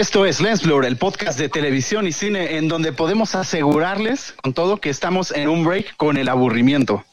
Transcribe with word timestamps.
Esto 0.00 0.24
es 0.24 0.40
Lens 0.40 0.62
Blur, 0.62 0.86
el 0.86 0.96
podcast 0.96 1.38
de 1.38 1.50
televisión 1.50 2.06
y 2.06 2.12
cine 2.12 2.56
en 2.56 2.68
donde 2.68 2.90
podemos 2.90 3.34
asegurarles 3.34 4.32
con 4.42 4.54
todo 4.54 4.78
que 4.78 4.88
estamos 4.88 5.30
en 5.30 5.50
un 5.50 5.62
break 5.62 5.94
con 5.98 6.16
el 6.16 6.30
aburrimiento. 6.30 7.04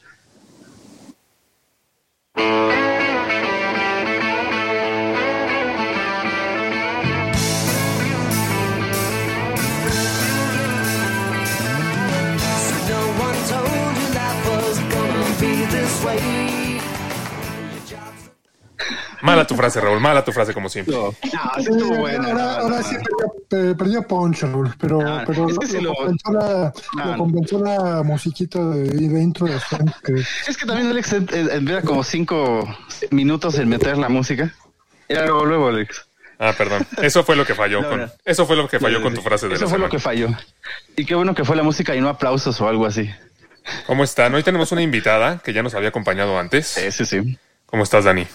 Mala 19.22 19.46
tu 19.46 19.54
frase, 19.56 19.80
Raúl, 19.80 20.00
mala 20.00 20.24
tu 20.24 20.32
frase 20.32 20.54
como 20.54 20.68
siempre. 20.68 20.94
No, 20.94 21.06
no, 21.06 21.12
sí 21.56 21.68
estuvo 21.70 21.96
buena. 21.96 22.28
ahora, 22.28 22.34
no, 22.34 22.50
ahora 22.50 22.76
no, 22.78 22.82
sí 22.82 22.96
perdió, 23.48 23.76
perdió 23.76 24.02
punch, 24.06 24.42
Raúl, 24.42 24.74
pero, 24.78 24.98
pero 25.26 25.48
es 25.48 25.58
que 25.70 25.80
lo, 25.80 25.90
lo- 25.90 25.94
compensó 25.96 26.32
la, 26.32 26.72
lo 26.96 27.04
no. 27.12 27.16
compensó 27.18 27.58
la 27.64 28.02
musiquita 28.02 28.60
de, 28.64 28.84
de 28.90 29.22
intro 29.22 29.46
de 29.46 29.58
que 30.04 30.14
Es 30.46 30.56
que 30.56 30.66
también 30.66 30.88
Alex 30.88 31.12
eh, 31.14 31.26
eh, 31.32 31.58
dura 31.60 31.82
como 31.82 32.04
cinco 32.04 32.68
minutos 33.10 33.58
en 33.58 33.68
meter 33.68 33.98
la 33.98 34.08
música. 34.08 34.54
Era 35.08 35.24
luego, 35.26 35.44
luego, 35.46 35.68
Alex. 35.68 36.04
Ah, 36.38 36.52
perdón. 36.56 36.86
Eso 37.02 37.24
fue 37.24 37.34
lo 37.34 37.44
que 37.44 37.54
falló. 37.54 37.80
No, 37.82 37.88
con, 37.88 38.00
no. 38.02 38.10
Eso 38.24 38.46
fue 38.46 38.54
lo 38.56 38.68
que 38.68 38.78
falló 38.78 39.02
con 39.02 39.14
tu 39.14 39.22
frase 39.22 39.48
de 39.48 39.54
Eso 39.56 39.64
la 39.64 39.70
fue 39.70 39.78
lo 39.78 39.88
que 39.88 39.98
falló. 39.98 40.28
Y 40.96 41.04
qué 41.04 41.14
bueno 41.16 41.34
que 41.34 41.44
fue 41.44 41.56
la 41.56 41.62
música 41.64 41.96
y 41.96 42.00
no 42.00 42.08
aplausos 42.08 42.60
o 42.60 42.68
algo 42.68 42.86
así. 42.86 43.10
¿Cómo 43.86 44.04
están? 44.04 44.34
Hoy 44.34 44.42
tenemos 44.42 44.70
una 44.72 44.82
invitada 44.82 45.38
que 45.44 45.52
ya 45.52 45.62
nos 45.62 45.74
había 45.74 45.88
acompañado 45.88 46.38
antes. 46.38 46.68
Sí, 46.68 46.92
sí, 46.92 47.04
sí. 47.04 47.38
¿Cómo 47.66 47.82
estás, 47.82 48.04
Dani? 48.04 48.26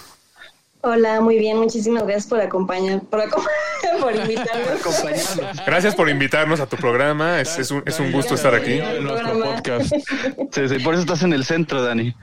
Hola, 0.86 1.22
muy 1.22 1.38
bien, 1.40 1.58
muchísimas 1.60 2.04
gracias 2.04 2.28
por 2.28 2.42
acompañar, 2.42 3.00
por, 3.04 3.22
acom- 3.22 3.48
por. 4.02 4.10
Acompañarnos. 4.12 5.66
Gracias 5.66 5.96
por 5.96 6.10
invitarnos 6.10 6.60
a 6.60 6.66
tu 6.68 6.76
programa. 6.76 7.40
Es, 7.40 7.58
es 7.58 7.72
un, 7.72 7.84
es 7.86 8.00
un 8.02 8.12
gusto 8.12 8.36
estar 8.36 8.54
aquí. 8.54 8.80
Nuestro 9.02 9.40
podcast. 9.40 9.94
Sí, 10.52 10.68
sí, 10.70 10.80
por 10.84 10.94
eso 10.94 11.02
estás 11.04 11.24
en 11.24 11.32
el 11.34 11.46
centro, 11.46 11.82
Dani. 11.82 12.14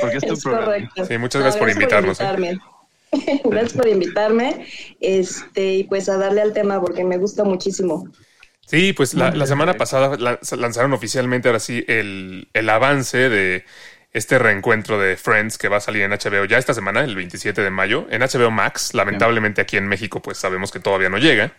Porque 0.00 0.16
es 0.18 0.26
tu 0.26 0.34
Es 0.34 0.42
programa. 0.42 0.66
correcto. 0.66 1.04
Sí, 1.06 1.18
muchas 1.18 1.40
gracias 1.40 1.60
por 1.60 1.70
invitarnos, 1.70 2.20
¿eh? 2.20 2.24
invitarme. 2.24 2.58
gracias 3.44 3.72
por 3.74 3.88
invitarme. 3.88 4.66
Este, 5.00 5.74
y 5.74 5.84
pues 5.84 6.08
a 6.08 6.16
darle 6.18 6.42
al 6.42 6.52
tema 6.52 6.80
porque 6.80 7.04
me 7.04 7.16
gusta 7.16 7.44
muchísimo. 7.44 8.08
Sí, 8.66 8.92
pues 8.92 9.14
la, 9.14 9.30
la 9.30 9.46
semana 9.46 9.74
pasada 9.74 10.16
la- 10.18 10.38
lanzaron 10.58 10.92
oficialmente 10.92 11.48
ahora 11.48 11.58
sí 11.60 11.84
el, 11.88 12.48
el 12.54 12.68
avance 12.68 13.28
de 13.28 13.64
este 14.12 14.38
reencuentro 14.38 14.98
de 14.98 15.16
Friends 15.16 15.56
que 15.58 15.68
va 15.68 15.76
a 15.76 15.80
salir 15.80 16.02
en 16.02 16.10
HBO 16.10 16.44
ya 16.44 16.58
esta 16.58 16.74
semana, 16.74 17.04
el 17.04 17.14
27 17.14 17.62
de 17.62 17.70
mayo, 17.70 18.06
en 18.10 18.22
HBO 18.22 18.50
Max. 18.50 18.94
Lamentablemente 18.94 19.60
aquí 19.60 19.76
en 19.76 19.86
México 19.86 20.20
pues 20.20 20.38
sabemos 20.38 20.72
que 20.72 20.80
todavía 20.80 21.08
no 21.08 21.18
llega. 21.18 21.52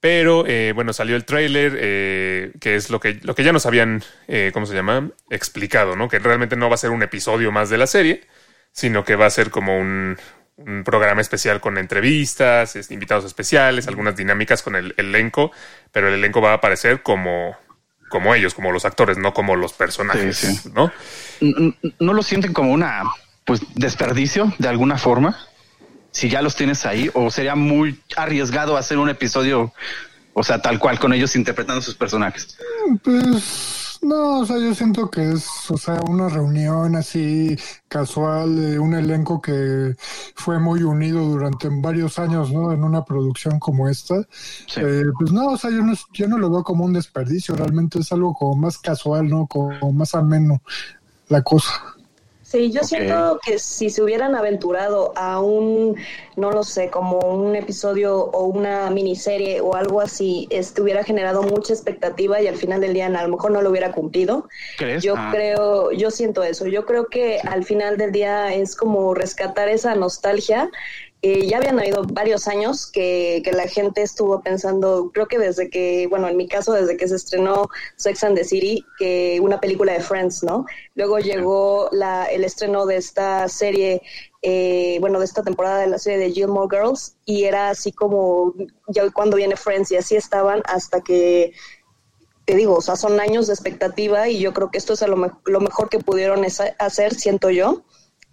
Pero 0.00 0.44
eh, 0.48 0.72
bueno, 0.74 0.92
salió 0.92 1.14
el 1.14 1.24
tráiler, 1.24 1.76
eh, 1.78 2.52
que 2.60 2.74
es 2.74 2.90
lo 2.90 2.98
que, 2.98 3.20
lo 3.22 3.36
que 3.36 3.44
ya 3.44 3.52
nos 3.52 3.66
habían, 3.66 4.02
eh, 4.26 4.50
¿cómo 4.52 4.66
se 4.66 4.74
llama? 4.74 5.10
Explicado, 5.30 5.94
¿no? 5.94 6.08
Que 6.08 6.18
realmente 6.18 6.56
no 6.56 6.68
va 6.68 6.74
a 6.74 6.78
ser 6.78 6.90
un 6.90 7.04
episodio 7.04 7.52
más 7.52 7.70
de 7.70 7.78
la 7.78 7.86
serie, 7.86 8.26
sino 8.72 9.04
que 9.04 9.14
va 9.14 9.26
a 9.26 9.30
ser 9.30 9.50
como 9.50 9.78
un, 9.78 10.18
un 10.56 10.82
programa 10.82 11.20
especial 11.20 11.60
con 11.60 11.78
entrevistas, 11.78 12.74
invitados 12.90 13.24
especiales, 13.24 13.86
algunas 13.86 14.16
dinámicas 14.16 14.62
con 14.62 14.74
el 14.74 14.92
elenco, 14.96 15.52
pero 15.92 16.08
el 16.08 16.14
elenco 16.14 16.40
va 16.40 16.50
a 16.50 16.54
aparecer 16.54 17.02
como, 17.02 17.56
como 18.08 18.34
ellos, 18.34 18.54
como 18.54 18.72
los 18.72 18.84
actores, 18.84 19.18
no 19.18 19.32
como 19.32 19.54
los 19.54 19.72
personajes, 19.72 20.36
Sí, 20.36 20.54
sí. 20.56 20.70
¿no? 20.74 20.92
¿No 21.98 22.12
lo 22.12 22.22
sienten 22.22 22.52
como 22.52 22.72
una 22.72 23.02
pues 23.44 23.60
desperdicio 23.74 24.52
de 24.58 24.68
alguna 24.68 24.96
forma? 24.96 25.36
Si 26.12 26.28
ya 26.28 26.42
los 26.42 26.54
tienes 26.54 26.84
ahí, 26.86 27.10
o 27.14 27.30
sería 27.30 27.54
muy 27.54 28.00
arriesgado 28.16 28.76
hacer 28.76 28.98
un 28.98 29.08
episodio, 29.08 29.72
o 30.34 30.44
sea, 30.44 30.60
tal 30.60 30.78
cual 30.78 30.98
con 30.98 31.12
ellos 31.12 31.34
interpretando 31.36 31.80
sus 31.80 31.94
personajes. 31.94 32.56
pues 33.02 33.98
no, 34.02 34.40
o 34.40 34.46
sea, 34.46 34.58
yo 34.58 34.74
siento 34.74 35.08
que 35.10 35.30
es, 35.30 35.70
o 35.70 35.78
sea, 35.78 36.00
una 36.08 36.28
reunión 36.28 36.96
así 36.96 37.56
casual 37.88 38.56
de 38.56 38.78
un 38.80 38.94
elenco 38.94 39.40
que 39.40 39.94
fue 40.34 40.58
muy 40.58 40.82
unido 40.82 41.24
durante 41.24 41.68
varios 41.70 42.18
años, 42.18 42.52
¿no? 42.52 42.72
En 42.72 42.82
una 42.82 43.04
producción 43.04 43.60
como 43.60 43.88
esta. 43.88 44.22
Sí. 44.66 44.80
Eh, 44.80 45.04
pues 45.18 45.30
no, 45.30 45.50
o 45.50 45.56
sea, 45.56 45.70
yo 45.70 45.82
no, 45.82 45.94
yo 46.12 46.26
no 46.26 46.36
lo 46.36 46.50
veo 46.50 46.64
como 46.64 46.84
un 46.84 46.92
desperdicio, 46.92 47.54
realmente 47.54 48.00
es 48.00 48.12
algo 48.12 48.34
como 48.34 48.56
más 48.56 48.76
casual, 48.78 49.28
¿no? 49.28 49.46
Como 49.46 49.92
más 49.92 50.14
ameno 50.16 50.60
la 51.32 51.42
cosa. 51.42 51.70
Sí, 52.42 52.70
yo 52.70 52.82
siento 52.82 53.40
que 53.42 53.58
si 53.58 53.88
se 53.88 54.02
hubieran 54.02 54.34
aventurado 54.34 55.14
a 55.16 55.40
un, 55.40 55.96
no 56.36 56.50
lo 56.50 56.64
sé, 56.64 56.90
como 56.90 57.18
un 57.20 57.56
episodio 57.56 58.14
o 58.26 58.44
una 58.44 58.90
miniserie 58.90 59.62
o 59.62 59.74
algo 59.74 60.02
así, 60.02 60.48
este 60.50 60.82
hubiera 60.82 61.02
generado 61.02 61.42
mucha 61.42 61.72
expectativa 61.72 62.42
y 62.42 62.48
al 62.48 62.56
final 62.56 62.82
del 62.82 62.92
día 62.92 63.06
a 63.06 63.22
lo 63.22 63.28
mejor 63.28 63.52
no 63.52 63.62
lo 63.62 63.70
hubiera 63.70 63.92
cumplido. 63.92 64.48
¿Crees? 64.76 65.02
Yo 65.02 65.14
Ah, 65.16 65.30
creo, 65.32 65.92
yo 65.92 66.10
siento 66.10 66.42
eso. 66.42 66.66
Yo 66.66 66.84
creo 66.84 67.06
que 67.06 67.40
al 67.40 67.64
final 67.64 67.96
del 67.96 68.12
día 68.12 68.52
es 68.52 68.76
como 68.76 69.14
rescatar 69.14 69.70
esa 69.70 69.94
nostalgia. 69.94 70.68
Eh, 71.24 71.46
ya 71.46 71.58
habían 71.58 71.78
habido 71.78 72.02
varios 72.02 72.48
años 72.48 72.90
que, 72.90 73.42
que 73.44 73.52
la 73.52 73.68
gente 73.68 74.02
estuvo 74.02 74.42
pensando, 74.42 75.12
creo 75.14 75.28
que 75.28 75.38
desde 75.38 75.70
que, 75.70 76.08
bueno, 76.10 76.26
en 76.28 76.36
mi 76.36 76.48
caso, 76.48 76.72
desde 76.72 76.96
que 76.96 77.06
se 77.06 77.14
estrenó 77.14 77.68
Sex 77.94 78.24
and 78.24 78.36
the 78.36 78.42
City, 78.42 78.84
que 78.98 79.38
una 79.40 79.60
película 79.60 79.92
de 79.92 80.00
Friends, 80.00 80.42
¿no? 80.42 80.66
Luego 80.96 81.20
llegó 81.20 81.88
la, 81.92 82.24
el 82.26 82.42
estreno 82.42 82.86
de 82.86 82.96
esta 82.96 83.46
serie, 83.48 84.02
eh, 84.42 84.96
bueno, 85.00 85.20
de 85.20 85.26
esta 85.26 85.44
temporada 85.44 85.78
de 85.78 85.86
la 85.86 85.98
serie 85.98 86.18
de 86.18 86.32
Gilmore 86.32 86.76
Girls, 86.76 87.14
y 87.24 87.44
era 87.44 87.70
así 87.70 87.92
como, 87.92 88.52
ya 88.88 89.08
cuando 89.10 89.36
viene 89.36 89.54
Friends, 89.56 89.92
y 89.92 89.96
así 89.96 90.16
estaban 90.16 90.60
hasta 90.66 91.02
que 91.02 91.52
te 92.44 92.56
digo, 92.56 92.74
o 92.76 92.80
sea, 92.80 92.96
son 92.96 93.20
años 93.20 93.46
de 93.46 93.52
expectativa 93.54 94.28
y 94.28 94.40
yo 94.40 94.52
creo 94.52 94.70
que 94.70 94.78
esto 94.78 94.94
es 94.94 95.02
a 95.02 95.06
lo, 95.06 95.16
me- 95.16 95.30
lo 95.44 95.60
mejor 95.60 95.88
que 95.88 96.00
pudieron 96.00 96.44
hacer, 96.78 97.14
siento 97.14 97.50
yo. 97.50 97.82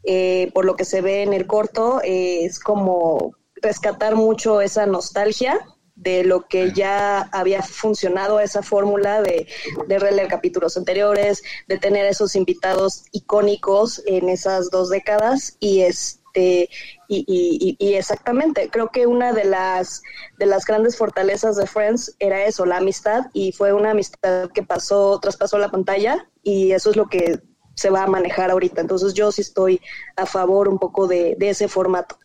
Eh, 0.04 0.52
por 0.54 0.66
lo 0.66 0.76
que 0.76 0.86
se 0.86 1.02
ve 1.02 1.24
en 1.24 1.34
el 1.34 1.46
corto, 1.48 2.02
eh, 2.04 2.46
es 2.46 2.60
como 2.60 3.36
rescatar 3.62 4.16
mucho 4.16 4.62
esa 4.62 4.86
nostalgia 4.86 5.60
de 5.96 6.24
lo 6.24 6.48
que 6.48 6.72
ya 6.72 7.24
había 7.34 7.62
funcionado 7.62 8.40
esa 8.40 8.64
fórmula 8.64 9.22
de, 9.22 9.48
de 9.88 10.00
releer 10.00 10.30
capítulos 10.30 10.78
anteriores, 10.78 11.44
de 11.68 11.78
tener 11.78 12.06
esos 12.06 12.38
invitados 12.38 13.04
icónicos 13.12 14.02
en 14.06 14.30
esas 14.30 14.70
dos 14.72 14.90
décadas 14.90 15.58
y 15.60 15.82
este 15.82 16.70
y, 17.10 17.26
y- 17.28 17.76
y- 17.80 17.86
y 17.86 17.94
exactamente 17.96 18.70
creo 18.70 18.90
que 18.90 19.08
una 19.08 19.34
de 19.34 19.44
las 19.44 20.02
de 20.38 20.46
las 20.46 20.64
grandes 20.66 20.96
fortalezas 20.96 21.56
de 21.58 21.68
Friends 21.68 22.16
era 22.20 22.46
eso 22.46 22.66
la 22.66 22.78
amistad 22.78 23.26
y 23.34 23.52
fue 23.52 23.74
una 23.74 23.92
amistad 23.92 24.50
que 24.54 24.64
pasó 24.64 25.20
traspasó 25.20 25.58
la 25.58 25.72
pantalla 25.72 26.30
y 26.44 26.72
eso 26.72 26.92
es 26.92 26.96
lo 26.96 27.08
que 27.08 27.40
se 27.80 27.90
va 27.90 28.04
a 28.04 28.08
manejar 28.08 28.52
ahorita 28.52 28.82
entonces 28.82 29.14
yo 29.14 29.32
sí 29.32 29.42
estoy 29.42 29.80
a 30.16 30.26
favor 30.26 30.68
un 30.68 30.78
poco 30.80 31.08
de, 31.08 31.36
de 31.38 31.50
ese 31.50 31.68
formato 31.68 32.18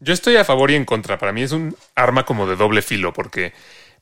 Yo 0.00 0.12
estoy 0.12 0.36
a 0.36 0.44
favor 0.44 0.70
y 0.70 0.74
en 0.74 0.84
contra. 0.84 1.16
Para 1.18 1.32
mí 1.32 1.42
es 1.42 1.52
un 1.52 1.76
arma 1.94 2.24
como 2.24 2.46
de 2.48 2.56
doble 2.56 2.82
filo, 2.82 3.12
porque 3.12 3.52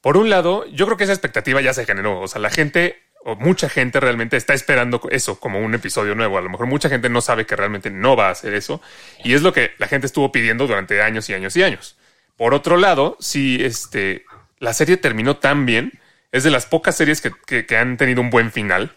por 0.00 0.16
un 0.16 0.30
lado, 0.30 0.64
yo 0.72 0.86
creo 0.86 0.96
que 0.96 1.04
esa 1.04 1.12
expectativa 1.12 1.60
ya 1.60 1.74
se 1.74 1.84
generó. 1.84 2.20
O 2.20 2.26
sea, 2.26 2.40
la 2.40 2.48
gente 2.48 2.96
o 3.22 3.36
mucha 3.36 3.68
gente 3.68 4.00
realmente 4.00 4.36
está 4.38 4.54
esperando 4.54 5.02
eso 5.10 5.38
como 5.38 5.58
un 5.60 5.74
episodio 5.74 6.14
nuevo. 6.14 6.38
A 6.38 6.40
lo 6.40 6.48
mejor 6.48 6.66
mucha 6.66 6.88
gente 6.88 7.10
no 7.10 7.20
sabe 7.20 7.44
que 7.44 7.54
realmente 7.54 7.90
no 7.90 8.16
va 8.16 8.28
a 8.28 8.32
hacer 8.32 8.54
eso. 8.54 8.80
Y 9.24 9.34
es 9.34 9.42
lo 9.42 9.52
que 9.52 9.72
la 9.78 9.88
gente 9.88 10.06
estuvo 10.06 10.32
pidiendo 10.32 10.66
durante 10.66 11.02
años 11.02 11.28
y 11.28 11.34
años 11.34 11.54
y 11.58 11.62
años. 11.62 11.96
Por 12.38 12.54
otro 12.54 12.78
lado, 12.78 13.18
si 13.20 13.62
este, 13.62 14.24
la 14.58 14.72
serie 14.72 14.96
terminó 14.96 15.36
tan 15.36 15.66
bien, 15.66 15.92
es 16.32 16.44
de 16.44 16.50
las 16.50 16.64
pocas 16.64 16.96
series 16.96 17.20
que, 17.20 17.30
que- 17.46 17.66
que 17.66 17.76
han 17.76 17.98
tenido 17.98 18.22
un 18.22 18.30
buen 18.30 18.50
final. 18.52 18.96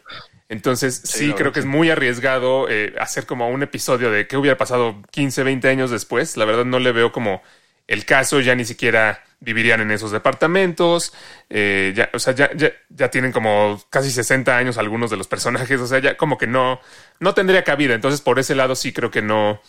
Entonces, 0.53 1.01
sí, 1.03 1.33
creo 1.33 1.51
que 1.51 1.59
es 1.59 1.65
muy 1.65 1.89
arriesgado 1.89 2.69
eh, 2.69 2.93
hacer 2.99 3.25
como 3.25 3.49
un 3.49 3.63
episodio 3.63 4.11
de 4.11 4.27
qué 4.27 4.37
hubiera 4.37 4.55
pasado 4.55 5.01
15, 5.09 5.41
20 5.41 5.67
años 5.67 5.89
después. 5.89 6.37
La 6.37 6.45
verdad 6.45 6.63
no 6.63 6.77
le 6.77 6.91
veo 6.91 7.11
como 7.11 7.41
el 7.87 8.05
caso, 8.05 8.39
ya 8.39 8.53
ni 8.53 8.63
siquiera 8.63 9.23
vivirían 9.39 9.81
en 9.81 9.89
esos 9.89 10.11
departamentos. 10.11 11.11
eh, 11.49 11.91
ya, 11.95 12.11
o 12.13 12.19
sea, 12.19 12.35
ya, 12.35 12.51
ya, 12.55 12.71
ya 12.89 13.09
tienen 13.09 13.31
como 13.31 13.81
casi 13.89 14.11
60 14.11 14.55
años 14.55 14.77
algunos 14.77 15.09
de 15.09 15.17
los 15.17 15.27
personajes. 15.27 15.81
O 15.81 15.87
sea, 15.87 15.97
ya 15.97 16.17
como 16.17 16.37
que 16.37 16.45
no, 16.45 16.79
no 17.19 17.33
tendría 17.33 17.63
cabida. 17.63 17.95
Entonces, 17.95 18.21
por 18.21 18.37
ese 18.37 18.53
lado 18.53 18.75
sí 18.75 18.93
creo 18.93 19.09
que 19.09 19.23
no, 19.23 19.59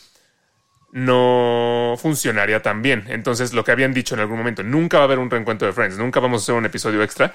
no 0.93 1.95
funcionaría 1.99 2.61
tan 2.61 2.83
bien. 2.83 3.05
Entonces, 3.09 3.55
lo 3.55 3.65
que 3.65 3.73
habían 3.73 3.95
dicho 3.95 4.15
en 4.15 4.21
algún 4.21 4.37
momento, 4.37 4.63
nunca 4.63 4.99
va 4.99 5.05
a 5.05 5.07
haber 5.07 5.19
un 5.19 5.31
reencuentro 5.31 5.67
de 5.67 5.73
Friends, 5.73 5.97
nunca 5.97 6.21
vamos 6.21 6.43
a 6.43 6.45
hacer 6.45 6.55
un 6.55 6.67
episodio 6.67 7.03
extra. 7.03 7.33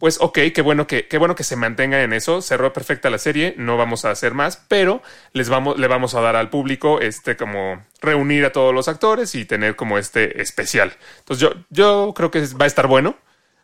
Pues 0.00 0.16
ok, 0.18 0.38
qué 0.54 0.62
bueno 0.62 0.86
que, 0.86 1.08
qué 1.08 1.18
bueno 1.18 1.34
que 1.34 1.44
se 1.44 1.56
mantenga 1.56 2.02
en 2.02 2.14
eso. 2.14 2.40
Cerró 2.40 2.72
perfecta 2.72 3.10
la 3.10 3.18
serie, 3.18 3.54
no 3.58 3.76
vamos 3.76 4.06
a 4.06 4.10
hacer 4.10 4.32
más, 4.32 4.56
pero 4.56 5.02
les 5.34 5.50
vamos, 5.50 5.78
le 5.78 5.88
vamos 5.88 6.14
a 6.14 6.22
dar 6.22 6.36
al 6.36 6.48
público 6.48 7.02
este 7.02 7.36
como 7.36 7.84
reunir 8.00 8.46
a 8.46 8.50
todos 8.50 8.74
los 8.74 8.88
actores 8.88 9.34
y 9.34 9.44
tener 9.44 9.76
como 9.76 9.98
este 9.98 10.40
especial. 10.40 10.96
Entonces 11.18 11.42
yo, 11.42 11.52
yo 11.68 12.14
creo 12.16 12.30
que 12.30 12.40
va 12.58 12.64
a 12.64 12.66
estar 12.66 12.86
bueno, 12.86 13.18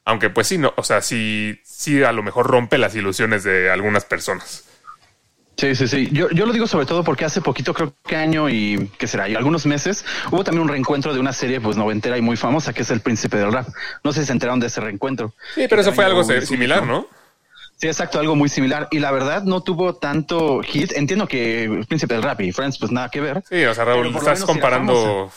aunque 0.05 0.29
pues 0.29 0.47
sí, 0.47 0.59
no, 0.59 0.75
o 0.77 0.83
sea, 0.83 1.01
sí, 1.01 1.59
sí 1.65 2.03
a 2.05 2.13
lo 2.13 2.23
mejor 2.23 2.47
rompe 2.49 2.77
las 2.77 2.95
ilusiones 2.95 3.43
de 3.43 3.71
algunas 3.71 4.05
personas. 4.05 4.69
Sí, 5.57 5.75
sí, 5.75 5.89
sí. 5.89 6.09
Yo, 6.13 6.29
yo 6.31 6.45
lo 6.45 6.53
digo 6.53 6.67
sobre 6.67 6.85
todo 6.85 7.03
porque 7.03 7.25
hace 7.25 7.41
poquito, 7.41 7.73
creo 7.73 7.95
que 8.07 8.17
año 8.17 8.49
y 8.51 8.91
qué 8.99 9.07
será, 9.07 9.29
y 9.29 9.35
algunos 9.35 9.65
meses, 9.65 10.05
hubo 10.31 10.45
también 10.45 10.63
un 10.63 10.69
reencuentro 10.69 11.15
de 11.15 11.21
una 11.21 11.33
serie 11.33 11.61
pues 11.61 11.77
noventera 11.77 12.19
y 12.19 12.23
muy 12.23 12.37
famosa 12.37 12.73
que 12.75 12.83
es 12.83 12.91
El 12.91 13.01
Príncipe 13.01 13.39
del 13.39 13.53
Rap. 13.53 13.69
No 14.05 14.13
sé 14.13 14.21
si 14.21 14.27
se 14.27 14.33
enteraron 14.33 14.61
de 14.61 14.67
ese 14.67 14.81
reencuentro. 14.81 15.33
Sí, 15.55 15.67
pero 15.69 15.81
eso 15.81 15.93
fue 15.93 16.05
algo 16.05 16.25
similar, 16.25 16.87
¿no? 16.87 17.07
Sí, 17.79 17.89
exacto, 17.89 18.19
algo 18.19 18.35
muy 18.35 18.49
similar. 18.49 18.89
Y 18.91 19.01
la 19.01 19.11
verdad 19.11 19.43
no 19.43 19.63
tuvo 19.63 19.95
tanto 19.95 20.63
hit. 20.63 20.93
Entiendo 20.93 21.29
que 21.29 21.85
Príncipe 21.87 22.15
del 22.15 22.23
Rap 22.23 22.41
y 22.41 22.51
Friends, 22.51 22.79
pues 22.79 22.91
nada 22.91 23.11
que 23.11 23.21
ver. 23.21 23.45
Sí, 23.49 23.65
o 23.65 23.75
sea, 23.75 23.85
Raúl, 23.85 24.15
estás 24.17 24.45
comparando. 24.45 25.31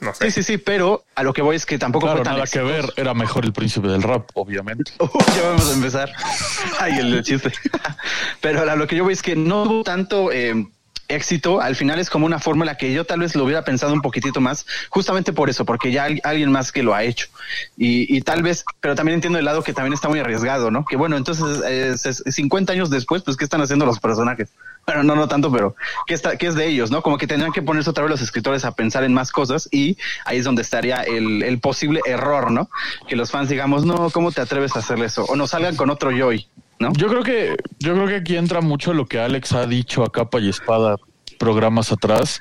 No 0.00 0.14
sé. 0.14 0.24
Sí, 0.26 0.30
sí, 0.30 0.42
sí, 0.42 0.58
pero 0.58 1.04
a 1.14 1.22
lo 1.22 1.32
que 1.32 1.42
voy 1.42 1.54
es 1.54 1.64
que 1.64 1.78
tampoco 1.78 2.06
claro, 2.06 2.24
fue 2.24 2.32
nada 2.32 2.44
que 2.46 2.60
ver. 2.60 2.92
Era 2.96 3.14
mejor 3.14 3.44
el 3.44 3.52
Príncipe 3.52 3.86
del 3.86 4.02
Rap, 4.02 4.30
obviamente. 4.34 4.92
ya 4.98 5.48
vamos 5.48 5.70
a 5.70 5.74
empezar. 5.74 6.12
Ay, 6.80 6.98
el 6.98 7.22
chiste. 7.22 7.52
pero 8.40 8.68
a 8.68 8.74
lo 8.74 8.88
que 8.88 8.96
yo 8.96 9.04
voy 9.04 9.12
es 9.12 9.22
que 9.22 9.36
no 9.36 9.62
tuvo 9.62 9.84
tanto. 9.84 10.32
Eh, 10.32 10.66
éxito 11.08 11.60
al 11.60 11.76
final 11.76 11.98
es 11.98 12.10
como 12.10 12.26
una 12.26 12.38
fórmula 12.38 12.76
que 12.76 12.92
yo 12.92 13.04
tal 13.04 13.20
vez 13.20 13.34
lo 13.34 13.44
hubiera 13.44 13.64
pensado 13.64 13.92
un 13.92 14.02
poquitito 14.02 14.40
más, 14.40 14.66
justamente 14.90 15.32
por 15.32 15.50
eso, 15.50 15.64
porque 15.64 15.92
ya 15.92 16.08
alguien 16.22 16.50
más 16.50 16.72
que 16.72 16.82
lo 16.82 16.94
ha 16.94 17.04
hecho. 17.04 17.28
Y, 17.76 18.14
y 18.14 18.20
tal 18.22 18.42
vez, 18.42 18.64
pero 18.80 18.94
también 18.94 19.14
entiendo 19.14 19.38
el 19.38 19.44
lado 19.44 19.62
que 19.62 19.72
también 19.72 19.92
está 19.92 20.08
muy 20.08 20.18
arriesgado, 20.18 20.70
¿no? 20.70 20.84
Que 20.84 20.96
bueno, 20.96 21.16
entonces 21.16 22.04
es, 22.04 22.22
50 22.26 22.72
años 22.72 22.90
después, 22.90 23.22
pues, 23.22 23.36
¿qué 23.36 23.44
están 23.44 23.60
haciendo 23.60 23.86
los 23.86 24.00
personajes? 24.00 24.50
Bueno, 24.86 25.02
no, 25.02 25.16
no 25.16 25.28
tanto, 25.28 25.50
pero 25.50 25.74
¿qué, 26.06 26.14
está, 26.14 26.36
qué 26.36 26.46
es 26.46 26.54
de 26.54 26.66
ellos, 26.66 26.90
no? 26.90 27.02
Como 27.02 27.18
que 27.18 27.26
tendrían 27.26 27.52
que 27.52 27.62
ponerse 27.62 27.90
otra 27.90 28.04
vez 28.04 28.10
los 28.10 28.22
escritores 28.22 28.64
a 28.64 28.72
pensar 28.72 29.02
en 29.04 29.12
más 29.12 29.32
cosas 29.32 29.68
y 29.72 29.96
ahí 30.24 30.38
es 30.38 30.44
donde 30.44 30.62
estaría 30.62 31.02
el, 31.02 31.42
el 31.42 31.58
posible 31.58 32.00
error, 32.06 32.50
¿no? 32.50 32.70
Que 33.08 33.16
los 33.16 33.30
fans 33.30 33.48
digamos, 33.48 33.84
no, 33.84 34.10
¿cómo 34.10 34.32
te 34.32 34.40
atreves 34.40 34.76
a 34.76 34.80
hacer 34.80 34.98
eso? 35.00 35.24
O 35.24 35.36
nos 35.36 35.50
salgan 35.50 35.76
con 35.76 35.90
otro 35.90 36.10
Joy. 36.10 36.46
¿No? 36.78 36.92
Yo 36.92 37.08
creo 37.08 37.22
que 37.22 37.56
yo 37.78 37.94
creo 37.94 38.06
que 38.06 38.16
aquí 38.16 38.36
entra 38.36 38.60
mucho 38.60 38.92
lo 38.92 39.06
que 39.06 39.18
Alex 39.18 39.52
ha 39.52 39.66
dicho 39.66 40.04
a 40.04 40.12
capa 40.12 40.40
y 40.40 40.48
espada 40.50 40.96
programas 41.38 41.92
atrás 41.92 42.40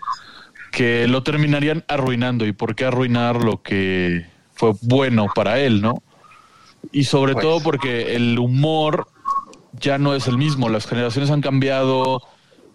que 0.71 1.07
lo 1.07 1.23
terminarían 1.23 1.85
arruinando 1.87 2.45
y 2.45 2.51
por 2.51 2.75
qué 2.75 2.85
arruinar 2.85 3.41
lo 3.41 3.61
que 3.61 4.25
fue 4.53 4.73
bueno 4.81 5.27
para 5.33 5.59
él, 5.59 5.81
¿no? 5.81 6.03
Y 6.91 7.05
sobre 7.05 7.33
pues. 7.33 7.43
todo 7.43 7.61
porque 7.61 8.15
el 8.15 8.37
humor 8.37 9.07
ya 9.79 9.97
no 9.97 10.13
es 10.15 10.27
el 10.27 10.37
mismo, 10.37 10.69
las 10.69 10.85
generaciones 10.85 11.31
han 11.31 11.41
cambiado, 11.41 12.21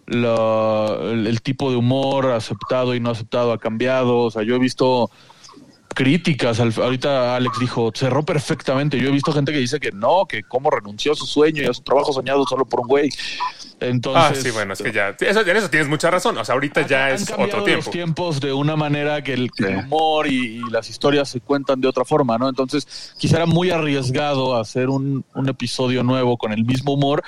el, 0.07 1.27
el, 1.27 1.41
tipo 1.41 1.69
de 1.69 1.77
humor 1.77 2.31
aceptado 2.31 2.95
y 2.95 2.99
no 2.99 3.11
aceptado 3.11 3.53
ha 3.53 3.59
cambiado, 3.59 4.19
o 4.19 4.31
sea, 4.31 4.43
yo 4.43 4.55
he 4.55 4.59
visto 4.59 5.09
críticas. 5.93 6.59
ahorita 6.59 7.35
Alex 7.35 7.59
dijo, 7.59 7.91
cerró 7.93 8.23
perfectamente. 8.23 8.99
Yo 8.99 9.09
he 9.09 9.11
visto 9.11 9.31
gente 9.31 9.51
que 9.51 9.59
dice 9.59 9.79
que 9.79 9.91
no, 9.91 10.25
que 10.27 10.43
cómo 10.43 10.69
renunció 10.69 11.13
a 11.13 11.15
su 11.15 11.25
sueño 11.25 11.63
y 11.63 11.65
a 11.65 11.73
su 11.73 11.81
trabajo 11.81 12.13
soñado 12.13 12.45
solo 12.45 12.65
por 12.65 12.81
un 12.81 12.87
güey. 12.87 13.09
Entonces, 13.79 14.39
ah, 14.39 14.41
sí, 14.41 14.51
bueno, 14.51 14.73
es 14.73 14.81
que 14.81 14.91
ya, 14.91 15.15
eso, 15.19 15.41
en 15.41 15.57
eso 15.57 15.69
tienes 15.69 15.89
mucha 15.89 16.11
razón. 16.11 16.37
O 16.37 16.45
sea, 16.45 16.53
ahorita 16.53 16.85
ya 16.85 17.09
es 17.09 17.31
otro 17.31 17.63
tiempo. 17.63 17.85
los 17.85 17.89
tiempos 17.89 18.39
de 18.39 18.53
una 18.53 18.75
manera 18.75 19.23
que 19.23 19.33
el, 19.33 19.49
humor 19.79 20.27
y, 20.27 20.61
las 20.69 20.89
historias 20.89 21.29
se 21.29 21.41
cuentan 21.41 21.81
de 21.81 21.87
otra 21.87 22.05
forma, 22.05 22.37
¿no? 22.37 22.47
Entonces, 22.47 23.13
quizá 23.17 23.37
era 23.37 23.45
muy 23.47 23.71
arriesgado 23.71 24.55
hacer 24.55 24.89
un, 24.89 25.25
un 25.33 25.49
episodio 25.49 26.03
nuevo 26.03 26.37
con 26.37 26.53
el 26.53 26.63
mismo 26.63 26.93
humor 26.93 27.23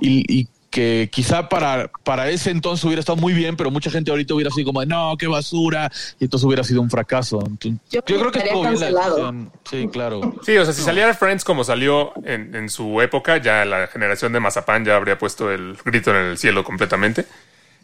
y, 0.00 0.40
y 0.40 0.48
que 0.70 1.08
quizá 1.10 1.48
para, 1.48 1.90
para 2.04 2.28
ese 2.28 2.50
entonces 2.50 2.84
hubiera 2.84 3.00
estado 3.00 3.16
muy 3.16 3.32
bien, 3.32 3.56
pero 3.56 3.70
mucha 3.70 3.90
gente 3.90 4.10
ahorita 4.10 4.34
hubiera 4.34 4.50
sido 4.50 4.66
como, 4.66 4.84
no, 4.84 5.16
qué 5.18 5.26
basura, 5.26 5.90
y 6.18 6.24
entonces 6.24 6.46
hubiera 6.46 6.64
sido 6.64 6.82
un 6.82 6.90
fracaso. 6.90 7.42
yo, 7.90 8.04
creo 8.04 8.30
que 8.30 8.38
estuvo 8.40 8.62
bien 8.62 8.94
la 8.94 9.34
Sí, 9.68 9.88
claro. 9.88 10.34
Sí, 10.42 10.56
o 10.56 10.64
sea, 10.64 10.74
si 10.74 10.82
saliera 10.82 11.14
Friends 11.14 11.44
como 11.44 11.64
salió 11.64 12.12
en, 12.24 12.54
en 12.54 12.68
su 12.68 13.00
época, 13.00 13.38
ya 13.38 13.64
la 13.64 13.86
generación 13.86 14.32
de 14.32 14.40
Mazapán 14.40 14.84
ya 14.84 14.96
habría 14.96 15.18
puesto 15.18 15.50
el 15.50 15.76
grito 15.84 16.10
en 16.10 16.16
el 16.16 16.38
cielo 16.38 16.64
completamente. 16.64 17.26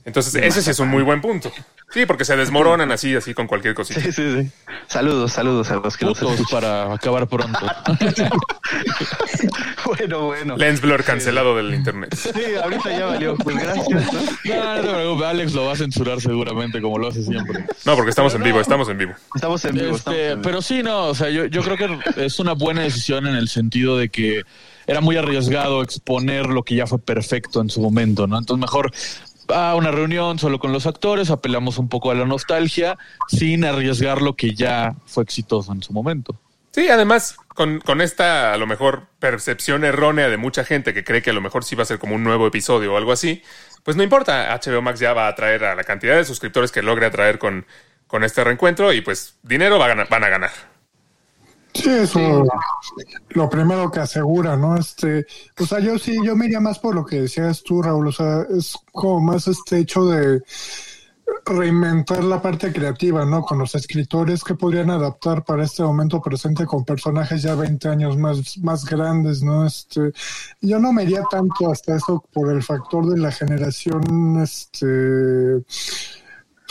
Entonces, 0.05 0.35
ese 0.35 0.62
sí 0.62 0.71
es 0.71 0.79
un 0.79 0.89
muy 0.89 1.03
buen 1.03 1.21
punto. 1.21 1.51
Sí, 1.91 2.06
porque 2.06 2.25
se 2.25 2.37
desmoronan 2.37 2.91
así, 2.93 3.15
así 3.15 3.33
con 3.35 3.47
cualquier 3.47 3.75
cosita. 3.75 4.01
Sí, 4.01 4.12
sí, 4.12 4.43
sí. 4.43 4.51
Saludos, 4.87 5.33
saludos 5.33 5.71
a 5.71 5.77
los 5.77 5.97
que 5.97 6.05
nos 6.05 6.19
para 6.51 6.93
acabar 6.93 7.27
pronto. 7.27 7.59
bueno, 9.87 10.27
bueno. 10.27 10.56
Lens 10.56 10.81
Blur 10.81 11.05
cancelado 11.05 11.56
del 11.56 11.73
internet. 11.73 12.15
Sí, 12.15 12.31
ahorita 12.62 12.91
ya 12.91 13.06
valió. 13.06 13.37
Pues 13.37 13.56
gracias. 13.56 13.89
No, 14.45 14.83
no, 14.83 15.17
no, 15.17 15.25
Alex 15.25 15.55
lo 15.55 15.67
va 15.67 15.73
a 15.73 15.77
censurar 15.77 16.21
seguramente, 16.21 16.83
como 16.83 16.99
lo 16.99 17.09
hace 17.09 17.23
siempre. 17.23 17.65
No, 17.85 17.95
porque 17.95 18.11
estamos 18.11 18.35
en 18.35 18.43
vivo, 18.43 18.61
estamos 18.61 18.89
en 18.89 18.99
vivo. 18.99 19.12
Estamos 19.35 19.65
en 19.65 19.75
vivo. 19.75 19.97
Este, 19.97 20.37
pero 20.39 20.61
sí, 20.61 20.83
no, 20.83 21.06
o 21.06 21.15
sea, 21.15 21.31
yo, 21.31 21.47
yo 21.47 21.62
creo 21.62 21.77
que 21.77 22.25
es 22.27 22.39
una 22.41 22.53
buena 22.53 22.83
decisión 22.83 23.27
en 23.27 23.37
el 23.37 23.49
sentido 23.49 23.97
de 23.97 24.09
que 24.11 24.43
era 24.87 25.01
muy 25.01 25.17
arriesgado 25.17 25.83
exponer 25.83 26.47
lo 26.47 26.62
que 26.62 26.75
ya 26.75 26.87
fue 26.87 26.99
perfecto 26.99 27.61
en 27.61 27.71
su 27.71 27.81
momento, 27.81 28.27
¿no? 28.27 28.39
Entonces 28.39 28.61
mejor 28.61 28.93
a 29.49 29.75
una 29.75 29.91
reunión 29.91 30.38
solo 30.38 30.58
con 30.58 30.73
los 30.73 30.87
actores, 30.87 31.31
apelamos 31.31 31.79
un 31.79 31.88
poco 31.88 32.11
a 32.11 32.14
la 32.14 32.25
nostalgia, 32.25 32.99
sin 33.29 33.64
arriesgar 33.64 34.23
lo 34.23 34.35
que 34.35 34.55
ya 34.55 34.94
fue 35.06 35.23
exitoso 35.23 35.73
en 35.73 35.82
su 35.82 35.93
momento. 35.93 36.38
Sí, 36.73 36.88
además, 36.88 37.37
con, 37.49 37.79
con, 37.81 38.00
esta 38.00 38.52
a 38.52 38.56
lo 38.56 38.67
mejor 38.67 39.06
percepción 39.20 39.85
errónea 39.85 40.29
de 40.29 40.37
mucha 40.37 40.64
gente 40.64 40.93
que 40.93 41.05
cree 41.05 41.23
que 41.23 41.31
a 41.31 41.35
lo 41.35 41.41
mejor 41.41 41.62
sí 41.62 41.76
va 41.76 41.85
a 41.85 41.87
ser 41.87 42.00
como 42.00 42.17
un 42.17 42.25
nuevo 42.25 42.49
episodio 42.49 42.94
o 42.94 42.96
algo 42.96 43.12
así, 43.12 43.43
pues 43.85 43.96
no 43.96 44.02
importa, 44.02 44.52
HBO 44.58 44.82
Max 44.82 44.99
ya 44.99 45.12
va 45.12 45.26
a 45.26 45.29
atraer 45.29 45.64
a 45.64 45.75
la 45.75 45.85
cantidad 45.85 46.17
de 46.17 46.25
suscriptores 46.25 46.73
que 46.73 46.82
logre 46.82 47.06
atraer 47.06 47.38
con, 47.38 47.64
con 48.08 48.25
este 48.25 48.43
reencuentro 48.43 48.93
y 48.93 49.02
pues 49.02 49.37
dinero 49.43 49.79
va 49.79 49.85
a 49.85 49.88
ganar, 49.88 50.08
van 50.08 50.25
a 50.25 50.29
ganar. 50.29 50.74
Sí, 51.75 51.91
eso 51.91 52.44
lo 53.31 53.50
primero 53.50 53.91
que 53.91 54.00
asegura, 54.00 54.56
¿no? 54.56 54.76
Este, 54.76 55.26
o 55.59 55.67
sea, 55.67 55.81
yo 55.81 55.99
sí, 55.99 56.17
yo 56.25 56.37
me 56.37 56.47
iría 56.47 56.61
más 56.61 56.79
por 56.79 56.94
lo 56.94 57.05
que 57.05 57.23
decías 57.23 57.62
tú, 57.65 57.82
Raúl, 57.82 58.09
o 58.09 58.12
sea, 58.12 58.43
es 58.56 58.76
como 58.93 59.21
más 59.21 59.49
este 59.49 59.79
hecho 59.79 60.06
de 60.06 60.43
reinventar 61.47 62.23
la 62.23 62.41
parte 62.41 62.73
creativa, 62.73 63.25
¿no? 63.25 63.43
Con 63.43 63.59
los 63.59 63.75
escritores 63.75 64.44
que 64.44 64.55
podrían 64.55 64.91
adaptar 64.91 65.44
para 65.44 65.65
este 65.65 65.82
momento 65.82 66.21
presente 66.23 66.65
con 66.65 66.85
personajes 66.85 67.43
ya 67.43 67.55
20 67.55 67.88
años 67.88 68.17
más, 68.17 68.59
más 68.59 68.85
grandes, 68.85 69.43
¿no? 69.43 69.67
Este, 69.67 70.12
yo 70.61 70.79
no 70.79 70.93
me 70.93 71.03
iría 71.03 71.23
tanto 71.31 71.70
hasta 71.70 71.97
eso 71.97 72.25
por 72.32 72.53
el 72.53 72.62
factor 72.62 73.06
de 73.06 73.19
la 73.19 73.32
generación, 73.32 74.41
este, 74.43 75.65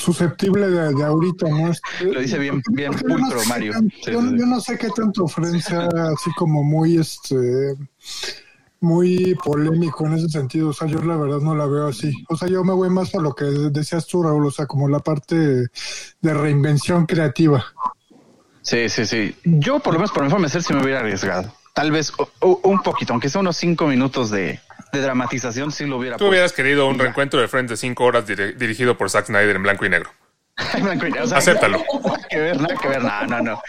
susceptible 0.04 0.70
de, 0.70 0.94
de 0.94 1.04
ahorita, 1.04 1.48
¿no? 1.48 1.72
Lo 2.02 2.20
dice 2.20 2.38
bien, 2.38 2.62
bien 2.72 2.94
pulcro, 2.94 3.40
Mario. 3.48 3.74
yo, 4.06 4.22
no 4.22 4.60
sé 4.60 4.78
qué 4.78 4.90
tanto 4.90 5.24
ofrece 5.24 5.76
así 5.76 6.32
como 6.36 6.64
muy, 6.64 6.98
este, 6.98 7.76
muy 8.82 9.34
polémico 9.36 10.06
en 10.06 10.14
ese 10.14 10.30
sentido. 10.30 10.70
O 10.70 10.74
sea, 10.74 10.88
yo 10.88 11.02
la 11.02 11.16
verdad 11.16 11.40
no 11.40 11.56
la 11.56 11.66
veo 11.66 11.88
así. 11.88 12.12
O 12.28 12.36
sea, 12.36 12.50
yo 12.50 12.64
me 12.64 12.74
voy 12.74 12.90
más 12.90 13.16
a 13.16 13.20
lo 13.20 13.34
que 13.34 13.46
decías 13.46 14.06
tú, 14.08 14.24
Raúl, 14.24 14.46
o 14.46 14.52
sea, 14.52 14.66
como 14.66 14.90
la 14.90 15.00
parte 15.00 15.36
de 15.36 16.34
reinvención 16.34 17.06
creativa. 17.06 17.66
Sí, 18.62 18.90
sí, 18.90 19.06
sí. 19.06 19.36
Yo, 19.44 19.80
por 19.80 19.94
lo 19.94 20.00
menos, 20.00 20.12
por 20.12 20.24
mi 20.24 20.30
forma 20.30 20.48
de 20.48 20.52
ser, 20.52 20.64
sí 20.64 20.74
me 20.74 20.84
hubiera 20.84 21.00
arriesgado. 21.00 21.54
Tal 21.74 21.92
vez 21.92 22.14
un 22.42 22.82
poquito, 22.84 23.14
aunque 23.14 23.30
sea 23.30 23.42
unos 23.42 23.58
cinco 23.58 23.88
minutos 23.88 24.30
de, 24.30 24.60
de 24.94 25.02
dramatización 25.02 25.72
sí 25.72 25.86
lo 25.86 25.98
hubiera 25.98 26.18
Tú 26.18 26.28
hubieras 26.28 26.54
querido 26.54 26.88
un 26.88 27.00
reencuentro 27.00 27.42
de 27.42 27.48
Friends 27.48 27.70
de 27.72 27.78
cinco 27.78 28.06
horas 28.06 28.26
dirigido 28.28 28.98
por 28.98 29.10
Zack 29.10 29.26
Snyder 29.26 29.56
en 29.56 29.64
blanco 29.64 29.86
y 29.86 29.90
negro. 29.90 30.12
blanco 30.82 31.08
y 31.08 31.12
negro. 31.12 31.36
Acéptalo. 31.36 31.84
Nada 32.04 32.28
que 32.30 32.40
ver, 32.40 32.62
nada 32.62 32.76
que 32.76 32.88
ver, 32.88 33.04
no, 33.04 33.26
no, 33.28 33.42
no. 33.42 33.62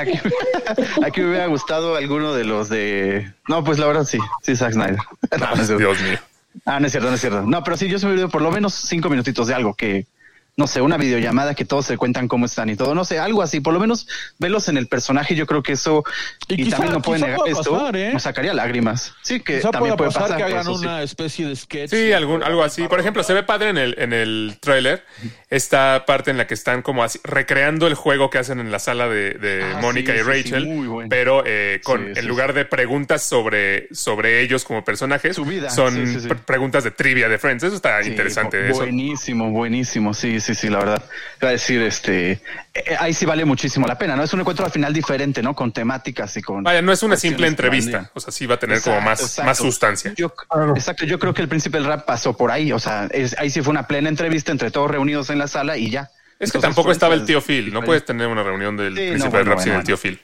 Aquí, 0.00 0.12
aquí, 1.04 1.20
me 1.20 1.28
hubiera 1.28 1.46
gustado 1.46 1.96
alguno 1.96 2.34
de 2.34 2.44
los 2.44 2.68
de. 2.68 3.32
No, 3.46 3.62
pues 3.62 3.78
la 3.78 3.86
verdad 3.86 4.04
sí, 4.04 4.18
sí, 4.42 4.56
Zack 4.56 4.72
Snyder. 4.72 4.98
No, 5.38 5.78
Dios 5.78 6.00
mío. 6.00 6.18
Ah, 6.64 6.80
no 6.80 6.86
es 6.86 6.92
cierto, 6.92 7.08
no 7.08 7.14
es 7.14 7.20
cierto. 7.20 7.42
No, 7.42 7.62
pero 7.62 7.76
sí, 7.76 7.88
yo 7.88 7.98
se 7.98 8.06
me 8.06 8.28
por 8.28 8.42
lo 8.42 8.50
menos 8.50 8.74
cinco 8.74 9.08
minutitos 9.08 9.46
de 9.46 9.54
algo 9.54 9.74
que, 9.74 10.06
no 10.60 10.66
sé, 10.66 10.82
una 10.82 10.98
videollamada 10.98 11.54
que 11.54 11.64
todos 11.64 11.86
se 11.86 11.96
cuentan 11.96 12.28
cómo 12.28 12.44
están 12.44 12.68
y 12.68 12.76
todo, 12.76 12.94
no 12.94 13.06
sé, 13.06 13.18
algo 13.18 13.40
así, 13.40 13.60
por 13.60 13.72
lo 13.72 13.80
menos 13.80 14.06
verlos 14.38 14.68
en 14.68 14.76
el 14.76 14.88
personaje, 14.88 15.34
yo 15.34 15.46
creo 15.46 15.62
que 15.62 15.72
eso, 15.72 16.04
y, 16.48 16.68
también 16.68 16.92
no 16.92 17.00
pueden 17.00 17.22
negar 17.22 17.40
esto, 17.46 17.90
¿eh? 17.94 18.10
nos 18.12 18.24
sacaría 18.24 18.52
lágrimas. 18.52 19.14
Sí, 19.22 19.40
que 19.40 19.60
también 19.60 19.96
puede 19.96 20.10
pasar, 20.10 20.36
que 20.36 20.42
hagan 20.42 20.68
una 20.68 21.02
especie 21.02 21.46
de 21.46 21.56
sketch. 21.56 21.90
Sí, 21.90 22.12
algún, 22.12 22.42
algo 22.42 22.62
así. 22.62 22.86
Por 22.88 23.00
ejemplo, 23.00 23.22
se 23.22 23.32
ve 23.32 23.42
padre 23.42 23.70
en 23.70 23.78
el, 23.78 23.94
en 23.98 24.12
el 24.12 24.58
tráiler 24.60 25.02
esta 25.48 26.04
parte 26.06 26.30
en 26.30 26.36
la 26.36 26.46
que 26.46 26.52
están 26.52 26.82
como 26.82 27.02
así, 27.02 27.18
recreando 27.24 27.86
el 27.86 27.94
juego 27.94 28.28
que 28.28 28.36
hacen 28.36 28.60
en 28.60 28.70
la 28.70 28.80
sala 28.80 29.08
de, 29.08 29.34
de 29.34 29.64
ah, 29.64 29.78
Mónica 29.80 30.14
y 30.14 30.20
Rachel, 30.20 31.06
pero 31.08 31.42
eh, 31.46 31.80
con, 31.82 32.16
en 32.18 32.28
lugar 32.28 32.52
de 32.52 32.66
preguntas 32.66 33.22
sobre, 33.22 33.88
sobre 33.94 34.42
ellos 34.42 34.64
como 34.64 34.84
personajes, 34.84 35.36
son 35.36 36.42
preguntas 36.44 36.84
de 36.84 36.90
trivia 36.90 37.30
de 37.30 37.38
Friends. 37.38 37.64
Eso 37.64 37.76
está 37.76 38.02
interesante. 38.02 38.70
Buenísimo, 38.72 39.50
buenísimo, 39.50 40.12
sí, 40.12 40.38
sí 40.38 40.49
sí, 40.54 40.60
sí, 40.62 40.68
la 40.68 40.78
verdad. 40.78 41.02
Iba 41.40 41.48
a 41.48 41.52
decir, 41.52 41.82
este, 41.82 42.32
eh, 42.74 42.96
ahí 42.98 43.14
sí 43.14 43.26
vale 43.26 43.44
muchísimo 43.44 43.86
la 43.86 43.98
pena, 43.98 44.16
¿no? 44.16 44.22
Es 44.22 44.32
un 44.32 44.40
encuentro 44.40 44.64
al 44.64 44.72
final 44.72 44.92
diferente, 44.92 45.42
¿no? 45.42 45.54
Con 45.54 45.72
temáticas 45.72 46.36
y 46.36 46.42
con. 46.42 46.62
Vaya, 46.62 46.82
no 46.82 46.92
es 46.92 47.02
una 47.02 47.16
simple 47.16 47.46
entrevista. 47.46 48.10
O 48.14 48.20
sea, 48.20 48.32
sí 48.32 48.46
va 48.46 48.56
a 48.56 48.58
tener 48.58 48.80
como 48.80 49.00
más, 49.00 49.40
más 49.44 49.58
sustancia. 49.58 50.14
exacto, 50.76 51.04
yo 51.04 51.18
creo 51.18 51.34
que 51.34 51.42
el 51.42 51.48
príncipe 51.48 51.78
del 51.78 51.86
rap 51.86 52.04
pasó 52.04 52.36
por 52.36 52.50
ahí. 52.50 52.72
O 52.72 52.78
sea, 52.78 53.08
ahí 53.38 53.50
sí 53.50 53.62
fue 53.62 53.70
una 53.70 53.86
plena 53.86 54.08
entrevista 54.08 54.52
entre 54.52 54.70
todos 54.70 54.90
reunidos 54.90 55.30
en 55.30 55.38
la 55.38 55.48
sala 55.48 55.76
y 55.76 55.90
ya. 55.90 56.10
Es 56.38 56.52
que 56.52 56.58
tampoco 56.58 56.90
estaba 56.90 57.14
el 57.14 57.24
tío 57.24 57.40
Phil. 57.40 57.72
No 57.72 57.82
puedes 57.82 58.04
tener 58.04 58.26
una 58.26 58.42
reunión 58.42 58.76
del 58.76 58.94
príncipe 58.94 59.36
del 59.36 59.46
rap 59.46 59.60
sin 59.60 59.72
el 59.74 59.84
tío 59.84 59.96
Phil. 59.96 60.20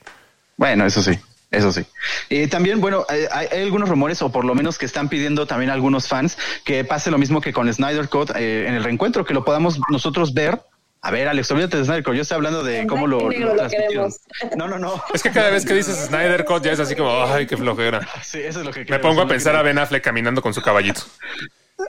Bueno, 0.56 0.87
eso 0.87 1.02
sí. 1.02 1.18
Eso 1.57 1.73
sí. 1.73 1.87
Y 2.29 2.49
también, 2.49 2.83
bueno, 2.83 3.07
hay, 3.09 3.25
hay, 3.51 3.63
algunos 3.63 3.89
rumores, 3.89 4.21
o 4.21 4.31
por 4.31 4.45
lo 4.45 4.55
menos 4.55 4.77
que 4.77 4.85
están 4.85 5.09
pidiendo 5.09 5.47
también 5.47 5.71
algunos 5.71 6.07
fans, 6.07 6.37
que 6.65 6.85
pase 6.85 7.11
lo 7.11 7.17
mismo 7.17 7.41
que 7.41 7.55
con 7.55 7.73
Snyder 7.73 8.11
Code 8.11 8.35
eh, 8.37 8.69
en 8.69 8.75
el 8.75 8.85
reencuentro, 8.85 9.25
que 9.25 9.33
lo 9.33 9.43
podamos 9.43 9.81
nosotros 9.91 10.35
ver. 10.35 10.61
A 11.01 11.11
ver, 11.11 11.29
Alex, 11.29 11.51
olvídate 11.51 11.79
de 11.79 11.85
Snyder 11.85 12.03
Code. 12.03 12.17
Yo 12.17 12.23
estoy 12.23 12.35
hablando 12.35 12.63
de 12.63 12.87
cómo 12.87 13.07
lo, 13.07 13.31
lo, 13.31 13.55
lo 13.55 14.09
No, 14.57 14.69
no, 14.69 14.79
no. 14.79 15.03
Es 15.15 15.23
que 15.23 15.31
cada 15.31 15.49
vez 15.49 15.65
que 15.65 15.73
dices 15.73 15.97
Snyder 16.09 16.45
Code 16.45 16.67
ya 16.67 16.73
es 16.73 16.81
así 16.81 16.95
como, 16.95 17.11
ay, 17.25 17.47
qué 17.47 17.57
flojera. 17.57 18.07
Sí, 18.23 18.41
eso 18.41 18.61
es 18.61 18.67
lo 18.67 18.73
que 18.73 18.85
Me 18.85 18.99
pongo 18.99 19.23
a 19.23 19.27
pensar 19.27 19.57
a 19.57 19.63
Ben 19.63 19.79
Affleck 19.79 20.05
caminando 20.05 20.43
con 20.43 20.53
su 20.53 20.61
caballito. 20.61 21.03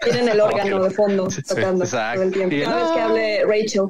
Tienen 0.02 0.30
el 0.30 0.40
órgano 0.40 0.84
de 0.84 0.92
fondo 0.92 1.28
tocando 1.48 1.86
sí, 1.86 1.92
todo 1.92 2.24
el 2.24 2.32
tiempo. 2.32 2.56
Cada 2.64 2.84
vez 2.84 2.92
que 2.94 3.02
hable 3.02 3.46
Rachel. 3.46 3.84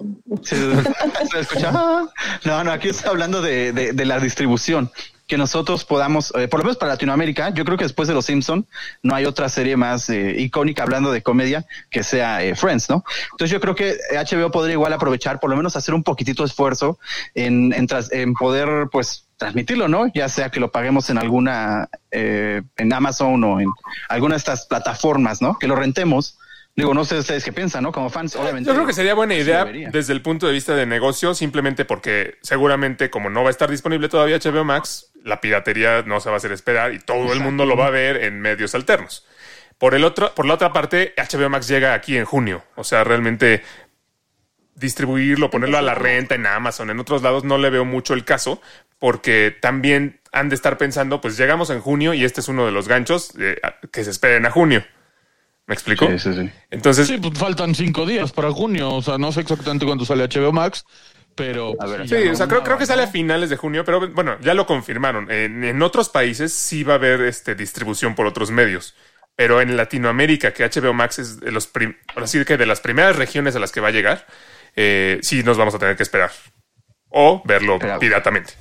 Sí, 0.44 0.56
¿Se 1.32 1.40
escucha? 1.40 1.72
No, 1.72 2.64
no, 2.64 2.72
aquí 2.72 2.90
está 2.90 3.10
hablando 3.10 3.42
de, 3.42 3.74
de, 3.74 3.94
de 3.94 4.06
la 4.06 4.20
distribución 4.20 4.92
que 5.28 5.38
nosotros 5.38 5.84
podamos, 5.86 6.34
eh, 6.36 6.48
por 6.48 6.60
lo 6.60 6.64
menos 6.64 6.78
para 6.78 6.94
Latinoamérica, 6.94 7.50
yo 7.50 7.66
creo 7.66 7.78
que 7.78 7.84
después 7.84 8.08
de 8.08 8.14
Los 8.14 8.26
Simpson 8.26 8.66
no 9.04 9.14
hay 9.14 9.26
otra 9.26 9.50
serie 9.50 9.76
más 9.76 10.10
eh, 10.10 10.36
icónica 10.40 10.84
hablando 10.84 11.12
de 11.12 11.22
comedia 11.22 11.66
que 11.90 12.04
sea 12.04 12.44
eh, 12.44 12.56
Friends, 12.56 12.90
¿no? 12.90 13.04
Entonces 13.32 13.52
yo 13.52 13.60
creo 13.60 13.76
que 13.76 13.98
HBO 14.12 14.52
podría 14.52 14.74
igual 14.74 14.94
aprovechar, 14.94 15.40
por 15.40 15.50
lo 15.50 15.58
menos 15.58 15.76
hacer 15.76 15.94
un 15.94 16.04
poquitito 16.04 16.44
de 16.44 16.48
esfuerzo 16.48 16.98
en, 17.36 17.74
en, 17.74 17.88
tras, 17.88 18.12
en 18.12 18.34
poder, 18.34 18.88
pues, 18.92 19.28
transmitirlo, 19.38 19.88
¿no? 19.88 20.08
Ya 20.14 20.30
sea 20.30 20.50
que 20.50 20.60
lo 20.60 20.72
paguemos 20.72 21.10
en 21.10 21.18
alguna, 21.18 21.90
eh, 22.12 22.64
en 22.76 22.94
Amazon 22.94 23.44
o 23.44 23.60
en 23.62 23.68
alguna 24.10 24.36
de 24.36 24.40
estas 24.40 24.66
plataformas, 24.66 25.42
¿no? 25.42 25.58
Que 25.60 25.68
lo 25.68 25.76
rentemos. 25.76 26.40
Digo, 26.78 26.94
no 26.94 27.04
sé 27.06 27.18
ustedes 27.18 27.44
qué 27.44 27.52
piensan, 27.52 27.82
¿no? 27.82 27.92
Como 27.92 28.12
fans, 28.12 28.36
obviamente. 28.36 28.68
Yo 28.68 28.76
creo 28.76 28.86
que 28.86 28.94
sería 28.94 29.16
buena 29.16 29.34
idea 29.34 29.66
desde 29.66 30.14
el 30.14 30.22
punto 30.22 30.46
de 30.46 30.54
vista 30.54 30.76
de 30.76 30.86
negocio, 30.86 31.34
simplemente 31.34 31.86
porque 31.86 32.38
seguramente 32.44 33.10
como 33.10 33.32
no 33.32 33.42
va 33.42 33.48
a 33.48 33.50
estar 33.50 33.68
disponible 33.72 34.10
todavía 34.10 34.38
HBO 34.38 34.64
Max, 34.64 35.12
la 35.24 35.42
piratería 35.42 36.04
no 36.04 36.20
se 36.20 36.30
va 36.30 36.36
a 36.36 36.38
hacer 36.38 36.52
esperar 36.52 36.94
y 36.94 37.00
todo 37.00 37.18
Exacto. 37.18 37.34
el 37.34 37.44
mundo 37.44 37.66
lo 37.66 37.76
va 37.76 37.88
a 37.88 37.90
ver 37.90 38.24
en 38.24 38.40
medios 38.42 38.76
alternos. 38.76 39.26
Por 39.80 39.96
el 39.96 40.04
otro, 40.04 40.36
por 40.36 40.46
la 40.46 40.54
otra 40.54 40.72
parte, 40.72 41.16
HBO 41.18 41.50
Max 41.50 41.68
llega 41.68 41.96
aquí 41.96 42.16
en 42.16 42.26
junio. 42.26 42.64
O 42.76 42.84
sea, 42.84 43.04
realmente 43.04 43.64
distribuirlo, 44.76 45.50
ponerlo 45.50 45.80
a 45.80 45.82
la 45.82 45.96
renta 45.96 46.36
en 46.36 46.46
Amazon, 46.46 46.92
en 46.92 47.00
otros 47.00 47.24
lados, 47.24 47.44
no 47.44 47.58
le 47.58 47.72
veo 47.72 47.86
mucho 47.86 48.14
el 48.14 48.24
caso, 48.24 48.62
porque 49.00 49.56
también 49.60 50.22
han 50.32 50.50
de 50.50 50.56
estar 50.56 50.78
pensando, 50.78 51.22
pues 51.22 51.38
llegamos 51.38 51.72
en 51.72 51.82
junio 51.82 52.14
y 52.14 52.24
este 52.24 52.42
es 52.42 52.48
uno 52.50 52.68
de 52.68 52.72
los 52.72 52.88
ganchos 52.88 53.34
eh, 53.40 53.60
que 53.92 54.04
se 54.04 54.12
esperen 54.12 54.46
a 54.46 54.52
junio. 54.52 54.86
¿Me 55.68 55.74
explico? 55.74 56.08
Sí, 56.08 56.18
sí, 56.18 56.34
sí. 56.34 56.50
Entonces. 56.72 57.08
Sí, 57.08 57.18
pues 57.18 57.38
faltan 57.38 57.76
cinco 57.76 58.06
días 58.06 58.32
para 58.32 58.52
junio. 58.52 58.94
O 58.94 59.02
sea, 59.02 59.18
no 59.18 59.32
sé 59.34 59.42
exactamente 59.42 59.86
cuándo 59.86 60.06
sale 60.06 60.28
HBO 60.28 60.54
Max, 60.54 60.86
pero. 61.36 61.76
A 61.80 61.86
ver, 61.86 62.08
sí, 62.08 62.16
sí 62.16 62.26
no, 62.26 62.32
o 62.32 62.36
sea, 62.36 62.48
creo, 62.48 62.64
creo, 62.64 62.78
que 62.78 62.86
sale 62.86 63.04
a 63.04 63.08
finales 63.08 63.50
de 63.50 63.58
junio, 63.58 63.84
pero 63.84 64.10
bueno, 64.12 64.38
ya 64.40 64.54
lo 64.54 64.66
confirmaron. 64.66 65.30
En, 65.30 65.66
en 65.66 65.82
otros 65.82 66.08
países 66.08 66.54
sí 66.54 66.84
va 66.84 66.94
a 66.94 66.96
haber 66.96 67.22
este, 67.22 67.54
distribución 67.54 68.16
por 68.16 68.26
otros 68.26 68.50
medios. 68.50 68.96
Pero 69.36 69.62
en 69.62 69.78
Latinoamérica, 69.78 70.52
que 70.52 70.68
HBO 70.68 70.94
Max 70.94 71.20
es 71.20 71.40
de 71.40 71.52
los 71.52 71.68
prim 71.68 71.96
así 72.16 72.44
que 72.44 72.58
de 72.58 72.66
las 72.66 72.80
primeras 72.80 73.16
regiones 73.18 73.56
a 73.56 73.60
las 73.60 73.72
que 73.72 73.82
va 73.82 73.90
a 73.90 73.92
llegar, 73.92 74.26
eh, 74.76 75.20
sí 75.22 75.44
nos 75.44 75.58
vamos 75.58 75.76
a 75.76 75.80
tener 75.80 75.96
que 75.96 76.04
esperar. 76.04 76.32
O 77.10 77.44
verlo 77.46 77.78
pero, 77.78 78.00
piratamente. 78.00 78.54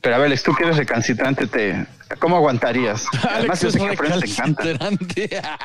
Pero 0.00 0.16
a 0.16 0.18
ver, 0.18 0.40
tú 0.40 0.54
que 0.54 0.64
eres 0.64 0.78
recalcitrante, 0.78 1.46
te, 1.46 1.86
¿cómo 2.18 2.36
aguantarías? 2.36 3.06
Además, 3.30 3.60
yo 3.60 3.70
sé 3.70 3.78
que 3.78 3.96
te 3.96 4.30
encanta. 4.30 4.64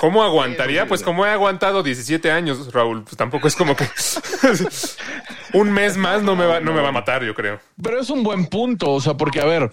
¿Cómo 0.00 0.22
aguantaría? 0.22 0.86
Pues 0.86 1.02
como 1.02 1.26
he 1.26 1.30
aguantado 1.30 1.82
17 1.82 2.30
años, 2.30 2.72
Raúl, 2.72 3.02
pues 3.02 3.16
tampoco 3.16 3.48
es 3.48 3.54
como 3.54 3.76
que 3.76 3.86
un 5.52 5.72
mes 5.72 5.96
más 5.96 6.22
no 6.22 6.36
me, 6.36 6.46
va, 6.46 6.60
no 6.60 6.72
me 6.72 6.80
va 6.80 6.88
a 6.88 6.92
matar, 6.92 7.22
yo 7.22 7.34
creo. 7.34 7.60
Pero 7.82 8.00
es 8.00 8.08
un 8.08 8.22
buen 8.22 8.46
punto, 8.46 8.92
o 8.92 9.00
sea, 9.00 9.14
porque 9.14 9.40
a 9.40 9.44
ver, 9.44 9.70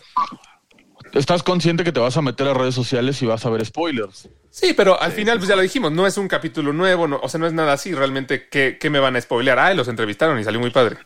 estás 1.13 1.41
consciente 1.41 1.85
que 1.85 1.93
te 1.93 2.01
vas 2.01 2.17
a 2.17 2.21
meter 2.21 2.47
a 2.47 2.53
redes 2.53 2.75
sociales 2.75 3.21
y 3.21 3.25
vas 3.25 3.45
a 3.45 3.49
ver 3.49 3.65
spoilers. 3.65 4.29
Sí, 4.49 4.73
pero 4.73 5.01
al 5.01 5.11
sí, 5.11 5.17
final, 5.17 5.37
pues 5.37 5.47
ya 5.47 5.55
lo 5.55 5.61
dijimos, 5.61 5.91
no 5.91 6.05
es 6.05 6.17
un 6.17 6.27
capítulo 6.27 6.73
nuevo, 6.73 7.07
no, 7.07 7.19
o 7.21 7.29
sea, 7.29 7.39
no 7.39 7.47
es 7.47 7.53
nada 7.53 7.73
así. 7.73 7.93
Realmente, 7.93 8.49
¿qué, 8.49 8.77
¿qué, 8.79 8.89
me 8.89 8.99
van 8.99 9.15
a 9.15 9.21
spoilear? 9.21 9.59
Ah, 9.59 9.73
los 9.73 9.87
entrevistaron 9.87 10.39
y 10.39 10.43
salió 10.43 10.59
muy 10.59 10.71
padre. 10.71 10.97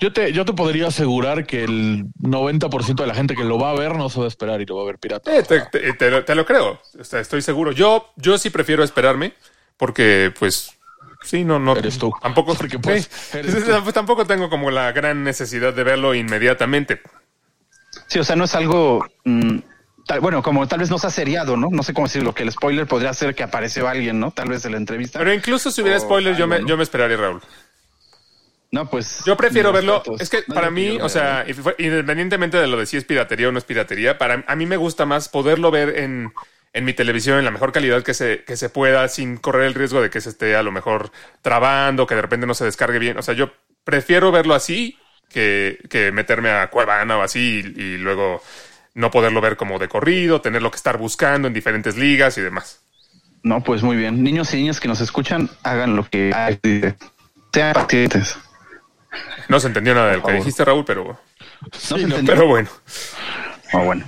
Yo 0.00 0.12
te, 0.12 0.32
yo 0.32 0.44
te 0.44 0.52
podría 0.52 0.88
asegurar 0.88 1.46
que 1.46 1.64
el 1.64 2.06
90% 2.20 2.94
de 2.94 3.06
la 3.06 3.14
gente 3.14 3.34
que 3.34 3.44
lo 3.44 3.58
va 3.58 3.70
a 3.70 3.74
ver 3.74 3.96
no 3.96 4.08
se 4.08 4.18
va 4.18 4.26
a 4.26 4.28
esperar 4.28 4.60
y 4.60 4.66
lo 4.66 4.76
va 4.76 4.82
a 4.82 4.86
ver 4.86 4.98
pirata. 4.98 5.34
Eh, 5.36 5.42
te, 5.42 5.60
te, 5.60 5.92
te, 5.94 6.22
te, 6.22 6.34
lo 6.34 6.46
creo, 6.46 6.80
estoy 6.98 7.42
seguro. 7.42 7.72
Yo, 7.72 8.12
yo 8.16 8.38
sí 8.38 8.50
prefiero 8.50 8.84
esperarme 8.84 9.34
porque, 9.76 10.32
pues, 10.38 10.72
sí, 11.22 11.44
no, 11.44 11.58
no. 11.58 11.76
Eres 11.76 11.98
tú. 11.98 12.12
Tampoco, 12.20 12.54
porque, 12.54 12.78
pues, 12.78 13.08
sí, 13.32 13.38
tú. 13.42 13.92
tampoco 13.92 14.26
tengo 14.26 14.50
como 14.50 14.70
la 14.70 14.92
gran 14.92 15.24
necesidad 15.24 15.72
de 15.72 15.84
verlo 15.84 16.14
inmediatamente. 16.14 17.00
Sí, 18.08 18.18
o 18.18 18.24
sea, 18.24 18.36
no 18.36 18.44
es 18.44 18.54
algo. 18.54 19.06
Mmm, 19.24 19.58
tal, 20.06 20.20
bueno, 20.20 20.42
como 20.42 20.66
tal 20.66 20.80
vez 20.80 20.90
no 20.90 20.98
sea 20.98 21.10
seriado, 21.10 21.56
¿no? 21.56 21.68
No 21.70 21.82
sé 21.82 21.94
cómo 21.94 22.06
decirlo, 22.06 22.34
que 22.34 22.42
el 22.42 22.50
spoiler 22.50 22.86
podría 22.86 23.14
ser 23.14 23.34
que 23.34 23.42
apareció 23.42 23.88
alguien, 23.88 24.18
¿no? 24.18 24.32
Tal 24.32 24.48
vez 24.48 24.62
de 24.62 24.70
la 24.70 24.76
entrevista. 24.76 25.18
Pero 25.18 25.32
incluso 25.32 25.70
si 25.70 25.80
hubiera 25.82 26.00
spoiler, 26.00 26.36
yo 26.36 26.46
me, 26.46 26.64
yo 26.66 26.76
me 26.76 26.82
esperaría, 26.82 27.16
Raúl. 27.16 27.40
No, 28.70 28.88
pues. 28.88 29.22
Yo 29.24 29.36
prefiero 29.36 29.72
verlo. 29.72 30.02
Es 30.18 30.28
que 30.28 30.44
no 30.46 30.54
para 30.54 30.70
mí, 30.70 30.98
o 31.00 31.08
sea, 31.08 31.46
independientemente 31.78 32.58
de 32.58 32.66
lo 32.66 32.78
de 32.78 32.86
si 32.86 32.96
es 32.96 33.04
piratería 33.04 33.48
o 33.48 33.52
no 33.52 33.58
es 33.58 33.64
piratería, 33.64 34.18
para 34.18 34.44
a 34.46 34.56
mí 34.56 34.66
me 34.66 34.76
gusta 34.76 35.06
más 35.06 35.28
poderlo 35.28 35.70
ver 35.70 35.98
en, 35.98 36.32
en 36.72 36.84
mi 36.84 36.92
televisión 36.92 37.38
en 37.38 37.44
la 37.44 37.50
mejor 37.50 37.72
calidad 37.72 38.02
que 38.02 38.14
se, 38.14 38.44
que 38.44 38.56
se 38.56 38.68
pueda, 38.68 39.08
sin 39.08 39.38
correr 39.38 39.64
el 39.64 39.74
riesgo 39.74 40.02
de 40.02 40.10
que 40.10 40.20
se 40.20 40.28
esté 40.28 40.54
a 40.54 40.62
lo 40.62 40.70
mejor 40.70 41.10
trabando, 41.40 42.06
que 42.06 42.14
de 42.14 42.22
repente 42.22 42.46
no 42.46 42.54
se 42.54 42.64
descargue 42.64 42.98
bien. 42.98 43.16
O 43.16 43.22
sea, 43.22 43.34
yo 43.34 43.52
prefiero 43.84 44.30
verlo 44.32 44.54
así 44.54 44.98
que, 45.30 45.78
que 45.88 46.12
meterme 46.12 46.50
a 46.50 46.68
Cuevana 46.68 47.16
o 47.16 47.22
así 47.22 47.62
y, 47.74 47.80
y 47.80 47.96
luego 47.96 48.42
no 48.94 49.10
poderlo 49.10 49.40
ver 49.40 49.56
como 49.56 49.78
de 49.78 49.88
corrido, 49.88 50.40
tenerlo 50.40 50.70
que 50.70 50.76
estar 50.76 50.98
buscando 50.98 51.48
en 51.48 51.54
diferentes 51.54 51.96
ligas 51.96 52.36
y 52.36 52.42
demás. 52.42 52.80
No, 53.42 53.62
pues 53.62 53.82
muy 53.82 53.96
bien. 53.96 54.22
Niños 54.22 54.52
y 54.52 54.56
niñas 54.56 54.80
que 54.80 54.88
nos 54.88 55.00
escuchan, 55.00 55.48
hagan 55.62 55.96
lo 55.96 56.04
que 56.04 56.32
sean 57.52 57.72
pacientes. 57.72 58.36
No 59.48 59.60
se 59.60 59.68
entendió 59.68 59.94
nada 59.94 60.10
de 60.10 60.16
lo 60.18 60.22
que 60.22 60.32
dijiste, 60.32 60.64
Raúl, 60.64 60.84
pero. 60.84 61.04
No 61.04 61.68
sí, 61.72 61.94
se 61.94 62.00
entendió. 62.02 62.34
Pero 62.34 62.46
bueno. 62.46 62.68
Oh, 63.72 63.80
bueno. 63.80 64.04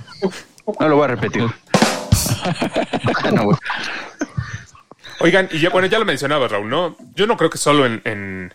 No 0.79 0.89
lo 0.89 0.95
voy 0.95 1.05
a 1.05 1.07
repetir. 1.07 1.43
no, 3.33 3.43
bueno. 3.45 3.59
Oigan, 5.19 5.49
y 5.51 5.59
ya, 5.59 5.69
bueno, 5.69 5.87
ya 5.87 5.99
lo 5.99 6.05
mencionaba 6.05 6.47
Raúl, 6.47 6.69
¿no? 6.69 6.97
Yo 7.15 7.27
no 7.27 7.37
creo 7.37 7.49
que 7.49 7.59
solo 7.59 7.85
en, 7.85 8.01
en, 8.05 8.53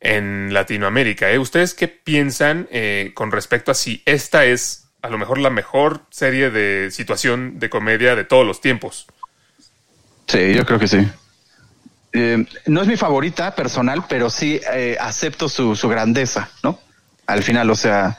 en 0.00 0.54
Latinoamérica, 0.54 1.30
¿eh? 1.30 1.38
¿Ustedes 1.38 1.74
qué 1.74 1.88
piensan 1.88 2.66
eh, 2.70 3.12
con 3.14 3.30
respecto 3.30 3.70
a 3.70 3.74
si 3.74 4.02
esta 4.06 4.44
es 4.46 4.88
a 5.02 5.10
lo 5.10 5.18
mejor 5.18 5.38
la 5.38 5.50
mejor 5.50 6.00
serie 6.10 6.50
de 6.50 6.90
situación 6.90 7.58
de 7.58 7.70
comedia 7.70 8.16
de 8.16 8.24
todos 8.24 8.46
los 8.46 8.60
tiempos? 8.60 9.06
Sí, 10.26 10.54
yo 10.54 10.64
creo 10.64 10.78
que 10.78 10.88
sí. 10.88 11.08
Eh, 12.12 12.44
no 12.66 12.82
es 12.82 12.88
mi 12.88 12.96
favorita 12.96 13.54
personal, 13.54 14.04
pero 14.08 14.30
sí 14.30 14.60
eh, 14.72 14.96
acepto 14.98 15.48
su, 15.48 15.76
su, 15.76 15.88
grandeza, 15.88 16.50
¿no? 16.62 16.80
Al 17.26 17.42
final, 17.42 17.68
o 17.70 17.74
sea, 17.74 18.16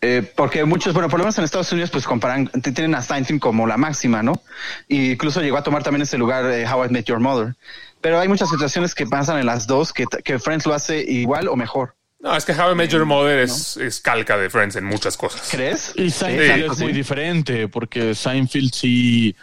eh, 0.00 0.22
porque 0.34 0.64
muchos, 0.64 0.94
bueno, 0.94 1.10
por 1.10 1.18
lo 1.18 1.24
menos 1.24 1.36
en 1.36 1.44
Estados 1.44 1.70
Unidos, 1.72 1.90
pues 1.90 2.06
comparan, 2.06 2.48
tienen 2.48 2.94
a 2.94 3.02
Steinfeld 3.02 3.40
como 3.40 3.66
la 3.66 3.76
máxima, 3.76 4.22
¿no? 4.22 4.42
Y 4.88 5.12
incluso 5.12 5.42
llegó 5.42 5.58
a 5.58 5.62
tomar 5.62 5.82
también 5.82 6.02
ese 6.02 6.16
lugar 6.16 6.44
de 6.44 6.66
How 6.66 6.86
I 6.86 6.88
Met 6.88 7.04
Your 7.04 7.20
Mother. 7.20 7.54
Pero 8.00 8.18
hay 8.18 8.28
muchas 8.28 8.48
situaciones 8.48 8.94
que 8.94 9.06
pasan 9.06 9.38
en 9.38 9.46
las 9.46 9.66
dos 9.66 9.92
que, 9.92 10.06
que 10.24 10.38
Friends 10.38 10.64
lo 10.64 10.72
hace 10.72 11.02
igual 11.02 11.48
o 11.48 11.56
mejor. 11.56 11.94
No, 12.18 12.34
es 12.34 12.46
que 12.46 12.52
How 12.52 12.72
I 12.72 12.74
Met 12.74 12.90
Your 12.90 13.04
Mother 13.04 13.40
es, 13.40 13.76
es, 13.76 14.00
calca 14.00 14.38
de 14.38 14.48
Friends 14.48 14.76
en 14.76 14.84
muchas 14.84 15.18
cosas. 15.18 15.48
¿Crees? 15.50 15.92
Y 15.96 16.10
Seinfeld 16.10 16.54
sí, 16.54 16.72
es 16.72 16.78
muy 16.78 16.92
diferente, 16.92 17.68
porque 17.68 18.14
Seinfeld 18.14 18.72
sí 18.72 19.36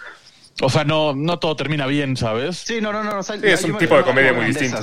o 0.61 0.69
sea, 0.69 0.83
no, 0.83 1.13
no 1.13 1.39
todo 1.39 1.55
termina 1.55 1.85
bien, 1.87 2.17
¿sabes? 2.17 2.57
Sí, 2.57 2.81
no, 2.81 2.91
no, 2.91 3.03
no. 3.03 3.19
O 3.19 3.23
sea, 3.23 3.37
sí, 3.39 3.45
es 3.45 3.63
un 3.63 3.77
tipo 3.77 3.95
de 3.95 4.03
comedia 4.03 4.33
muy 4.33 4.45
distinto. 4.45 4.79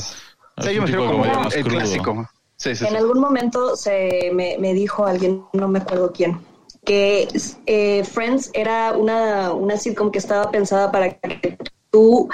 O 0.57 0.63
sea, 0.63 0.73
yo 0.73 0.81
me 0.81 0.87
refiero 0.87 1.11
como 1.11 1.25
el 1.25 1.65
crudo. 1.65 1.79
clásico. 1.79 2.31
Sí, 2.57 2.77
sí, 2.77 2.87
en 2.87 2.97
algún 2.97 3.21
momento 3.21 3.75
se 3.75 4.31
me, 4.33 4.57
me, 4.59 4.73
dijo 4.75 5.05
alguien, 5.05 5.43
no 5.53 5.67
me 5.67 5.81
acuerdo 5.81 6.13
quién, 6.13 6.41
que 6.85 7.27
eh, 7.67 8.05
Friends 8.05 8.51
era 8.55 8.93
una, 8.93 9.53
una 9.53 9.77
sitcom 9.77 10.13
que 10.13 10.19
estaba 10.19 10.51
pensada 10.53 10.93
para 10.93 11.19
que 11.19 11.59
tú 11.91 12.29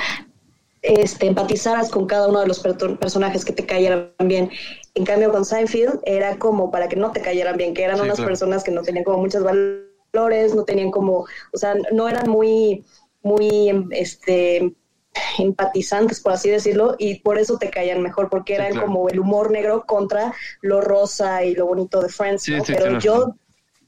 este, 0.82 1.26
empatizaras 1.26 1.90
con 1.90 2.06
cada 2.06 2.28
uno 2.28 2.40
de 2.40 2.49
los 2.49 2.61
personajes 2.61 3.44
que 3.44 3.52
te 3.52 3.66
cayeran 3.66 4.12
bien. 4.25 4.50
En 4.94 5.04
cambio, 5.04 5.30
con 5.30 5.44
Seinfeld 5.44 6.00
era 6.04 6.38
como 6.38 6.70
para 6.70 6.88
que 6.88 6.97
no 6.97 7.12
te 7.12 7.20
cayeran 7.20 7.56
bien, 7.56 7.75
que 7.75 7.85
eran 7.85 7.97
sí, 7.97 8.02
unas 8.02 8.16
claro. 8.16 8.28
personas 8.28 8.64
que 8.64 8.70
no 8.70 8.82
tenían 8.82 9.04
como 9.04 9.18
muchos 9.18 9.42
valores, 9.42 10.54
no 10.54 10.64
tenían 10.64 10.90
como, 10.90 11.26
o 11.52 11.56
sea, 11.56 11.75
no 11.92 12.09
eran 12.09 12.28
muy 12.28 12.85
muy 13.22 13.88
este 13.90 14.74
empatizantes, 15.38 16.20
por 16.20 16.32
así 16.32 16.50
decirlo, 16.50 16.94
y 16.98 17.16
por 17.16 17.38
eso 17.38 17.58
te 17.58 17.70
caían 17.70 18.02
mejor, 18.02 18.28
porque 18.28 18.54
eran 18.54 18.68
sí, 18.68 18.72
claro. 18.74 18.86
como 18.86 19.08
el 19.08 19.18
humor 19.18 19.50
negro 19.50 19.84
contra 19.86 20.32
lo 20.60 20.80
rosa 20.80 21.44
y 21.44 21.54
lo 21.54 21.66
bonito 21.66 22.00
de 22.00 22.08
Friends, 22.08 22.42
sí, 22.42 22.52
¿no? 22.56 22.64
sí, 22.64 22.72
Pero 22.76 22.98
yo, 23.00 23.34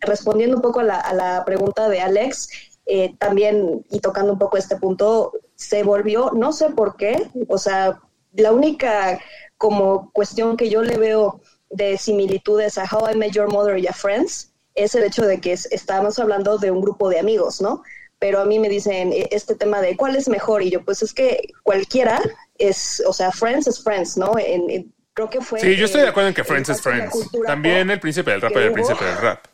respondiendo 0.00 0.56
un 0.56 0.62
poco 0.62 0.80
a 0.80 0.84
la, 0.84 0.96
a 0.96 1.14
la 1.14 1.44
pregunta 1.44 1.88
de 1.88 2.00
Alex, 2.00 2.48
eh, 2.86 3.14
también, 3.18 3.84
y 3.90 4.00
tocando 4.00 4.32
un 4.32 4.38
poco 4.38 4.56
este 4.56 4.76
punto, 4.76 5.32
se 5.54 5.84
volvió, 5.84 6.32
no 6.34 6.52
sé 6.52 6.70
por 6.70 6.96
qué, 6.96 7.30
o 7.48 7.58
sea, 7.58 8.00
la 8.32 8.52
única 8.52 9.20
como 9.56 10.10
cuestión 10.12 10.56
que 10.56 10.68
yo 10.68 10.82
le 10.82 10.96
veo 10.96 11.40
de 11.70 11.96
similitudes 11.96 12.78
a 12.78 12.84
How 12.84 13.12
I 13.12 13.16
Met 13.16 13.32
Your 13.32 13.50
Mother 13.50 13.78
y 13.78 13.86
a 13.86 13.92
Friends 13.92 14.52
es 14.74 14.94
el 14.94 15.04
hecho 15.04 15.24
de 15.24 15.40
que 15.40 15.52
estamos 15.52 16.18
hablando 16.18 16.58
de 16.58 16.70
un 16.70 16.80
grupo 16.80 17.08
de 17.08 17.18
amigos, 17.18 17.60
¿no? 17.60 17.82
Pero 18.22 18.38
a 18.38 18.44
mí 18.44 18.60
me 18.60 18.68
dicen 18.68 19.12
e, 19.12 19.28
este 19.32 19.56
tema 19.56 19.80
de 19.80 19.96
cuál 19.96 20.14
es 20.14 20.28
mejor 20.28 20.62
y 20.62 20.70
yo 20.70 20.84
pues 20.84 21.02
es 21.02 21.12
que 21.12 21.48
cualquiera 21.64 22.22
es, 22.56 23.02
o 23.04 23.12
sea, 23.12 23.32
Friends 23.32 23.66
es 23.66 23.82
Friends, 23.82 24.16
¿no? 24.16 24.34
En, 24.38 24.92
creo 25.12 25.28
que 25.28 25.40
fue... 25.40 25.58
Sí, 25.58 25.74
yo 25.74 25.86
estoy 25.86 26.02
de 26.02 26.08
acuerdo 26.08 26.28
en 26.28 26.34
que 26.34 26.44
Friends 26.44 26.68
es 26.68 26.80
Friends. 26.80 27.12
También 27.44 27.90
el 27.90 27.98
príncipe 27.98 28.30
del 28.30 28.40
rap 28.40 28.52
y 28.54 28.58
el 28.58 28.72
príncipe 28.72 29.04
del 29.04 29.16
rap. 29.16 29.44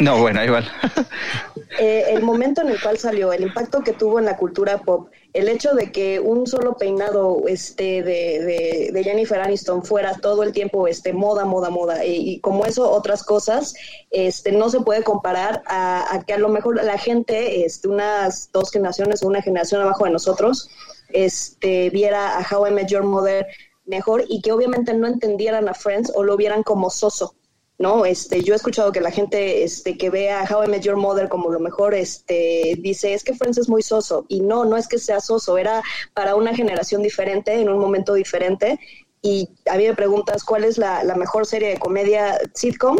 No, 0.00 0.18
bueno, 0.18 0.42
igual. 0.42 0.68
Eh, 1.78 2.06
el 2.08 2.22
momento 2.22 2.62
en 2.62 2.70
el 2.70 2.82
cual 2.82 2.98
salió, 2.98 3.32
el 3.32 3.42
impacto 3.42 3.80
que 3.80 3.92
tuvo 3.92 4.18
en 4.18 4.24
la 4.24 4.36
cultura 4.36 4.78
pop, 4.78 5.08
el 5.32 5.48
hecho 5.48 5.72
de 5.74 5.92
que 5.92 6.18
un 6.18 6.46
solo 6.46 6.76
peinado 6.76 7.44
este, 7.46 8.02
de, 8.02 8.90
de, 8.92 9.04
Jennifer 9.04 9.40
Aniston 9.40 9.84
fuera 9.84 10.14
todo 10.14 10.42
el 10.42 10.52
tiempo 10.52 10.88
este, 10.88 11.12
moda, 11.12 11.44
moda, 11.44 11.70
moda, 11.70 12.04
y, 12.04 12.40
como 12.40 12.66
eso 12.66 12.90
otras 12.90 13.22
cosas, 13.22 13.74
este, 14.10 14.50
no 14.50 14.68
se 14.68 14.80
puede 14.80 15.04
comparar 15.04 15.62
a, 15.66 16.24
que 16.26 16.32
a 16.32 16.38
lo 16.38 16.48
mejor 16.48 16.82
la 16.82 16.98
gente, 16.98 17.64
este, 17.64 17.86
unas 17.86 18.50
dos 18.52 18.72
generaciones 18.72 19.22
o 19.22 19.28
una 19.28 19.40
generación 19.40 19.80
abajo 19.80 20.04
de 20.04 20.10
nosotros, 20.10 20.68
este, 21.10 21.90
viera 21.90 22.36
a 22.38 22.46
How 22.50 22.66
I 22.66 22.70
Met 22.72 22.88
Your 22.88 23.04
Mother 23.04 23.46
mejor 23.86 24.24
y 24.28 24.42
que 24.42 24.52
obviamente 24.52 24.92
no 24.94 25.06
entendieran 25.06 25.68
a 25.68 25.74
Friends 25.74 26.12
o 26.14 26.24
lo 26.24 26.36
vieran 26.36 26.64
como 26.64 26.90
soso. 26.90 27.34
¿No? 27.80 28.04
Este, 28.04 28.42
yo 28.42 28.52
he 28.52 28.56
escuchado 28.56 28.92
que 28.92 29.00
la 29.00 29.10
gente 29.10 29.64
este, 29.64 29.96
que 29.96 30.10
ve 30.10 30.30
a 30.30 30.44
How 30.44 30.64
I 30.64 30.68
Met 30.68 30.82
Your 30.82 30.98
Mother 30.98 31.30
como 31.30 31.50
lo 31.50 31.58
mejor 31.58 31.94
este, 31.94 32.76
dice, 32.78 33.14
es 33.14 33.24
que 33.24 33.34
Friends 33.34 33.56
es 33.56 33.70
muy 33.70 33.82
soso. 33.82 34.26
Y 34.28 34.42
no, 34.42 34.66
no 34.66 34.76
es 34.76 34.86
que 34.86 34.98
sea 34.98 35.18
soso, 35.18 35.56
era 35.56 35.82
para 36.12 36.34
una 36.36 36.54
generación 36.54 37.02
diferente, 37.02 37.54
en 37.58 37.70
un 37.70 37.78
momento 37.78 38.12
diferente. 38.12 38.78
Y 39.22 39.48
a 39.68 39.78
mí 39.78 39.86
me 39.88 39.94
preguntas, 39.94 40.44
¿cuál 40.44 40.64
es 40.64 40.76
la, 40.76 41.02
la 41.04 41.14
mejor 41.16 41.46
serie 41.46 41.68
de 41.70 41.78
comedia 41.78 42.38
sitcom? 42.54 42.98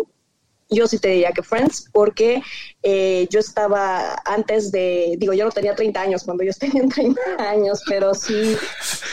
Yo 0.70 0.86
sí 0.86 0.98
te 0.98 1.08
diría 1.08 1.32
que 1.32 1.42
Friends, 1.42 1.88
porque 1.92 2.42
eh, 2.82 3.26
yo 3.30 3.40
estaba 3.40 4.16
antes 4.24 4.70
de, 4.70 5.16
digo, 5.18 5.32
yo 5.32 5.44
no 5.44 5.50
tenía 5.50 5.74
30 5.74 6.00
años 6.00 6.24
cuando 6.24 6.44
yo 6.44 6.52
tenía 6.58 6.86
30 6.88 7.20
años, 7.38 7.82
pero 7.88 8.14
sí. 8.14 8.56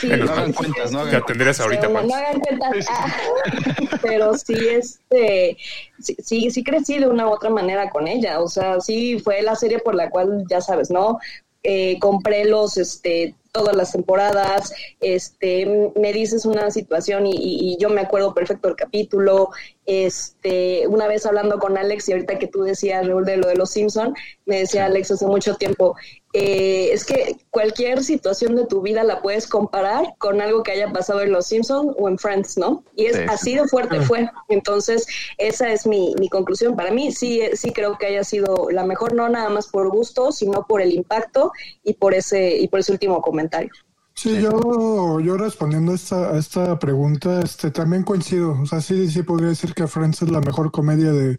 sí 0.00 0.06
no 0.06 0.32
hagan 0.32 0.52
cuentas, 0.52 0.92
¿no? 0.92 1.10
Ya 1.10 1.20
tendrías 1.20 1.58
ahorita. 1.60 1.88
No, 1.88 2.02
no 2.02 2.14
hagan 2.14 2.40
cuentas, 2.40 2.86
ah, 2.88 3.16
pero 4.02 4.34
sí, 4.34 4.54
este, 4.70 5.56
sí, 6.00 6.50
sí, 6.50 6.64
crecí 6.64 6.98
de 6.98 7.08
una 7.08 7.26
u 7.26 7.32
otra 7.32 7.50
manera 7.50 7.90
con 7.90 8.06
ella, 8.06 8.40
o 8.40 8.48
sea, 8.48 8.80
sí 8.80 9.18
fue 9.18 9.42
la 9.42 9.56
serie 9.56 9.80
por 9.80 9.94
la 9.94 10.10
cual, 10.10 10.44
ya 10.48 10.60
sabes, 10.60 10.90
¿no? 10.90 11.18
Eh, 11.64 11.98
compré 11.98 12.44
los, 12.44 12.76
este, 12.76 13.34
todas 13.58 13.76
las 13.76 13.92
temporadas, 13.92 14.72
este, 15.00 15.90
me 15.96 16.12
dices 16.12 16.46
una 16.46 16.70
situación 16.70 17.26
y, 17.26 17.34
y, 17.34 17.76
yo 17.78 17.90
me 17.90 18.02
acuerdo 18.02 18.32
perfecto 18.32 18.68
del 18.68 18.76
capítulo, 18.76 19.50
este, 19.84 20.86
una 20.86 21.08
vez 21.08 21.26
hablando 21.26 21.58
con 21.58 21.76
Alex 21.76 22.08
y 22.08 22.12
ahorita 22.12 22.38
que 22.38 22.46
tú 22.46 22.62
decías, 22.62 23.06
Raúl, 23.06 23.24
de 23.24 23.36
lo 23.36 23.48
de 23.48 23.56
los 23.56 23.70
Simpson, 23.70 24.14
me 24.46 24.60
decía 24.60 24.86
Alex 24.86 25.10
hace 25.10 25.26
mucho 25.26 25.56
tiempo, 25.56 25.96
eh, 26.40 26.92
es 26.92 27.04
que 27.04 27.36
cualquier 27.50 28.04
situación 28.04 28.54
de 28.54 28.64
tu 28.64 28.80
vida 28.80 29.02
la 29.02 29.20
puedes 29.22 29.48
comparar 29.48 30.14
con 30.18 30.40
algo 30.40 30.62
que 30.62 30.70
haya 30.70 30.92
pasado 30.92 31.20
en 31.22 31.32
Los 31.32 31.46
Simpson 31.46 31.96
o 31.98 32.08
en 32.08 32.16
Friends, 32.16 32.56
¿no? 32.56 32.84
Y 32.94 33.06
es 33.06 33.28
así 33.28 33.56
de 33.56 33.66
fuerte 33.66 34.00
fue. 34.02 34.30
Entonces, 34.48 35.08
esa 35.36 35.72
es 35.72 35.84
mi, 35.84 36.14
mi 36.20 36.28
conclusión. 36.28 36.76
Para 36.76 36.92
mí, 36.92 37.10
sí, 37.10 37.42
sí 37.54 37.72
creo 37.72 37.98
que 37.98 38.06
haya 38.06 38.22
sido 38.22 38.68
la 38.70 38.84
mejor, 38.84 39.14
no 39.14 39.28
nada 39.28 39.48
más 39.48 39.66
por 39.66 39.90
gusto, 39.90 40.30
sino 40.30 40.64
por 40.64 40.80
el 40.80 40.92
impacto 40.92 41.50
y 41.82 41.94
por 41.94 42.14
ese, 42.14 42.56
y 42.56 42.68
por 42.68 42.78
ese 42.78 42.92
último 42.92 43.20
comentario. 43.20 43.72
Sí, 44.14 44.40
yo, 44.40 45.18
yo 45.18 45.36
respondiendo 45.36 45.90
a 45.90 45.94
esta, 45.96 46.30
a 46.34 46.38
esta 46.38 46.78
pregunta, 46.78 47.40
este, 47.40 47.72
también 47.72 48.04
coincido. 48.04 48.60
O 48.62 48.66
sea, 48.66 48.80
sí, 48.80 49.10
sí 49.10 49.24
podría 49.24 49.48
decir 49.48 49.74
que 49.74 49.88
Friends 49.88 50.22
es 50.22 50.30
la 50.30 50.40
mejor 50.40 50.70
comedia 50.70 51.10
de, 51.10 51.38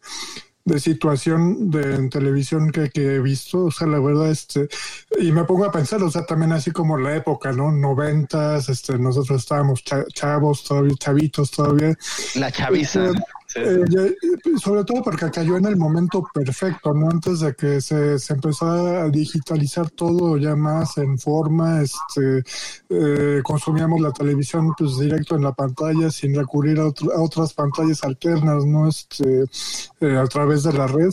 de 0.65 0.79
situación 0.79 1.71
de 1.71 1.95
en 1.95 2.09
televisión 2.09 2.71
que, 2.71 2.89
que, 2.89 3.15
he 3.15 3.19
visto, 3.19 3.65
o 3.65 3.71
sea, 3.71 3.87
la 3.87 3.99
verdad, 3.99 4.29
este, 4.29 4.67
y 5.19 5.31
me 5.31 5.43
pongo 5.43 5.65
a 5.65 5.71
pensar, 5.71 6.01
o 6.03 6.11
sea, 6.11 6.25
también 6.25 6.51
así 6.51 6.71
como 6.71 6.97
la 6.97 7.15
época, 7.15 7.51
¿no? 7.51 7.71
Noventas, 7.71 8.69
este, 8.69 8.97
nosotros 8.97 9.41
estábamos 9.41 9.83
chavos 10.13 10.63
todavía, 10.63 10.93
chavitos 10.99 11.51
todavía. 11.51 11.97
La 12.35 12.51
chaviza. 12.51 13.11
Eh, 13.55 14.15
sobre 14.61 14.83
todo 14.83 15.01
porque 15.01 15.31
cayó 15.31 15.57
en 15.57 15.65
el 15.65 15.75
momento 15.75 16.23
perfecto, 16.31 16.93
¿no? 16.93 17.09
Antes 17.09 17.39
de 17.39 17.55
que 17.55 17.81
se, 17.81 18.19
se 18.19 18.33
empezó 18.33 18.69
a 18.69 19.09
digitalizar 19.09 19.89
todo 19.89 20.37
ya 20.37 20.55
más 20.55 20.97
en 20.99 21.17
forma, 21.17 21.81
este, 21.81 22.43
eh, 22.89 23.41
consumíamos 23.43 24.01
la 24.01 24.11
televisión 24.11 24.71
pues 24.77 24.99
directo 24.99 25.35
en 25.35 25.43
la 25.43 25.53
pantalla 25.53 26.11
sin 26.11 26.35
recurrir 26.35 26.79
a, 26.79 26.91
otras 27.19 27.53
pantallas 27.53 28.03
alternas, 28.03 28.65
¿no? 28.65 28.87
Este, 28.87 29.45
eh, 29.99 30.17
a 30.17 30.27
través 30.27 30.63
de 30.63 30.73
la 30.73 30.85
red. 30.85 31.09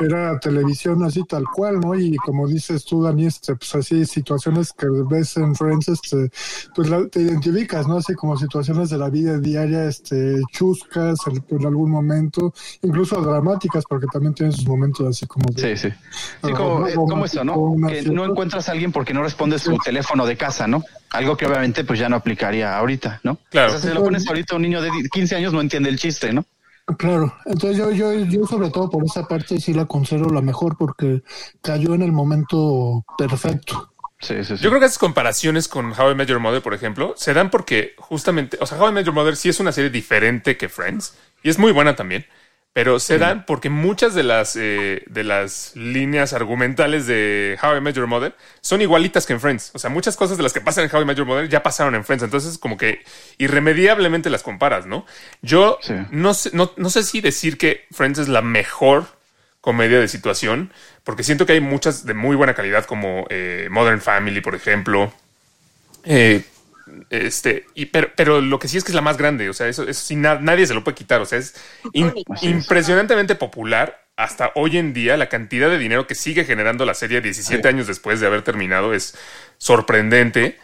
Era 0.00 0.38
televisión 0.38 1.02
así 1.02 1.24
tal 1.24 1.44
cual, 1.52 1.80
¿no? 1.80 1.98
Y 1.98 2.14
como 2.16 2.46
dices 2.46 2.84
tú, 2.84 3.02
Dani, 3.02 3.26
este, 3.26 3.56
pues 3.56 3.74
así 3.74 4.06
situaciones 4.06 4.72
que 4.72 4.86
ves 5.10 5.36
en 5.36 5.54
Friends, 5.56 5.88
este, 5.88 6.30
pues 6.76 6.88
te 7.10 7.22
identificas, 7.22 7.88
¿no? 7.88 7.96
Así 7.96 8.14
como 8.14 8.36
situaciones 8.36 8.90
de 8.90 8.98
la 8.98 9.10
vida 9.10 9.38
diaria, 9.38 9.86
este, 9.86 10.40
chuscas, 10.52 11.18
el, 11.26 11.42
algún 11.72 11.90
momento, 11.90 12.52
incluso 12.82 13.20
dramáticas, 13.20 13.84
porque 13.88 14.06
también 14.12 14.34
tienen 14.34 14.52
sus 14.52 14.66
momentos 14.66 15.06
así 15.08 15.26
como 15.26 15.48
Sí, 15.56 15.76
sí. 15.76 15.88
Sí, 16.44 16.52
como, 16.52 16.86
eso, 17.24 17.44
¿no? 17.44 17.74
Que 17.88 18.02
no 18.02 18.24
encuentras 18.24 18.68
a 18.68 18.72
alguien 18.72 18.92
porque 18.92 19.14
no 19.14 19.22
responde 19.22 19.58
su 19.58 19.76
teléfono 19.78 20.26
de 20.26 20.36
casa, 20.36 20.66
¿no? 20.66 20.84
Algo 21.10 21.36
que 21.36 21.46
obviamente 21.46 21.84
pues 21.84 21.98
ya 21.98 22.08
no 22.08 22.16
aplicaría 22.16 22.76
ahorita, 22.76 23.20
¿no? 23.24 23.38
Claro. 23.50 23.74
O 23.74 23.78
sea, 23.78 23.90
si 23.90 23.94
lo 23.94 24.02
pones 24.02 24.26
ahorita 24.26 24.56
un 24.56 24.62
niño 24.62 24.80
de 24.80 24.90
15 25.10 25.36
años 25.36 25.52
no 25.52 25.60
entiende 25.60 25.88
el 25.88 25.98
chiste, 25.98 26.32
¿no? 26.32 26.44
Claro, 26.98 27.32
entonces 27.46 27.78
yo, 27.78 27.92
yo, 27.92 28.12
yo 28.12 28.44
sobre 28.44 28.68
todo 28.70 28.90
por 28.90 29.04
esa 29.04 29.26
parte 29.28 29.60
sí 29.60 29.72
la 29.72 29.86
considero 29.86 30.30
la 30.30 30.40
mejor 30.40 30.76
porque 30.76 31.22
cayó 31.60 31.94
en 31.94 32.02
el 32.02 32.12
momento 32.12 33.04
perfecto. 33.16 33.92
Yo 34.28 34.44
creo 34.70 34.78
que 34.78 34.86
esas 34.86 34.98
comparaciones 34.98 35.66
con 35.66 35.98
How 35.98 36.12
I 36.12 36.14
Met 36.14 36.28
Your 36.28 36.38
Mother, 36.38 36.62
por 36.62 36.74
ejemplo, 36.74 37.14
se 37.16 37.34
dan 37.34 37.50
porque 37.50 37.94
justamente, 37.98 38.56
o 38.60 38.66
sea, 38.66 38.78
How 38.78 38.90
I 38.90 38.92
Met 38.92 39.06
Your 39.06 39.14
Mother 39.14 39.34
sí 39.34 39.48
es 39.48 39.58
una 39.58 39.72
serie 39.72 39.90
diferente 39.90 40.56
que 40.56 40.68
Friends 40.68 41.14
y 41.42 41.50
es 41.50 41.58
muy 41.58 41.72
buena 41.72 41.96
también, 41.96 42.26
pero 42.72 42.98
se 43.00 43.18
dan 43.18 43.44
porque 43.44 43.68
muchas 43.68 44.14
de 44.14 44.22
las, 44.22 44.56
eh, 44.56 45.02
de 45.06 45.24
las 45.24 45.76
líneas 45.76 46.32
argumentales 46.32 47.06
de 47.06 47.58
How 47.62 47.76
I 47.76 47.80
Met 47.82 47.96
Your 47.96 48.06
Mother 48.06 48.34
son 48.62 48.80
igualitas 48.80 49.26
que 49.26 49.34
en 49.34 49.40
Friends. 49.40 49.72
O 49.74 49.78
sea, 49.78 49.90
muchas 49.90 50.16
cosas 50.16 50.38
de 50.38 50.42
las 50.42 50.54
que 50.54 50.62
pasan 50.62 50.84
en 50.84 50.94
How 50.94 51.02
I 51.02 51.04
Met 51.04 51.18
Your 51.18 51.26
Mother 51.26 51.50
ya 51.50 51.62
pasaron 51.62 51.94
en 51.94 52.04
Friends. 52.04 52.24
Entonces, 52.24 52.56
como 52.56 52.78
que 52.78 53.04
irremediablemente 53.36 54.30
las 54.30 54.42
comparas, 54.42 54.86
¿no? 54.86 55.04
Yo 55.42 55.78
no, 56.10 56.32
sé, 56.32 56.50
no, 56.54 56.72
no 56.76 56.88
sé 56.88 57.02
si 57.02 57.20
decir 57.20 57.58
que 57.58 57.84
Friends 57.90 58.20
es 58.20 58.28
la 58.28 58.40
mejor 58.40 59.06
comedia 59.60 60.00
de 60.00 60.08
situación, 60.08 60.72
porque 61.04 61.24
siento 61.24 61.44
que 61.44 61.52
hay 61.52 61.60
muchas 61.60 62.06
de 62.06 62.14
muy 62.14 62.36
buena 62.36 62.54
calidad, 62.54 62.86
como 62.86 63.26
eh, 63.28 63.68
Modern 63.70 64.00
Family, 64.00 64.40
por 64.40 64.54
ejemplo. 64.54 65.12
Eh, 66.04 66.42
este, 67.10 67.66
y, 67.74 67.86
pero, 67.86 68.08
pero, 68.16 68.40
lo 68.40 68.58
que 68.58 68.68
sí 68.68 68.76
es 68.76 68.84
que 68.84 68.90
es 68.90 68.96
la 68.96 69.02
más 69.02 69.16
grande, 69.16 69.48
o 69.48 69.52
sea, 69.52 69.68
eso, 69.68 69.88
eso 69.88 70.14
nadie 70.16 70.66
se 70.66 70.74
lo 70.74 70.84
puede 70.84 70.96
quitar, 70.96 71.20
o 71.20 71.26
sea, 71.26 71.38
es 71.38 71.54
impresionantemente 72.42 73.34
popular 73.34 74.02
hasta 74.16 74.52
hoy 74.54 74.78
en 74.78 74.92
día. 74.92 75.16
La 75.16 75.28
cantidad 75.28 75.68
de 75.68 75.78
dinero 75.78 76.06
que 76.06 76.14
sigue 76.14 76.44
generando 76.44 76.84
la 76.84 76.94
serie 76.94 77.20
17 77.20 77.66
años 77.66 77.86
después 77.86 78.20
de 78.20 78.26
haber 78.26 78.42
terminado 78.42 78.94
es 78.94 79.14
sorprendente. 79.58 80.58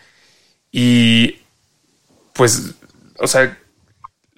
Y 0.70 1.40
pues, 2.34 2.74
o 3.18 3.26
sea, 3.26 3.58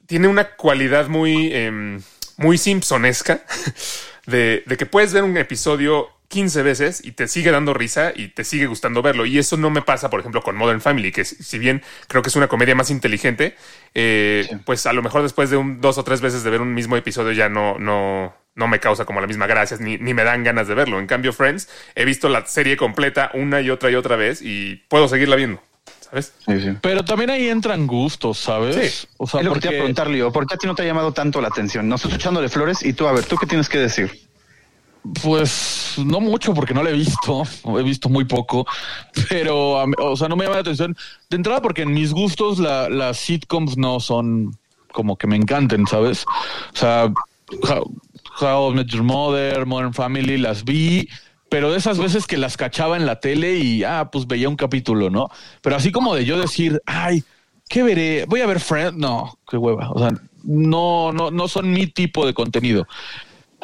tiene 0.07 0.29
una 0.29 0.57
cualidad 0.57 1.09
muy, 1.09 1.53
em, 1.53 2.00
muy 2.37 2.59
simpsonesca 2.59 3.44
de, 4.26 4.62
de 4.66 4.76
que 4.76 4.87
puedes 4.87 5.12
ver 5.12 5.22
un 5.22 5.37
episodio 5.37 6.09
15 6.31 6.62
veces 6.62 7.05
y 7.05 7.11
te 7.11 7.27
sigue 7.27 7.51
dando 7.51 7.75
risa 7.75 8.12
y 8.14 8.29
te 8.29 8.45
sigue 8.45 8.66
gustando 8.66 9.03
verlo. 9.03 9.27
Y 9.27 9.38
eso 9.38 9.57
no 9.57 9.69
me 9.69 9.83
pasa, 9.83 10.11
por 10.11 10.21
ejemplo, 10.21 10.43
con 10.43 10.57
Modern 10.57 10.81
Family, 10.81 11.11
que 11.11 11.25
si 11.25 11.59
bien 11.59 11.83
creo 12.07 12.23
que 12.23 12.29
es 12.29 12.37
una 12.37 12.47
comedia 12.47 12.77
más 12.77 12.88
inteligente, 12.90 13.57
eh, 13.95 14.49
pues 14.64 14.87
a 14.87 14.93
lo 14.93 15.03
mejor 15.03 15.25
después 15.25 15.51
de 15.51 15.57
un, 15.57 15.81
dos 15.81 15.99
o 15.99 16.05
tres 16.05 16.21
veces 16.21 16.45
de 16.45 16.51
ver 16.51 16.61
un 16.61 16.73
mismo 16.73 16.97
episodio 16.97 17.33
ya 17.33 17.49
no, 17.49 17.81
no, 17.81 18.33
no 18.55 18.69
me 18.69 18.79
causa 18.79 19.05
como 19.05 19.21
la 19.21 19.27
misma 19.27 19.49
gracia, 19.49 19.77
ni, 19.81 19.99
ni 19.99 20.14
me 20.14 20.23
dan 20.23 20.45
ganas 20.45 20.69
de 20.69 20.75
verlo. 20.75 21.01
En 21.01 21.09
cambio, 21.09 21.33
Friends, 21.33 21.69
he 21.97 22.05
visto 22.05 22.29
la 22.29 22.47
serie 22.47 22.77
completa 22.77 23.33
una 23.35 23.61
y 23.61 23.69
otra 23.69 23.90
y 23.90 23.97
otra 23.97 24.14
vez 24.14 24.40
y 24.40 24.77
puedo 24.87 25.09
seguirla 25.09 25.35
viendo. 25.35 25.61
¿Sabes? 25.99 26.33
Pero 26.81 27.05
también 27.05 27.31
ahí 27.31 27.49
entran 27.49 27.88
gustos, 27.88 28.38
¿sabes? 28.38 29.09
O 29.16 29.27
sea, 29.27 29.40
es 29.40 29.47
lo 29.47 29.55
que 29.55 29.61
te 29.61 29.69
a 29.69 29.71
preguntar, 29.71 30.09
Leo. 30.09 30.31
¿Por 30.33 30.47
qué 30.47 30.55
a 30.55 30.59
ti 30.59 30.69
no 30.69 30.77
te 30.77 30.83
ha 30.83 30.85
llamado 30.85 31.12
tanto 31.12 31.40
la 31.40 31.49
atención? 31.49 31.88
No 31.88 31.97
estoy 31.97 32.12
echándole 32.12 32.49
flores 32.49 32.85
y 32.85 32.93
tú, 32.93 33.09
a 33.09 33.12
ver, 33.12 33.25
¿tú 33.25 33.37
qué 33.37 33.47
tienes 33.47 33.69
que 33.69 33.79
decir? 33.79 34.30
Pues 35.23 35.95
no 36.05 36.21
mucho 36.21 36.53
porque 36.53 36.75
no 36.75 36.83
lo 36.83 36.91
he 36.91 36.95
visto, 36.95 37.43
he 37.79 37.83
visto 37.83 38.09
muy 38.09 38.25
poco, 38.25 38.67
pero 39.29 39.83
o 39.99 40.17
sea, 40.17 40.29
no 40.29 40.37
me 40.37 40.45
llama 40.45 40.57
la 40.57 40.61
atención. 40.61 40.97
De 41.29 41.37
entrada 41.37 41.63
porque 41.63 41.83
en 41.83 41.93
mis 41.93 42.13
gustos 42.13 42.59
las 42.59 43.17
sitcoms 43.17 43.77
no 43.77 44.01
son 44.01 44.57
como 44.93 45.17
que 45.17 45.27
me 45.27 45.37
encanten, 45.37 45.87
¿sabes? 45.87 46.25
O 46.75 46.77
sea, 46.77 47.13
How, 48.41 48.73
I 48.73 48.75
Met 48.75 48.89
Your 48.89 49.03
Mother, 49.03 49.67
Modern 49.67 49.95
Family, 49.95 50.39
las 50.39 50.65
vi, 50.65 51.09
pero 51.49 51.71
de 51.71 51.79
esas 51.79 51.99
veces 51.99 52.27
que 52.27 52.37
las 52.37 52.57
cachaba 52.57 52.97
en 52.97 53.07
la 53.07 53.21
tele 53.21 53.57
y, 53.57 53.85
ah, 53.85 54.09
pues 54.11 54.27
veía 54.27 54.49
un 54.49 54.57
capítulo, 54.57 55.11
¿no? 55.11 55.31
Pero 55.61 55.77
así 55.77 55.91
como 55.93 56.15
de 56.15 56.25
yo 56.25 56.39
decir, 56.39 56.81
ay, 56.87 57.25
¿qué 57.69 57.83
veré? 57.83 58.25
Voy 58.29 58.41
a 58.41 58.47
ver 58.47 58.61
Friends, 58.61 58.97
no, 58.97 59.39
qué 59.49 59.57
hueva, 59.57 59.91
o 59.91 59.99
sea, 59.99 60.11
no, 60.45 61.13
no, 61.13 61.31
no 61.31 61.49
son 61.49 61.71
mi 61.71 61.87
tipo 61.87 62.25
de 62.27 62.35
contenido. 62.35 62.87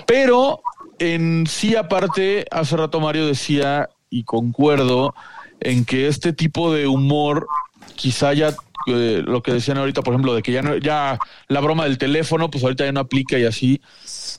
Pero 0.06 0.60
en 0.98 1.46
sí, 1.46 1.76
aparte, 1.76 2.46
hace 2.50 2.76
rato 2.76 3.00
Mario 3.00 3.26
decía, 3.26 3.88
y 4.10 4.24
concuerdo, 4.24 5.14
en 5.60 5.84
que 5.84 6.08
este 6.08 6.32
tipo 6.32 6.72
de 6.72 6.86
humor 6.86 7.46
quizá 7.94 8.32
ya 8.32 8.54
eh, 8.86 9.22
lo 9.26 9.42
que 9.42 9.52
decían 9.52 9.78
ahorita, 9.78 10.02
por 10.02 10.14
ejemplo, 10.14 10.34
de 10.34 10.42
que 10.42 10.52
ya 10.52 10.62
no, 10.62 10.76
ya 10.76 11.18
la 11.48 11.60
broma 11.60 11.84
del 11.84 11.98
teléfono, 11.98 12.50
pues 12.50 12.62
ahorita 12.62 12.84
ya 12.84 12.92
no 12.92 13.00
aplica 13.00 13.38
y 13.38 13.44
así, 13.44 13.80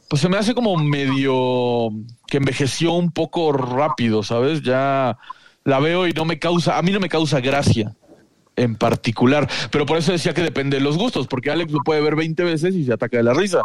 pues 0.09 0.21
se 0.21 0.29
me 0.29 0.37
hace 0.37 0.53
como 0.53 0.77
medio 0.77 1.89
que 2.27 2.37
envejeció 2.37 2.93
un 2.93 3.11
poco 3.11 3.51
rápido, 3.51 4.23
¿sabes? 4.23 4.61
Ya 4.61 5.17
la 5.65 5.79
veo 5.79 6.07
y 6.07 6.13
no 6.13 6.23
me 6.23 6.39
causa, 6.39 6.77
a 6.77 6.81
mí 6.81 6.91
no 6.91 6.99
me 6.99 7.09
causa 7.09 7.41
gracia 7.41 7.93
en 8.55 8.75
particular, 8.75 9.47
pero 9.69 9.85
por 9.85 9.97
eso 9.97 10.11
decía 10.11 10.33
que 10.33 10.41
depende 10.41 10.77
de 10.77 10.83
los 10.83 10.97
gustos, 10.97 11.27
porque 11.27 11.51
Alex 11.51 11.71
lo 11.71 11.79
puede 11.83 12.01
ver 12.01 12.15
20 12.15 12.43
veces 12.43 12.73
y 12.73 12.85
se 12.85 12.93
ataca 12.93 13.17
de 13.17 13.23
la 13.23 13.33
risa. 13.33 13.61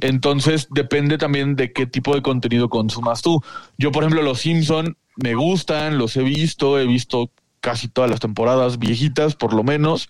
Entonces 0.00 0.68
depende 0.70 1.18
también 1.18 1.56
de 1.56 1.72
qué 1.72 1.86
tipo 1.86 2.14
de 2.14 2.22
contenido 2.22 2.68
consumas 2.68 3.22
tú. 3.22 3.42
Yo, 3.78 3.92
por 3.92 4.02
ejemplo, 4.02 4.22
los 4.22 4.40
Simpson 4.40 4.96
me 5.16 5.34
gustan, 5.34 5.98
los 5.98 6.16
he 6.16 6.22
visto, 6.22 6.78
he 6.78 6.86
visto 6.86 7.30
casi 7.60 7.88
todas 7.88 8.10
las 8.10 8.20
temporadas 8.20 8.78
viejitas, 8.78 9.34
por 9.34 9.52
lo 9.52 9.64
menos, 9.64 10.08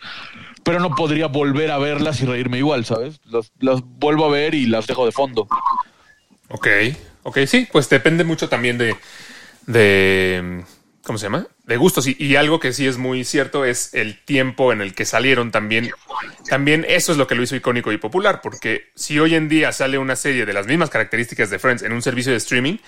pero 0.64 0.80
no 0.80 0.94
podría 0.94 1.28
volver 1.28 1.70
a 1.70 1.78
verlas 1.78 2.20
y 2.20 2.26
reírme 2.26 2.58
igual, 2.58 2.84
¿sabes? 2.84 3.20
Las, 3.60 3.82
vuelvo 3.82 4.26
a 4.26 4.30
ver 4.30 4.54
y 4.54 4.66
las 4.66 4.86
dejo 4.86 5.06
de 5.06 5.12
fondo. 5.12 5.46
Ok, 6.48 6.66
ok, 7.22 7.38
sí, 7.46 7.68
pues 7.70 7.88
depende 7.88 8.24
mucho 8.24 8.48
también 8.48 8.76
de, 8.76 8.96
de 9.66 10.64
¿cómo 11.06 11.18
se 11.18 11.26
llama? 11.26 11.46
De 11.64 11.76
gustos. 11.76 12.08
Y, 12.08 12.16
y, 12.18 12.34
algo 12.34 12.58
que 12.58 12.72
sí 12.72 12.84
es 12.84 12.98
muy 12.98 13.24
cierto 13.24 13.64
es 13.64 13.94
el 13.94 14.18
tiempo 14.18 14.72
en 14.72 14.80
el 14.80 14.92
que 14.92 15.04
salieron 15.04 15.52
también. 15.52 15.92
También 16.48 16.84
eso 16.88 17.12
es 17.12 17.18
lo 17.18 17.28
que 17.28 17.36
lo 17.36 17.44
hizo 17.44 17.54
icónico 17.54 17.92
y 17.92 17.96
popular, 17.96 18.40
porque 18.42 18.90
si 18.96 19.20
hoy 19.20 19.36
en 19.36 19.48
día 19.48 19.70
sale 19.70 19.98
una 19.98 20.16
serie 20.16 20.44
de 20.44 20.52
las 20.52 20.66
mismas 20.66 20.90
características 20.90 21.48
de 21.48 21.60
Friends 21.60 21.84
en 21.84 21.92
un 21.92 22.02
servicio 22.02 22.32
de 22.32 22.38
streaming, 22.38 22.78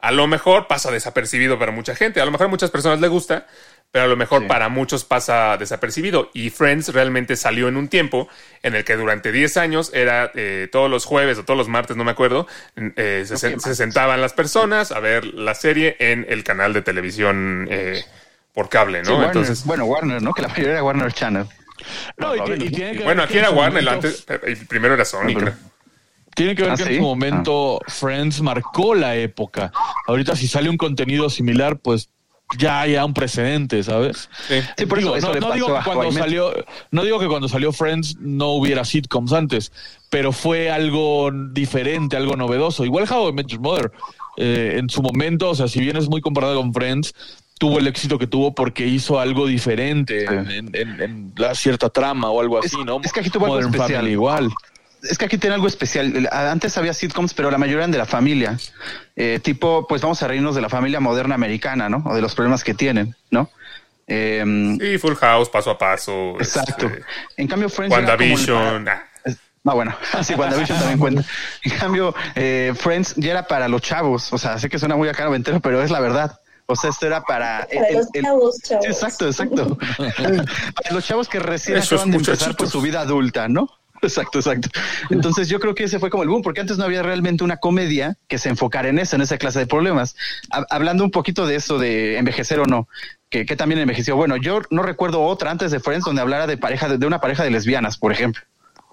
a 0.00 0.12
lo 0.12 0.26
mejor 0.26 0.68
pasa 0.68 0.90
desapercibido 0.90 1.58
para 1.58 1.72
mucha 1.72 1.94
gente. 1.94 2.20
A 2.20 2.24
lo 2.24 2.30
mejor 2.30 2.46
a 2.46 2.50
muchas 2.50 2.70
personas 2.70 3.00
les 3.00 3.10
gusta, 3.10 3.46
pero 3.90 4.04
a 4.04 4.08
lo 4.08 4.16
mejor 4.16 4.46
para 4.46 4.68
muchos 4.68 5.04
pasa 5.04 5.56
desapercibido. 5.56 6.30
Y 6.34 6.50
Friends 6.50 6.92
realmente 6.92 7.36
salió 7.36 7.68
en 7.68 7.76
un 7.76 7.88
tiempo 7.88 8.28
en 8.62 8.76
el 8.76 8.84
que 8.84 8.96
durante 8.96 9.32
10 9.32 9.56
años 9.56 9.90
era 9.92 10.30
eh, 10.34 10.68
todos 10.70 10.88
los 10.88 11.04
jueves 11.04 11.38
o 11.38 11.44
todos 11.44 11.58
los 11.58 11.68
martes, 11.68 11.96
no 11.96 12.04
me 12.04 12.12
acuerdo, 12.12 12.46
eh, 12.76 13.24
se, 13.26 13.74
sentaban 13.74 14.20
las 14.20 14.34
personas 14.34 14.92
a 14.92 15.00
ver 15.00 15.24
la 15.24 15.54
serie 15.54 15.96
en 15.98 16.26
el 16.28 16.44
canal 16.44 16.72
de 16.72 16.82
televisión 16.82 17.66
eh, 17.68 18.04
por 18.52 18.68
cable, 18.68 19.02
¿no? 19.02 19.24
Entonces, 19.24 19.64
bueno, 19.64 19.84
Warner, 19.86 20.22
¿no? 20.22 20.32
Que 20.32 20.42
la 20.42 20.48
mayoría 20.48 20.72
era 20.72 20.84
Warner 20.84 21.12
Channel. 21.12 21.46
No, 22.16 22.34
y, 22.34 23.02
bueno, 23.02 23.22
aquí 23.22 23.38
era 23.38 23.50
Warner, 23.50 23.88
antes, 23.88 24.26
primero 24.68 24.94
era 24.94 25.04
Sony, 25.04 25.34
creo. 25.34 25.54
Tiene 26.38 26.54
que 26.54 26.62
ver 26.62 26.70
¿Ah, 26.70 26.76
que 26.76 26.84
en 26.84 26.96
su 26.98 27.02
momento 27.02 27.80
ah. 27.84 27.90
Friends 27.90 28.40
marcó 28.40 28.94
la 28.94 29.16
época. 29.16 29.72
Ahorita 30.06 30.36
si 30.36 30.46
sale 30.46 30.70
un 30.70 30.76
contenido 30.76 31.28
similar, 31.30 31.78
pues 31.78 32.10
ya 32.56 32.80
hay 32.82 32.94
un 32.96 33.12
precedente, 33.12 33.82
¿sabes? 33.82 34.30
Sí, 34.76 34.86
por 34.86 35.00
eso, 35.00 35.16
no, 35.18 35.52
digo 35.52 35.66
que 35.66 35.84
cuando 35.84 36.12
salió, 36.12 36.54
no 36.92 37.02
digo 37.02 37.18
que 37.18 37.26
cuando 37.26 37.48
salió 37.48 37.72
Friends 37.72 38.16
no 38.20 38.52
hubiera 38.52 38.84
sitcoms 38.84 39.32
antes, 39.32 39.72
pero 40.10 40.30
fue 40.30 40.70
algo 40.70 41.30
diferente, 41.32 42.16
algo 42.16 42.36
novedoso. 42.36 42.84
Igual 42.84 43.06
How 43.10 43.30
I 43.30 43.32
Met 43.32 43.48
Your 43.48 43.60
Mother, 43.60 43.92
eh, 44.36 44.76
en 44.78 44.88
su 44.88 45.02
momento, 45.02 45.50
o 45.50 45.54
sea, 45.56 45.66
si 45.66 45.80
bien 45.80 45.96
es 45.96 46.08
muy 46.08 46.20
comparado 46.20 46.56
con 46.56 46.72
Friends, 46.72 47.14
tuvo 47.58 47.80
el 47.80 47.88
éxito 47.88 48.16
que 48.16 48.28
tuvo 48.28 48.54
porque 48.54 48.86
hizo 48.86 49.18
algo 49.18 49.48
diferente 49.48 50.24
en, 50.24 51.32
la 51.36 51.56
cierta 51.56 51.90
trama 51.90 52.30
o 52.30 52.40
algo 52.40 52.58
así, 52.58 52.76
¿no? 52.86 53.00
Es 53.02 53.12
que 53.12 53.20
aquí 53.20 53.30
tuvo 53.30 53.46
algo 53.46 53.68
especial. 53.68 54.06
igual 54.08 54.50
es 55.02 55.18
que 55.18 55.24
aquí 55.26 55.38
tiene 55.38 55.54
algo 55.54 55.66
especial. 55.66 56.28
Antes 56.32 56.76
había 56.78 56.92
sitcoms, 56.92 57.34
pero 57.34 57.50
la 57.50 57.58
mayoría 57.58 57.78
eran 57.78 57.90
de 57.90 57.98
la 57.98 58.06
familia. 58.06 58.58
Eh, 59.16 59.40
tipo, 59.42 59.86
pues 59.86 60.02
vamos 60.02 60.22
a 60.22 60.28
reírnos 60.28 60.54
de 60.54 60.60
la 60.60 60.68
familia 60.68 61.00
moderna 61.00 61.34
americana, 61.34 61.88
¿no? 61.88 62.02
O 62.06 62.14
de 62.14 62.22
los 62.22 62.34
problemas 62.34 62.64
que 62.64 62.74
tienen, 62.74 63.14
¿no? 63.30 63.50
Eh, 64.06 64.76
sí, 64.80 64.98
Full 64.98 65.14
House, 65.14 65.48
paso 65.48 65.70
a 65.70 65.78
paso. 65.78 66.36
Exacto. 66.38 66.86
Este, 66.86 67.04
en 67.36 67.46
cambio, 67.46 67.68
Friends. 67.68 67.94
WandaVision. 67.94 68.88
No, 69.64 69.74
bueno, 69.74 69.94
sí, 70.22 70.34
WandaVision 70.34 70.78
también 70.78 70.98
cuenta. 70.98 71.24
En 71.62 71.78
cambio, 71.78 72.14
eh, 72.34 72.72
Friends 72.76 73.14
ya 73.16 73.32
era 73.32 73.46
para 73.46 73.68
los 73.68 73.82
chavos. 73.82 74.32
O 74.32 74.38
sea, 74.38 74.58
sé 74.58 74.68
que 74.68 74.78
suena 74.78 74.96
muy 74.96 75.08
a 75.08 75.12
caro 75.12 75.34
entero, 75.34 75.60
pero 75.60 75.82
es 75.82 75.90
la 75.90 76.00
verdad. 76.00 76.40
O 76.66 76.76
sea, 76.76 76.90
esto 76.90 77.06
era 77.06 77.22
para, 77.22 77.66
los 77.92 78.10
chavos, 78.12 78.58
chavos. 78.62 78.86
exacto, 78.86 79.26
exacto. 79.26 79.78
para 79.96 80.94
los 80.94 81.04
chavos 81.04 81.26
que 81.26 81.38
recién 81.38 81.78
acaban 81.78 82.10
de 82.10 82.18
empezar 82.18 82.56
por 82.56 82.68
su 82.68 82.82
vida 82.82 83.00
adulta, 83.00 83.48
¿no? 83.48 83.77
Exacto, 84.02 84.38
exacto. 84.38 84.68
Entonces 85.10 85.48
yo 85.48 85.60
creo 85.60 85.74
que 85.74 85.84
ese 85.84 85.98
fue 85.98 86.10
como 86.10 86.22
el 86.22 86.28
boom, 86.28 86.42
porque 86.42 86.60
antes 86.60 86.78
no 86.78 86.84
había 86.84 87.02
realmente 87.02 87.44
una 87.44 87.56
comedia 87.56 88.16
que 88.28 88.38
se 88.38 88.48
enfocara 88.48 88.88
en 88.88 88.98
eso, 88.98 89.16
en 89.16 89.22
esa 89.22 89.38
clase 89.38 89.58
de 89.60 89.66
problemas. 89.66 90.16
hablando 90.70 91.04
un 91.04 91.10
poquito 91.10 91.46
de 91.46 91.56
eso 91.56 91.78
de 91.78 92.18
envejecer 92.18 92.60
o 92.60 92.66
no, 92.66 92.88
que, 93.30 93.44
también 93.44 93.80
envejeció. 93.80 94.16
Bueno, 94.16 94.36
yo 94.36 94.60
no 94.70 94.82
recuerdo 94.82 95.22
otra 95.22 95.50
antes 95.50 95.70
de 95.70 95.80
Friends 95.80 96.04
donde 96.04 96.22
hablara 96.22 96.46
de 96.46 96.56
pareja, 96.56 96.88
de, 96.88 97.06
una 97.06 97.20
pareja 97.20 97.44
de 97.44 97.50
lesbianas, 97.50 97.98
por 97.98 98.12
ejemplo. 98.12 98.42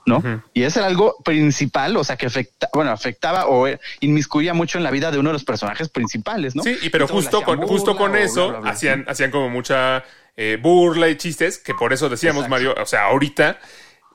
¿no? 0.06 0.22
Y 0.54 0.62
ese 0.63 0.80
era 0.80 0.88
algo 0.88 1.15
principal, 1.24 1.98
o 1.98 2.04
sea, 2.04 2.15
que 2.15 2.28
afecta, 2.28 2.70
bueno, 2.74 2.91
afectaba 2.91 3.48
o 3.48 3.68
inmiscuía 4.02 4.54
mucho 4.54 4.78
en 4.78 4.84
la 4.84 4.91
vida 4.91 5.10
de 5.10 5.18
uno 5.18 5.30
de 5.30 5.34
los 5.34 5.44
personajes 5.44 5.89
principales, 5.89 6.56
¿no? 6.56 6.62
Sí, 6.62 6.78
y 6.84 6.89
pero 6.89 7.08
justo 7.08 7.41
con, 7.41 7.60
justo 7.63 7.96
con 7.96 8.15
eso 8.15 8.62
hacían, 8.65 9.04
hacían 9.08 9.32
como 9.32 9.50
mucha 9.50 10.04
eh, 10.38 10.60
burla 10.62 11.10
y 11.10 11.15
chistes, 11.15 11.58
que 11.58 11.74
por 11.74 11.91
eso 11.91 12.08
decíamos, 12.08 12.48
Mario, 12.48 12.76
o 12.80 12.86
sea, 12.86 13.06
ahorita 13.06 13.58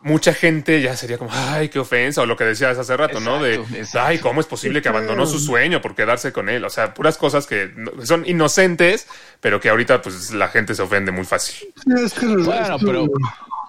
mucha 0.02 0.32
gente 0.32 0.80
ya 0.80 0.96
sería 0.96 1.18
como, 1.18 1.30
ay, 1.32 1.68
qué 1.68 1.78
ofensa, 1.78 2.22
o 2.22 2.26
lo 2.26 2.36
que 2.36 2.44
decías 2.44 2.78
hace 2.78 2.96
rato, 2.96 3.20
¿no? 3.20 3.42
De, 3.42 3.60
ay, 3.94 4.18
¿cómo 4.18 4.40
es 4.40 4.46
posible 4.46 4.80
que 4.82 4.88
abandonó 4.88 5.26
su 5.26 5.38
sueño 5.38 5.80
por 5.80 5.94
quedarse 5.94 6.32
con 6.32 6.48
él? 6.48 6.64
O 6.64 6.70
sea, 6.70 6.94
puras 6.94 7.18
cosas 7.18 7.46
que 7.46 7.70
son 8.04 8.26
inocentes, 8.26 9.06
pero 9.40 9.60
que 9.60 9.68
ahorita 9.68 10.00
pues 10.02 10.32
la 10.32 10.48
gente 10.48 10.74
se 10.74 10.82
ofende 10.82 11.12
muy 11.12 11.24
fácil. 11.24 11.68
bueno, 11.84 12.78
pero... 12.78 13.08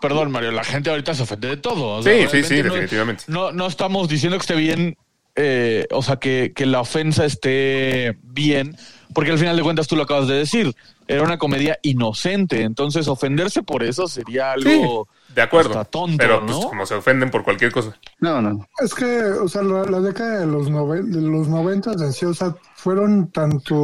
Perdón, 0.01 0.31
Mario, 0.31 0.51
la 0.51 0.63
gente 0.63 0.89
ahorita 0.89 1.13
se 1.13 1.23
ofende 1.23 1.49
de 1.49 1.57
todo. 1.57 2.01
sí, 2.01 2.25
sí, 2.31 2.43
sí, 2.43 2.61
definitivamente. 2.61 3.25
No, 3.27 3.51
no 3.51 3.67
estamos 3.67 4.09
diciendo 4.09 4.37
que 4.37 4.41
esté 4.41 4.55
bien, 4.55 4.97
eh, 5.35 5.85
o 5.91 6.01
sea, 6.01 6.15
que, 6.15 6.53
que 6.55 6.65
la 6.65 6.81
ofensa 6.81 7.23
esté 7.23 8.17
bien, 8.23 8.75
porque 9.13 9.29
al 9.29 9.37
final 9.37 9.55
de 9.55 9.61
cuentas 9.61 9.87
tú 9.87 9.95
lo 9.95 10.03
acabas 10.03 10.27
de 10.27 10.33
decir, 10.35 10.75
era 11.13 11.23
una 11.23 11.37
comedia 11.37 11.79
inocente, 11.81 12.61
entonces 12.63 13.07
ofenderse 13.07 13.63
por 13.63 13.83
eso 13.83 14.07
sería 14.07 14.53
algo... 14.53 15.07
De 15.33 15.41
acuerdo. 15.41 15.87
pero 16.17 16.45
pues, 16.45 16.65
como 16.65 16.85
se 16.85 16.95
ofenden 16.95 17.31
por 17.31 17.43
cualquier 17.43 17.71
cosa. 17.71 17.97
No, 18.19 18.41
no. 18.41 18.67
Es 18.79 18.93
que, 18.93 19.05
o 19.05 19.47
sea, 19.47 19.61
la, 19.61 19.99
década 20.01 20.41
de 20.41 20.45
los, 20.47 20.65
de 20.65 21.21
los 21.21 21.47
90 21.47 21.91
en 21.93 22.11
sí, 22.11 22.25
o 22.25 22.33
sea, 22.33 22.53
fueron 22.75 23.31
tanto, 23.31 23.77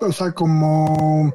o 0.00 0.12
sea, 0.12 0.32
como 0.32 1.32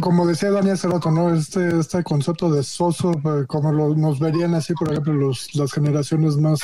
como 0.00 0.26
decía 0.26 0.50
Daniel 0.50 0.74
hace 0.74 0.88
rato, 0.88 1.10
¿no? 1.10 1.34
Este, 1.34 1.78
este 1.78 2.02
concepto 2.02 2.50
de 2.50 2.62
soso, 2.62 3.12
eh, 3.12 3.44
como 3.46 3.72
nos 3.72 4.18
verían 4.18 4.54
así, 4.54 4.72
por 4.74 4.90
ejemplo, 4.90 5.12
los, 5.12 5.54
las 5.54 5.72
generaciones 5.72 6.36
más, 6.36 6.60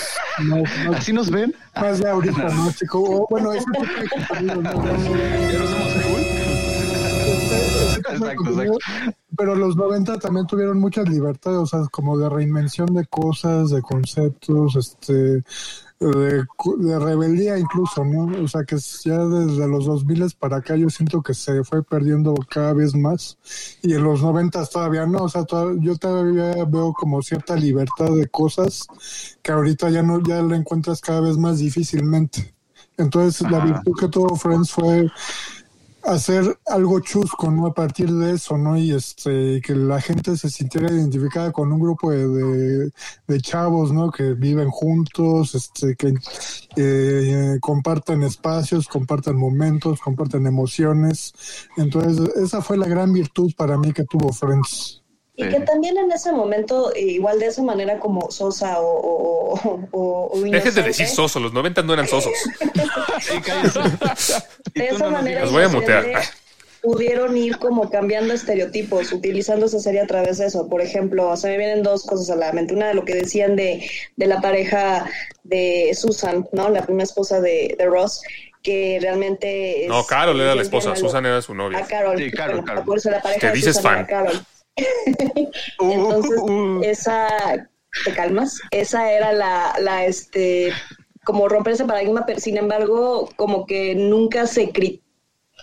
¿Así 0.95 1.13
nos 1.13 1.31
ven? 1.31 1.55
Más 1.77 1.99
de 1.99 2.09
ahorita, 2.09 2.49
¿no, 2.49 2.73
chico? 2.73 3.27
bueno, 3.29 3.53
ese 3.53 3.67
tipo 3.67 4.01
de 4.01 4.09
contenido, 4.09 4.63
¿no? 4.63 6.28
¿Ya 8.03 8.19
no 8.19 8.55
somos 8.55 8.79
pero 9.37 9.55
los 9.55 9.77
90 9.77 10.19
también 10.19 10.47
tuvieron 10.47 10.81
muchas 10.81 11.09
libertades, 11.09 11.59
o 11.59 11.67
sea, 11.67 11.81
como 11.91 12.19
de 12.19 12.29
reinvención 12.29 12.93
de 12.95 13.07
cosas, 13.07 13.71
de 13.71 13.83
conceptos, 13.83 14.75
este, 14.75 15.45
de, 16.01 16.99
rebeldía 16.99 17.59
incluso, 17.59 18.05
¿no? 18.05 18.43
O 18.43 18.49
sea, 18.49 18.65
que 18.65 18.77
ya 19.05 19.19
desde 19.19 19.69
los 19.69 19.85
2000 19.87 20.35
para 20.39 20.57
acá 20.57 20.77
yo 20.77 20.89
siento 20.89 21.23
que 21.23 21.35
se 21.35 21.63
fue 21.63 21.83
perdiendo 21.83 22.35
cada 22.49 22.73
vez 22.73 22.95
más 22.95 23.39
y 23.83 23.95
en 23.95 24.03
los 24.03 24.23
90 24.23 24.65
todavía 24.67 25.07
no, 25.07 25.25
o 25.25 25.29
sea, 25.29 25.45
yo 25.79 25.97
todavía 25.97 26.65
veo 26.65 26.93
como 26.93 27.23
cierta 27.23 27.55
libertad 27.55 28.11
de 28.11 28.29
cosas 28.29 28.87
que 29.43 29.53
ahorita 29.53 29.91
ya 29.91 30.03
no, 30.03 30.23
ya 30.23 30.43
la 30.43 30.57
encuentras 30.57 31.01
cada 31.01 31.21
vez 31.21 31.37
más 31.37 31.59
difícilmente. 31.59 32.55
Entonces, 32.97 33.49
la 33.49 33.61
virtud 33.61 33.93
que 33.99 34.09
tuvo 34.09 34.35
Friends 34.35 34.73
fue 34.73 35.09
hacer 36.09 36.59
algo 36.67 37.01
chusco, 37.01 37.51
¿no? 37.51 37.67
A 37.67 37.75
partir 37.75 38.11
de 38.13 38.35
eso, 38.35 38.57
¿no? 38.57 38.77
Y 38.77 38.93
este, 38.93 39.61
que 39.61 39.75
la 39.75 40.01
gente 40.01 40.37
se 40.37 40.51
sintiera 40.51 40.91
identificada 40.91 41.53
con 41.53 41.73
un 41.73 41.79
grupo 41.79 42.11
de, 42.11 42.91
de, 43.27 43.41
chavos, 43.41 43.93
¿no? 43.93 44.11
Que 44.11 44.35
viven 44.35 44.71
juntos, 44.71 45.55
este, 45.55 45.97
que 45.97 46.15
eh, 46.77 47.59
compartan 47.61 48.23
espacios, 48.23 48.89
compartan 48.89 49.37
momentos, 49.37 50.01
compartan 50.01 50.47
emociones. 50.47 51.35
Entonces, 51.77 52.37
esa 52.37 52.63
fue 52.63 52.77
la 52.77 52.89
gran 52.89 53.13
virtud 53.13 53.53
para 53.57 53.77
mí 53.77 53.93
que 53.93 54.05
tuvo 54.05 54.33
Friends. 54.33 55.03
Y 55.39 55.49
que 55.49 55.61
también 55.61 55.97
en 55.97 56.11
ese 56.11 56.33
momento, 56.33 56.93
eh, 56.97 57.03
igual 57.03 57.39
de 57.39 57.47
esa 57.47 57.63
manera 57.63 58.01
como 58.01 58.29
sosa 58.29 58.81
o, 58.81 59.55
o, 59.55 60.31
o, 60.33 60.41
Dejes 60.41 60.75
de 60.75 60.83
decir 60.83 61.07
soso, 61.07 61.39
los 61.39 61.53
90 61.53 61.83
no 61.83 61.93
eran 61.93 62.09
sosos. 62.09 62.33
de 64.75 64.89
esa 64.89 65.11
manera. 65.11 65.43
Los 65.43 65.53
voy 65.53 65.63
a 65.63 65.69
mutear. 65.69 66.07
pudieron 66.83 67.37
ir 67.37 67.59
como 67.59 67.89
cambiando 67.89 68.35
estereotipos, 68.35 69.13
utilizando 69.13 69.67
esa 69.67 69.79
serie 69.79 70.01
a 70.01 70.07
través 70.07 70.39
de 70.39 70.47
eso. 70.47 70.69
Por 70.69 70.81
ejemplo, 70.81 71.37
se 71.37 71.49
me 71.49 71.59
vienen 71.59 71.85
dos 71.85 72.05
cosas 72.05 72.31
a 72.31 72.37
la 72.37 72.53
mente. 72.53 72.75
Una 72.75 72.89
de 72.89 72.95
lo 72.95 73.05
que 73.05 73.15
decían 73.15 73.55
de, 73.55 73.89
de 74.17 74.27
la 74.27 74.41
pareja 74.41 75.09
de 75.45 75.93
Susan, 75.95 76.49
¿no? 76.53 76.69
La 76.69 76.83
primera 76.83 77.05
esposa 77.05 77.41
de, 77.41 77.77
de 77.79 77.87
Ross, 77.87 78.23
que 78.63 78.99
realmente... 79.01 79.87
no, 79.89 80.05
Carol 80.05 80.41
era 80.41 80.55
la 80.55 80.63
esposa, 80.63 80.97
Susan 80.97 81.27
era 81.27 81.43
su 81.43 81.55
novia. 81.55 81.79
A 81.79 81.87
Carol. 81.87 82.19
Sí, 82.19 82.31
Carol, 82.31 82.65
Carol. 82.65 82.85
Por 82.85 82.99
eso 82.99 83.11
la 83.11 83.23
pareja 83.23 83.41
Te 83.41 83.47
de 83.49 83.53
dices 83.53 83.77
Susan 83.77 83.93
fan. 83.93 83.99
era 83.99 84.07
Carol. 84.07 84.47
Uh, 85.81 85.93
Entonces, 85.93 86.39
uh, 86.41 86.51
uh. 86.79 86.83
esa, 86.83 87.29
te 88.05 88.13
calmas, 88.15 88.61
esa 88.71 89.13
era 89.13 89.33
la, 89.33 89.75
la, 89.81 90.05
este, 90.05 90.73
como 91.25 91.49
romper 91.49 91.75
ese 91.75 91.85
paradigma, 91.85 92.25
pero 92.27 92.41
sin 92.41 92.57
embargo, 92.57 93.29
como 93.37 93.67
que 93.67 93.95
nunca 93.95 94.47
se 94.47 94.73
cri- 94.73 95.01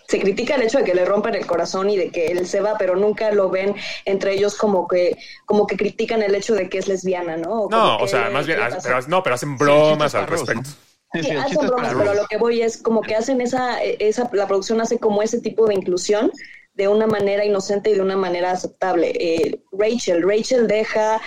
se 0.08 0.19
critica 0.19 0.56
el 0.56 0.62
hecho 0.62 0.78
de 0.80 0.84
que 0.84 0.93
le 0.93 1.04
rompen 1.06 1.34
el 1.36 1.47
corazón 1.47 1.89
y 1.89 1.97
de 1.97 2.12
que 2.12 2.28
él 2.28 2.45
se 2.47 2.62
va, 2.62 2.78
pero 2.78 2.95
nunca 2.95 3.32
lo 3.32 3.49
ven 3.49 3.75
entre 4.06 4.34
ellos 4.34 4.56
como 4.56 4.88
que, 4.88 5.17
como 5.45 5.65
que 5.65 5.78
critican 5.78 6.21
el 6.21 6.36
hecho 6.36 6.54
de 6.54 6.69
que 6.69 6.78
es 6.78 6.88
lesbiana, 6.88 7.38
¿no? 7.38 7.63
O 7.63 7.69
No, 7.69 7.97
o 7.97 8.08
sea, 8.08 8.30
más 8.30 8.45
bien, 8.45 8.60
pasa. 8.60 8.78
pero, 8.84 9.01
no, 9.08 9.23
pero 9.23 9.36
hacen 9.36 9.58
bromas 9.58 10.12
Sí, 10.12 10.17
al 10.17 10.28
respecto. 10.28 10.69
Sí, 11.13 11.23
Sí, 11.23 11.32
hacen 11.32 11.65
bromas, 11.67 11.93
pero 11.97 12.13
lo 12.13 12.25
que 12.25 12.38
voy 12.38 12.62
es 12.62 12.78
como 12.82 13.01
que 13.01 13.15
hacen 13.15 13.39
esa, 13.41 13.82
esa, 13.82 14.30
la 14.34 14.47
producción 14.47 14.82
hace 14.82 14.99
como 14.99 15.21
ese 15.23 15.39
tipo 15.39 15.65
de 15.65 15.73
inclusión 15.75 16.32
de 16.75 16.88
una 16.88 17.07
manera 17.07 17.45
inocente 17.45 17.89
y 17.89 17.93
de 17.93 18.01
una 18.01 18.17
manera 18.17 18.51
aceptable. 18.51 19.13
Eh, 19.19 19.59
Rachel, 19.71 20.23
Rachel 20.23 20.67
deja 20.67 21.21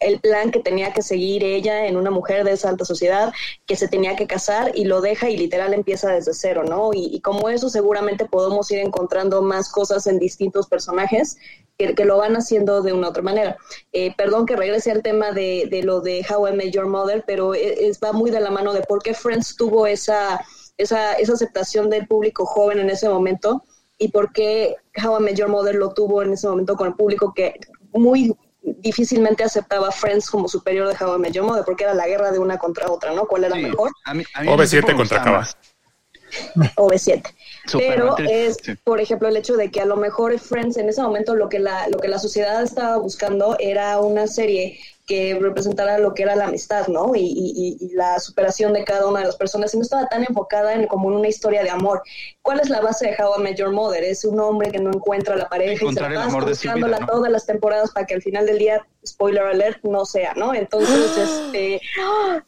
el 0.00 0.20
plan 0.20 0.50
que 0.50 0.60
tenía 0.60 0.92
que 0.92 1.02
seguir 1.02 1.44
ella 1.44 1.86
en 1.86 1.96
una 1.96 2.10
mujer 2.10 2.44
de 2.44 2.52
esa 2.52 2.68
alta 2.68 2.84
sociedad, 2.84 3.32
que 3.66 3.76
se 3.76 3.88
tenía 3.88 4.16
que 4.16 4.26
casar 4.26 4.72
y 4.74 4.84
lo 4.84 5.00
deja 5.00 5.30
y 5.30 5.36
literal 5.36 5.74
empieza 5.74 6.10
desde 6.10 6.34
cero, 6.34 6.64
¿no? 6.64 6.92
Y, 6.92 7.06
y 7.14 7.20
como 7.20 7.48
eso 7.48 7.68
seguramente 7.68 8.24
podemos 8.24 8.70
ir 8.70 8.80
encontrando 8.80 9.42
más 9.42 9.70
cosas 9.70 10.06
en 10.06 10.18
distintos 10.18 10.66
personajes 10.66 11.36
que, 11.78 12.04
lo 12.04 12.18
van 12.18 12.36
haciendo 12.36 12.82
de 12.82 12.92
una 12.92 13.08
otra 13.08 13.22
manera. 13.22 13.56
Eh, 13.92 14.14
perdón 14.16 14.46
que 14.46 14.56
regrese 14.56 14.90
al 14.90 15.02
tema 15.02 15.32
de, 15.32 15.66
de 15.70 15.82
lo 15.82 16.00
de 16.00 16.24
How 16.28 16.48
I 16.48 16.52
Met 16.52 16.72
Your 16.72 16.86
Mother, 16.86 17.24
pero 17.26 17.54
e- 17.54 17.88
es, 17.88 17.98
va 18.00 18.12
muy 18.12 18.30
de 18.30 18.40
la 18.40 18.50
mano 18.50 18.72
de 18.72 18.82
por 18.82 19.02
qué 19.02 19.14
Friends 19.14 19.56
tuvo 19.56 19.86
esa, 19.86 20.40
esa, 20.76 21.14
esa 21.14 21.32
aceptación 21.32 21.90
del 21.90 22.06
público 22.06 22.46
joven 22.46 22.78
en 22.78 22.90
ese 22.90 23.08
momento 23.08 23.64
y 24.02 24.08
por 24.08 24.32
qué 24.32 24.76
How 25.02 25.20
I 25.20 25.22
Met 25.22 25.36
Your 25.36 25.48
Mother 25.48 25.74
lo 25.76 25.92
tuvo 25.94 26.22
en 26.22 26.32
ese 26.32 26.48
momento 26.48 26.76
con 26.76 26.88
el 26.88 26.94
público 26.94 27.32
que 27.34 27.54
muy 27.92 28.34
difícilmente 28.62 29.42
aceptaba 29.44 29.90
Friends 29.90 30.30
como 30.30 30.48
superior 30.48 30.88
de 30.88 31.04
How 31.04 31.16
I 31.16 31.18
Met 31.20 31.32
Your 31.32 31.44
Mother, 31.44 31.64
porque 31.64 31.84
era 31.84 31.94
la 31.94 32.06
guerra 32.06 32.30
de 32.30 32.38
una 32.38 32.58
contra 32.58 32.90
otra, 32.90 33.12
¿no? 33.12 33.26
¿Cuál 33.26 33.44
era 33.44 33.56
Sí, 33.56 33.62
mejor? 33.62 33.90
a 34.04 34.14
mí- 34.14 34.24
a 34.34 34.42
mí 34.42 34.48
en 34.48 34.54
OV7 34.54 34.62
ese 34.64 34.70
tiempo 34.70 34.88
me 34.88 34.94
contra 34.96 35.18
gustaba 35.18 35.24
Cabas. 35.24 35.56
más. 35.56 36.70
o 36.76 36.88
B7. 36.88 37.22
Súper 37.66 37.88
Pero 37.88 38.06
matriz, 38.08 38.30
es, 38.30 38.56
por 38.84 39.00
ejemplo, 39.00 39.28
el 39.28 39.36
hecho 39.36 39.54
de 39.56 39.70
que 39.70 39.82
a 39.82 39.84
lo 39.84 39.96
mejor 39.96 40.38
Friends 40.38 40.78
en 40.78 40.88
ese 40.88 41.02
momento 41.02 41.34
lo 41.34 41.48
que 41.50 41.58
la, 41.58 41.88
lo 41.88 41.98
que 41.98 42.08
la 42.08 42.18
sociedad 42.18 42.62
estaba 42.62 42.96
buscando 42.96 43.56
era 43.58 43.98
una 44.00 44.26
serie 44.26 44.78
que 45.12 45.38
representara 45.38 45.98
lo 45.98 46.14
que 46.14 46.22
era 46.22 46.34
la 46.36 46.46
amistad, 46.46 46.86
¿no? 46.88 47.14
Y, 47.14 47.20
y- 47.20 47.76
y 47.80 47.94
la 47.94 48.18
superación 48.18 48.72
de 48.72 48.82
cada 48.82 49.06
una 49.06 49.20
de 49.20 49.26
las 49.26 49.36
personas. 49.36 49.74
Y 49.74 49.76
no 49.76 49.82
estaba 49.82 50.06
tan 50.06 50.24
enfocada 50.26 50.72
en 50.72 50.86
como 50.86 51.10
en 51.10 51.16
una 51.18 51.28
historia 51.28 51.62
de 51.62 51.68
amor. 51.68 52.02
¿Cuál 52.40 52.60
es 52.60 52.70
la 52.70 52.80
base 52.80 53.08
de 53.08 53.16
How 53.22 53.38
I 53.38 53.42
Met 53.42 53.56
Your 53.58 53.72
Mother? 53.72 54.02
Es 54.04 54.24
un 54.24 54.40
hombre 54.40 54.70
que 54.70 54.78
no 54.78 54.88
encuentra 54.90 55.34
a 55.34 55.36
la 55.36 55.48
pareja 55.50 55.84
y 55.84 55.92
se 55.92 56.00
la 56.00 56.14
pasa 56.14 56.38
buscándola 56.38 57.00
¿no? 57.00 57.06
todas 57.06 57.30
las 57.30 57.44
temporadas 57.44 57.90
para 57.90 58.06
que 58.06 58.14
al 58.14 58.22
final 58.22 58.46
del 58.46 58.56
día, 58.58 58.86
spoiler 59.06 59.42
alert, 59.42 59.84
no 59.84 60.06
sea, 60.06 60.32
¿no? 60.34 60.54
Entonces, 60.54 61.10
este, 61.18 61.80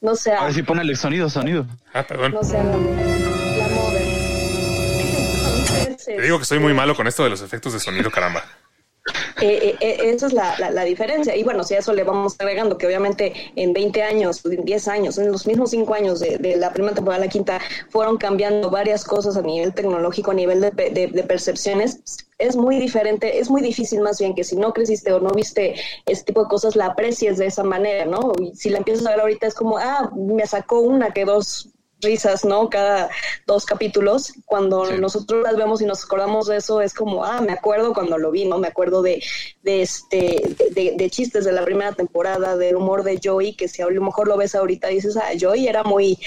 no 0.01 0.15
sea. 0.17 0.41
A 0.41 0.45
ver 0.47 0.55
si 0.55 0.63
pone 0.63 0.81
el 0.83 0.97
sonido, 0.97 1.29
sonido. 1.29 1.67
Ah, 1.93 2.03
perdón. 2.07 2.33
No 2.33 2.43
sea 2.43 2.65
la, 2.65 2.71
la 2.73 3.69
mother. 3.69 4.03
Entonces, 5.81 6.07
Te 6.17 6.23
digo 6.23 6.39
que 6.39 6.45
soy 6.47 6.59
muy 6.61 6.73
malo 6.73 6.95
con 6.97 7.07
esto 7.07 7.25
de 7.25 7.31
los 7.31 7.43
efectos 7.43 7.73
de 7.75 7.81
sonido, 7.81 8.11
caramba. 8.11 8.43
Eh, 9.41 9.59
eh, 9.63 9.77
eh, 9.81 9.97
esa 10.15 10.27
es 10.27 10.33
la, 10.33 10.57
la, 10.71 10.85
diferencia. 10.85 11.37
Y 11.37 11.43
bueno, 11.45 11.63
si 11.65 11.75
a 11.75 11.79
eso 11.79 11.93
le 11.93 12.05
vamos 12.05 12.37
agregando 12.39 12.79
que 12.79 12.87
obviamente 12.87 13.33
en 13.57 13.73
20 13.73 14.03
años, 14.03 14.45
en 14.47 14.65
10 14.65 14.89
años, 14.89 15.19
en 15.19 15.31
los 15.31 15.47
mismos 15.47 15.71
5 15.71 15.95
años 15.95 16.21
de, 16.21 16.39
de 16.39 16.57
la 16.57 16.73
primera 16.73 16.95
temporada 16.95 17.23
a 17.23 17.27
la 17.27 17.31
quinta, 17.31 17.61
fueron 17.91 18.17
cambiando 18.17 18.71
varias 18.71 19.05
cosas 19.05 19.37
a 19.37 19.43
nivel 19.43 19.75
tecnológico, 19.75 20.31
a 20.31 20.35
nivel 20.35 20.61
de, 20.61 20.71
de- 20.71 21.11
de 21.13 21.23
percepciones. 21.25 22.01
Es 22.39 22.57
muy 22.57 22.79
diferente, 22.79 23.39
es 23.39 23.49
muy 23.51 23.63
difícil 23.63 24.01
más 24.01 24.19
bien 24.19 24.35
que 24.35 24.43
si 24.43 24.57
no 24.57 24.73
creciste 24.73 25.13
o 25.13 25.21
no 25.21 25.31
viste 25.31 25.75
este 26.07 26.25
tipo 26.27 26.43
de 26.43 26.49
cosas, 26.49 26.75
la 26.75 26.87
aprecies 26.87 27.39
de 27.39 27.47
esa 27.47 27.63
manera, 27.63 28.07
¿no? 28.07 28.33
Si 28.55 28.71
la 28.71 28.79
empiezas 28.79 29.07
a 29.07 29.11
ver 29.11 29.21
ahorita 29.21 29.47
es 29.47 29.55
como, 29.55 29.79
ah, 29.79 30.11
me 30.17 30.47
sacó 30.47 30.81
una 30.81 31.13
que 31.13 31.25
dos 31.25 31.69
risas, 32.05 32.45
¿no? 32.45 32.71
Cada 32.71 33.11
dos 33.47 33.65
capítulos. 33.65 34.33
Cuando 34.45 34.87
Sí. 34.87 34.95
nosotros 35.01 35.43
las 35.43 35.57
vemos 35.57 35.83
y 35.83 35.87
nos 35.87 36.05
acordamos 36.05 36.47
de 36.47 36.59
eso, 36.59 36.81
es 36.81 36.95
como, 36.95 37.25
ah, 37.25 37.41
me 37.41 37.53
acuerdo 37.53 37.93
cuando 37.93 38.17
lo 38.19 38.31
vi, 38.31 38.45
¿no? 38.45 38.59
Me 38.59 38.69
acuerdo 38.69 39.03
de, 39.03 39.23
de 39.63 39.83
este, 39.83 40.43
de, 40.73 40.95
de 40.97 41.11
chistes 41.11 41.45
de 41.45 41.53
la 41.53 41.65
primera 41.65 41.93
temporada, 41.93 42.57
del 42.57 42.77
humor 42.77 43.03
de 43.03 43.19
Joey, 43.23 43.55
que 43.57 43.67
si 43.67 43.83
a 43.83 43.87
lo 43.89 44.03
mejor 44.03 44.29
lo 44.29 44.37
ves 44.37 44.55
ahorita 44.55 44.89
dices, 44.89 45.17
ah, 45.17 45.31
Joey 45.41 45.67
era 45.67 45.83
muy, 45.83 46.19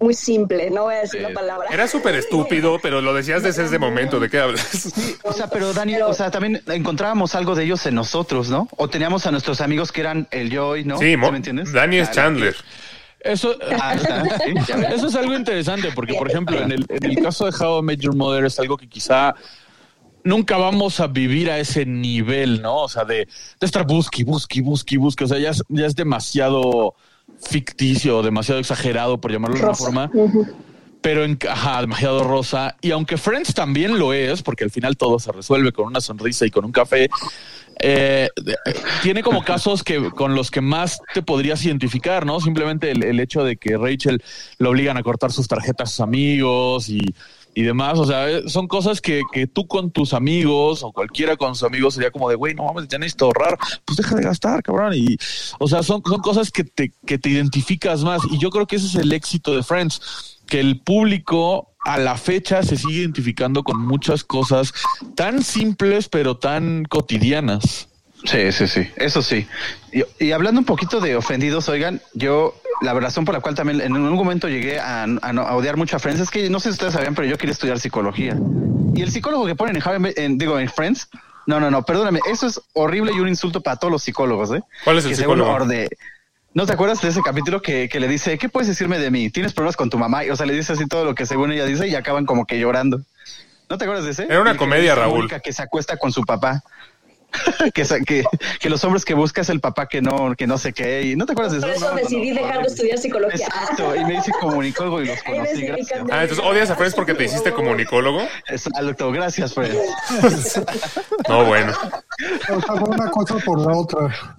muy 0.00 0.14
simple, 0.14 0.68
no 0.70 0.84
voy 0.84 0.96
a 0.96 1.00
decir 1.02 1.20
la 1.20 1.32
palabra. 1.32 1.68
Era 1.70 1.86
súper 1.86 2.16
estúpido, 2.16 2.80
pero 2.82 3.00
lo 3.00 3.14
decías 3.14 3.44
desde 3.44 3.64
ese 3.66 3.78
momento. 3.78 4.18
¿De 4.18 4.28
qué 4.28 4.40
hablas? 4.40 4.92
O 5.22 5.32
sea, 5.32 5.46
pero 5.48 5.72
Dani, 5.72 5.92
Pero- 5.94 6.08
o 6.08 6.14
sea, 6.14 6.28
también 6.30 6.60
encontrábamos 6.66 7.36
algo 7.36 7.54
de 7.54 7.62
ellos 7.64 7.86
en 7.86 7.94
nosotros, 7.94 8.48
¿no? 8.50 8.66
O 8.76 8.88
teníamos 8.88 9.26
a 9.26 9.30
nuestros 9.30 9.60
amigos 9.60 9.92
que 9.92 10.00
eran 10.00 10.26
el 10.32 10.50
Joy, 10.52 10.84
¿no? 10.84 10.98
Sí, 10.98 11.16
me 11.16 11.28
entiendes? 11.28 11.72
Danny 11.72 11.98
es 11.98 12.10
Chandler. 12.10 12.56
Eso, 13.24 13.54
Ah, 13.80 13.96
sí, 13.98 14.72
eso 14.94 15.06
es 15.06 15.14
algo 15.14 15.34
interesante 15.34 15.90
porque, 15.94 16.14
por 16.14 16.28
ejemplo, 16.30 16.60
en 16.60 16.72
el, 16.72 16.86
en 16.88 17.04
el 17.04 17.16
caso 17.22 17.44
de 17.48 17.52
How 17.56 17.78
I 17.80 17.82
Met 17.82 18.00
Your 18.00 18.16
Mother 18.16 18.44
es 18.44 18.58
algo 18.58 18.76
que 18.76 18.88
quizá 18.88 19.34
nunca 20.24 20.56
vamos 20.56 20.98
a 21.00 21.06
vivir 21.06 21.50
a 21.50 21.58
ese 21.58 21.86
nivel, 21.86 22.62
¿no? 22.62 22.76
O 22.82 22.88
sea, 22.88 23.04
de, 23.04 23.26
de 23.60 23.66
estar 23.66 23.86
busqui, 23.86 24.24
busqui, 24.24 24.60
busqui, 24.60 24.96
busqui. 24.96 25.24
O 25.24 25.28
sea, 25.28 25.38
ya 25.38 25.50
es, 25.50 25.62
ya 25.68 25.86
es 25.86 25.94
demasiado 25.94 26.94
ficticio, 27.40 28.22
demasiado 28.22 28.60
exagerado, 28.60 29.20
por 29.20 29.32
llamarlo 29.32 29.56
de 29.56 29.62
una 29.62 29.68
Rosa. 29.70 29.84
forma. 29.84 30.10
Pero 31.00 31.24
en, 31.24 31.36
ajá, 31.50 31.80
demasiado 31.80 32.22
rosa. 32.22 32.76
Y 32.80 32.92
aunque 32.92 33.16
Friends 33.16 33.54
también 33.54 33.98
lo 33.98 34.12
es, 34.12 34.40
porque 34.42 34.62
al 34.62 34.70
final 34.70 34.96
todo 34.96 35.18
se 35.18 35.32
resuelve 35.32 35.72
con 35.72 35.86
una 35.86 36.00
sonrisa 36.00 36.46
y 36.46 36.50
con 36.50 36.64
un 36.64 36.70
café, 36.70 37.08
eh, 37.80 38.28
tiene 39.02 39.22
como 39.22 39.44
casos 39.44 39.82
que 39.82 40.10
con 40.10 40.34
los 40.34 40.50
que 40.50 40.60
más 40.60 41.00
te 41.14 41.22
podrías 41.22 41.64
identificar, 41.64 42.26
¿no? 42.26 42.40
Simplemente 42.40 42.90
el, 42.90 43.02
el 43.04 43.20
hecho 43.20 43.44
de 43.44 43.56
que 43.56 43.76
Rachel 43.76 44.22
lo 44.58 44.70
obligan 44.70 44.96
a 44.96 45.02
cortar 45.02 45.32
sus 45.32 45.48
tarjetas 45.48 45.88
a 45.88 45.92
sus 45.92 46.00
amigos 46.00 46.88
y, 46.88 47.00
y 47.54 47.62
demás. 47.62 47.98
O 47.98 48.06
sea, 48.06 48.30
eh, 48.30 48.48
son 48.48 48.68
cosas 48.68 49.00
que, 49.00 49.22
que 49.32 49.46
tú 49.46 49.66
con 49.66 49.90
tus 49.90 50.14
amigos 50.14 50.82
o 50.82 50.92
cualquiera 50.92 51.36
con 51.36 51.54
sus 51.54 51.64
amigos 51.64 51.94
sería 51.94 52.10
como 52.10 52.28
de, 52.28 52.36
güey, 52.36 52.54
no 52.54 52.64
mames, 52.64 52.88
ya 52.88 52.98
necesito 52.98 53.26
ahorrar. 53.26 53.58
Pues 53.84 53.96
deja 53.96 54.14
de 54.16 54.22
gastar, 54.22 54.62
cabrón. 54.62 54.94
Y, 54.94 55.16
o 55.58 55.68
sea, 55.68 55.82
son, 55.82 56.02
son 56.04 56.20
cosas 56.20 56.50
que 56.50 56.64
te, 56.64 56.92
que 57.06 57.18
te 57.18 57.30
identificas 57.30 58.04
más. 58.04 58.22
Y 58.30 58.38
yo 58.38 58.50
creo 58.50 58.66
que 58.66 58.76
ese 58.76 58.86
es 58.86 58.94
el 58.94 59.12
éxito 59.12 59.54
de 59.54 59.62
Friends 59.62 60.38
que 60.46 60.60
el 60.60 60.80
público 60.80 61.71
a 61.84 61.98
la 61.98 62.16
fecha 62.16 62.62
se 62.62 62.76
sigue 62.76 63.00
identificando 63.00 63.62
con 63.62 63.80
muchas 63.80 64.24
cosas 64.24 64.72
tan 65.14 65.42
simples 65.42 66.08
pero 66.08 66.36
tan 66.36 66.84
cotidianas. 66.84 67.88
Sí, 68.24 68.52
sí, 68.52 68.68
sí, 68.68 68.88
eso 68.96 69.20
sí. 69.20 69.46
Y, 69.92 70.04
y 70.24 70.30
hablando 70.32 70.60
un 70.60 70.64
poquito 70.64 71.00
de 71.00 71.16
ofendidos, 71.16 71.68
oigan, 71.68 72.00
yo 72.14 72.54
la 72.80 72.94
razón 72.94 73.24
por 73.24 73.34
la 73.34 73.40
cual 73.40 73.56
también 73.56 73.80
en 73.80 73.96
un 73.96 74.12
momento 74.14 74.48
llegué 74.48 74.78
a, 74.78 75.02
a 75.04 75.56
odiar 75.56 75.76
mucho 75.76 75.96
a 75.96 75.98
Friends 75.98 76.20
es 76.20 76.30
que 76.30 76.48
no 76.48 76.60
sé 76.60 76.68
si 76.68 76.74
ustedes 76.74 76.92
sabían, 76.94 77.14
pero 77.16 77.26
yo 77.26 77.36
quería 77.36 77.52
estudiar 77.52 77.80
psicología. 77.80 78.36
Y 78.94 79.02
el 79.02 79.10
psicólogo 79.10 79.44
que 79.46 79.56
ponen 79.56 79.76
en, 79.84 80.12
en- 80.16 80.38
digo, 80.38 80.56
en 80.58 80.68
Friends, 80.68 81.08
no, 81.46 81.58
no, 81.58 81.68
no, 81.72 81.82
perdóname, 81.84 82.20
eso 82.30 82.46
es 82.46 82.60
horrible 82.74 83.10
y 83.12 83.18
un 83.18 83.26
insulto 83.28 83.60
para 83.60 83.74
todos 83.76 83.90
los 83.90 84.02
psicólogos, 84.04 84.52
¿eh? 84.52 84.62
¿Cuál 84.84 84.98
es 84.98 85.04
el 85.04 85.10
Que 85.10 85.16
según 85.16 85.38
psicólogo? 85.38 85.64
orde- 85.64 85.88
¿No 86.54 86.66
te 86.66 86.74
acuerdas 86.74 87.00
de 87.00 87.08
ese 87.08 87.22
capítulo 87.22 87.62
que, 87.62 87.88
que 87.88 87.98
le 87.98 88.08
dice, 88.08 88.36
¿qué 88.36 88.48
puedes 88.48 88.68
decirme 88.68 88.98
de 88.98 89.10
mí? 89.10 89.30
¿Tienes 89.30 89.54
problemas 89.54 89.76
con 89.76 89.88
tu 89.88 89.98
mamá? 89.98 90.24
Y, 90.24 90.30
o 90.30 90.36
sea, 90.36 90.44
le 90.44 90.52
dice 90.52 90.74
así 90.74 90.86
todo 90.86 91.04
lo 91.04 91.14
que 91.14 91.24
según 91.24 91.50
ella 91.50 91.64
dice 91.64 91.88
y 91.88 91.94
acaban 91.94 92.26
como 92.26 92.44
que 92.44 92.58
llorando. 92.58 93.00
¿No 93.70 93.78
te 93.78 93.84
acuerdas 93.84 94.04
de 94.04 94.10
ese? 94.10 94.24
Era 94.24 94.40
una 94.42 94.56
comedia, 94.56 94.94
Raúl. 94.94 95.30
Que 95.42 95.52
se 95.52 95.62
acuesta 95.62 95.96
con 95.96 96.12
su 96.12 96.24
papá. 96.24 96.62
que, 97.74 97.84
sa- 97.84 98.00
que, 98.00 98.24
que 98.60 98.70
los 98.70 98.82
hombres 98.84 99.04
que 99.04 99.14
busca 99.14 99.40
es 99.40 99.48
el 99.48 99.60
papá 99.60 99.86
que 99.88 100.00
no, 100.02 100.34
que 100.36 100.46
no 100.46 100.58
sé 100.58 100.72
qué. 100.72 101.02
Y 101.02 101.16
no 101.16 101.26
te 101.26 101.32
acuerdas 101.32 101.54
de 101.54 101.60
Por 101.60 101.70
eso. 101.70 101.76
eso 101.78 101.86
No, 101.86 101.90
no, 101.94 101.96
decidí 102.02 102.30
no, 102.30 102.34
dejar 102.36 102.42
de 102.52 102.58
horrible. 102.58 102.68
estudiar 102.68 102.98
psicología. 102.98 103.46
Exacto. 103.46 103.96
Y 103.96 104.04
me 104.04 104.12
dice 104.14 104.32
comunicólogo 104.40 105.02
y 105.02 105.06
los 105.06 105.22
conocí. 105.22 105.62
Gracias. 105.66 106.00
Ah, 106.10 106.22
entonces 106.22 106.38
odias 106.44 106.70
a 106.70 106.76
Friends 106.76 106.94
porque 106.94 107.14
te 107.14 107.24
hiciste 107.24 107.52
comunicólogo. 107.52 108.22
Exacto. 108.48 109.12
Gracias, 109.12 109.54
Fred. 109.54 109.74
No, 111.28 111.44
bueno. 111.44 111.72
O 112.50 112.60
sea, 112.60 112.74
fue 112.76 112.88
una 112.88 113.10
cosa 113.10 113.36
por 113.44 113.58
la 113.60 113.76
otra. 113.76 114.34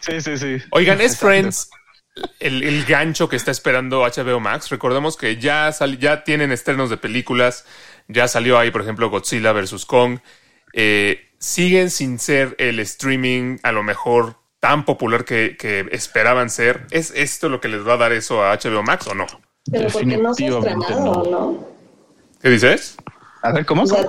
Sí, 0.00 0.20
sí, 0.20 0.36
sí. 0.36 0.56
Oigan, 0.70 1.00
¿es 1.00 1.18
Friends 1.18 1.70
el, 2.40 2.62
el 2.62 2.84
gancho 2.84 3.28
que 3.28 3.36
está 3.36 3.50
esperando 3.50 4.00
HBO 4.02 4.40
Max? 4.40 4.70
Recordemos 4.70 5.16
que 5.16 5.36
ya, 5.38 5.72
sal- 5.72 5.98
ya 5.98 6.24
tienen 6.24 6.52
estrenos 6.52 6.90
de 6.90 6.96
películas. 6.96 7.64
Ya 8.08 8.28
salió 8.28 8.58
ahí, 8.58 8.70
por 8.70 8.82
ejemplo, 8.82 9.10
Godzilla 9.10 9.52
vs. 9.52 9.84
Kong. 9.84 10.18
Eh, 10.72 11.27
siguen 11.38 11.90
sin 11.90 12.18
ser 12.18 12.54
el 12.58 12.80
streaming 12.80 13.58
a 13.62 13.72
lo 13.72 13.82
mejor 13.82 14.36
tan 14.60 14.84
popular 14.84 15.24
que, 15.24 15.56
que 15.56 15.86
esperaban 15.92 16.50
ser. 16.50 16.86
¿Es 16.90 17.12
esto 17.14 17.48
lo 17.48 17.60
que 17.60 17.68
les 17.68 17.86
va 17.86 17.94
a 17.94 17.98
dar 17.98 18.12
eso 18.12 18.42
a 18.42 18.56
HBO 18.56 18.82
Max 18.82 19.06
o 19.06 19.14
no? 19.14 19.26
Pero 19.70 19.88
porque 19.90 20.16
no 20.16 20.34
se 20.34 20.46
ha 20.46 20.50
Definitivamente 20.50 20.92
estrenado, 20.92 21.24
no. 21.24 21.30
¿no? 21.30 21.68
¿Qué 22.40 22.50
dices? 22.50 22.96
A 23.42 23.52
ver, 23.52 23.66
¿cómo? 23.66 23.82
O 23.82 23.86
sea, 23.86 24.06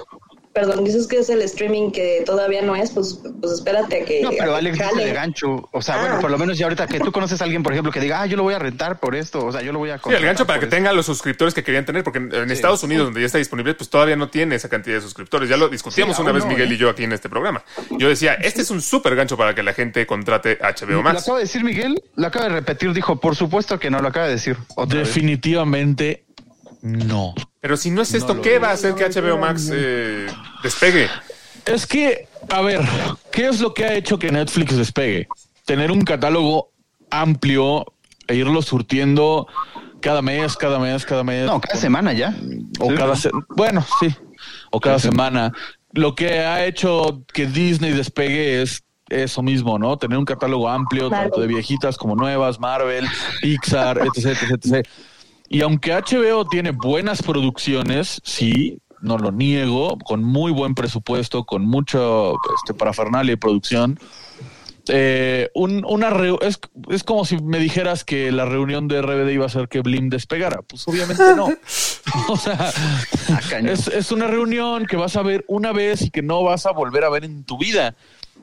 perdón, 0.54 0.84
dices 0.84 1.08
que 1.08 1.18
es 1.18 1.30
el 1.30 1.42
streaming 1.42 1.92
que 1.92 2.24
todavía 2.26 2.62
no 2.62 2.76
es, 2.76 2.92
pues, 2.92 3.20
pues 3.40 3.54
espérate 3.54 4.02
a 4.02 4.06
que. 4.06 4.22
No, 4.22 4.32
pero 4.38 4.56
Alex 4.56 4.78
dice 4.78 5.06
de 5.06 5.14
gancho. 5.14 5.70
O 5.72 5.82
sea, 5.82 5.96
Ah. 5.96 6.02
bueno, 6.02 6.20
por 6.20 6.32
lo 6.32 6.38
menos 6.38 6.58
ya 6.58 6.66
ahorita 6.66 6.88
que 6.88 7.00
tú 7.00 7.12
conoces 7.12 7.42
a 7.42 7.44
alguien, 7.44 7.64
por 7.64 7.74
ejemplo, 7.74 7.92
que 7.92 8.00
diga, 8.00 8.22
ah, 8.22 8.26
yo 8.26 8.38
lo 8.38 8.44
voy 8.44 8.54
a 8.54 8.60
rentar 8.60 9.00
por 9.00 9.16
esto. 9.16 9.46
O 9.46 9.52
sea, 9.52 9.62
yo 9.62 9.72
lo 9.72 9.80
voy 9.80 9.90
a 9.92 9.98
Sí, 10.00 10.10
el 10.10 10.24
gancho 10.24 10.46
para 10.48 10.60
que 10.60 10.68
tenga 10.68 10.92
los 10.94 11.06
suscriptores 11.06 11.54
que 11.54 11.64
querían 11.64 11.86
tener, 11.86 12.04
porque 12.04 12.20
en, 12.20 12.52
Estados 12.52 12.84
Unidos, 12.84 13.06
donde 13.06 13.20
ya 13.22 13.26
está 13.28 13.38
disponible, 13.38 13.74
pues 13.74 13.90
todavía 13.90 14.16
no 14.16 14.30
tiene 14.30 14.56
esa 14.56 14.70
cantidad 14.70 14.96
de 14.96 15.02
suscriptores. 15.02 15.50
Ya 15.50 15.58
lo 15.58 15.70
discutíamos 15.70 16.16
Sí, 16.16 16.22
una 16.22 16.32
vez 16.32 16.44
no, 16.44 16.52
Miguel 16.52 16.72
¿eh? 16.72 16.76
y 16.76 16.78
yo 16.78 16.90
aquí 16.90 17.04
en 17.04 17.14
este 17.14 17.30
programa. 17.30 17.64
Yo 17.92 18.10
decía, 18.10 18.34
este 18.34 18.62
es 18.62 18.72
un 18.72 18.82
súper 18.82 19.16
gancho 19.16 19.38
para 19.38 19.54
que 19.56 19.64
la 19.64 19.74
gente 19.74 20.06
contrate 20.06 20.58
HBO 20.62 20.92
Lo 20.98 21.04
Max. 21.04 21.24
acaba 21.24 21.38
de 21.38 21.44
decir 21.46 21.64
Miguel, 21.64 22.02
lo 22.16 22.28
acaba 22.28 22.46
de 22.46 22.52
repetir, 22.56 22.94
dijo, 22.94 23.20
por 23.20 23.36
supuesto 23.36 23.80
que 23.80 23.90
no, 23.90 24.00
lo 24.02 24.08
acaba 24.10 24.26
de 24.26 24.34
decir 24.34 24.58
otra 24.76 25.00
vez. 25.00 25.10
No. 26.82 27.34
Pero 27.62 27.76
si 27.78 27.92
no 27.92 28.02
es 28.02 28.14
esto, 28.14 28.42
¿qué 28.42 28.58
va 28.60 28.70
a 28.70 28.74
hacer 28.74 28.96
que 28.96 29.06
HBO 29.10 29.38
Max 29.38 29.70
eh, 29.74 30.28
despegue? 30.64 31.08
Es 31.66 31.86
que, 31.86 32.28
a 32.50 32.62
ver, 32.62 32.82
¿qué 33.32 33.48
es 33.48 33.60
lo 33.60 33.74
que 33.74 33.86
ha 33.86 33.94
hecho 33.96 34.18
que 34.18 34.32
Netflix 34.32 34.78
despegue? 34.78 35.28
Tener 35.66 35.92
un 35.92 36.02
catálogo 36.02 36.72
amplio 37.12 37.86
e 38.28 38.36
irlo 38.36 38.62
surtiendo 38.62 39.48
cada 40.02 40.22
mes, 40.22 40.56
cada 40.56 40.80
mes, 40.80 41.06
cada 41.06 41.24
mes. 41.24 41.46
No, 41.46 41.60
cada 41.60 41.76
semana 41.80 42.14
ya. 42.14 42.34
o 42.80 42.90
Sí. 42.90 42.96
cada 42.96 43.16
se- 43.16 43.32
bueno, 43.50 43.86
sí, 44.00 44.16
o 44.72 44.80
cada 44.80 45.00
semana. 45.00 45.52
Lo 45.94 46.16
que 46.16 46.40
ha 46.40 46.66
hecho 46.66 47.24
que 47.34 47.46
Disney 47.48 47.92
despegue 47.92 48.62
es 48.62 48.84
eso 49.10 49.42
mismo, 49.42 49.78
¿no? 49.80 49.98
Tener 49.98 50.18
un 50.18 50.26
catálogo 50.26 50.70
amplio, 50.70 51.10
Claro. 51.10 51.24
tanto 51.24 51.42
de 51.42 51.48
viejitas 51.48 51.98
como 51.98 52.16
nuevas, 52.16 52.60
Marvel, 52.60 53.06
Pixar, 53.42 53.98
etc, 53.98 54.26
etc, 54.28 54.52
etc. 54.64 54.88
Y 55.50 55.62
aunque 55.62 55.92
HBO 55.94 56.46
tiene 56.48 56.72
buenas 56.72 57.22
producciones, 57.24 58.22
sí, 58.24 58.78
no 59.02 59.18
lo 59.18 59.32
niego, 59.32 59.98
con 60.06 60.24
muy 60.24 60.52
buen 60.52 60.76
presupuesto, 60.76 61.44
con 61.46 61.66
mucho 61.66 62.36
este, 62.56 62.74
parafernalia 62.74 63.34
y 63.34 63.38
producción, 63.38 64.00
eh, 64.92 65.50
un- 65.54 65.86
una 65.88 66.10
es, 66.42 66.60
es 66.90 67.04
como 67.04 67.24
si 67.26 67.38
me 67.38 67.60
dijeras 67.60 68.04
que 68.04 68.32
la 68.32 68.46
reunión 68.46 68.88
de 68.88 69.02
RBD 69.02 69.32
iba 69.34 69.44
a 69.44 69.48
hacer 69.48 69.68
que 69.70 69.82
Blim 69.82 70.10
despegara. 70.10 70.62
Pues 70.64 70.88
obviamente 70.88 71.24
no. 71.36 71.48
o 72.30 72.38
sea, 72.38 72.72
Ah, 73.30 73.40
es, 73.66 73.88
es 73.88 74.12
una 74.12 74.26
reunión 74.28 74.86
que 74.88 74.98
vas 74.98 75.16
a 75.16 75.22
ver 75.22 75.46
una 75.48 75.72
vez 75.74 76.02
y 76.02 76.10
que 76.10 76.22
no 76.24 76.44
vas 76.44 76.66
a 76.66 76.72
volver 76.72 77.04
a 77.04 77.10
ver 77.10 77.24
en 77.26 77.44
tu 77.44 77.58
vida. 77.60 77.96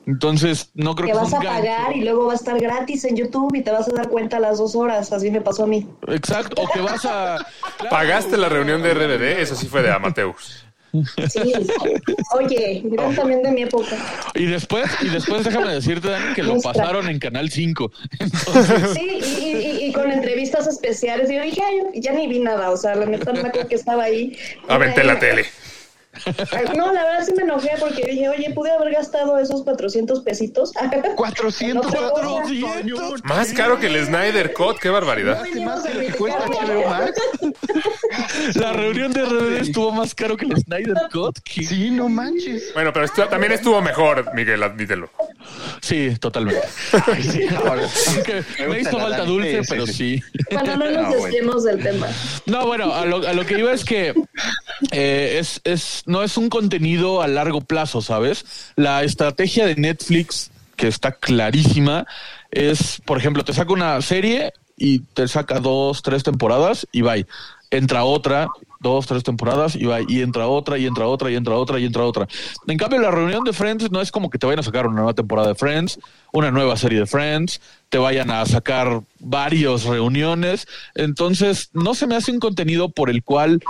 Entonces, 0.07 0.71
no 0.73 0.95
creo 0.95 1.07
Que 1.07 1.11
que, 1.13 1.17
vas 1.19 1.33
a 1.33 1.39
pagar 1.39 1.95
y 1.95 2.01
luego 2.01 2.27
va 2.27 2.33
a 2.33 2.35
estar 2.37 2.57
gratis 2.59 3.03
en 3.03 3.15
YouTube 3.17 3.53
y 3.55 3.61
te 3.61 3.71
vas 3.71 3.87
a 3.89 3.91
dar 3.91 4.07
cuenta 4.09 4.37
a 4.37 4.39
las 4.39 4.57
dos 4.57 4.73
horas. 4.75 5.11
Así 5.11 5.29
me 5.29 5.41
pasó 5.41 5.65
a 5.65 5.67
mí. 5.67 5.85
Exacto, 6.07 6.61
o 6.61 6.67
que 6.69 6.79
vas 6.79 7.05
a... 7.05 7.45
Claro, 7.77 7.89
¿Pagaste 7.91 8.37
la 8.37 8.47
reunión 8.49 8.81
de 8.81 8.93
RBD? 8.93 9.39
Eso 9.41 9.55
sí 9.55 9.67
fue 9.67 9.83
de 9.83 9.91
amateurs. 9.91 10.63
Sí. 11.29 11.53
Oye, 12.31 12.81
eran 12.91 13.13
también 13.13 13.43
de 13.43 13.51
mi 13.51 13.63
época. 13.63 13.97
Y 14.33 14.45
después, 14.45 14.89
y 15.01 15.09
después 15.09 15.43
déjame 15.43 15.73
decirte, 15.73 16.09
Dani, 16.09 16.33
que 16.33 16.41
lo 16.41 16.59
pasaron 16.61 17.09
en 17.09 17.19
Canal 17.19 17.49
5. 17.51 17.91
Sí, 18.93 19.19
y, 19.21 19.43
y- 19.43 19.57
y- 19.57 19.85
y 19.89 19.93
con 19.93 20.09
entrevistas 20.11 20.65
especiales. 20.67 21.29
Y 21.29 21.35
yo 21.35 21.41
dije, 21.43 21.61
ay, 21.61 21.99
ya 22.01 22.13
ni 22.13 22.27
vi 22.27 22.39
nada. 22.39 22.71
O 22.71 22.77
sea, 22.77 22.95
la 22.95 23.05
neta 23.05 23.33
no 23.33 23.41
me 23.43 23.49
acuerdo 23.49 23.67
que 23.67 23.75
estaba 23.75 24.03
ahí. 24.03 24.37
Aventé 24.69 25.03
la 25.03 25.19
tele. 25.19 25.45
No, 26.77 26.91
la 26.93 27.03
verdad 27.03 27.25
sí 27.25 27.33
me 27.35 27.43
enojé 27.43 27.71
porque 27.79 28.05
dije, 28.05 28.29
oye, 28.29 28.51
pude 28.53 28.71
haber 28.71 28.93
gastado 28.93 29.37
esos 29.39 29.63
400 29.63 30.21
pesitos. 30.21 30.71
400 31.15 31.85
No, 31.87 31.91
pero-400 31.91 33.23
Más 33.23 33.53
caro 33.53 33.79
que 33.79 33.87
el 33.87 34.05
Snyder 34.05 34.53
Cut, 34.53 34.77
qué 34.79 34.89
barbaridad. 34.89 35.43
más 35.63 35.83
de 35.83 35.93
lo 35.93 35.99
que 36.01 36.13
cuesta 36.13 36.45
HBO 36.45 36.89
Max. 36.89 37.21
La 38.55 38.73
reunión 38.73 39.11
de 39.13 39.25
RBD 39.25 39.61
estuvo 39.61 39.91
más 39.91 40.13
caro 40.15 40.37
que 40.37 40.45
el 40.45 40.57
Snyder 40.57 40.95
Cut. 41.11 41.39
¿Qué? 41.43 41.63
Sí, 41.63 41.91
no 41.91 42.09
manches. 42.09 42.73
Bueno, 42.73 42.91
pero 42.93 43.07
también 43.29 43.51
estuvo 43.51 43.81
mejor, 43.81 44.33
Miguel, 44.33 44.63
admítelo. 44.63 45.09
Sí, 45.81 46.15
totalmente. 46.19 46.61
Ay, 47.05 47.23
sí, 47.23 47.47
ahora. 47.55 47.87
Aunque 48.07 48.43
me 48.67 48.79
hizo 48.79 48.97
falta 48.97 49.23
dulce, 49.23 49.61
pero 49.67 49.87
sí. 49.87 50.21
Bueno, 50.51 50.77
no 50.77 50.85
nos 50.85 51.07
bueno. 51.07 51.23
desviemos 51.23 51.63
del 51.63 51.83
tema. 51.83 52.07
No, 52.45 52.65
bueno, 52.65 52.93
a 52.93 53.05
lo, 53.05 53.27
a 53.27 53.33
lo 53.33 53.45
que 53.45 53.59
iba 53.59 53.73
es 53.73 53.85
que 53.85 54.13
eh, 54.91 55.37
es, 55.39 55.61
es, 55.63 56.03
no 56.07 56.23
es 56.23 56.37
un 56.37 56.49
contenido 56.49 57.21
a 57.21 57.27
largo 57.27 57.61
plazo, 57.61 58.01
¿sabes? 58.01 58.73
La 58.75 59.03
estrategia 59.03 59.65
de 59.65 59.75
Netflix, 59.75 60.49
que 60.75 60.87
está 60.87 61.11
clarísima, 61.11 62.07
es, 62.49 63.01
por 63.05 63.17
ejemplo, 63.17 63.43
te 63.43 63.53
saca 63.53 63.73
una 63.73 64.01
serie 64.01 64.53
y 64.77 64.99
te 64.99 65.27
saca 65.27 65.59
dos, 65.59 66.01
tres 66.01 66.23
temporadas 66.23 66.87
y 66.91 67.01
va. 67.01 67.15
Entra 67.69 68.05
otra, 68.05 68.47
dos, 68.79 69.07
tres 69.07 69.23
temporadas 69.23 69.75
y 69.75 69.85
va. 69.85 69.99
Y 70.07 70.21
entra 70.21 70.47
otra, 70.47 70.77
y 70.77 70.85
entra 70.85 71.07
otra, 71.07 71.29
y 71.29 71.35
entra 71.35 71.55
otra, 71.55 71.79
y 71.79 71.85
entra 71.85 72.03
otra. 72.03 72.27
En 72.67 72.77
cambio, 72.77 72.99
la 72.99 73.11
reunión 73.11 73.43
de 73.43 73.51
Friends 73.51 73.91
no 73.91 73.99
es 73.99 74.11
como 74.11 74.29
que 74.29 74.37
te 74.37 74.45
vayan 74.45 74.59
a 74.59 74.63
sacar 74.63 74.87
una 74.87 74.97
nueva 74.97 75.13
temporada 75.13 75.49
de 75.49 75.55
Friends, 75.55 75.99
una 76.31 76.51
nueva 76.51 76.77
serie 76.77 76.99
de 76.99 77.05
Friends, 77.05 77.59
te 77.89 77.97
vayan 77.97 78.31
a 78.31 78.45
sacar 78.45 79.01
varios 79.19 79.83
reuniones. 79.83 80.67
Entonces, 80.95 81.69
no 81.73 81.93
se 81.93 82.07
me 82.07 82.15
hace 82.15 82.31
un 82.31 82.39
contenido 82.39 82.89
por 82.89 83.09
el 83.09 83.23
cual 83.23 83.61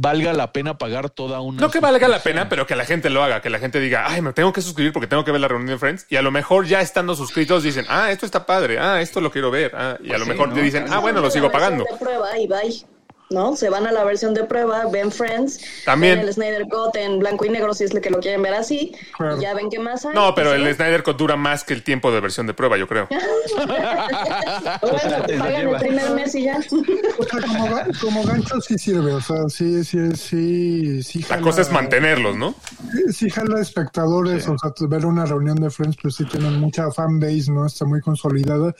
valga 0.00 0.32
la 0.32 0.52
pena 0.52 0.78
pagar 0.78 1.10
toda 1.10 1.40
una. 1.40 1.60
No 1.60 1.70
que 1.70 1.80
valga 1.80 2.06
la 2.06 2.20
pena, 2.22 2.48
pero 2.48 2.66
que 2.66 2.76
la 2.76 2.84
gente 2.84 3.10
lo 3.10 3.22
haga, 3.22 3.42
que 3.42 3.50
la 3.50 3.58
gente 3.58 3.80
diga, 3.80 4.04
ay, 4.06 4.22
me 4.22 4.32
tengo 4.32 4.52
que 4.52 4.62
suscribir 4.62 4.92
porque 4.92 5.08
tengo 5.08 5.24
que 5.24 5.32
ver 5.32 5.40
la 5.40 5.48
reunión 5.48 5.74
de 5.74 5.78
Friends. 5.78 6.06
Y 6.08 6.16
a 6.16 6.22
lo 6.22 6.30
mejor 6.30 6.66
ya 6.66 6.80
estando 6.80 7.16
suscritos 7.16 7.64
dicen, 7.64 7.84
ah, 7.88 8.12
esto 8.12 8.24
está 8.24 8.46
padre, 8.46 8.78
ah, 8.78 9.00
esto 9.00 9.20
lo 9.20 9.32
quiero 9.32 9.50
ver. 9.50 9.72
Ah, 9.74 9.98
y 10.00 10.12
a 10.12 10.18
lo 10.18 10.24
sí, 10.24 10.30
mejor 10.30 10.50
¿no? 10.50 10.54
te 10.54 10.62
dicen, 10.62 10.86
ah, 10.88 11.00
bueno, 11.00 11.20
lo 11.20 11.30
sigo 11.30 11.50
pagando. 11.50 11.84
Prueba 11.98 12.38
y 12.38 12.46
bye. 12.46 12.97
¿No? 13.30 13.54
Se 13.56 13.68
van 13.68 13.86
a 13.86 13.92
la 13.92 14.04
versión 14.04 14.32
de 14.32 14.44
prueba, 14.44 14.86
ven 14.90 15.12
Friends, 15.12 15.60
También. 15.84 16.18
ven 16.18 16.26
el 16.28 16.32
Snyder 16.32 16.62
Cut 16.66 16.96
en 16.96 17.18
blanco 17.18 17.44
y 17.44 17.50
negro 17.50 17.74
si 17.74 17.84
es 17.84 17.90
que 17.92 18.08
lo 18.08 18.20
quieren 18.20 18.40
ver 18.42 18.54
así, 18.54 18.92
Claro. 19.16 19.36
y 19.36 19.42
ya 19.42 19.52
ven 19.54 19.68
qué 19.68 19.78
más 19.78 20.06
hay. 20.06 20.14
No, 20.14 20.34
pero 20.34 20.54
el 20.54 20.74
Snyder 20.74 21.02
Cut 21.02 21.18
dura 21.18 21.36
más 21.36 21.62
que 21.62 21.74
el 21.74 21.82
tiempo 21.82 22.10
de 22.10 22.20
versión 22.20 22.46
de 22.46 22.54
prueba, 22.54 22.78
yo 22.78 22.88
creo. 22.88 23.06
Bueno, 24.80 24.98
pagan 25.38 25.54
el 25.54 25.66
lleva. 25.66 25.78
primer 25.78 26.10
mes 26.12 26.34
y 26.34 26.44
ya. 26.44 26.58
O 26.58 26.62
sea, 27.24 27.40
como, 27.42 27.66
ga- 27.68 28.00
como 28.00 28.24
gancho 28.24 28.60
sí 28.60 28.78
sirve, 28.78 29.12
o 29.12 29.20
sea, 29.20 29.48
sí, 29.48 29.84
sí, 29.84 29.98
sí, 30.16 31.02
sí. 31.02 31.20
La 31.22 31.26
jala- 31.28 31.42
cosa 31.42 31.62
es 31.62 31.70
mantenerlos, 31.72 32.36
¿no? 32.36 32.54
Sí 33.12 33.28
jala 33.30 33.60
espectadores, 33.60 34.48
o 34.48 34.56
sea, 34.58 34.72
ver 34.88 35.04
una 35.06 35.24
reunión 35.26 35.56
de 35.56 35.70
Friends, 35.70 35.96
pues 36.00 36.14
sí 36.16 36.24
tienen 36.24 36.58
mucha 36.60 36.90
fanbase, 36.90 37.50
¿no? 37.50 37.66
Está 37.66 37.84
muy 37.84 38.00
consolidada, 38.00 38.74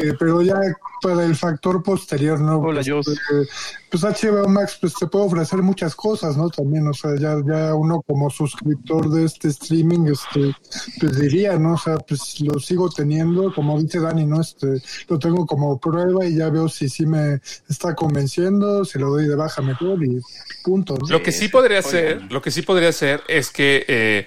eh, 0.00 0.12
pero 0.18 0.42
ya 0.42 0.54
para 1.00 1.24
el 1.24 1.36
factor 1.36 1.82
posterior, 1.82 2.40
¿no? 2.40 2.58
Hola, 2.58 2.82
pues, 2.82 2.88
Jos. 2.88 3.08
eh, 3.08 3.46
pues 3.90 4.02
HBO 4.02 4.48
Max, 4.48 4.78
pues 4.80 4.94
te 4.94 5.06
puede 5.06 5.26
ofrecer 5.26 5.62
muchas 5.62 5.94
cosas, 5.94 6.36
¿no? 6.36 6.48
También, 6.50 6.86
o 6.88 6.92
sea, 6.92 7.14
ya, 7.16 7.36
ya 7.46 7.74
uno 7.74 8.02
como 8.02 8.30
suscriptor 8.30 9.10
de 9.10 9.24
este 9.24 9.48
streaming, 9.48 10.06
este, 10.06 10.54
pues 11.00 11.18
diría, 11.18 11.58
¿no? 11.58 11.74
O 11.74 11.78
sea, 11.78 11.96
pues 11.98 12.40
lo 12.40 12.58
sigo 12.58 12.90
teniendo, 12.90 13.52
como 13.54 13.80
dice 13.80 14.00
Dani, 14.00 14.26
¿no? 14.26 14.40
Este, 14.40 14.82
lo 15.08 15.18
tengo 15.18 15.46
como 15.46 15.78
prueba 15.78 16.26
y 16.26 16.36
ya 16.36 16.50
veo 16.50 16.68
si 16.68 16.88
sí 16.88 17.06
me 17.06 17.40
está 17.68 17.94
convenciendo, 17.94 18.84
si 18.84 18.98
lo 18.98 19.10
doy 19.10 19.28
de 19.28 19.36
baja 19.36 19.62
mejor 19.62 20.04
y 20.04 20.20
punto, 20.64 20.96
¿no? 20.96 21.06
Lo 21.08 21.22
que 21.22 21.32
sí 21.32 21.48
podría 21.48 21.82
ser, 21.82 22.22
lo 22.30 22.42
que 22.42 22.50
sí 22.50 22.62
podría 22.62 22.92
ser 22.92 23.22
es 23.28 23.50
que 23.50 23.84
eh, 23.88 24.26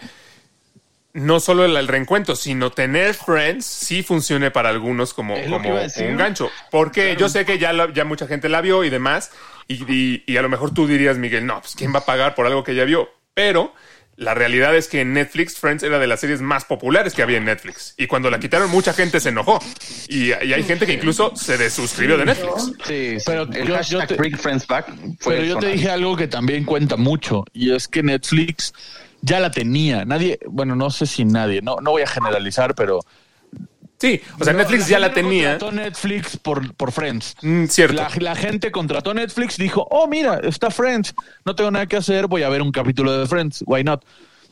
no 1.20 1.40
solo 1.40 1.66
el, 1.66 1.76
el 1.78 1.88
reencuentro, 1.88 2.36
sino 2.36 2.72
tener 2.72 3.14
Friends 3.14 3.66
sí 3.66 4.04
funcione 4.04 4.52
para 4.52 4.70
algunos 4.70 5.14
como, 5.14 5.36
como 5.50 5.70
un 6.08 6.18
gancho. 6.18 6.50
Porque 6.72 7.16
yo 7.18 7.30
sé 7.30 7.46
que 7.46 7.58
ya, 7.60 7.74
la- 7.74 7.92
ya 7.94 8.06
mucha 8.06 8.28
gente 8.28 8.50
la 8.50 8.62
vio 8.62 8.84
y 8.84 8.90
demás, 8.90 9.32
y, 9.68 9.84
y- 9.92 10.24
y 10.26 10.38
a 10.38 10.42
lo 10.42 10.50
mejor 10.50 10.74
tú 10.74 10.88
dirías, 10.88 11.18
Miguel, 11.18 11.46
no, 11.46 11.62
pues 11.62 11.76
¿quién 11.76 11.94
va 11.94 12.00
a 12.00 12.06
pagar 12.06 12.36
por 12.36 12.46
algo 12.46 12.64
que 12.64 12.76
ya 12.76 12.84
vio? 12.86 13.10
Pero 13.34 13.74
la 14.16 14.34
realidad 14.34 14.76
es 14.76 14.90
que 14.90 15.00
en 15.00 15.14
Netflix 15.14 15.58
Friends 15.58 15.82
era 15.82 15.98
de 15.98 16.06
las 16.06 16.20
series 16.20 16.42
más 16.42 16.66
populares 16.66 17.14
que 17.14 17.22
había 17.22 17.38
en 17.38 17.46
Netflix. 17.46 17.94
Y 17.98 18.08
cuando 18.08 18.30
la 18.30 18.38
quitaron, 18.40 18.70
mucha 18.70 18.92
gente 18.92 19.22
se 19.22 19.30
enojó. 19.30 19.60
Y, 20.10 20.30
y 20.32 20.34
hay 20.54 20.64
gente 20.64 20.86
que 20.86 20.92
incluso 20.94 21.34
se 21.38 21.58
desuscribió 21.58 22.18
de 22.18 22.26
Netflix. 22.26 22.66
Sí, 22.86 23.18
sí. 23.20 23.24
Pero 23.26 23.44
el 23.44 23.66
yo- 23.68 23.76
hashtag 23.76 24.02
yo 24.02 24.08
te- 24.08 24.16
Bring 24.16 24.38
Friends 24.38 24.68
Back 24.68 24.88
fue 25.22 25.36
Pero 25.36 25.46
yo 25.46 25.58
te 25.60 25.68
dije 25.68 25.90
algo 25.90 26.18
que 26.18 26.28
también 26.28 26.66
cuenta 26.66 26.98
mucho 26.98 27.46
y 27.54 27.74
es 27.74 27.88
que 27.88 28.04
Netflix 28.04 28.74
ya 29.22 29.40
la 29.40 29.52
tenía. 29.52 30.06
Nadie, 30.06 30.40
bueno, 30.48 30.76
no 30.76 30.90
sé 30.90 31.06
si 31.06 31.26
nadie, 31.26 31.62
no, 31.62 31.78
no 31.82 31.92
voy 31.92 32.02
a 32.04 32.08
generalizar, 32.08 32.76
pero 32.76 33.00
Sí, 34.02 34.22
o 34.40 34.44
sea, 34.46 34.54
Netflix 34.54 34.88
ya 34.88 34.98
la 34.98 35.12
tenía. 35.14 35.58
Contrató 35.58 35.72
Netflix 35.74 36.38
por, 36.38 36.74
por 36.76 36.94
Friends. 36.94 37.36
Mm, 37.42 37.66
cierto. 37.66 37.96
La, 37.96 38.10
la 38.20 38.36
gente 38.36 38.72
contrató 38.72 39.14
Netflix, 39.14 39.58
dijo, 39.58 39.86
oh, 39.92 40.08
mira, 40.08 40.40
está 40.42 40.72
Friends, 40.72 41.14
no 41.44 41.54
tengo 41.54 41.70
nada 41.70 41.86
que 41.86 41.98
hacer, 41.98 42.28
voy 42.28 42.44
a 42.44 42.50
ver 42.50 42.62
un 42.62 42.72
capítulo 42.72 43.18
de 43.20 43.28
Friends, 43.28 43.62
why 43.68 43.84
not? 43.84 44.06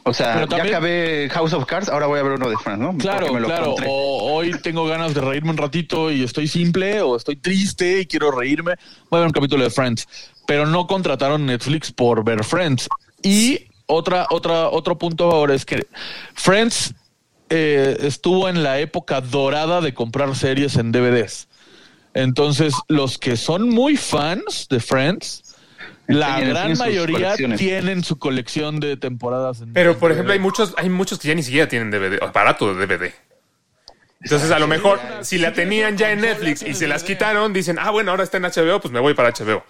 O 0.03 0.13
sea, 0.13 0.34
Pero 0.34 0.47
también- 0.47 0.71
ya 0.71 0.77
acabé 0.77 1.30
House 1.32 1.53
of 1.53 1.65
Cards, 1.65 1.88
ahora 1.88 2.08
voy 2.08 2.19
a 2.19 2.23
ver 2.23 2.34
uno 2.34 2.49
de 2.49 2.58
Friends, 2.58 2.82
¿no? 2.82 2.97
Claro, 2.97 3.19
Porque 3.27 3.34
me 3.36 3.39
lo 3.39 3.47
claro. 3.47 3.63
encontré. 3.67 3.88
O 3.89 4.34
hoy 4.34 4.51
tengo 4.62 4.86
ganas 4.86 5.13
de 5.13 5.22
reírme 5.22 5.51
un 5.51 5.57
ratito 5.57 6.11
y 6.11 6.24
estoy 6.24 6.49
simple, 6.49 7.01
o 7.01 7.15
estoy 7.15 7.38
triste 7.38 8.01
y 8.01 8.05
quiero 8.05 8.32
reírme. 8.32 8.74
Voy 9.09 9.18
a 9.18 9.20
ver 9.22 9.28
un 9.28 9.34
capítulo 9.34 9.63
de 9.63 9.70
Friends. 9.70 10.07
Pero 10.45 10.65
no 10.65 10.88
contrataron 10.88 11.45
Netflix 11.45 11.91
por 11.93 12.24
ver 12.26 12.43
Friends. 12.43 12.89
Y 13.24 13.66
otra, 13.88 14.28
otra, 14.30 14.70
otro 14.70 14.98
punto 14.98 15.32
ahora 15.32 15.54
es 15.56 15.66
que 15.66 15.88
Friends 16.34 16.94
eh, 17.50 17.98
estuvo 18.02 18.50
en 18.50 18.62
la 18.64 18.80
época 18.80 19.22
dorada 19.22 19.82
de 19.82 19.94
comprar 19.94 20.36
series 20.36 20.76
en 20.76 20.92
DVDs. 20.92 21.48
Entonces, 22.14 22.74
los 22.88 23.18
que 23.18 23.38
son 23.38 23.70
muy 23.70 23.96
fans 23.98 24.68
de 24.70 24.80
Friends 24.80 25.44
La 26.08 26.38
Tienen- 26.38 26.50
gran 26.50 26.64
tienen 26.74 26.78
mayoría 26.78 27.36
tienen 27.58 28.04
su 28.04 28.18
colección 28.18 28.80
de 28.80 28.96
temporadas. 28.98 29.62
en- 29.62 29.74
Pero, 29.74 29.98
por 29.98 30.12
ejemplo, 30.12 30.32
hay 30.34 30.40
muchos, 30.40 30.74
hay 30.78 30.90
muchos 30.90 31.20
que 31.20 31.28
ya 31.28 31.36
ni 31.36 31.44
siquiera 31.44 31.68
tienen 31.68 31.92
DVD, 31.92 32.18
aparato 32.24 32.74
de 32.74 32.86
DVD. 32.88 33.14
Entonces, 34.22 34.50
a 34.52 34.58
lo 34.60 34.68
mejor, 34.68 35.00
si 35.22 35.38
la 35.38 35.54
tenían 35.54 35.96
ya 35.98 36.12
en 36.12 36.22
Netflix 36.22 36.64
y 36.64 36.74
se 36.74 36.88
las 36.88 37.04
quitaron, 37.04 37.54
dicen, 37.54 37.78
ah, 37.80 37.92
bueno, 37.92 38.12
ahora 38.12 38.24
está 38.24 38.38
en 38.38 38.44
HBO, 38.46 38.80
pues 38.82 38.92
me 38.92 39.00
voy 39.00 39.14
para 39.14 39.30
HBO. 39.30 39.64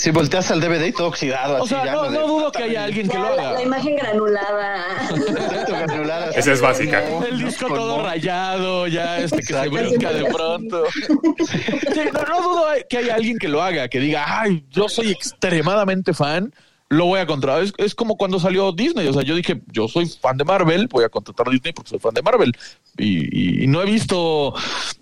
Si 0.00 0.10
volteas 0.10 0.50
al 0.50 0.60
DVD 0.60 0.86
y 0.86 0.92
todo 0.92 1.08
oxidado. 1.08 1.54
O 1.58 1.64
así, 1.64 1.68
sea, 1.74 1.84
ya 1.84 1.92
no, 1.92 2.02
de- 2.10 2.18
no 2.18 2.26
dudo 2.26 2.50
que 2.52 2.62
haya 2.62 2.84
alguien 2.84 3.06
que 3.08 3.18
lo 3.18 3.24
la, 3.24 3.36
la 3.36 3.48
haga. 3.50 3.62
imagen 3.62 3.96
granulada. 3.96 4.84
Exacto, 5.10 5.72
granulada. 5.72 6.30
Esa 6.30 6.52
es 6.52 6.60
básica. 6.62 7.02
El 7.28 7.44
disco 7.44 7.66
todo 7.68 8.02
rayado, 8.02 8.86
ya 8.86 9.18
este 9.18 9.38
que 9.38 9.52
se 9.52 9.68
brinca 9.68 10.10
de 10.12 10.24
pronto. 10.24 10.84
Sí, 10.94 12.00
no, 12.14 12.22
no 12.22 12.42
dudo 12.42 12.64
que 12.88 12.96
haya 12.98 13.14
alguien 13.14 13.36
que 13.38 13.48
lo 13.48 13.62
haga, 13.62 13.88
que 13.88 14.00
diga, 14.00 14.24
ay, 14.40 14.64
yo 14.70 14.88
soy 14.88 15.10
extremadamente 15.10 16.14
fan, 16.14 16.54
lo 16.88 17.04
voy 17.04 17.20
a 17.20 17.26
contratar. 17.26 17.62
Es, 17.62 17.72
es 17.76 17.94
como 17.94 18.16
cuando 18.16 18.40
salió 18.40 18.72
Disney. 18.72 19.06
O 19.06 19.12
sea, 19.12 19.22
yo 19.22 19.34
dije, 19.34 19.60
yo 19.70 19.86
soy 19.86 20.06
fan 20.06 20.36
de 20.38 20.44
Marvel, 20.44 20.88
voy 20.88 21.04
a 21.04 21.08
contratar 21.10 21.46
a 21.46 21.50
Disney 21.50 21.72
porque 21.74 21.90
soy 21.90 21.98
fan 21.98 22.14
de 22.14 22.22
Marvel. 22.22 22.56
Y, 22.96 23.60
y- 23.60 23.64
y 23.64 23.66
no 23.66 23.82
he 23.82 23.84
visto 23.84 24.54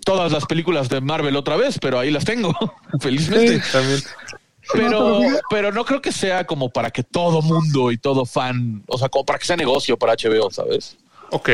todas 0.03 0.31
las 0.33 0.45
películas 0.45 0.89
de 0.89 0.99
Marvel 1.01 1.35
otra 1.37 1.55
vez, 1.55 1.79
pero 1.79 1.97
ahí 1.99 2.11
las 2.11 2.25
tengo, 2.25 2.53
felizmente. 2.99 3.61
También. 3.71 4.01
Pero, 4.73 5.21
pero 5.49 5.71
no 5.71 5.83
creo 5.83 5.99
que 5.99 6.11
sea 6.11 6.45
como 6.45 6.69
para 6.69 6.91
que 6.91 7.01
todo 7.03 7.41
mundo 7.41 7.91
y 7.91 7.97
todo 7.97 8.23
fan, 8.25 8.83
o 8.87 8.97
sea, 8.99 9.09
como 9.09 9.25
para 9.25 9.39
que 9.39 9.45
sea 9.45 9.55
negocio 9.55 9.97
para 9.97 10.13
HBO, 10.13 10.51
¿sabes? 10.51 10.95
Ok. 11.31 11.49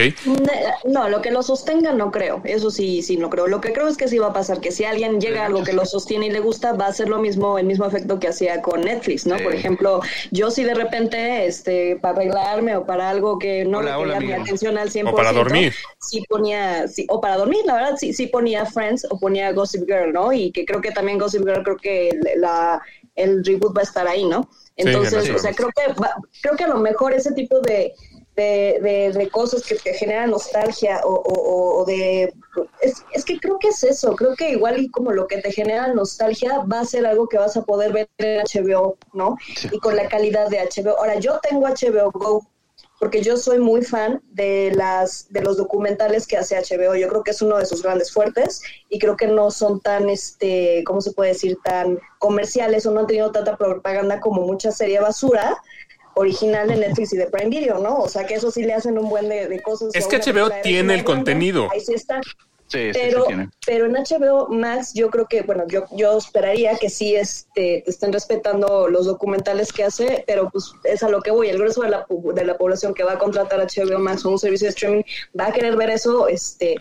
No, 0.86 1.09
lo 1.09 1.22
que 1.22 1.32
lo 1.32 1.43
sostenga 1.43 1.91
no 1.91 2.11
creo. 2.11 2.41
Eso 2.45 2.72
sí, 2.72 3.01
sí, 3.01 3.18
no 3.18 3.30
creo. 3.30 3.47
Lo 3.47 3.61
que 3.61 3.74
creo 3.74 3.88
es 3.88 3.97
que 3.97 4.07
sí 4.07 4.18
va 4.18 4.28
a 4.28 4.34
pasar, 4.34 4.61
que 4.61 4.72
si 4.72 4.86
alguien 4.86 5.20
llega 5.20 5.43
a 5.43 5.45
algo 5.47 5.63
que 5.63 5.74
lo 5.74 5.86
sostiene 5.86 6.28
y 6.28 6.30
le 6.30 6.39
gusta, 6.39 6.74
va 6.74 6.88
a 6.88 6.93
ser 6.93 7.09
lo 7.09 7.20
mismo, 7.20 7.57
el 7.57 7.66
mismo 7.66 7.86
efecto 7.86 8.20
que 8.20 8.28
hacía 8.28 8.61
con 8.61 8.82
Netflix, 8.82 9.26
¿no? 9.26 9.38
Sí. 9.38 9.43
Por 9.43 9.53
ejemplo, 9.53 10.01
yo 10.32 10.51
sí 10.51 10.63
de 10.63 10.74
repente, 10.74 11.45
este, 11.45 11.97
para 11.97 12.16
arreglarme 12.16 12.76
o 12.78 12.86
para 12.86 13.09
algo 13.09 13.38
que 13.38 13.66
no 13.66 13.80
Hola, 13.80 13.99
hola, 13.99 14.20
mi 14.20 14.32
atención 14.32 14.78
al 14.78 14.91
100%. 14.91 15.11
O 15.11 15.16
para 15.16 15.34
dormir. 15.34 15.74
Sí 15.99 16.24
ponía, 16.30 16.88
sí, 16.88 17.05
o 17.09 17.20
para 17.20 17.38
dormir, 17.38 17.61
la 17.66 17.76
verdad, 17.76 17.95
sí, 17.97 18.13
sí 18.13 18.28
ponía 18.28 18.66
Friends 18.66 19.05
o 19.09 19.20
ponía 19.20 19.51
Gossip 19.51 19.86
Girl, 19.88 20.13
¿no? 20.13 20.32
Y 20.32 20.51
que 20.51 20.66
creo 20.66 20.82
que 20.82 20.91
también 20.91 21.18
Gossip 21.18 21.45
Girl, 21.45 21.63
creo 21.63 21.78
que 21.78 22.18
la, 22.38 22.82
el 23.16 23.43
reboot 23.45 23.76
va 23.76 23.82
a 23.82 23.84
estar 23.84 24.07
ahí, 24.07 24.26
¿no? 24.26 24.49
Entonces, 24.78 25.30
o 25.30 25.39
sea, 25.39 25.53
creo 25.53 25.70
que, 25.76 25.93
va- 25.93 26.16
creo 26.41 26.55
que 26.55 26.66
a 26.66 26.68
lo 26.68 26.78
mejor 26.78 27.13
ese 27.13 27.32
tipo 27.32 27.61
de, 27.61 27.93
de, 28.36 28.80
de, 28.82 29.11
de 29.18 29.30
cosas 29.30 29.63
que 29.63 29.76
te 29.76 29.93
generan 29.93 30.32
nostalgia 30.32 30.99
o, 31.05 31.13
o- 31.13 31.82
o 31.82 31.86
de... 31.86 32.34
Es, 32.82 33.03
es 33.13 33.24
que 33.24 33.39
creo 33.39 33.57
que 33.57 33.70
es 33.70 33.84
eso, 33.86 34.16
creo 34.16 34.36
que 34.36 34.49
igual 34.51 34.78
y 34.80 34.89
como 34.91 35.11
lo 35.13 35.28
que 35.28 35.38
te 35.38 35.51
genera 35.51 35.88
nostalgia 35.93 36.59
va 36.72 36.82
a 36.82 36.86
ser 36.86 37.05
algo 37.05 37.28
que 37.30 37.38
vas 37.38 37.55
a 37.55 37.63
poder 37.63 37.93
ver 37.93 38.09
en 38.18 38.41
HBO, 38.41 38.97
¿no? 39.13 39.38
Sí. 39.55 39.70
Y 39.72 39.80
con 39.80 39.95
la 39.95 40.09
calidad 40.09 40.49
de 40.49 40.59
HBO. 40.59 40.97
Ahora, 40.97 41.16
yo 41.20 41.39
tengo 41.41 41.66
HBO 41.68 42.11
Go 42.11 42.45
porque 43.06 43.22
yo 43.22 43.38
soy 43.38 43.60
muy 43.60 43.84
fan 43.84 44.20
de 44.32 44.72
las 44.74 45.32
de 45.32 45.41
los 45.41 45.58
documentales 45.58 46.26
que 46.26 46.38
hace 46.38 46.56
HBO. 46.56 46.95
Yo 46.95 47.08
creo 47.08 47.24
que 47.24 47.30
es 47.30 47.41
uno 47.43 47.60
de 47.60 47.68
sus 47.68 47.84
grandes 47.84 48.12
fuertes 48.12 48.64
y 48.89 48.97
creo 48.97 49.16
que 49.16 49.28
no 49.28 49.51
son 49.51 49.80
tan 49.80 50.10
este, 50.10 50.84
¿cómo 50.88 51.01
se 51.01 51.12
puede 51.12 51.34
decir? 51.34 51.56
tan 51.64 51.99
comerciales 52.18 52.84
o 52.88 52.91
no 52.91 53.01
han 53.01 53.06
tenido 53.06 53.32
tanta 53.32 53.58
propaganda 53.58 54.20
como 54.20 54.41
mucha 54.41 54.72
serie 54.72 54.99
basura 54.99 55.56
original 56.16 56.68
de 56.68 56.78
Netflix 56.78 57.14
y 57.14 57.18
de 57.18 57.28
Prime 57.28 57.51
Video, 57.51 57.78
¿no? 57.78 57.95
O 57.99 58.10
sea, 58.10 58.26
que 58.26 58.34
eso 58.34 58.49
sí 58.49 58.64
le 58.64 58.74
hacen 58.74 58.97
un 58.97 59.08
buen 59.08 59.30
de, 59.30 59.49
de 59.49 59.62
cosas. 59.62 59.93
Es 59.93 60.08
que 60.08 60.18
HBO 60.18 60.49
tiene 60.64 60.95
el 60.95 61.03
contenido. 61.03 61.70
Ahí 61.72 61.82
sí 61.82 61.93
está. 61.93 62.22
Sí, 62.68 62.80
sí, 62.80 62.93
sí, 62.93 62.99
Pero, 62.99 63.24
tiene. 63.26 63.49
pero 63.66 63.86
en 63.86 63.93
HBO 63.93 64.47
Max 64.49 64.91
yo 64.95 65.09
creo 65.11 65.28
que, 65.28 65.43
bueno, 65.43 65.66
yo, 65.68 65.86
yo 65.91 66.18
esperaría 66.18 66.76
que 66.78 66.89
sí 66.89 67.16
este, 67.16 67.88
estén 67.88 68.11
respetando 68.11 68.88
los 68.89 69.05
documentales 69.05 69.72
que 69.72 69.84
hace, 69.84 70.24
pero 70.26 70.49
pues 70.49 70.72
es 70.84 71.03
a 71.03 71.09
lo 71.09 71.22
que 71.22 71.30
voy. 71.32 71.47
El 71.49 71.59
grueso 71.59 71.84
de 71.84 71.89
la, 71.91 72.07
pu- 72.07 72.34
de 72.34 72.43
la 72.43 72.57
población 72.57 72.93
que 72.95 73.03
va 73.03 73.13
a 73.13 73.18
contratar 73.20 73.59
HBO 73.59 73.99
Max 73.99 74.26
o 74.26 74.30
un 74.32 74.39
servicio 74.39 74.66
de 74.66 74.70
streaming 74.72 75.03
va 75.39 75.47
a 75.47 75.51
querer 75.53 75.76
ver 75.76 75.91
eso. 75.91 76.28
Este, 76.28 76.76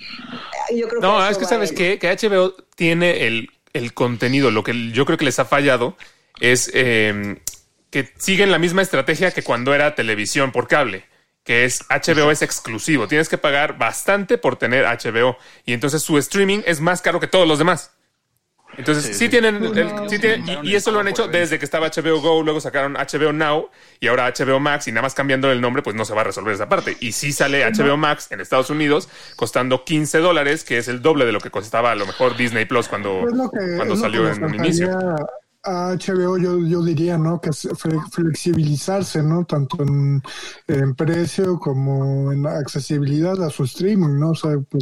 yo 0.74 0.89
creo 0.89 1.01
No, 1.03 1.18
que 1.24 1.30
es 1.32 1.39
que 1.39 1.45
sabes 1.45 1.72
qué? 1.72 1.99
que 1.99 2.09
HBO 2.16 2.55
tiene 2.76 3.26
el, 3.26 3.51
el 3.74 3.93
contenido. 3.93 4.51
Lo 4.51 4.64
que 4.64 4.91
yo 4.93 5.05
creo 5.05 5.18
que 5.18 5.26
les 5.26 5.39
ha 5.39 5.45
fallado 5.45 5.97
es 6.41 6.70
eh, 6.74 7.41
que 7.91 8.09
siguen 8.16 8.51
la 8.51 8.59
misma 8.59 8.80
estrategia 8.82 9.30
que 9.32 9.43
cuando 9.43 9.74
era 9.74 9.95
televisión 9.95 10.51
por 10.51 10.66
cable, 10.66 11.05
que 11.45 11.65
es 11.65 11.85
HBO 11.91 12.31
es 12.31 12.43
exclusivo. 12.43 13.07
Tienes 13.07 13.29
que 13.29 13.39
pagar 13.39 13.79
bastante 13.79 14.39
por 14.39 14.57
tener 14.57 14.85
HBO 14.87 15.37
y 15.65 15.73
entonces 15.75 16.03
su 16.03 16.19
streaming 16.19 16.61
es 16.67 16.81
más 16.81 17.03
caro 17.03 17.21
que 17.21 17.27
todos 17.27 17.47
los 17.47 17.59
demás. 17.59 17.93
Entonces, 18.77 19.05
sí, 19.05 19.13
Sí, 19.13 19.19
sí. 19.21 19.29
tienen, 19.29 19.59
Pues 19.61 19.77
el- 19.77 19.87
no, 19.95 20.09
sí 20.09 20.19
tienen- 20.19 20.65
y, 20.65 20.75
eso 20.75 20.91
lo 20.91 20.99
han 20.99 21.07
hecho 21.07 21.29
desde 21.29 21.61
que 21.61 21.65
estaba 21.65 21.87
HBO 21.87 22.21
Go, 22.21 22.43
luego 22.43 22.61
sacaron 22.61 22.97
HBO 22.97 23.33
Now 23.33 23.71
y 24.01 24.09
ahora 24.09 24.27
HBO 24.27 24.59
Max 24.59 24.89
y 24.89 24.91
nada 24.91 25.03
más 25.03 25.15
cambiando 25.15 25.53
el 25.53 25.61
nombre, 25.61 25.81
pues 25.83 25.95
no 25.95 26.05
se 26.05 26.13
va 26.13 26.23
a 26.23 26.25
resolver 26.25 26.53
esa 26.55 26.69
parte. 26.69 26.97
Y 26.99 27.13
sí 27.13 27.31
sale 27.33 27.63
HBO 27.65 27.97
Max 27.97 28.27
en 28.33 28.41
Estados 28.41 28.71
Unidos 28.71 29.09
costando 29.37 29.85
15 29.85 30.19
dólares, 30.19 30.65
que 30.65 30.79
es 30.79 30.89
el 30.89 31.03
doble 31.03 31.25
de 31.25 31.31
lo 31.31 31.39
que 31.41 31.53
costaba 31.53 31.93
a 31.93 31.95
lo 31.95 32.05
mejor 32.05 32.37
Disney 32.37 32.65
Plus 32.65 32.89
cuando, 32.89 33.29
Es 33.29 33.35
lo 33.35 33.49
que, 33.49 33.59
cuando 33.77 33.95
salió 33.95 34.29
en 34.29 34.43
un 34.43 34.55
inicio. 34.57 34.89
A 35.67 35.95
HBO 35.97 36.37
yo, 36.39 36.59
yo 36.67 36.83
diría, 36.83 37.17
¿no? 37.17 37.41
Que 37.41 37.51
flexibilizarse, 38.11 39.23
¿no? 39.23 39.45
Tanto 39.45 39.83
en, 39.83 40.23
en 40.69 40.95
precio 40.95 41.59
como 41.59 42.33
en 42.33 42.47
accesibilidad 42.47 43.43
a 43.43 43.51
su 43.51 43.65
streaming, 43.65 44.19
¿no? 44.19 44.31
O 44.31 44.35
sea, 44.35 44.51
por, 44.69 44.81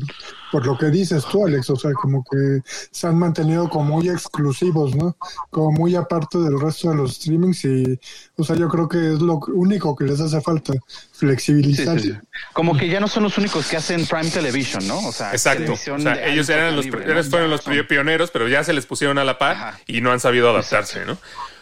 por 0.50 0.66
lo 0.66 0.76
que 0.76 0.86
dices 0.86 1.24
tú, 1.30 1.46
Alex, 1.46 1.70
o 1.70 1.76
sea, 1.76 1.92
como 1.92 2.24
que 2.28 2.60
se 2.90 3.06
han 3.06 3.18
mantenido 3.18 3.68
como 3.68 3.96
muy 3.96 4.08
exclusivos, 4.08 4.94
¿no? 4.96 5.16
Como 5.50 5.70
muy 5.72 5.94
aparte 5.94 6.38
del 6.38 6.58
resto 6.60 6.90
de 6.90 6.96
los 6.96 7.14
streamings 7.14 7.64
y, 7.64 7.98
o 8.36 8.44
sea, 8.44 8.56
yo 8.56 8.68
creo 8.68 8.88
que 8.88 9.14
es 9.14 9.20
lo 9.20 9.38
único 9.54 9.94
que 9.96 10.04
les 10.04 10.20
hace 10.20 10.40
falta, 10.40 10.72
flexibilizarse. 11.12 12.02
sí, 12.08 12.12
sí. 12.12 12.18
Como 12.52 12.76
que 12.76 12.88
ya 12.88 13.00
no 13.00 13.08
son 13.08 13.22
los 13.22 13.38
únicos 13.38 13.68
que 13.68 13.76
hacen 13.76 14.04
Prime 14.06 14.30
Television, 14.30 14.86
¿no? 14.88 14.98
O 15.06 15.12
sea, 15.12 15.30
Exacto. 15.32 15.72
O 15.74 15.76
sea, 15.98 16.26
ellos 16.26 16.48
eran 16.48 16.74
los, 16.76 16.86
¿no? 16.86 16.92
fueron 17.30 17.50
los 17.50 17.60
son- 17.62 17.72
pioneros, 17.88 18.30
pero 18.30 18.48
ya 18.48 18.64
se 18.64 18.72
les 18.72 18.86
pusieron 18.86 19.18
a 19.18 19.24
la 19.24 19.38
par 19.38 19.56
Ajá. 19.56 19.80
y 19.86 20.00
no 20.00 20.10
han 20.12 20.20
sabido 20.20 20.48
adaptarse, 20.76 21.04
¿no? 21.06 21.18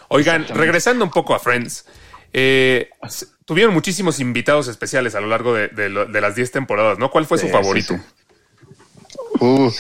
Oigan, 0.09 0.47
regresando 0.49 1.05
un 1.05 1.11
poco 1.11 1.35
a 1.35 1.39
Friends, 1.39 1.85
eh, 2.33 2.91
tuvieron 3.45 3.73
muchísimos 3.75 4.21
invitados 4.21 4.69
especiales 4.69 5.15
a 5.15 5.21
lo 5.21 5.27
largo 5.29 5.55
de, 5.55 5.69
de 5.69 5.89
lo- 5.89 6.07
de 6.07 6.21
las 6.21 6.35
10 6.35 6.51
temporadas, 6.53 6.99
¿no? 6.99 7.11
¿Cuál 7.11 7.27
fue 7.27 7.39
su 7.39 7.47
Sí, 7.47 7.53
favorito? 7.53 7.95
sí, 7.95 8.01
sí. 8.01 9.45
Uh, 9.45 9.71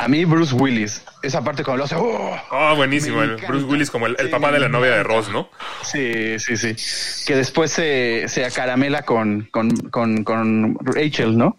a 0.00 0.06
mí 0.08 0.24
Bruce 0.24 0.54
Willis, 0.54 1.02
esa 1.22 1.42
parte 1.42 1.64
cuando 1.64 1.78
lo 1.78 1.84
hace, 1.84 1.96
¡oh! 1.96 2.36
Oh, 2.50 2.76
buenísimo. 2.76 3.22
El. 3.22 3.36
Bruce 3.36 3.64
Willis 3.64 3.90
como 3.90 4.06
el, 4.06 4.30
papá 4.30 4.52
de 4.52 4.60
la 4.60 4.68
novia 4.68 4.92
de. 4.92 5.02
Ross, 5.02 5.28
¿no? 5.30 5.48
Sí, 5.82 6.38
sí, 6.38 6.56
sí. 6.56 7.24
Que 7.26 7.34
después 7.36 7.72
se, 7.72 8.26
se 8.28 8.44
acaramela 8.44 9.02
con, 9.02 9.48
con, 9.50 9.70
con, 9.90 10.24
con 10.24 10.76
Rachel, 10.82 11.36
¿no? 11.36 11.56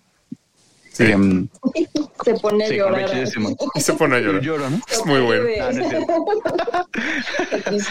Sí. 0.99 1.05
Em, 1.05 1.47
se 2.25 2.33
pone 2.33 2.65
a 2.65 2.69
llorar. 2.69 3.09
Se 3.79 3.93
pone 3.93 4.17
a 4.17 4.19
Yo 4.19 4.25
llorar. 4.25 4.41
lloro, 4.41 4.69
¿no? 4.69 4.81
Es 4.91 5.05
muy 5.05 5.21
bueno. 5.21 5.43
No, 5.57 5.71
no 5.71 5.85
es 5.85 5.93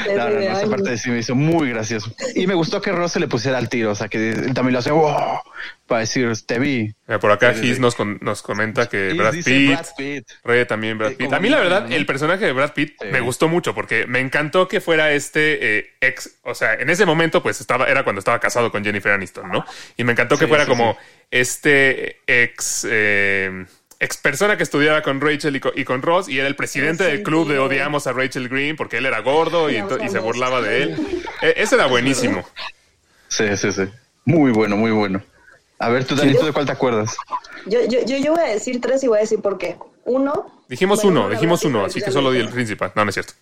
No, 0.06 0.14
no, 0.14 0.28
no, 0.28 0.40
de, 0.40 0.52
esa 0.52 0.66
parte 0.66 0.98
sí 0.98 1.09
me 1.09 1.20
hizo 1.20 1.34
muy 1.34 1.70
gracioso. 1.70 2.12
Y 2.34 2.46
me 2.46 2.52
gustó 2.52 2.82
que 2.82 2.92
Ross 2.92 3.12
se 3.12 3.20
le 3.20 3.26
pusiera 3.26 3.56
al 3.56 3.70
tiro, 3.70 3.92
o 3.92 3.94
sea, 3.94 4.09
que 4.09 4.28
él 4.32 4.52
también 4.52 4.74
lo 4.74 4.80
hace, 4.80 4.90
¡wow! 4.90 5.40
Para 5.89 6.01
decir, 6.03 6.30
te 6.47 6.59
vi. 6.59 6.93
Por 7.20 7.32
acá 7.32 7.55
sí. 7.55 7.74
nos, 7.80 7.95
con- 7.95 8.18
nos 8.20 8.43
comenta 8.43 8.89
que 8.91 9.14
Brad 9.14 9.32
dice 9.32 9.51
Pitt, 9.51 9.70
Brad 9.70 9.86
Pitt. 9.97 10.28
Rey 10.45 10.64
también 10.66 10.99
Brad 10.99 11.14
Pitt. 11.14 11.32
A 11.32 11.41
mí 11.41 11.49
la 11.49 11.59
verdad, 11.59 11.91
el 11.91 12.05
personaje 12.07 12.45
de 12.45 12.53
Brad 12.53 12.74
Pitt 12.74 12.95
Sí. 13.01 13.09
me 13.11 13.20
gustó 13.20 13.49
mucho 13.49 13.74
porque 13.74 14.07
me 14.07 14.20
encantó 14.20 14.68
que 14.68 14.80
fuera 14.82 15.11
este 15.12 15.78
eh, 15.78 15.86
ex, 16.03 16.39
o 16.43 16.55
sea, 16.55 16.74
en 16.74 16.91
ese 16.91 17.07
momento 17.07 17.43
pues 17.43 17.61
estaba, 17.61 17.86
era 17.86 18.05
cuando 18.05 18.18
estaba 18.18 18.39
casado 18.39 18.70
con 18.70 18.84
Jennifer 18.84 19.12
Aniston, 19.12 19.51
¿no? 19.51 19.64
Y 19.97 20.05
me 20.05 20.12
encantó 20.12 20.36
que 20.36 20.45
Sí, 20.45 20.49
fuera 20.49 20.64
sí, 20.64 20.70
como 20.70 20.93
sí. 20.93 20.99
este 21.30 22.20
ex... 22.26 22.86
eh, 22.89 23.64
ex 24.01 24.16
persona 24.18 24.57
que 24.57 24.62
estudiaba 24.62 25.03
con 25.03 25.20
Rachel 25.20 25.57
y 25.57 25.61
con, 25.61 25.72
y 25.74 25.84
con 25.84 26.03
Ross 26.03 26.28
y 26.28 26.39
era 26.39 26.47
el 26.47 26.55
presidente 26.55 27.03
del 27.03 27.22
club 27.24 27.49
de 27.49 27.59
odiamos 27.59 28.07
a 28.07 28.12
Rachel 28.12 28.49
Green 28.49 28.76
porque 28.76 28.99
él 28.99 29.07
era 29.07 29.18
gordo 29.20 29.70
y, 29.70 29.82
se 30.11 30.18
burlaba 30.20 30.61
de 30.61 30.82
él. 30.84 30.97
Eh, 31.43 31.55
ese 31.57 31.74
era 31.76 31.86
buenísimo. 31.86 32.47
Sí, 33.28 33.57
sí, 33.57 33.72
sí. 33.72 33.84
Muy 34.24 34.53
bueno, 34.53 34.76
muy 34.76 34.91
bueno. 34.93 35.22
A 35.81 35.89
ver, 35.91 36.05
tú, 36.05 36.16
Dani, 36.16 36.35
¿tú 36.37 36.45
de 36.47 36.53
cuál 36.53 36.66
te 36.66 36.72
acuerdas? 36.72 37.16
Yo, 37.66 37.85
yo, 37.87 38.01
yo, 38.05 38.16
yo 38.16 38.33
voy 38.33 38.41
a 38.43 38.49
decir 38.49 38.81
tres 38.81 39.03
y 39.05 39.09
voy 39.09 39.18
a 39.18 39.20
decir 39.20 39.41
por 39.41 39.59
qué. 39.59 39.76
Uno. 40.05 40.51
Dijimos 40.68 41.03
bueno, 41.03 41.20
uno, 41.26 41.31
dijimos 41.31 41.64
uno, 41.64 41.85
así 41.85 42.01
que 42.01 42.07
lo 42.07 42.12
solo 42.12 42.31
di 42.33 42.41
el 42.41 42.49
principal. 42.49 42.93
No, 42.95 43.05
no 43.05 43.11
es 43.11 43.14
cierto. 43.14 43.35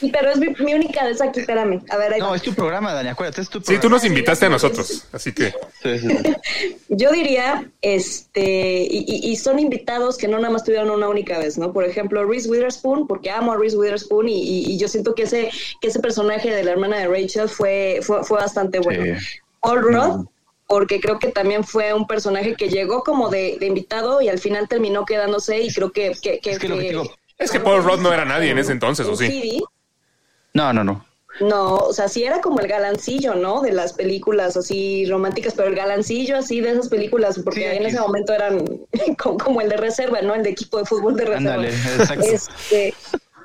Sí, 0.00 0.10
Pero 0.12 0.30
es 0.30 0.38
mi, 0.38 0.48
mi 0.64 0.74
única 0.74 1.04
vez 1.04 1.20
aquí, 1.20 1.40
espérame. 1.40 1.82
A 1.90 1.96
ver, 1.96 2.14
ahí 2.14 2.20
No, 2.20 2.30
va. 2.30 2.36
es 2.36 2.42
tu 2.42 2.54
programa, 2.54 2.92
Dani, 2.92 3.10
acuérdate, 3.10 3.42
es 3.42 3.48
tu 3.48 3.58
Sí, 3.58 3.64
programa. 3.64 3.82
tú 3.82 3.90
nos 3.90 4.04
invitaste 4.04 4.46
a 4.46 4.48
nosotros, 4.48 5.06
así 5.12 5.32
que 5.32 5.50
Sí, 5.82 5.98
sí, 5.98 6.08
sí. 6.08 6.34
Yo 6.88 7.10
diría, 7.10 7.68
este, 7.82 8.86
y, 8.90 9.04
y- 9.30 9.36
son 9.36 9.58
invitados 9.58 10.16
que 10.16 10.26
no 10.28 10.38
nada 10.38 10.50
más 10.50 10.64
tuvieron 10.64 10.90
una 10.90 11.08
única 11.08 11.38
vez, 11.38 11.58
¿no? 11.58 11.72
Por 11.72 11.84
ejemplo, 11.84 12.24
Reese 12.24 12.48
Witherspoon, 12.48 13.06
porque 13.06 13.30
amo 13.30 13.52
a 13.52 13.56
Reese 13.56 13.76
Witherspoon 13.76 14.28
y, 14.28 14.40
y- 14.42 14.72
y 14.72 14.78
yo 14.78 14.88
siento 14.88 15.14
que 15.14 15.24
ese, 15.24 15.50
que 15.80 15.88
ese 15.88 16.00
personaje 16.00 16.50
de 16.50 16.62
la 16.64 16.70
hermana 16.72 16.98
de 16.98 17.08
Rachel 17.08 17.48
fue, 17.48 18.00
fue, 18.02 18.22
fue 18.24 18.38
bastante 18.38 18.78
bueno. 18.78 19.04
Sí. 19.18 19.26
Paul 19.60 19.80
Rudd, 19.82 20.26
porque 20.66 21.00
creo 21.00 21.18
que 21.18 21.28
también 21.28 21.64
fue 21.64 21.92
un 21.94 22.06
personaje 22.06 22.54
que 22.54 22.68
llegó 22.68 23.02
como 23.04 23.28
de, 23.28 23.56
de 23.60 23.66
invitado 23.66 24.20
y 24.22 24.28
al 24.28 24.38
final 24.38 24.68
terminó 24.68 25.04
quedándose 25.04 25.60
y 25.60 25.72
creo 25.72 25.90
que... 25.92 26.12
que, 26.22 26.38
que- 26.40 26.52
Es 26.52 26.58
que 26.58 26.68
lo 26.68 26.76
que 26.76 26.82
que- 26.82 26.88
digo, 26.88 27.04
es 27.38 27.50
que 27.50 27.60
Paul 27.60 27.82
Rudd 27.84 28.00
no 28.00 28.12
era 28.12 28.24
nadie 28.24 28.50
en 28.50 28.58
ese 28.58 28.72
entonces, 28.72 29.06
¿o 29.06 29.16
sí? 29.16 29.62
No, 30.52 30.72
no, 30.72 30.84
no. 30.84 31.04
No, 31.40 31.74
o 31.78 31.92
sea, 31.92 32.06
sí 32.08 32.22
era 32.22 32.40
como 32.40 32.60
el 32.60 32.68
galancillo, 32.68 33.34
¿no? 33.34 33.60
De 33.60 33.72
las 33.72 33.92
películas 33.94 34.56
así 34.56 35.04
románticas, 35.06 35.52
pero 35.56 35.68
el 35.68 35.74
galancillo 35.74 36.36
así 36.36 36.60
de 36.60 36.70
esas 36.70 36.88
películas, 36.88 37.40
porque 37.42 37.58
Sí, 37.70 37.76
en 37.76 37.86
ese 37.86 37.96
es- 37.96 38.00
momento 38.00 38.32
eran 38.32 38.64
como, 39.20 39.38
como 39.38 39.60
el 39.60 39.68
de 39.68 39.76
reserva, 39.76 40.22
¿no? 40.22 40.32
El 40.36 40.44
de 40.44 40.50
equipo 40.50 40.78
de 40.78 40.84
fútbol 40.84 41.16
de 41.16 41.24
reserva. 41.24 41.54
Ándale, 41.54 41.70
exacto. 41.70 42.24
Este, 42.24 42.94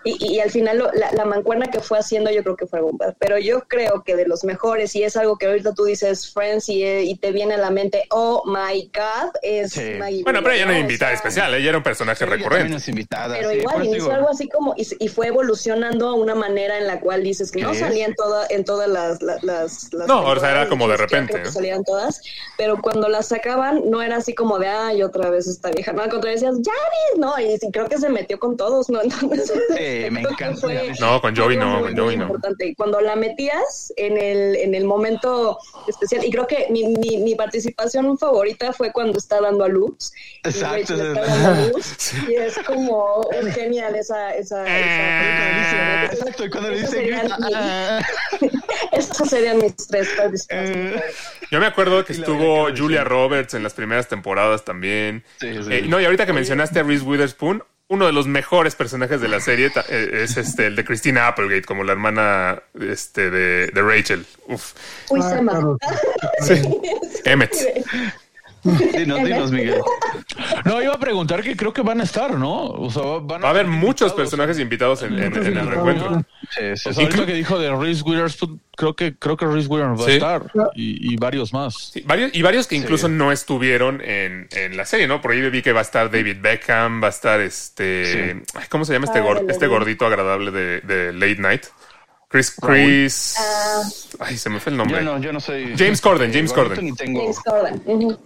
y, 0.03 0.33
y 0.35 0.39
al 0.39 0.49
final 0.51 0.77
lo- 0.77 0.91
la, 0.93 1.11
la 1.11 1.25
mancuerna 1.25 1.67
que 1.67 1.79
fue 1.79 1.99
haciendo 1.99 2.31
yo 2.31 2.41
creo 2.43 2.55
que 2.55 2.65
fue 2.67 2.81
bomba. 2.81 3.13
Pero 3.19 3.37
yo 3.37 3.61
creo 3.67 4.03
que 4.03 4.15
de 4.15 4.25
los 4.27 4.43
mejores, 4.43 4.95
y 4.95 5.03
es 5.03 5.17
algo 5.17 5.37
que 5.37 5.47
ahorita 5.47 5.73
tú 5.73 5.83
dices 5.85 6.31
Friends 6.31 6.69
y, 6.69 6.83
y 6.83 7.15
te 7.17 7.31
viene 7.31 7.55
a 7.55 7.57
la 7.57 7.69
mente, 7.69 8.05
oh 8.11 8.43
my 8.45 8.89
God, 8.93 9.31
es 9.41 9.73
Sí. 9.73 9.93
Maggie 9.99 10.23
Bueno, 10.23 10.41
pero 10.41 10.53
ella 10.55 10.65
no 10.65 10.71
era 10.71 10.79
invitada 10.79 11.11
sea, 11.11 11.15
especial, 11.17 11.53
ella 11.53 11.69
era 11.69 11.77
un 11.77 11.83
personaje 11.83 12.19
también 12.25 12.39
recurrente. 12.41 12.77
es 12.77 12.87
invitada. 12.87 13.35
Pero 13.37 13.49
sí, 13.51 13.57
igual 13.57 13.81
digo, 13.83 14.11
algo 14.11 14.29
así 14.29 14.47
como 14.49 14.73
y, 14.77 14.87
y 14.99 15.07
fue 15.09 15.27
evolucionando 15.27 16.07
a 16.09 16.13
una 16.15 16.35
manera 16.35 16.77
en 16.77 16.87
la 16.87 16.99
cual 16.99 17.23
dices 17.23 17.51
que 17.51 17.61
no 17.61 17.71
¿Qué 17.71 17.77
es? 17.77 17.79
salían 17.81 18.13
toda, 18.15 18.45
en 18.49 18.63
todas 18.65 18.87
las, 18.89 19.21
las, 19.21 19.43
las- 19.43 19.93
las 19.93 20.07
No, 20.07 20.23
o 20.25 20.39
sea, 20.39 20.51
era 20.51 20.69
como 20.69 20.87
de 20.87 20.93
ya 20.93 20.97
repente, 20.97 21.45
salían 21.51 21.83
todas, 21.83 22.21
pero 22.57 22.81
cuando 22.81 23.09
las 23.09 23.27
sacaban 23.27 23.89
no 23.89 24.01
era 24.01 24.17
así 24.17 24.33
como 24.33 24.59
de 24.59 24.67
ay 24.67 25.03
otra 25.03 25.29
vez 25.29 25.47
esta 25.47 25.69
vieja, 25.71 25.91
no, 25.93 26.01
al 26.03 26.09
contrario 26.09 26.35
decías 26.39 26.55
Janis, 26.55 27.17
no, 27.19 27.39
y 27.39 27.57
creo 27.71 27.87
que 27.87 27.97
se 27.97 28.09
metió 28.09 28.39
con 28.39 28.55
todos, 28.57 28.89
¿no? 28.89 29.01
Entonces, 29.21 29.59
Sí, 29.75 29.88
me 30.11 30.21
creo 30.23 30.35
que 30.35 30.43
encanta. 30.43 30.61
fue 30.61 30.91
No, 30.99 31.21
con 31.21 31.35
Joey 31.35 31.57
no, 31.57 31.81
con 31.81 31.91
muy 31.93 31.99
Joey 31.99 32.17
no. 32.17 32.23
importante. 32.23 32.67
Y 32.67 32.75
cuando 32.75 33.01
la 33.01 33.15
metías 33.15 33.93
en 33.97 34.17
el, 34.17 34.55
en 34.55 34.75
el 34.75 34.85
momento 34.85 35.57
especial, 35.87 36.23
y 36.25 36.31
creo 36.31 36.47
que 36.47 36.67
mi, 36.69 36.85
mi, 36.87 37.17
mi 37.17 37.35
participación 37.35 38.17
favorita 38.17 38.73
fue 38.73 38.91
cuando 38.91 39.17
está 39.17 39.41
dando 39.41 39.63
a 39.63 39.67
luz. 39.67 40.11
y 40.43 40.47
Exacto, 40.49 40.93
es 40.93 40.99
está 40.99 41.21
dando 41.25 41.49
a 41.49 41.67
luz, 41.67 42.11
y 42.29 42.35
es 42.35 42.57
como 42.59 43.27
es 43.31 43.53
genial 43.55 43.95
esa, 43.95 44.35
esa, 44.35 44.63
esa 44.65 46.05
Exacto, 46.05 46.45
y 46.45 46.49
cuando 46.49 46.69
le 46.69 46.75
dicen 46.81 46.89
serían 46.91 47.29
ah, 47.53 48.01
Estos 48.91 49.29
serían 49.29 49.57
mis 49.59 49.75
tres 49.87 50.09
participaciones. 50.17 50.95
eh, 50.95 51.03
Yo 51.51 51.59
me 51.59 51.65
acuerdo 51.65 52.03
que 52.05 52.13
Y 52.13 52.17
estuvo 52.17 52.67
Julia. 52.75 53.03
Roberts 53.03 53.53
en 53.53 53.63
las 53.63 53.73
primeras 53.73 54.07
temporadas 54.07 54.65
también. 54.65 55.23
Sí, 55.39 55.47
sí. 55.63 55.69
Eh, 55.73 55.81
no, 55.87 55.99
y 55.99 56.05
ahorita 56.05 56.25
que 56.25 56.33
mencionaste 56.33 56.79
a 56.79 56.83
Reese 56.83 57.03
Witherspoon, 57.05 57.63
uno 57.89 58.05
de 58.05 58.11
los 58.13 58.27
mejores 58.27 58.75
personajes 58.75 59.19
de 59.19 59.27
la 59.27 59.39
serie 59.39 59.71
eh, 59.89 60.21
es 60.23 60.37
este 60.37 60.67
el 60.67 60.75
de 60.75 60.85
Christina 60.85 61.27
Applegate, 61.27 61.63
como 61.63 61.83
la 61.83 61.91
hermana 61.93 62.61
este, 62.79 63.29
de, 63.31 63.67
de 63.67 63.81
Rachel. 63.81 64.25
Uf. 64.47 64.73
Uy, 65.09 65.19
Ah, 65.23 65.39
claro. 65.41 65.77
Emmett. 67.25 67.53
Dinos, 68.97 69.23
dinos, 69.23 69.51
Miguel. 69.51 69.81
No, 70.65 70.81
iba 70.81 70.93
a 70.93 70.99
preguntar 70.99 71.41
que 71.41 71.55
creo 71.55 71.73
que 71.73 71.81
van 71.81 72.01
a 72.01 72.03
estar, 72.03 72.33
¿no? 72.35 72.65
O 72.65 72.89
sea, 72.91 73.03
van 73.21 73.41
Va 73.43 73.47
a 73.47 73.49
haber 73.51 73.67
muchos 73.67 74.09
invitados. 74.09 74.13
personajes 74.15 74.59
invitados 74.59 75.03
en, 75.03 75.13
en- 75.17 75.33
en 75.35 75.57
el 75.57 75.67
reencuentro. 75.67 76.23
Sí, 76.51 76.91
sí, 76.93 77.01
ahorita 77.03 77.25
que 77.25 77.33
dijo 77.33 77.57
de 77.59 77.73
Reese 77.75 78.01
Witherspoon, 78.03 78.59
creo 78.75 78.95
que 78.95 79.15
creo 79.17 79.37
que 79.37 79.45
Reese 79.45 79.67
Witherspoon 79.67 79.99
va 80.01 80.05
Sí. 80.05 80.11
a 80.11 80.15
estar 80.15 80.51
y, 80.75 81.13
y 81.13 81.15
varios 81.17 81.53
más. 81.53 81.91
Sí, 81.93 82.03
varios, 82.05 82.31
y 82.33 82.41
varios 82.41 82.67
que 82.67 82.75
incluso 82.75 83.07
Sí. 83.07 83.13
no 83.13 83.31
estuvieron 83.31 84.01
en, 84.01 84.47
en 84.51 84.75
la 84.77 84.85
serie, 84.85 85.07
¿no? 85.07 85.21
Por 85.21 85.31
ahí 85.31 85.41
vi 85.49 85.61
que 85.61 85.71
va 85.73 85.79
a 85.79 85.83
estar 85.83 86.09
David 86.11 86.37
Beckham, 86.41 87.01
va 87.01 87.07
a 87.07 87.11
estar 87.11 87.39
este. 87.41 88.41
ay, 88.55 88.65
¿Cómo 88.69 88.83
se 88.85 88.93
llama 88.93 89.05
este, 89.05 89.21
este 89.51 89.67
gordito 89.67 90.05
agradable 90.05 90.51
de, 90.51 90.81
de 90.81 91.13
Late 91.13 91.37
Night? 91.41 91.63
Chris. 92.31 92.55
Chris. 92.61 93.35
Ah. 93.39 93.81
Ay, 94.19 94.37
se 94.37 94.49
me 94.51 94.59
fue 94.59 94.71
el 94.71 94.77
nombre. 94.77 94.97
Yo 94.99 95.03
no, 95.03 95.19
yo 95.19 95.33
no 95.33 95.39
soy. 95.39 95.73
James 95.75 95.99
Corden, 95.99 96.31
James 96.31 96.53
Corden. 96.53 96.85
ni 96.85 96.91
tengo- 96.93 97.21
James 97.21 97.39
Corden. 97.39 97.81
Ah, 98.11 98.17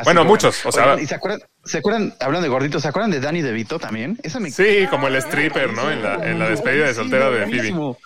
sí, 0.00 0.04
Bueno, 0.04 0.24
muchos, 0.24 0.64
o 0.66 0.72
sea- 0.72 0.84
Oigan, 0.84 1.00
¿Y 1.02 1.06
se 1.06 1.14
acuerdan, 1.14 1.40
se 1.66 1.78
acuerdan, 1.78 2.14
hablando 2.20 2.44
de 2.44 2.48
gorditos, 2.48 2.82
¿se 2.82 2.88
acuerdan 2.88 3.10
de 3.10 3.20
Danny 3.20 3.42
DeVito 3.42 3.78
también? 3.78 4.18
Esa 4.22 4.40
me 4.40 4.50
Sí, 4.50 4.86
como 4.90 5.08
el 5.08 5.16
stripper, 5.16 5.72
¿no? 5.72 5.90
En 5.90 6.02
la, 6.02 6.14
en 6.30 6.38
la 6.38 6.48
despedida 6.48 6.84
de 6.86 6.90
Sí, 6.94 7.00
soltera 7.00 7.26
de 7.30 7.38
Phoebe. 7.38 7.46
buenísimo. 7.46 7.98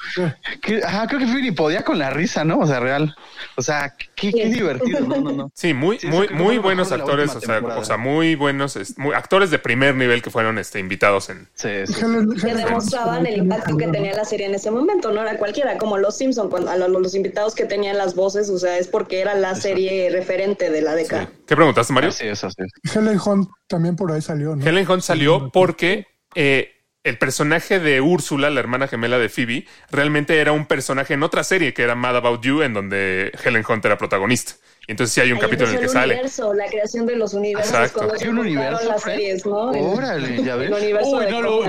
Que- 0.62 0.82
ajá, 0.84 1.06
creo 1.06 1.20
que 1.20 1.26
Phoebe 1.26 1.42
ni 1.42 1.50
podía 1.52 1.84
con 1.84 1.98
la 1.98 2.10
risa, 2.10 2.44
¿no? 2.44 2.58
O 2.58 2.66
sea, 2.66 2.80
real. 2.80 3.14
O 3.56 3.62
sea, 3.62 3.94
qué, 4.16 4.32
qué 4.32 4.44
Sí. 4.48 4.52
divertido. 4.54 5.00
No, 5.00 5.16
no, 5.20 5.32
no. 5.32 5.52
Sí, 5.54 5.74
muy, 5.74 5.98
Sí, 5.98 6.06
muy, 6.06 6.28
muy 6.28 6.58
buenos 6.58 6.90
actores, 6.92 7.34
o 7.36 7.40
sea, 7.40 7.58
o 7.60 7.84
sea, 7.84 7.96
muy 7.96 8.34
buenos, 8.34 8.78
muy- 8.96 9.14
actores 9.14 9.50
de 9.50 9.58
primer 9.58 9.94
nivel 9.94 10.22
que 10.22 10.30
fueron 10.30 10.58
este, 10.58 10.78
invitados 10.78 11.28
en. 11.30 11.48
Sí, 11.54 11.68
sí. 11.86 11.94
Que 12.40 12.54
demostraban 12.54 13.26
el 13.26 13.36
impacto 13.38 13.76
que 13.76 13.88
tenía 13.88 14.14
la 14.14 14.24
serie 14.24 14.46
en 14.46 14.54
ese 14.54 14.70
momento, 14.70 15.12
no 15.12 15.20
era 15.22 15.36
cualquiera, 15.36 15.76
como 15.78 15.98
los 15.98 16.16
Simpson, 16.16 16.48
cuando 16.48 16.70
a 16.70 16.76
lo- 16.76 16.88
los, 16.88 17.14
invitados 17.14 17.54
que 17.54 17.64
tenían 17.66 17.98
las 17.98 18.14
voces, 18.14 18.48
o 18.50 18.58
sea, 18.58 18.78
es 18.78 18.86
porque 18.88 19.20
era 19.20 19.34
la 19.34 19.54
serie 19.54 20.08
referente 20.10 20.70
de 20.70 20.80
la 20.80 20.94
década. 20.94 21.28
¿Qué 21.46 21.56
preguntaste, 21.56 21.92
Mario? 21.92 22.10
Así 22.10 22.26
es, 22.26 22.42
así 22.44 22.54
es. 22.58 22.96
Helen 22.96 23.18
Hunt 23.24 23.49
también 23.66 23.96
por 23.96 24.12
ahí 24.12 24.22
salió, 24.22 24.56
¿no? 24.56 24.64
Helen 24.64 24.88
Hunt 24.90 25.02
salió 25.02 25.50
porque 25.50 26.06
eh, 26.34 26.72
el 27.04 27.18
personaje 27.18 27.80
de 27.80 28.00
Úrsula, 28.00 28.50
la 28.50 28.60
hermana 28.60 28.88
gemela 28.88 29.18
de 29.18 29.28
Phoebe, 29.28 29.66
realmente 29.90 30.38
era 30.38 30.52
un 30.52 30.66
personaje 30.66 31.14
en 31.14 31.22
otra 31.22 31.44
serie 31.44 31.72
que 31.72 31.82
era 31.82 31.94
Mad 31.94 32.16
About 32.16 32.42
You, 32.42 32.62
en 32.62 32.74
donde 32.74 33.32
Helen 33.42 33.64
Hunt 33.68 33.84
era 33.84 33.96
protagonista. 33.96 34.52
Entonces 34.90 35.14
sí 35.14 35.20
hay 35.20 35.30
un 35.32 35.36
Ahí 35.38 35.42
capítulo 35.42 35.68
en 35.68 35.74
el 35.74 35.78
que 35.80 35.84
empezó 35.86 35.98
el 35.98 36.02
sale. 36.02 36.14
universo, 36.14 36.54
la 36.54 36.66
creación 36.66 37.06
de 37.06 37.16
los 37.16 37.32
universos, 37.34 37.72
Exacto. 37.72 38.12
¿Hay 38.20 38.28
un 38.28 38.38
universo, 38.38 38.88
las 38.88 39.02
series, 39.02 39.46
¿no? 39.46 39.70
Órale, 39.70 40.42
ya 40.42 40.56
ves. 40.56 40.68
El 40.68 40.74
universo 40.74 41.10
Uy, 41.10 41.26
no 41.30 41.40
lo, 41.42 41.64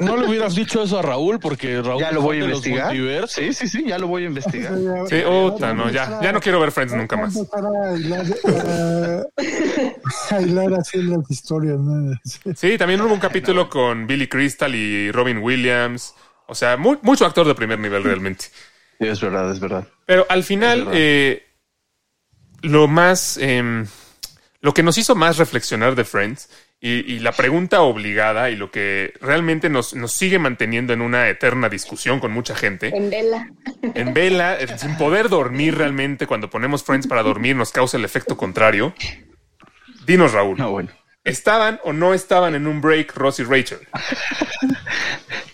no 0.00 0.16
le 0.16 0.26
hubieras 0.26 0.54
dicho 0.56 0.82
eso 0.82 0.98
a 0.98 1.02
Raúl 1.02 1.38
porque 1.38 1.80
Raúl 1.80 2.00
Ya 2.00 2.10
lo 2.10 2.22
voy 2.22 2.40
a 2.40 2.44
investigar. 2.44 2.94
Sí, 3.28 3.52
sí, 3.52 3.68
sí, 3.68 3.84
ya 3.86 3.98
lo 3.98 4.08
voy 4.08 4.24
a 4.24 4.26
investigar. 4.26 4.72
Sí, 5.08 5.20
puta, 5.24 5.72
no, 5.72 5.88
ya, 5.90 6.18
ya 6.20 6.32
no 6.32 6.40
quiero 6.40 6.58
ver 6.60 6.72
Friends 6.72 6.92
nunca 6.94 7.16
más. 7.16 7.34
Vamos 7.34 7.48
a 7.52 7.58
empezar 7.58 7.84
a 7.84 7.96
hilar, 7.96 9.22
eh, 9.38 9.94
a 10.30 10.40
hilar 10.40 10.74
así 10.74 11.02
las 11.02 11.30
historias, 11.30 11.78
¿no? 11.78 12.12
Sí. 12.56 12.76
También 12.78 13.00
hubo 13.00 13.12
un 13.14 13.20
capítulo 13.20 13.68
con 13.68 14.06
Billy 14.06 14.26
Crystal 14.28 14.74
y 14.74 15.10
Robin 15.12 15.38
Williams. 15.38 16.14
O 16.46 16.54
sea, 16.54 16.76
mu- 16.76 16.98
mucho 17.02 17.24
actor 17.26 17.46
de 17.46 17.54
primer 17.54 17.78
nivel 17.78 18.02
realmente. 18.02 18.46
Sí, 19.00 19.06
es 19.06 19.20
verdad, 19.20 19.50
es 19.52 19.60
verdad. 19.60 19.86
Pero 20.06 20.26
al 20.28 20.42
final, 20.42 20.88
eh, 20.92 21.44
lo 22.62 22.88
más. 22.88 23.36
em, 23.40 23.86
lo 24.60 24.74
que 24.74 24.82
nos 24.82 24.98
hizo 24.98 25.14
más 25.14 25.38
reflexionar 25.38 25.94
de 25.94 26.04
Friends 26.04 26.48
y, 26.80 26.90
y 27.14 27.20
la 27.20 27.30
pregunta 27.32 27.82
obligada 27.82 28.50
y 28.50 28.56
lo 28.56 28.72
que 28.72 29.14
realmente 29.20 29.68
nos, 29.70 29.94
nos 29.94 30.12
sigue 30.12 30.40
manteniendo 30.40 30.92
en 30.92 31.00
una 31.00 31.28
eterna 31.28 31.68
discusión 31.68 32.18
con 32.18 32.32
mucha 32.32 32.56
gente, 32.56 32.88
En 32.88 33.08
vela. 33.08 33.48
en 33.94 34.14
vela, 34.14 34.58
sin 34.76 34.96
poder 34.96 35.28
dormir 35.28 35.76
realmente, 35.78 36.26
cuando 36.26 36.50
ponemos 36.50 36.82
Friends 36.82 37.06
para 37.06 37.22
dormir, 37.22 37.54
nos 37.54 37.70
causa 37.70 37.96
el 37.98 38.04
efecto 38.04 38.36
contrario. 38.36 38.94
Dinos, 40.06 40.32
Raúl, 40.32 40.56
No, 40.58 40.70
bueno. 40.72 40.90
¿Estaban 41.28 41.80
o 41.84 41.92
no 41.92 42.14
estaban 42.14 42.54
en 42.54 42.66
un 42.66 42.80
break 42.80 43.14
Ross 43.16 43.38
y 43.40 43.44
Rachel? 43.44 43.80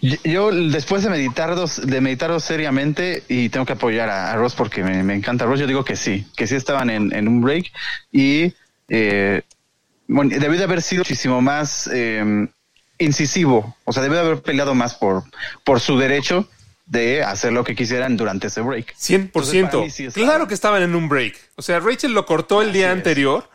Yo, 0.00 0.50
después 0.52 1.02
de 1.02 1.10
meditarlo, 1.10 1.66
de 1.66 2.00
meditarlo 2.00 2.38
seriamente 2.38 3.22
y 3.28 3.48
tengo 3.48 3.64
que 3.64 3.72
apoyar 3.72 4.10
a, 4.10 4.32
a 4.32 4.36
Ross 4.36 4.54
porque 4.54 4.82
me, 4.82 5.02
me 5.02 5.14
encanta 5.14 5.46
Ross, 5.46 5.60
yo 5.60 5.66
digo 5.66 5.84
que 5.84 5.96
sí, 5.96 6.26
que 6.36 6.46
sí 6.46 6.56
estaban 6.56 6.90
en, 6.90 7.14
en 7.14 7.26
un 7.26 7.40
break 7.40 7.72
y 8.12 8.52
eh, 8.88 9.42
bueno, 10.06 10.30
debió 10.38 10.58
de 10.58 10.64
haber 10.64 10.82
sido 10.82 11.00
muchísimo 11.00 11.40
más 11.40 11.88
eh, 11.92 12.46
incisivo, 12.98 13.76
o 13.84 13.92
sea, 13.92 14.02
debió 14.02 14.18
de 14.18 14.26
haber 14.26 14.42
peleado 14.42 14.74
más 14.74 14.94
por, 14.94 15.24
por 15.64 15.80
su 15.80 15.98
derecho 15.98 16.48
de 16.86 17.22
hacer 17.22 17.52
lo 17.52 17.64
que 17.64 17.74
quisieran 17.74 18.16
durante 18.16 18.48
ese 18.48 18.60
break. 18.60 18.94
100%. 18.94 19.54
Entonces, 19.54 20.12
sí 20.12 20.20
claro 20.20 20.46
que 20.46 20.54
estaban 20.54 20.82
en 20.82 20.94
un 20.94 21.08
break. 21.08 21.34
O 21.56 21.62
sea, 21.62 21.80
Rachel 21.80 22.12
lo 22.12 22.26
cortó 22.26 22.60
el 22.60 22.72
día 22.72 22.92
es. 22.92 23.48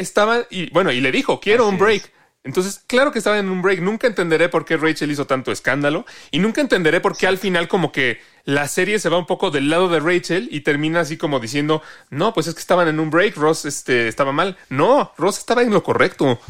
Estaba, 0.00 0.40
y 0.50 0.70
bueno, 0.70 0.90
y 0.92 1.00
le 1.00 1.12
dijo, 1.12 1.40
quiero 1.40 1.64
Así 1.64 1.72
un 1.74 1.78
break. 1.78 2.04
es. 2.04 2.10
Entonces, 2.42 2.82
claro 2.86 3.12
que 3.12 3.18
estaban 3.18 3.38
en 3.40 3.50
un 3.50 3.60
break. 3.60 3.80
Nunca 3.80 4.06
entenderé 4.06 4.48
por 4.48 4.64
qué 4.64 4.78
Rachel 4.78 5.10
hizo 5.10 5.26
tanto 5.26 5.52
escándalo. 5.52 6.06
Y 6.30 6.38
nunca 6.38 6.62
entenderé 6.62 7.00
por 7.00 7.14
qué 7.16 7.26
al 7.26 7.36
final 7.36 7.68
como 7.68 7.92
que 7.92 8.18
la 8.44 8.66
serie 8.66 8.98
se 8.98 9.10
va 9.10 9.18
un 9.18 9.26
poco 9.26 9.50
del 9.50 9.68
lado 9.68 9.88
de 9.90 10.00
Rachel 10.00 10.48
y 10.50 10.60
termina 10.62 11.00
así 11.00 11.18
como 11.18 11.38
diciendo, 11.38 11.82
no, 12.08 12.32
pues 12.32 12.46
es 12.46 12.54
que 12.54 12.60
estaban 12.60 12.88
en 12.88 12.98
un 12.98 13.10
break, 13.10 13.36
Ross 13.36 13.66
este, 13.66 14.08
estaba 14.08 14.32
mal. 14.32 14.56
No, 14.70 15.12
Ross 15.18 15.36
estaba 15.38 15.60
en 15.62 15.70
lo 15.70 15.82
correcto. 15.82 16.40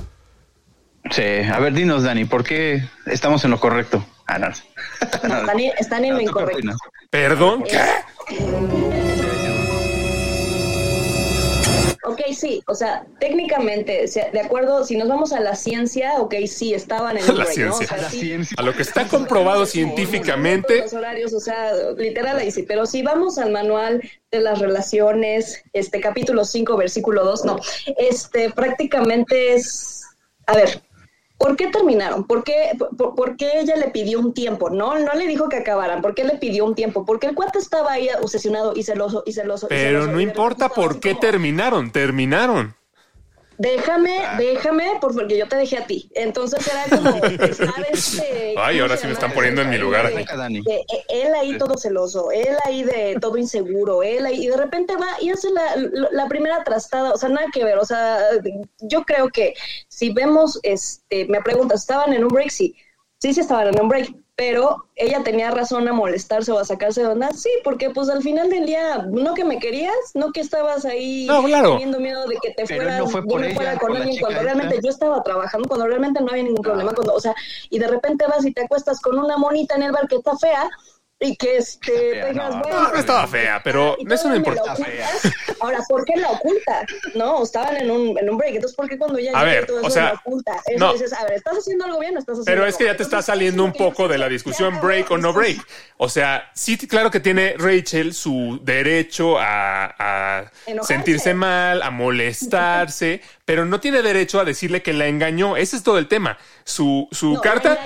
Sí, 1.10 1.22
a 1.52 1.58
ver, 1.58 1.72
dinos, 1.72 2.04
Dani, 2.04 2.24
¿por 2.24 2.44
qué 2.44 2.84
estamos 3.06 3.44
en 3.44 3.50
lo 3.50 3.58
correcto? 3.58 4.06
Ah, 4.28 4.38
no. 4.38 4.46
No, 5.28 5.38
están, 5.40 5.58
en- 5.58 5.72
están 5.76 6.04
en 6.04 6.10
lo 6.12 6.18
¿tú 6.18 6.24
qué 6.24 6.30
incorrecto. 6.30 6.76
Perdón, 7.10 7.64
¿qué? 7.64 7.80
Ok, 12.02 12.20
sí, 12.34 12.62
o 12.66 12.74
sea, 12.74 13.04
técnicamente, 13.18 14.04
o 14.04 14.08
sea, 14.08 14.30
de 14.30 14.40
acuerdo, 14.40 14.84
si 14.84 14.96
nos 14.96 15.06
vamos 15.08 15.32
a 15.32 15.40
la 15.40 15.54
ciencia, 15.54 16.14
ok, 16.18 16.34
sí, 16.46 16.72
estaban 16.72 17.18
en 17.18 17.30
un 17.30 17.36
La 17.38 17.44
break, 17.44 17.58
¿no? 17.58 17.74
O 17.74 17.76
ciencia. 17.76 17.86
sea, 17.88 17.96
La 17.98 18.10
sí, 18.10 18.20
ciencia. 18.20 18.56
A 18.58 18.62
lo 18.62 18.72
que 18.74 18.82
está 18.82 19.06
comprobado 19.06 19.66
científicamente, 19.66 20.80
Los 20.80 20.94
horarios, 20.94 21.34
o 21.34 21.40
sea, 21.40 21.72
literal 21.98 22.38
ahí 22.38 22.50
sí. 22.50 22.62
Pero 22.62 22.86
si 22.86 23.02
vamos 23.02 23.36
al 23.38 23.50
manual 23.52 24.00
de 24.30 24.40
las 24.40 24.60
relaciones, 24.60 25.62
este 25.74 26.00
capítulo 26.00 26.44
5, 26.44 26.76
versículo 26.76 27.22
2, 27.24 27.44
no. 27.44 27.58
Este 27.98 28.50
prácticamente 28.50 29.54
es. 29.54 30.04
A 30.46 30.54
ver, 30.54 30.82
¿por 31.40 31.56
qué 31.56 31.68
terminaron? 31.68 32.24
¿Por 32.24 32.44
qué, 32.44 32.70
por, 32.98 33.14
por 33.16 33.36
qué 33.36 33.58
ella 33.60 33.74
le 33.76 33.88
pidió 33.88 34.20
un 34.20 34.34
tiempo? 34.34 34.68
No, 34.70 34.98
no 34.98 35.14
le 35.14 35.26
dijo 35.26 35.48
que 35.48 35.56
acabaran. 35.56 36.02
¿Por 36.02 36.14
qué 36.14 36.22
le 36.24 36.36
pidió 36.36 36.66
un 36.66 36.74
tiempo? 36.74 37.04
Porque 37.06 37.26
el 37.26 37.34
cuate 37.34 37.58
estaba 37.58 37.92
ahí 37.92 38.08
obsesionado 38.22 38.74
y 38.76 38.82
celoso 38.84 39.22
y 39.26 39.32
celoso. 39.32 39.66
y 39.66 39.70
pero 39.70 40.00
celoso, 40.02 40.12
no 40.12 40.20
y 40.20 40.24
importa 40.24 40.68
por 40.68 41.00
qué 41.00 41.10
como- 41.12 41.20
terminaron, 41.20 41.90
terminaron. 41.90 42.76
Déjame, 43.60 44.22
déjame, 44.38 44.92
porque 45.00 45.36
yo 45.36 45.46
te 45.46 45.56
dejé 45.56 45.76
a 45.76 45.86
ti. 45.86 46.10
Entonces 46.14 46.66
era 46.66 46.96
como 46.96 47.10
estar 47.44 47.86
este. 47.92 48.54
Ay, 48.56 48.80
ahora 48.80 48.96
sí 48.96 49.06
me 49.06 49.12
están 49.12 49.32
poniendo 49.32 49.60
en 49.60 49.68
mi 49.68 49.76
lugar. 49.76 50.10
él 50.10 51.34
ahí 51.34 51.58
todo 51.58 51.76
celoso, 51.76 52.30
él 52.32 52.56
ahí 52.64 52.82
de 52.82 53.18
todo 53.20 53.36
inseguro, 53.36 54.02
él 54.02 54.24
ahí, 54.24 54.44
y 54.44 54.48
de 54.48 54.56
repente 54.56 54.96
va 54.96 55.08
y 55.20 55.30
hace 55.30 55.50
la, 55.50 55.76
la 56.10 56.26
primera 56.26 56.64
trastada, 56.64 57.12
o 57.12 57.18
sea, 57.18 57.28
nada 57.28 57.48
que 57.52 57.62
ver, 57.62 57.78
o 57.78 57.84
sea, 57.84 58.18
yo 58.80 59.02
creo 59.02 59.28
que 59.28 59.54
si 59.88 60.10
vemos, 60.10 60.58
este, 60.62 61.26
me 61.26 61.42
preguntas, 61.42 61.82
¿estaban 61.82 62.14
en 62.14 62.24
un 62.24 62.30
break? 62.30 62.50
Sí, 62.50 62.74
sí, 63.18 63.34
sí 63.34 63.40
estaban 63.40 63.68
en 63.68 63.80
un 63.80 63.88
break, 63.90 64.10
pero 64.40 64.86
ella 64.96 65.22
tenía 65.22 65.50
razón 65.50 65.86
a 65.86 65.92
molestarse 65.92 66.50
o 66.50 66.58
a 66.58 66.64
sacarse 66.64 67.02
de 67.02 67.08
onda, 67.08 67.30
sí, 67.34 67.50
porque 67.62 67.90
pues 67.90 68.08
al 68.08 68.22
final 68.22 68.48
del 68.48 68.64
día, 68.64 69.04
no 69.10 69.34
que 69.34 69.44
me 69.44 69.58
querías, 69.58 69.94
no 70.14 70.32
que 70.32 70.40
estabas 70.40 70.86
ahí 70.86 71.28
teniendo 71.62 72.00
miedo 72.00 72.26
de 72.26 72.38
que 72.42 72.54
te 72.54 72.66
fueras, 72.66 73.00
no 73.00 73.06
fuera 73.10 73.78
con 73.78 73.94
alguien 73.94 74.18
cuando 74.18 74.40
realmente 74.40 74.80
yo 74.82 74.88
estaba 74.88 75.22
trabajando, 75.22 75.68
cuando 75.68 75.86
realmente 75.86 76.22
no 76.22 76.30
había 76.30 76.44
ningún 76.44 76.62
problema, 76.62 76.94
cuando, 76.94 77.12
o 77.12 77.20
sea, 77.20 77.34
y 77.68 77.78
de 77.78 77.86
repente 77.88 78.24
vas 78.28 78.46
y 78.46 78.54
te 78.54 78.62
acuestas 78.62 78.98
con 79.02 79.18
una 79.18 79.36
monita 79.36 79.74
en 79.74 79.82
el 79.82 79.92
bar 79.92 80.08
que 80.08 80.16
está 80.16 80.34
fea, 80.38 80.70
y 81.22 81.36
que 81.36 81.58
este 81.58 82.32
no, 82.32 82.48
no, 82.48 82.94
estaba 82.94 83.26
fea, 83.26 83.60
pero 83.62 83.94
eso 84.08 84.30
no 84.30 84.36
importa. 84.36 84.74
Ahora, 85.60 85.80
¿por 85.86 86.06
qué 86.06 86.16
la 86.16 86.30
oculta? 86.30 86.86
No, 87.14 87.42
estaban 87.44 87.76
en 87.76 87.90
un, 87.90 88.18
en 88.18 88.30
un 88.30 88.38
break, 88.38 88.54
entonces 88.54 88.74
¿por 88.74 88.88
qué 88.88 88.96
cuando 88.96 89.18
ya 89.18 89.38
a 89.38 89.44
ver, 89.44 89.66
todo 89.66 89.82
o 89.82 89.90
sea, 89.90 90.14
no. 90.78 90.92
dices, 90.94 91.12
a 91.12 91.24
ver, 91.24 91.34
¿estás 91.34 91.58
haciendo 91.58 91.84
algo 91.84 92.00
bien 92.00 92.16
o 92.16 92.20
estás 92.20 92.38
haciendo 92.38 92.50
Pero 92.50 92.66
es 92.66 92.76
que 92.78 92.86
ya 92.86 92.96
te 92.96 93.02
está 93.02 93.20
saliendo 93.20 93.62
un 93.62 93.74
poco 93.74 94.08
de 94.08 94.16
la 94.16 94.30
discusión 94.30 94.80
break 94.80 95.10
o 95.10 95.18
no 95.18 95.34
break. 95.34 95.58
O 95.98 96.08
sea, 96.08 96.50
sí, 96.54 96.78
claro 96.78 97.10
que 97.10 97.20
tiene 97.20 97.54
Rachel 97.58 98.14
su 98.14 98.58
derecho 98.62 99.38
a, 99.38 99.94
a 99.98 100.50
sentirse 100.82 101.34
mal, 101.34 101.82
a 101.82 101.90
molestarse, 101.90 103.20
pero 103.44 103.66
no 103.66 103.78
tiene 103.78 104.00
derecho 104.00 104.40
a 104.40 104.46
decirle 104.46 104.82
que 104.82 104.94
la 104.94 105.06
engañó. 105.06 105.58
Ese 105.58 105.76
es 105.76 105.82
todo 105.82 105.98
el 105.98 106.08
tema. 106.08 106.38
Su, 106.70 107.08
su 107.10 107.40
carta. 107.42 107.78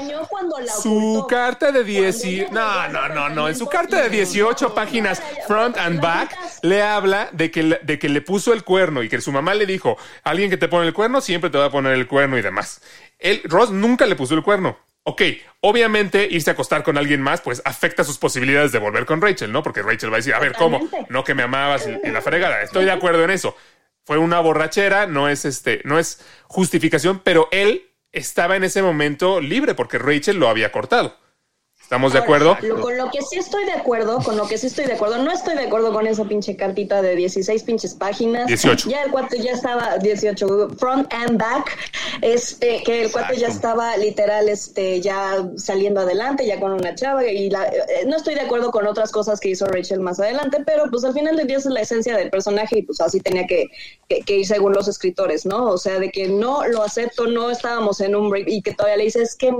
su 0.82 1.26
carta 1.28 1.72
de 1.72 1.84
10 1.84 2.50
No, 2.52 2.88
no, 2.88 3.08
no, 3.08 3.28
no. 3.28 3.48
En 3.48 3.56
su 3.56 3.66
carta 3.66 4.02
de 4.02 4.10
18 4.10 4.74
páginas, 4.74 5.22
front 5.46 5.76
and 5.78 6.00
back, 6.00 6.36
le 6.62 6.82
habla 6.82 7.28
de 7.32 7.50
que, 7.50 7.62
le, 7.62 7.80
de 7.82 7.98
que 7.98 8.08
le 8.08 8.20
puso 8.20 8.52
el 8.52 8.62
cuerno 8.62 9.02
y 9.02 9.08
que 9.08 9.20
su 9.20 9.32
mamá 9.32 9.54
le 9.54 9.66
dijo: 9.66 9.96
Alguien 10.22 10.50
que 10.50 10.56
te 10.56 10.68
pone 10.68 10.86
el 10.86 10.92
cuerno 10.92 11.20
siempre 11.20 11.50
te 11.50 11.58
va 11.58 11.66
a 11.66 11.70
poner 11.70 11.92
el 11.92 12.06
cuerno 12.06 12.36
y 12.38 12.42
demás. 12.42 12.82
Él, 13.18 13.40
Ross 13.44 13.70
nunca 13.70 14.06
le 14.06 14.16
puso 14.16 14.34
el 14.34 14.42
cuerno. 14.42 14.78
Ok, 15.06 15.22
obviamente 15.60 16.26
irse 16.30 16.50
a 16.50 16.54
acostar 16.54 16.82
con 16.82 16.96
alguien 16.96 17.20
más, 17.20 17.42
pues 17.42 17.60
afecta 17.66 18.04
sus 18.04 18.16
posibilidades 18.16 18.72
de 18.72 18.78
volver 18.78 19.04
con 19.04 19.20
Rachel, 19.20 19.52
¿no? 19.52 19.62
Porque 19.62 19.82
Rachel 19.82 20.10
va 20.10 20.14
a 20.14 20.18
decir, 20.18 20.32
a 20.32 20.38
ver, 20.38 20.54
¿cómo? 20.54 20.80
No 21.10 21.24
que 21.24 21.34
me 21.34 21.42
amabas 21.42 21.86
y 21.86 22.10
la 22.10 22.22
fregada. 22.22 22.62
Estoy 22.62 22.86
de 22.86 22.92
acuerdo 22.92 23.22
en 23.22 23.30
eso 23.30 23.54
fue 24.04 24.18
una 24.18 24.40
borrachera, 24.40 25.06
no 25.06 25.28
es 25.28 25.44
este, 25.44 25.80
no 25.84 25.98
es 25.98 26.20
justificación, 26.46 27.20
pero 27.24 27.48
él 27.50 27.90
estaba 28.14 28.56
en 28.56 28.64
ese 28.64 28.82
momento 28.82 29.40
libre 29.40 29.74
porque 29.74 29.98
Rachel 29.98 30.38
lo 30.38 30.48
había 30.48 30.72
cortado. 30.72 31.18
¿Estamos 31.84 32.14
de 32.14 32.18
acuerdo? 32.18 32.56
con 32.80 32.96
lo 32.96 33.10
que 33.10 33.20
sí 33.20 33.36
estoy 33.36 33.66
de 33.66 33.72
acuerdo, 33.72 34.18
con 34.20 34.38
lo 34.38 34.48
que 34.48 34.56
sí 34.56 34.68
estoy 34.68 34.86
de 34.86 34.94
acuerdo, 34.94 35.18
no 35.18 35.30
estoy 35.30 35.54
de 35.54 35.64
acuerdo 35.64 35.92
con 35.92 36.06
esa 36.06 36.24
pinche 36.24 36.56
cartita 36.56 37.02
de 37.02 37.14
16 37.14 37.62
pinches 37.62 37.94
páginas. 37.94 38.46
18. 38.46 38.88
Ya 38.88 39.02
el 39.02 39.10
cuarto 39.10 39.36
ya 39.36 39.52
estaba, 39.52 39.98
18, 39.98 40.70
front 40.78 41.12
and 41.12 41.38
back, 41.38 41.76
este, 42.22 42.82
que 42.84 43.02
el 43.02 43.12
cuarto 43.12 43.34
ya 43.34 43.48
estaba 43.48 43.98
literal, 43.98 44.48
este, 44.48 45.02
ya 45.02 45.46
saliendo 45.56 46.00
adelante, 46.00 46.46
ya 46.46 46.58
con 46.58 46.72
una 46.72 46.94
chava, 46.94 47.26
y 47.26 47.50
la, 47.50 47.66
eh, 47.66 48.06
no 48.06 48.16
estoy 48.16 48.34
de 48.34 48.40
acuerdo 48.40 48.70
con 48.70 48.86
otras 48.86 49.12
cosas 49.12 49.38
que 49.38 49.50
hizo 49.50 49.66
Rachel 49.66 50.00
más 50.00 50.18
adelante, 50.18 50.62
pero 50.64 50.84
pues 50.90 51.04
al 51.04 51.12
final 51.12 51.36
del 51.36 51.46
día 51.46 51.58
es 51.58 51.66
la 51.66 51.82
esencia 51.82 52.16
del 52.16 52.30
personaje 52.30 52.78
y 52.78 52.82
pues 52.82 53.02
así 53.02 53.20
tenía 53.20 53.46
que, 53.46 53.66
que, 54.08 54.38
ir 54.38 54.46
según 54.46 54.72
los 54.72 54.88
escritores, 54.88 55.44
¿no? 55.44 55.66
O 55.66 55.76
sea, 55.76 55.98
de 55.98 56.10
que 56.10 56.28
no 56.28 56.66
lo 56.66 56.82
acepto, 56.82 57.26
no 57.26 57.50
estábamos 57.50 58.00
en 58.00 58.16
un 58.16 58.30
break 58.30 58.48
y 58.48 58.62
que 58.62 58.72
todavía 58.72 58.96
le 58.96 59.04
dices 59.04 59.36
que 59.36 59.52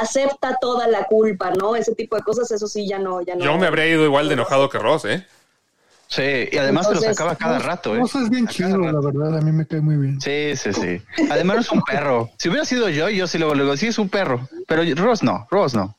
acepta 0.00 0.56
toda 0.60 0.86
la 0.86 1.04
culpa, 1.06 1.50
¿no? 1.56 1.76
Ese 1.76 1.94
tipo 1.94 2.16
de 2.16 2.22
cosas, 2.22 2.50
eso 2.50 2.66
sí, 2.66 2.86
ya 2.86 2.98
no, 2.98 3.20
ya 3.22 3.34
no. 3.34 3.44
Yo 3.44 3.56
me 3.58 3.66
habría 3.66 3.86
ido 3.86 4.04
igual 4.04 4.28
de 4.28 4.34
enojado 4.34 4.68
que 4.68 4.78
Ross, 4.78 5.04
¿eh? 5.04 5.26
Sí, 6.08 6.48
y 6.52 6.56
además 6.56 6.86
se 6.86 6.94
lo 6.94 7.00
sacaba 7.00 7.34
cada 7.34 7.58
rato, 7.58 7.96
¿eh? 7.96 7.98
Ross 7.98 8.14
es 8.14 8.30
bien 8.30 8.46
chido, 8.46 8.78
la 8.78 9.00
verdad, 9.00 9.38
a 9.38 9.40
mí 9.40 9.50
me 9.50 9.66
cae 9.66 9.80
muy 9.80 9.96
bien. 9.96 10.20
Sí, 10.20 10.54
sí, 10.54 10.72
sí. 10.72 11.02
Además 11.30 11.58
es 11.58 11.72
un 11.72 11.82
perro. 11.82 12.30
Si 12.38 12.48
hubiera 12.48 12.64
sido 12.64 12.88
yo, 12.88 13.08
yo 13.08 13.26
sí 13.26 13.38
luego 13.38 13.54
le 13.54 13.64
digo, 13.64 13.76
sí 13.76 13.88
es 13.88 13.98
un 13.98 14.08
perro. 14.08 14.48
Pero 14.68 14.82
Ross 14.94 15.22
no, 15.22 15.48
Ross 15.50 15.74
no. 15.74 15.96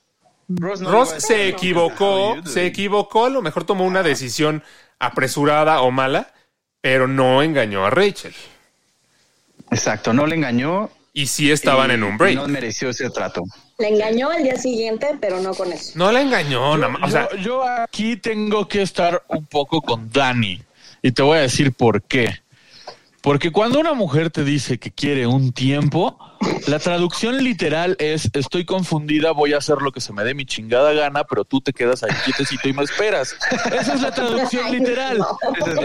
Ross, 0.49 1.15
se 1.17 1.49
equivocó, 1.49 2.37
se 2.45 2.65
equivocó, 2.65 3.25
a 3.25 3.29
lo 3.29 3.41
mejor 3.41 3.65
tomó 3.65 3.85
una 3.85 4.01
decisión 4.01 4.63
apresurada 4.97 5.81
o 5.81 5.91
mala, 5.91 6.31
pero 6.79 7.07
no 7.07 7.43
engañó 7.43 7.85
a 7.85 7.89
Rachel. 7.89 8.33
Exacto, 9.71 10.13
no 10.13 10.25
le 10.25 10.35
engañó. 10.35 10.89
Y 11.11 11.25
sí 11.27 11.51
estaban 11.51 11.91
en 11.91 12.03
un 12.03 12.17
break. 12.17 12.35
No 12.35 12.47
mereció 12.47 12.89
ese 12.89 13.09
trato. 13.09 13.43
Le 13.79 13.89
engañó 13.89 14.31
al 14.31 14.41
día 14.41 14.55
siguiente, 14.55 15.19
pero 15.21 15.39
no 15.39 15.53
con 15.53 15.71
eso. 15.71 15.91
No 15.93 16.11
la 16.11 16.21
engañó, 16.21 16.75
nada 16.77 16.93
más. 16.93 17.03
O 17.03 17.11
sea, 17.11 17.29
yo, 17.37 17.63
aquí 17.63 18.17
tengo 18.17 18.67
que 18.67 18.81
estar 18.81 19.23
un 19.27 19.45
poco 19.45 19.83
con 19.83 20.09
Dani. 20.11 20.59
Y 21.03 21.11
te 21.11 21.21
voy 21.21 21.37
a 21.37 21.41
decir 21.41 21.71
por 21.73 22.01
qué. 22.01 22.39
Porque 23.21 23.51
cuando 23.51 23.79
una 23.79 23.93
mujer 23.93 24.31
te 24.31 24.43
dice 24.43 24.79
que 24.79 24.89
quiere 24.89 25.27
un 25.27 25.51
tiempo, 25.51 26.17
la 26.67 26.79
traducción 26.79 27.43
literal 27.43 27.95
es 27.99 28.29
estoy 28.33 28.65
confundida, 28.65 29.31
voy 29.31 29.53
a 29.53 29.57
hacer 29.57 29.77
lo 29.81 29.91
que 29.91 30.01
se 30.01 30.13
me 30.13 30.23
dé 30.23 30.33
mi 30.33 30.45
chingada 30.45 30.93
gana, 30.93 31.23
pero 31.23 31.45
tú 31.45 31.61
te 31.61 31.73
quedas 31.73 32.03
ahí 32.03 32.11
quietecito 32.25 32.67
y 32.69 32.73
me 32.73 32.83
esperas. 32.83 33.35
Esa 33.71 33.93
es 33.93 34.01
la 34.01 34.11
traducción 34.11 34.71
literal. 34.71 35.25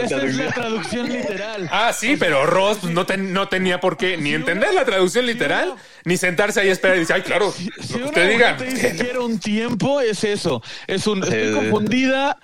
Esa 0.02 0.22
es 0.22 0.36
la 0.36 0.52
traducción 0.52 1.08
literal. 1.08 1.68
Ah, 1.70 1.92
sí, 1.92 2.16
pero 2.18 2.46
Ross 2.46 2.84
no, 2.84 3.06
no 3.18 3.48
tenía 3.48 3.80
por 3.80 3.96
qué 3.96 4.16
ni 4.16 4.34
entender 4.34 4.74
la 4.74 4.84
traducción 4.84 5.26
literal, 5.26 5.74
ni 6.04 6.16
sentarse 6.16 6.60
ahí 6.60 6.68
a 6.68 6.72
esperar 6.72 6.96
y 6.96 7.00
decir, 7.00 7.16
ay, 7.16 7.22
claro, 7.22 7.52
si, 7.52 7.66
lo 7.66 7.98
que 7.98 8.04
usted 8.04 8.30
diga. 8.30 8.56
Te 8.56 8.64
dice 8.64 8.96
quiero 8.96 9.24
un 9.24 9.38
tiempo, 9.38 10.00
es 10.00 10.24
eso. 10.24 10.62
Es 10.86 11.06
un 11.06 11.22
estoy 11.22 11.52
confundida, 11.52 12.38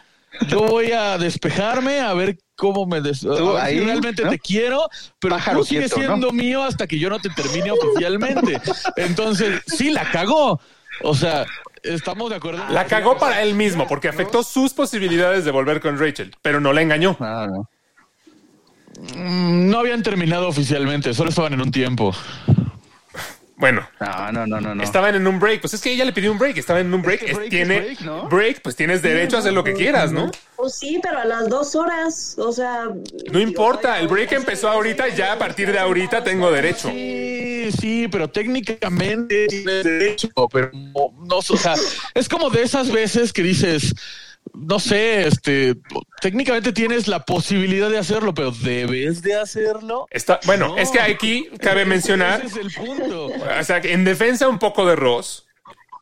yo 0.49 0.63
voy 0.63 0.93
a 0.93 1.19
despejarme, 1.19 2.01
a 2.01 2.15
ver 2.15 2.39
cómo 2.57 2.87
me 2.87 3.01
des 3.01 3.25
ahí, 3.61 3.81
realmente 3.81 4.25
te 4.25 4.39
quiero, 4.39 4.89
pero 5.19 5.37
tú 5.53 5.65
sigues 5.65 5.93
siendo 5.93 6.33
mío 6.33 6.63
hasta 6.63 6.87
que 6.87 6.99
yo 6.99 7.09
no 7.09 7.19
te 7.19 7.31
termine 7.31 7.71
oficialmente. 7.71 8.61
Entonces, 8.97 9.63
sí, 9.67 9.91
la 9.91 10.11
cagó. 10.11 10.61
O 11.03 11.15
sea, 11.15 11.47
estamos 11.83 12.31
de 12.31 12.37
acuerdo. 12.37 12.63
La 12.71 12.87
cagó 12.87 13.17
para 13.17 13.43
él 13.43 13.55
mismo, 13.55 13.87
porque 13.87 14.09
afectó 14.09 14.43
sus 14.43 14.75
posibilidades 14.75 15.45
de 15.45 15.51
volver 15.51 15.81
con 15.81 15.99
Rachel, 15.99 16.35
pero 16.43 16.61
no 16.61 16.73
la 16.73 16.83
engañó. 16.83 17.17
Mm, 19.17 19.71
no 19.71 19.79
habían 19.79 20.03
terminado 20.03 20.49
oficialmente, 20.49 21.15
solo 21.15 21.31
estaban 21.31 21.53
en 21.53 21.61
un 21.61 21.71
tiempo. 21.71 22.13
Bueno, 23.59 23.89
no, 23.99 24.47
no, 24.47 24.61
no, 24.61 24.75
no, 24.75 24.83
Estaban 24.85 25.17
en 25.17 25.27
un 25.27 25.41
break. 25.41 25.61
Pues 25.61 25.75
es 25.75 25.81
que 25.81 25.91
ella 25.91 26.05
le 26.05 26.13
pidió 26.13 26.31
un 26.31 26.39
break. 26.39 26.57
Estaban 26.59 26.87
en 26.87 26.95
un 26.95 27.03
break. 27.03 27.49
tiene 27.51 27.97
break, 28.31 28.63
pues 28.63 28.77
tienes 28.77 29.03
derecho 29.03 29.37
a 29.37 29.41
hacer 29.41 29.53
lo 29.53 29.65
que 29.65 29.75
quieras, 29.75 30.13
¿no? 30.13 30.31
Pues 30.57 30.75
sí, 30.77 31.01
pero 31.03 31.19
a 31.19 31.25
las 31.25 31.49
dos 31.49 31.75
horas, 31.75 32.37
o 32.39 32.53
sea. 32.53 32.89
No 33.33 33.41
importa. 33.41 33.99
El 33.99 34.07
break 34.07 34.33
empezó 34.33 34.69
ahorita. 34.69 35.09
Ya 35.09 35.33
a 35.33 35.39
partir 35.39 35.73
de 35.73 35.79
ahorita 35.79 36.23
tengo 36.23 36.53
derecho. 36.53 36.89
Sí, 36.89 37.71
sí, 37.79 38.09
pero 38.09 38.29
técnicamente 38.31 39.49
tienes 39.49 39.85
derecho. 39.85 40.29
Pero 40.53 40.71
no, 40.73 41.13
no 41.27 41.39
o 41.39 41.43
sea, 41.43 41.75
es 42.15 42.29
como 42.29 42.51
de 42.51 42.63
esas 42.63 42.93
veces 42.93 43.33
que 43.33 43.43
dices 43.43 43.93
no 44.55 44.79
sé, 44.79 45.27
este, 45.27 45.77
técnicamente 46.21 46.73
tienes 46.73 47.09
la 47.09 47.25
posibilidad 47.25 47.91
de 47.91 47.99
hacerlo, 47.99 48.35
pero 48.35 48.51
debes 48.51 49.23
de 49.23 49.35
hacerlo. 49.35 50.07
Está, 50.11 50.41
bueno, 50.47 50.77
es 50.77 50.91
que 50.91 51.01
aquí 51.01 51.49
cabe 51.61 51.85
mencionar. 51.85 52.45
Ese 52.45 52.61
es 52.61 52.67
el 52.67 52.73
punto. 52.73 53.27
O 53.27 53.65
sea, 53.65 53.79
en 53.79 54.05
defensa 54.05 54.49
un 54.49 54.59
poco 54.59 54.87
de 54.87 54.97
Ross, 54.97 55.47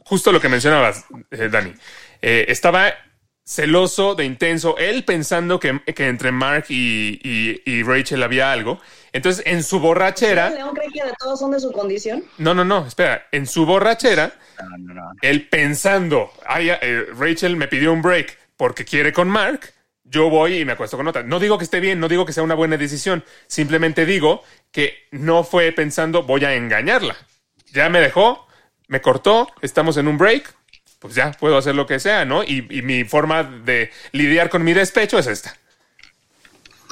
justo 0.05 0.33
lo 0.33 0.41
que 0.41 0.49
mencionabas, 0.49 1.05
eh, 1.31 1.49
Dani, 1.51 1.73
eh, 2.23 2.47
estaba 2.49 2.93
celoso 3.47 4.17
de 4.17 4.25
intenso, 4.25 4.77
él 4.77 5.05
pensando 5.05 5.61
que, 5.61 5.81
entre 5.87 6.33
Mark 6.33 6.67
y, 6.69 7.83
Rachel 7.85 8.23
había 8.23 8.51
algo. 8.51 8.81
Entonces, 9.13 9.45
en 9.47 9.63
su 9.63 9.79
borrachera. 9.79 10.51
¿León 10.51 10.75
cree 10.75 10.91
que 10.93 11.05
de 11.05 11.15
todos 11.19 11.39
son 11.39 11.53
de 11.53 11.61
su 11.61 11.71
condición? 11.71 12.25
No, 12.39 12.55
no, 12.55 12.65
no, 12.65 12.87
espera. 12.87 13.27
En 13.31 13.47
su 13.47 13.65
borrachera, 13.65 14.35
él 15.23 15.49
pensando, 15.49 16.33
Ay, 16.45 16.71
eh, 16.71 17.07
Rachel 17.17 17.57
me 17.57 17.69
pidió 17.69 17.93
un 17.93 18.03
break 18.03 18.37
porque 18.57 18.85
quiere 18.85 19.13
con 19.13 19.29
Mark, 19.29 19.73
yo 20.03 20.29
voy 20.29 20.59
y 20.59 20.65
me 20.65 20.73
acuesto 20.73 20.97
con 20.97 21.07
otra. 21.07 21.23
No 21.23 21.39
digo 21.39 21.57
que 21.57 21.65
esté 21.65 21.81
bien, 21.81 22.01
no 22.01 22.09
digo 22.09 22.27
que 22.27 22.33
sea 22.33 22.43
una 22.43 22.55
buena 22.55 22.77
decisión. 22.77 23.25
Simplemente 23.47 24.07
digo 24.07 24.43
que 24.73 25.07
no 25.13 25.45
fue 25.45 25.71
pensando, 25.73 26.25
voy 26.25 26.45
a 26.45 26.55
engañarla. 26.55 27.17
Ya 27.73 27.89
me 27.89 28.01
dejó, 28.01 28.47
me 28.89 29.01
cortó, 29.01 29.49
estamos 29.63 29.97
en 29.97 30.09
un 30.09 30.19
break, 30.19 30.56
pues 30.99 31.15
ya 31.15 31.33
puedo 31.33 31.57
hacer 31.59 31.75
lo 31.75 31.87
que 31.87 32.01
sea, 32.01 32.25
¿no? 32.25 32.43
Y, 32.43 32.63
mi 32.83 33.05
forma 33.05 33.43
de 33.43 33.91
lidiar 34.13 34.49
con 34.49 34.65
mi 34.65 34.73
despecho 34.73 35.19
es 35.19 35.27
esta. 35.27 35.57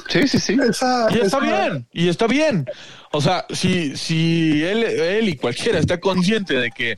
Sí, 0.07 0.27
sí, 0.27 0.39
sí. 0.39 0.57
y 1.09 1.19
está 1.19 1.39
bien, 1.39 1.87
y 1.91 2.09
está 2.09 2.27
bien. 2.27 2.69
O 3.11 3.21
sea, 3.21 3.45
si, 3.49 3.97
si 3.97 4.63
él, 4.63 4.83
él 4.83 5.29
y 5.29 5.35
cualquiera 5.35 5.79
está 5.79 5.99
consciente 5.99 6.53
de 6.53 6.69
que 6.69 6.97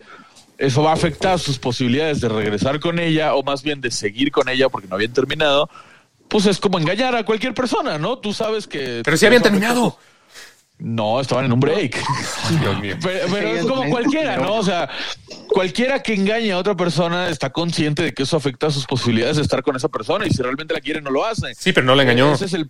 eso 0.58 0.84
va 0.84 0.92
a 0.92 0.94
afectar 0.94 1.40
sus 1.40 1.60
posibilidades 1.60 2.20
de 2.22 2.30
regresar 2.30 2.80
con 2.80 3.00
ella 3.00 3.36
o 3.36 3.44
más 3.44 3.64
bien 3.64 3.80
de 3.80 3.92
seguir 3.92 4.32
con 4.32 4.50
ella 4.50 4.70
porque 4.70 4.88
no 4.88 4.96
habían 4.96 5.14
terminado, 5.14 5.70
pues 6.28 6.46
es 6.46 6.60
como 6.60 6.80
engañar 6.80 7.16
a 7.16 7.24
cualquier 7.24 7.54
persona, 7.54 7.98
¿no? 7.98 8.18
Tú 8.18 8.34
sabes 8.34 8.68
que... 8.68 9.02
Pero 9.04 9.18
si 9.18 9.26
habían 9.26 9.44
terminado. 9.44 9.98
No, 10.80 11.20
estaban 11.20 11.46
en 11.46 11.54
un 11.54 11.60
break. 11.60 11.98
Dios 12.62 12.80
mío. 12.80 12.96
Pero, 13.02 13.28
pero 13.32 13.48
es 13.50 13.66
como 13.66 13.90
cualquiera, 13.90 14.38
¿no? 14.38 14.56
O 14.56 14.64
sea, 14.64 14.90
cualquiera 15.50 16.04
que 16.04 16.14
engañe 16.14 16.52
a 16.52 16.58
otra 16.58 16.76
persona 16.76 17.30
está 17.30 17.52
consciente 17.52 18.04
de 18.04 18.14
que 18.14 18.24
eso 18.24 18.38
afecta 18.38 18.68
a 18.68 18.72
sus 18.72 18.86
posibilidades 18.86 19.38
de 19.38 19.44
estar 19.44 19.64
con 19.64 19.76
esa 19.76 19.90
persona 19.90 20.28
y 20.28 20.30
si 20.30 20.42
realmente 20.42 20.74
la 20.74 20.82
quiere 20.82 21.02
no 21.02 21.10
lo 21.10 21.26
hace. 21.26 21.56
Sí, 21.56 21.74
pero 21.74 21.86
no 21.86 21.96
la 21.96 22.04
engañó. 22.04 22.34
Ese 22.34 22.46
es 22.46 22.54
el 22.54 22.70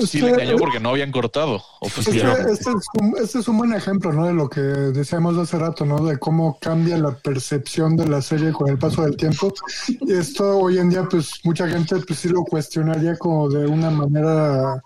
Sí, 0.00 0.20
le 0.20 0.30
engañó 0.30 0.56
porque 0.56 0.80
no 0.80 0.90
habían 0.90 1.12
cortado. 1.12 1.62
Este, 1.80 2.00
este, 2.00 2.18
es 2.50 2.66
un, 3.00 3.14
este, 3.22 3.38
es 3.38 3.48
un, 3.48 3.58
buen 3.58 3.72
ejemplo, 3.74 4.12
¿no? 4.12 4.26
De 4.26 4.34
lo 4.34 4.50
que 4.50 4.60
decíamos 4.60 5.38
hace 5.38 5.56
rato, 5.56 5.84
¿no? 5.84 6.04
De 6.04 6.18
cómo 6.18 6.58
cambia 6.60 6.98
la 6.98 7.12
percepción 7.12 7.96
de 7.96 8.08
la 8.08 8.20
serie 8.20 8.52
con 8.52 8.68
el 8.68 8.76
paso 8.76 9.02
del 9.02 9.16
tiempo. 9.16 9.52
Y 9.86 10.12
esto 10.12 10.58
hoy 10.58 10.78
en 10.78 10.90
día, 10.90 11.04
pues 11.08 11.40
mucha 11.44 11.68
gente 11.68 11.96
pues 12.06 12.18
sí 12.18 12.28
lo 12.28 12.42
cuestionaría 12.42 13.16
como 13.16 13.48
de 13.48 13.66
una 13.66 13.90
manera 13.90 14.82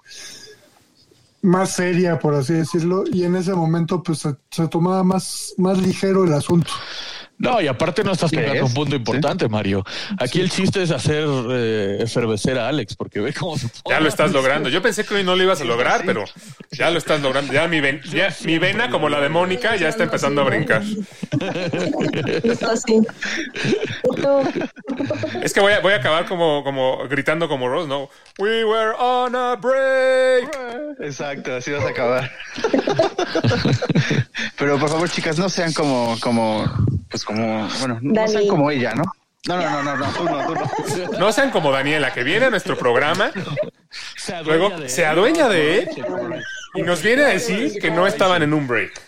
más 1.42 1.72
seria, 1.72 2.18
por 2.18 2.34
así 2.34 2.54
decirlo. 2.54 3.04
Y 3.10 3.24
en 3.24 3.36
ese 3.36 3.54
momento, 3.54 4.02
pues 4.02 4.26
se, 4.50 4.68
tomaba 4.68 5.02
más, 5.02 5.54
más 5.58 5.78
ligero 5.78 6.24
el 6.24 6.32
asunto. 6.32 6.72
No, 7.38 7.60
y 7.60 7.68
aparte 7.68 8.02
no 8.02 8.12
estás 8.12 8.32
tocando 8.32 8.66
un 8.66 8.74
punto 8.74 8.96
importante, 8.96 9.48
Mario. 9.48 9.84
Aquí 10.18 10.40
el 10.40 10.50
chiste 10.50 10.82
es 10.82 10.90
hacer 10.90 11.24
eh, 11.50 11.98
efervecer 12.00 12.58
a 12.58 12.66
Alex, 12.68 12.96
porque 12.96 13.20
ve 13.20 13.32
cómo 13.32 13.56
se 13.56 13.68
pone. 13.68 13.94
Ya 13.94 14.00
lo 14.00 14.08
estás 14.08 14.32
logrando. 14.32 14.68
Yo 14.68 14.82
pensé 14.82 15.04
que 15.04 15.14
hoy 15.14 15.22
no 15.22 15.36
lo 15.36 15.44
ibas 15.44 15.60
a 15.60 15.64
lograr, 15.64 16.02
pero 16.04 16.24
ya 16.72 16.90
lo 16.90 16.98
estás 16.98 17.20
logrando. 17.20 17.52
Ya 17.52 17.68
mi, 17.68 17.80
mi 17.80 18.58
vena, 18.58 18.90
como 18.90 19.08
la 19.08 19.20
de 19.20 19.28
Mónica, 19.28 19.76
ya 19.76 19.88
está 19.88 20.02
empezando 20.02 20.42
a 20.42 20.44
brincar. 20.44 20.82
es 25.42 25.52
que 25.52 25.60
voy 25.60 25.74
a, 25.74 25.80
voy 25.80 25.92
a 25.92 25.96
acabar 25.96 26.26
como, 26.26 26.64
como 26.64 27.06
gritando 27.08 27.48
como 27.48 27.68
Ross, 27.68 27.86
¿no? 27.86 28.10
We 28.38 28.64
were 28.64 28.94
on 28.98 29.36
a 29.36 29.54
break. 29.54 30.58
Exacto, 31.00 31.54
así 31.54 31.70
vas 31.70 31.84
a 31.84 31.90
acabar. 31.90 32.32
pero 34.58 34.78
por 34.78 34.88
favor, 34.88 35.08
chicas, 35.08 35.38
no 35.38 35.48
sean 35.48 35.72
como, 35.72 36.16
como 36.20 36.64
pues 37.08 37.24
como, 37.28 37.68
bueno, 37.78 37.98
no 38.00 38.26
sean 38.26 38.48
como 38.48 38.70
ella, 38.70 38.94
¿no? 38.94 39.04
No, 39.46 39.56
no, 39.56 39.70
no, 39.70 39.82
no, 39.82 39.96
no, 39.96 40.12
tú 40.12 40.24
no, 40.24 40.46
tú 40.46 40.54
no. 40.54 41.18
No 41.18 41.32
sean 41.32 41.50
como 41.50 41.70
Daniela, 41.70 42.12
que 42.12 42.24
viene 42.24 42.46
a 42.46 42.50
nuestro 42.50 42.76
programa, 42.76 43.30
luego 44.44 44.72
se 44.86 45.06
adueña 45.06 45.48
de 45.48 45.80
él 45.80 45.88
y 46.74 46.82
nos 46.82 47.02
viene 47.02 47.24
a 47.24 47.28
decir 47.28 47.78
que 47.80 47.90
no 47.90 48.06
estaban 48.06 48.42
en 48.42 48.52
un 48.52 48.66
break. 48.66 49.00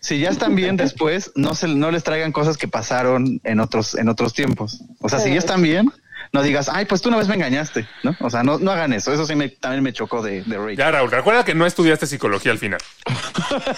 Si 0.00 0.18
ya 0.18 0.30
están 0.30 0.56
bien 0.56 0.76
después, 0.76 1.30
no 1.36 1.54
se, 1.54 1.68
no 1.68 1.90
les 1.90 2.02
traigan 2.02 2.32
cosas 2.32 2.56
que 2.56 2.66
pasaron 2.66 3.40
en 3.44 3.60
otros, 3.60 3.94
en 3.94 4.08
otros 4.08 4.32
tiempos. 4.32 4.82
O 5.00 5.08
sea, 5.08 5.20
si 5.20 5.30
ya 5.30 5.38
están 5.38 5.62
bien, 5.62 5.92
no 6.32 6.42
digas, 6.42 6.68
ay, 6.72 6.84
pues 6.84 7.02
tú 7.02 7.08
una 7.08 7.18
vez 7.18 7.26
me 7.26 7.34
engañaste, 7.34 7.88
¿no? 8.04 8.16
O 8.20 8.30
sea, 8.30 8.42
no, 8.42 8.58
no 8.58 8.70
hagan 8.70 8.92
eso. 8.92 9.12
Eso 9.12 9.26
sí 9.26 9.34
me, 9.34 9.48
también 9.48 9.82
me 9.82 9.92
chocó 9.92 10.22
de, 10.22 10.42
de 10.42 10.76
Ya, 10.76 10.90
Raúl, 10.90 11.10
recuerda 11.10 11.44
que 11.44 11.54
no 11.54 11.66
estudiaste 11.66 12.06
psicología 12.06 12.52
al 12.52 12.58
final. 12.58 12.80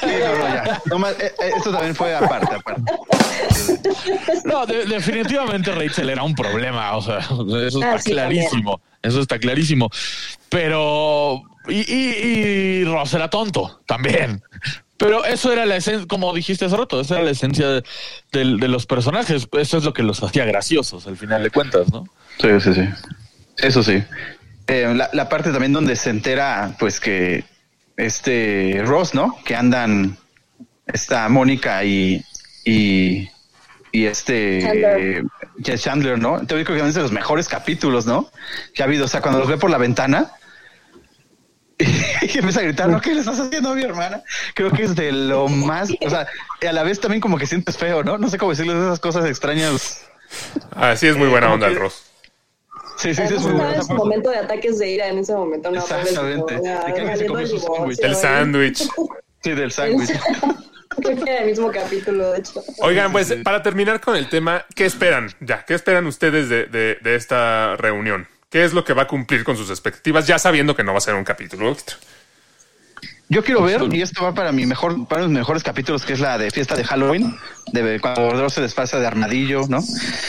Sí, 0.01 0.07
no, 0.21 0.39
no, 0.39 0.49
ya. 0.49 0.83
No, 0.85 1.09
eh, 1.09 1.15
eh, 1.19 1.51
eso 1.57 1.71
también 1.71 1.95
fue 1.95 2.15
aparte, 2.15 2.55
aparte. 2.55 2.93
No, 4.45 4.67
definitivamente 4.67 5.73
Rachel 5.73 6.11
era 6.11 6.23
un 6.23 6.35
problema. 6.35 6.95
O 6.97 7.03
sea, 7.03 7.19
eso 7.19 7.79
está 7.79 7.95
ah, 7.95 7.99
clarísimo. 7.99 8.81
Eso 9.01 9.21
está 9.21 9.39
clarísimo. 9.39 9.91
Pero. 10.49 11.43
Y, 11.69 11.91
y, 11.91 12.85
Ross 12.85 13.15
era 13.15 13.31
tonto 13.31 13.81
también. 13.87 14.43
Pero 15.03 15.25
eso 15.25 15.53
era 15.53 15.67
la 15.67 15.75
esencia, 15.75 16.07
como 16.07 16.33
dijiste 16.33 16.65
hace 16.65 16.77
rato, 16.77 17.01
esa 17.01 17.17
era 17.17 17.25
la 17.25 17.33
esencia 17.33 17.67
de, 17.69 17.83
de, 18.31 18.45
los 18.69 18.87
personajes. 18.87 19.49
Eso 19.51 19.79
es 19.79 19.85
lo 19.85 19.93
que 19.93 20.05
los 20.05 20.23
hacía 20.23 20.45
graciosos, 20.45 21.09
al 21.09 21.17
final 21.17 21.43
de 21.43 21.51
cuentas, 21.51 21.93
¿no? 21.93 22.05
Sí, 22.39 22.49
sí, 22.61 22.73
sí. 22.73 22.89
Eso 23.59 23.83
sí. 23.83 24.01
Eh, 24.69 24.95
la, 25.13 25.29
parte 25.29 25.51
también 25.51 25.73
donde 25.73 25.97
se 25.97 26.11
entera, 26.11 26.77
pues 26.79 27.01
que 27.01 27.43
este 27.97 28.81
Ross, 28.85 29.13
¿no? 29.13 29.37
Que 29.45 29.57
andan 29.57 30.17
esta 30.87 31.29
Mónica 31.29 31.83
y, 31.83 32.25
y, 32.65 33.29
y 33.91 34.05
este 34.05 34.61
Chandler. 34.63 35.25
Chandler, 35.79 36.19
¿no? 36.21 36.39
Entonces 36.39 36.65
creo 36.65 36.81
que 36.81 36.89
es 36.89 36.95
de 36.95 37.03
los 37.03 37.13
mejores 37.13 37.49
capítulos, 37.49 38.07
¿no? 38.07 38.31
Que 38.73 38.83
ha 38.83 38.87
habido. 38.87 39.07
O 39.07 39.09
sea, 39.09 39.21
cuando 39.21 39.41
los 39.41 39.49
ve 39.49 39.59
por 39.59 39.71
la 39.71 39.79
ventana 39.79 40.31
y 42.23 42.39
empieza 42.39 42.61
a 42.61 42.63
gritar, 42.63 42.89
¿no? 42.89 43.01
¿Qué 43.01 43.15
le 43.15 43.21
estás 43.21 43.41
haciendo 43.41 43.71
a 43.71 43.75
mi 43.75 43.83
hermana? 43.83 44.23
Creo 44.55 44.71
que 44.71 44.85
es 44.85 44.95
de 44.95 45.13
lo 45.13 45.49
más, 45.49 45.91
o 46.01 46.11
sea, 46.11 46.27
a 46.67 46.73
la 46.73 46.83
vez 46.83 47.01
también 47.01 47.21
como 47.21 47.39
que 47.39 47.47
sientes 47.47 47.77
feo, 47.77 48.03
¿no? 48.03 48.19
No 48.19 48.29
sé 48.29 48.39
cómo 48.39 48.53
decirles 48.53 48.77
esas 48.77 49.01
cosas 49.01 49.27
extrañas. 49.27 50.05
Así 50.75 51.07
es 51.07 51.17
muy 51.17 51.29
buena 51.29 51.53
onda 51.53 51.67
el 51.67 51.77
Ross. 51.77 52.05
Sí, 52.97 53.15
sí, 53.15 53.27
sí. 53.27 53.35
Es 53.35 53.45
en 53.45 53.85
su 53.85 53.95
momento 53.95 54.31
de 54.31 54.39
ataques 54.39 54.79
de 54.79 54.91
ira 54.91 55.09
en 55.09 55.19
ese 55.19 55.35
momento. 55.35 55.71
No, 55.71 55.81
Exactamente. 55.81 56.61
El 58.03 58.15
sándwich. 58.15 58.89
Sí, 59.43 59.51
del 59.53 59.73
sándwich. 59.73 60.11
Creo 61.03 61.25
que 61.25 61.39
el 61.39 61.47
mismo 61.47 61.71
capítulo, 61.71 62.33
de 62.33 62.39
hecho. 62.39 62.63
Oigan, 62.81 63.11
pues 63.13 63.35
para 63.43 63.63
terminar 63.63 64.01
con 64.01 64.15
el 64.15 64.29
tema, 64.29 64.65
¿qué 64.75 64.85
esperan? 64.85 65.31
Ya, 65.41 65.65
¿qué 65.65 65.75
esperan 65.75 66.07
ustedes 66.07 66.49
de, 66.49 66.67
de, 66.67 66.99
de 67.01 67.15
esta 67.15 67.77
reunión? 67.77 68.29
¿Qué 68.53 68.63
es 68.63 68.75
lo 68.75 68.85
que 68.85 68.93
va 68.93 69.05
a 69.05 69.07
cumplir 69.07 69.45
con 69.45 69.57
sus 69.57 69.71
expectativas, 69.71 70.27
ya 70.27 70.39
sabiendo 70.39 70.77
que 70.77 70.85
no 70.85 70.93
va 70.93 70.99
a 70.99 71.01
ser 71.01 71.15
un 71.15 71.25
capítulo 71.25 71.73
extra? 71.73 71.97
Yo 73.31 73.43
quiero 73.43 73.63
ver, 73.63 73.83
y 73.91 74.03
esto 74.03 74.23
va 74.23 74.35
para 74.35 74.53
mi 74.53 74.67
mejor, 74.67 75.09
para 75.09 75.23
los 75.23 75.31
mejores 75.31 75.63
capítulos, 75.63 76.05
que 76.05 76.13
es 76.13 76.21
la 76.21 76.37
de 76.37 76.51
fiesta 76.51 76.77
de 76.77 76.85
Halloween, 76.85 77.35
de 77.73 77.99
cuando 77.99 78.29
Dross 78.29 78.53
se 78.53 78.61
despasa 78.61 79.01
de 79.01 79.07
armadillo, 79.07 79.63
¿no? 79.71 79.83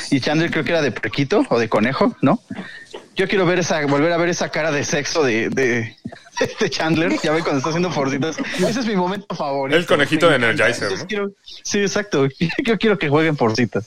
Y 0.09 0.21
Chandler 0.21 0.51
creo 0.51 0.63
que 0.63 0.71
era 0.71 0.82
de 0.82 0.93
perquito 0.93 1.45
o 1.49 1.59
de 1.59 1.67
conejo, 1.67 2.15
¿no? 2.21 2.39
Yo 3.17 3.28
quiero 3.28 3.45
ver 3.45 3.59
esa, 3.59 3.86
volver 3.88 4.13
a 4.13 4.17
ver 4.17 4.30
esa 4.30 4.47
cara 4.47 4.71
de 4.71 4.86
sexo 4.86 5.21
de, 5.21 5.49
de, 5.49 5.97
Chandler, 6.69 7.19
ya 7.21 7.34
ve 7.34 7.41
cuando 7.41 7.57
está 7.57 7.71
haciendo 7.71 7.91
forcitas. 7.91 8.38
Ese 8.57 8.80
es 8.80 8.86
mi 8.86 8.95
momento 8.95 9.36
favorito. 9.36 9.78
El 9.78 9.86
conejito 9.86 10.30
de 10.30 10.38
Energizer, 10.38 10.93
¿no? 10.93 11.30
sí, 11.63 11.80
exacto. 11.80 12.30
Yo 12.63 12.78
quiero 12.78 12.97
que 12.97 13.09
jueguen 13.09 13.36
forcitas. 13.36 13.86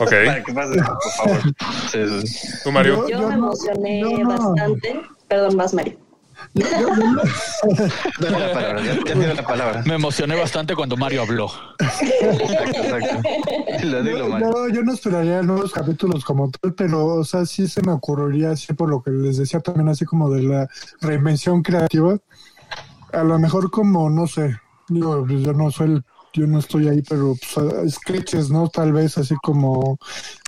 Ok. 0.00 0.10
por 0.54 1.12
favor. 1.16 1.40
¿Tú, 2.64 2.72
Mario? 2.72 3.08
Yo, 3.08 3.28
me 3.28 3.34
emocioné 3.34 4.24
bastante. 4.24 5.00
Perdón, 5.28 5.56
más, 5.56 5.74
Mario. 5.74 6.06
la 6.54 8.52
palabra, 8.52 8.82
ya, 8.84 9.02
tiene 9.04 9.34
la 9.34 9.42
palabra. 9.42 9.82
Me 9.86 9.94
emocioné 9.94 10.36
bastante 10.36 10.74
cuando 10.74 10.96
Mario 10.96 11.22
habló. 11.22 11.50
Exacto, 11.78 12.82
exacto. 12.82 13.28
No, 14.38 14.68
yo 14.68 14.82
no 14.82 14.92
esperaría 14.92 15.42
nuevos 15.42 15.72
capítulos 15.72 16.24
como 16.24 16.50
tal, 16.50 16.74
pero, 16.74 17.06
o 17.06 17.24
sea, 17.24 17.46
sí 17.46 17.66
se 17.68 17.82
me 17.82 17.92
ocurriría, 17.92 18.50
así 18.50 18.72
por 18.74 18.88
lo 18.88 19.02
que 19.02 19.10
les 19.10 19.38
decía 19.38 19.60
también, 19.60 19.88
así 19.88 20.04
como 20.04 20.30
de 20.30 20.42
la 20.42 20.68
reinvención 21.00 21.62
creativa. 21.62 22.18
A 23.12 23.22
lo 23.22 23.38
mejor 23.38 23.70
como, 23.70 24.10
no 24.10 24.26
sé, 24.26 24.58
digo, 24.88 25.24
pues 25.26 25.42
yo 25.42 25.52
no 25.52 25.70
soy 25.70 25.92
el 25.92 26.04
yo 26.36 26.46
no 26.46 26.58
estoy 26.58 26.88
ahí, 26.88 27.02
pero 27.02 27.34
pues, 27.54 27.94
sketches, 27.94 28.50
¿no? 28.50 28.68
Tal 28.68 28.92
vez 28.92 29.16
así 29.16 29.34
como 29.42 29.98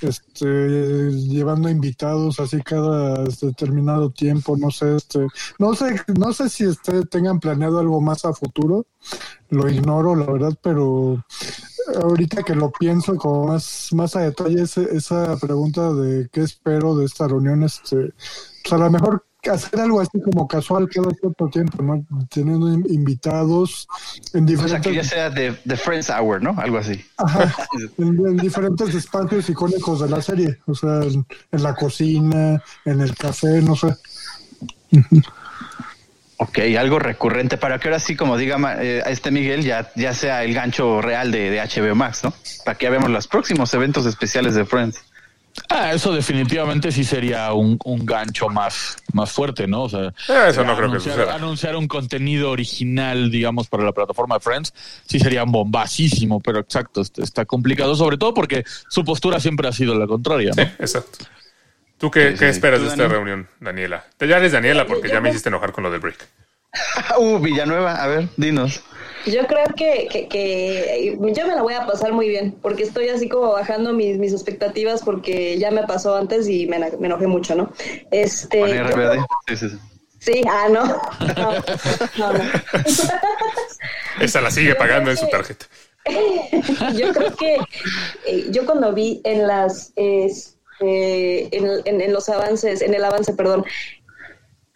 este 0.02 1.10
llevando 1.10 1.70
invitados 1.70 2.38
así 2.40 2.60
cada 2.62 3.24
determinado 3.24 4.10
tiempo, 4.10 4.56
no 4.56 4.70
sé, 4.70 4.96
este, 4.96 5.26
no 5.58 5.74
sé, 5.74 6.00
no 6.18 6.32
sé 6.32 6.50
si 6.50 6.66
ustedes 6.66 7.08
tengan 7.08 7.40
planeado 7.40 7.78
algo 7.78 8.00
más 8.00 8.24
a 8.24 8.34
futuro, 8.34 8.86
lo 9.48 9.68
ignoro, 9.68 10.14
la 10.14 10.26
verdad, 10.26 10.58
pero 10.62 11.24
ahorita 12.02 12.42
que 12.42 12.54
lo 12.54 12.70
pienso 12.70 13.16
como 13.16 13.46
más, 13.48 13.88
más 13.92 14.14
a 14.14 14.20
detalle, 14.20 14.62
esa 14.62 15.36
pregunta 15.38 15.94
de 15.94 16.28
qué 16.30 16.42
espero 16.42 16.94
de 16.96 17.06
esta 17.06 17.26
reunión, 17.26 17.62
este, 17.62 18.12
pues 18.62 18.72
a 18.72 18.78
lo 18.78 18.90
mejor 18.90 19.24
hacer 19.50 19.80
algo 19.80 20.00
así 20.00 20.20
como 20.20 20.46
casual 20.46 20.88
cada 20.88 21.10
cierto 21.10 21.48
tiempo, 21.48 21.82
¿no? 21.82 22.04
Teniendo 22.30 22.68
invitados 22.90 23.86
en 24.32 24.46
diferentes... 24.46 24.80
O 24.80 24.82
sea, 24.82 24.92
que 24.92 24.94
ya 24.94 25.04
sea 25.04 25.30
de, 25.30 25.52
Friends 25.76 26.10
Hour, 26.10 26.42
¿no? 26.42 26.54
Algo 26.58 26.78
así. 26.78 27.04
Ajá, 27.16 27.54
en, 27.98 28.36
diferentes 28.36 28.94
espacios 28.94 29.48
icónicos 29.48 30.00
de 30.00 30.08
la 30.08 30.22
serie, 30.22 30.58
o 30.66 30.74
sea, 30.74 31.00
en, 31.02 31.26
la 31.62 31.74
cocina, 31.74 32.62
en 32.84 33.00
el 33.00 33.14
café, 33.14 33.62
no 33.62 33.76
sé. 33.76 33.94
Ok, 36.40 36.60
algo 36.78 37.00
recurrente 37.00 37.56
para 37.56 37.78
que 37.78 37.88
ahora 37.88 37.98
sí, 37.98 38.14
como 38.14 38.36
diga 38.36 38.56
eh, 38.80 39.02
este 39.06 39.32
Miguel, 39.32 39.64
ya, 39.64 39.90
ya 39.96 40.14
sea 40.14 40.44
el 40.44 40.54
gancho 40.54 41.02
real 41.02 41.32
de, 41.32 41.50
de 41.50 41.60
HBO 41.60 41.96
Max, 41.96 42.22
¿no? 42.22 42.32
Para 42.64 42.78
que 42.78 42.88
veamos 42.88 43.10
los 43.10 43.26
próximos 43.26 43.74
eventos 43.74 44.06
especiales 44.06 44.54
de 44.54 44.64
Friends. 44.64 45.02
Ah, 45.70 45.92
eso 45.92 46.12
definitivamente 46.12 46.90
sí 46.90 47.04
sería 47.04 47.52
un, 47.52 47.78
gancho 48.04 48.48
más, 48.48 48.96
más 49.12 49.30
fuerte, 49.30 49.66
¿no? 49.66 49.82
O 49.82 49.88
sea, 49.88 50.12
eso 50.48 50.64
no 50.64 50.74
creo 50.74 50.88
anunciar, 50.88 51.14
que 51.14 51.20
suceda. 51.20 51.34
Anunciar 51.34 51.76
un 51.76 51.86
contenido 51.86 52.50
original, 52.50 53.30
digamos, 53.30 53.68
para 53.68 53.84
la 53.84 53.92
plataforma 53.92 54.36
de 54.36 54.40
Friends, 54.40 54.72
sí 55.06 55.18
sería 55.18 55.44
bombasísimo, 55.44 56.40
pero 56.40 56.60
exacto, 56.60 57.02
está 57.02 57.44
complicado, 57.44 57.94
sobre 57.94 58.16
todo 58.16 58.32
porque 58.32 58.64
su 58.88 59.04
postura 59.04 59.40
siempre 59.40 59.68
ha 59.68 59.72
sido 59.72 59.94
la 59.94 60.06
contraria, 60.06 60.52
¿no? 60.56 60.62
Sí, 60.62 60.70
exacto. 60.78 61.18
¿Tú 61.98 62.10
qué, 62.10 62.28
esperas 62.28 62.80
de 62.80 62.88
esta 62.88 63.08
reunión, 63.08 63.48
Daniela? 63.60 64.04
Te 64.16 64.28
ya 64.28 64.38
eres 64.38 64.52
Daniela 64.52 64.86
porque 64.86 65.08
ya 65.08 65.20
me 65.20 65.30
hiciste 65.30 65.48
enojar 65.48 65.72
con 65.72 65.84
lo 65.84 65.90
del 65.90 66.00
break. 66.00 66.28
uh, 67.18 67.38
Villanueva, 67.40 67.96
a 67.96 68.06
ver, 68.06 68.28
dinos. 68.36 68.82
Yo 69.26 69.46
creo 69.46 69.64
que, 69.76 70.08
que, 70.30 71.16
yo 71.20 71.46
me 71.46 71.54
la 71.54 71.62
voy 71.62 71.74
a 71.74 71.86
pasar 71.86 72.12
muy 72.12 72.28
bien, 72.28 72.56
porque 72.62 72.82
estoy 72.84 73.08
así 73.08 73.28
como 73.28 73.52
bajando 73.52 73.92
mis, 73.92 74.18
mis 74.18 74.32
expectativas 74.32 75.02
porque 75.02 75.58
ya 75.58 75.70
me 75.70 75.82
pasó 75.86 76.16
antes 76.16 76.48
y 76.48 76.66
me, 76.66 76.76
enojé 76.76 77.26
mucho, 77.26 77.54
¿no? 77.54 77.72
Este, 78.10 78.82
RBD. 78.82 79.24
Sí, 79.48 79.56
sí, 79.56 79.78
Sí, 80.20 80.42
ah, 80.48 80.68
no. 80.70 80.84
no, 81.36 81.52
no, 82.18 82.32
no. 82.32 82.44
Esa 84.20 84.40
la 84.40 84.50
sigue 84.50 84.74
pagando 84.74 85.10
en 85.10 85.16
su 85.16 85.28
tarjeta. 85.28 85.66
yo 86.96 87.12
creo 87.12 87.36
que 87.36 87.56
eh, 88.26 88.46
yo 88.50 88.64
cuando 88.64 88.92
vi 88.94 89.20
en 89.24 89.46
las 89.46 89.92
es, 89.96 90.56
eh, 90.80 91.48
en, 91.52 91.68
en- 91.84 92.00
en 92.00 92.12
los 92.12 92.28
avances, 92.28 92.80
en 92.82 92.94
el 92.94 93.04
avance, 93.04 93.34
perdón, 93.34 93.64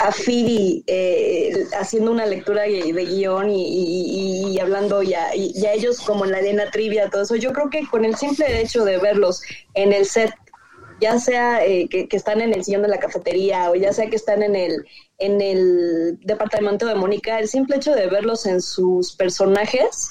a 0.03 0.11
Phoebe 0.11 0.83
eh, 0.89 1.65
haciendo 1.79 2.11
una 2.11 2.27
lectura 2.27 2.63
de, 2.63 2.93
guion 3.07 3.51
y, 3.51 3.63
y- 3.63 4.53
y- 4.55 4.59
hablando 4.61 5.03
ya, 5.03 5.35
y 5.35 5.65
a 5.65 5.73
ellos 5.73 6.01
como 6.01 6.25
en 6.25 6.33
la 6.33 6.39
arena 6.39 6.71
trivia, 6.73 7.09
todo 7.09 7.23
eso, 7.23 7.37
yo 7.37 7.53
creo 7.53 7.71
que 7.71 7.87
con 7.87 8.05
el 8.05 8.17
simple 8.17 8.61
hecho 8.61 8.85
de 8.85 8.99
verlos 8.99 9.43
en 9.75 9.93
el 9.93 10.05
set, 10.05 10.33
ya 11.01 11.19
sea 11.19 11.65
eh, 11.65 11.89
que, 11.89 12.09
que 12.09 12.17
están 12.17 12.41
en 12.41 12.53
el 12.53 12.65
sillón 12.65 12.83
de 12.83 12.89
la 12.89 12.99
cafetería 12.99 13.71
o 13.71 13.75
ya 13.77 13.93
sea 13.93 14.09
que 14.11 14.17
están 14.17 14.43
en 14.43 14.57
el, 14.57 14.85
en 15.19 15.41
el 15.41 16.19
departamento 16.21 16.87
de 16.87 16.95
Mónica, 16.97 17.39
el 17.39 17.49
simple 17.49 17.77
hecho 17.77 17.95
de 17.95 18.09
verlos 18.09 18.45
en 18.47 18.61
sus 18.61 19.15
personajes 19.15 20.11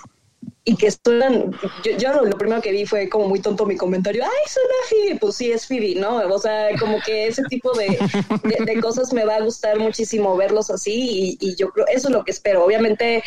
y 0.63 0.75
que 0.77 0.89
suenan, 0.91 1.51
yo, 1.83 1.97
yo 1.97 2.13
lo, 2.23 2.37
primero 2.37 2.61
que 2.61 2.71
vi 2.71 2.85
fue 2.85 3.09
como 3.09 3.27
muy 3.27 3.39
tonto 3.39 3.65
mi 3.65 3.75
comentario, 3.75 4.23
ay, 4.23 4.47
suena 4.47 4.73
Phoebe, 4.89 5.19
pues 5.19 5.35
sí 5.35 5.51
es 5.51 5.65
Phoebe, 5.67 5.95
¿no? 5.95 6.17
O 6.17 6.37
sea, 6.39 6.69
como 6.79 6.99
que 7.01 7.27
ese 7.27 7.41
tipo 7.49 7.71
de, 7.73 7.97
de- 8.43 8.65
de 8.65 8.79
cosas 8.81 9.11
me 9.11 9.25
va 9.25 9.37
a 9.37 9.41
gustar 9.41 9.79
muchísimo 9.79 10.37
verlos 10.37 10.69
así 10.69 11.37
y, 11.39 11.47
y 11.49 11.55
yo 11.55 11.69
creo, 11.71 11.87
eso 11.87 12.09
es 12.09 12.13
lo 12.13 12.23
que 12.23 12.31
espero. 12.31 12.63
Obviamente, 12.63 13.23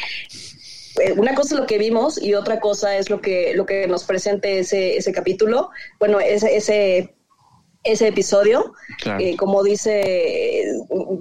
eh, 1.01 1.13
una 1.17 1.35
cosa 1.35 1.55
es 1.57 1.61
lo 1.61 1.67
que 1.67 1.79
vimos 1.79 2.23
y 2.23 2.35
otra 2.35 2.61
cosa 2.61 2.97
es 2.97 3.11
lo 3.11 3.21
que, 3.21 3.53
lo 3.55 3.67
que 3.67 3.89
nos 3.89 4.05
presente 4.05 4.61
ese, 4.61 4.97
ese 4.97 5.13
capítulo, 5.13 5.71
bueno, 5.99 6.21
ese, 6.21 6.55
ese, 6.57 7.15
ese 7.85 8.09
episodio. 8.09 8.73
Claro. 9.01 9.21
Eh, 9.23 9.37
como 9.37 9.63
dice, 9.63 10.65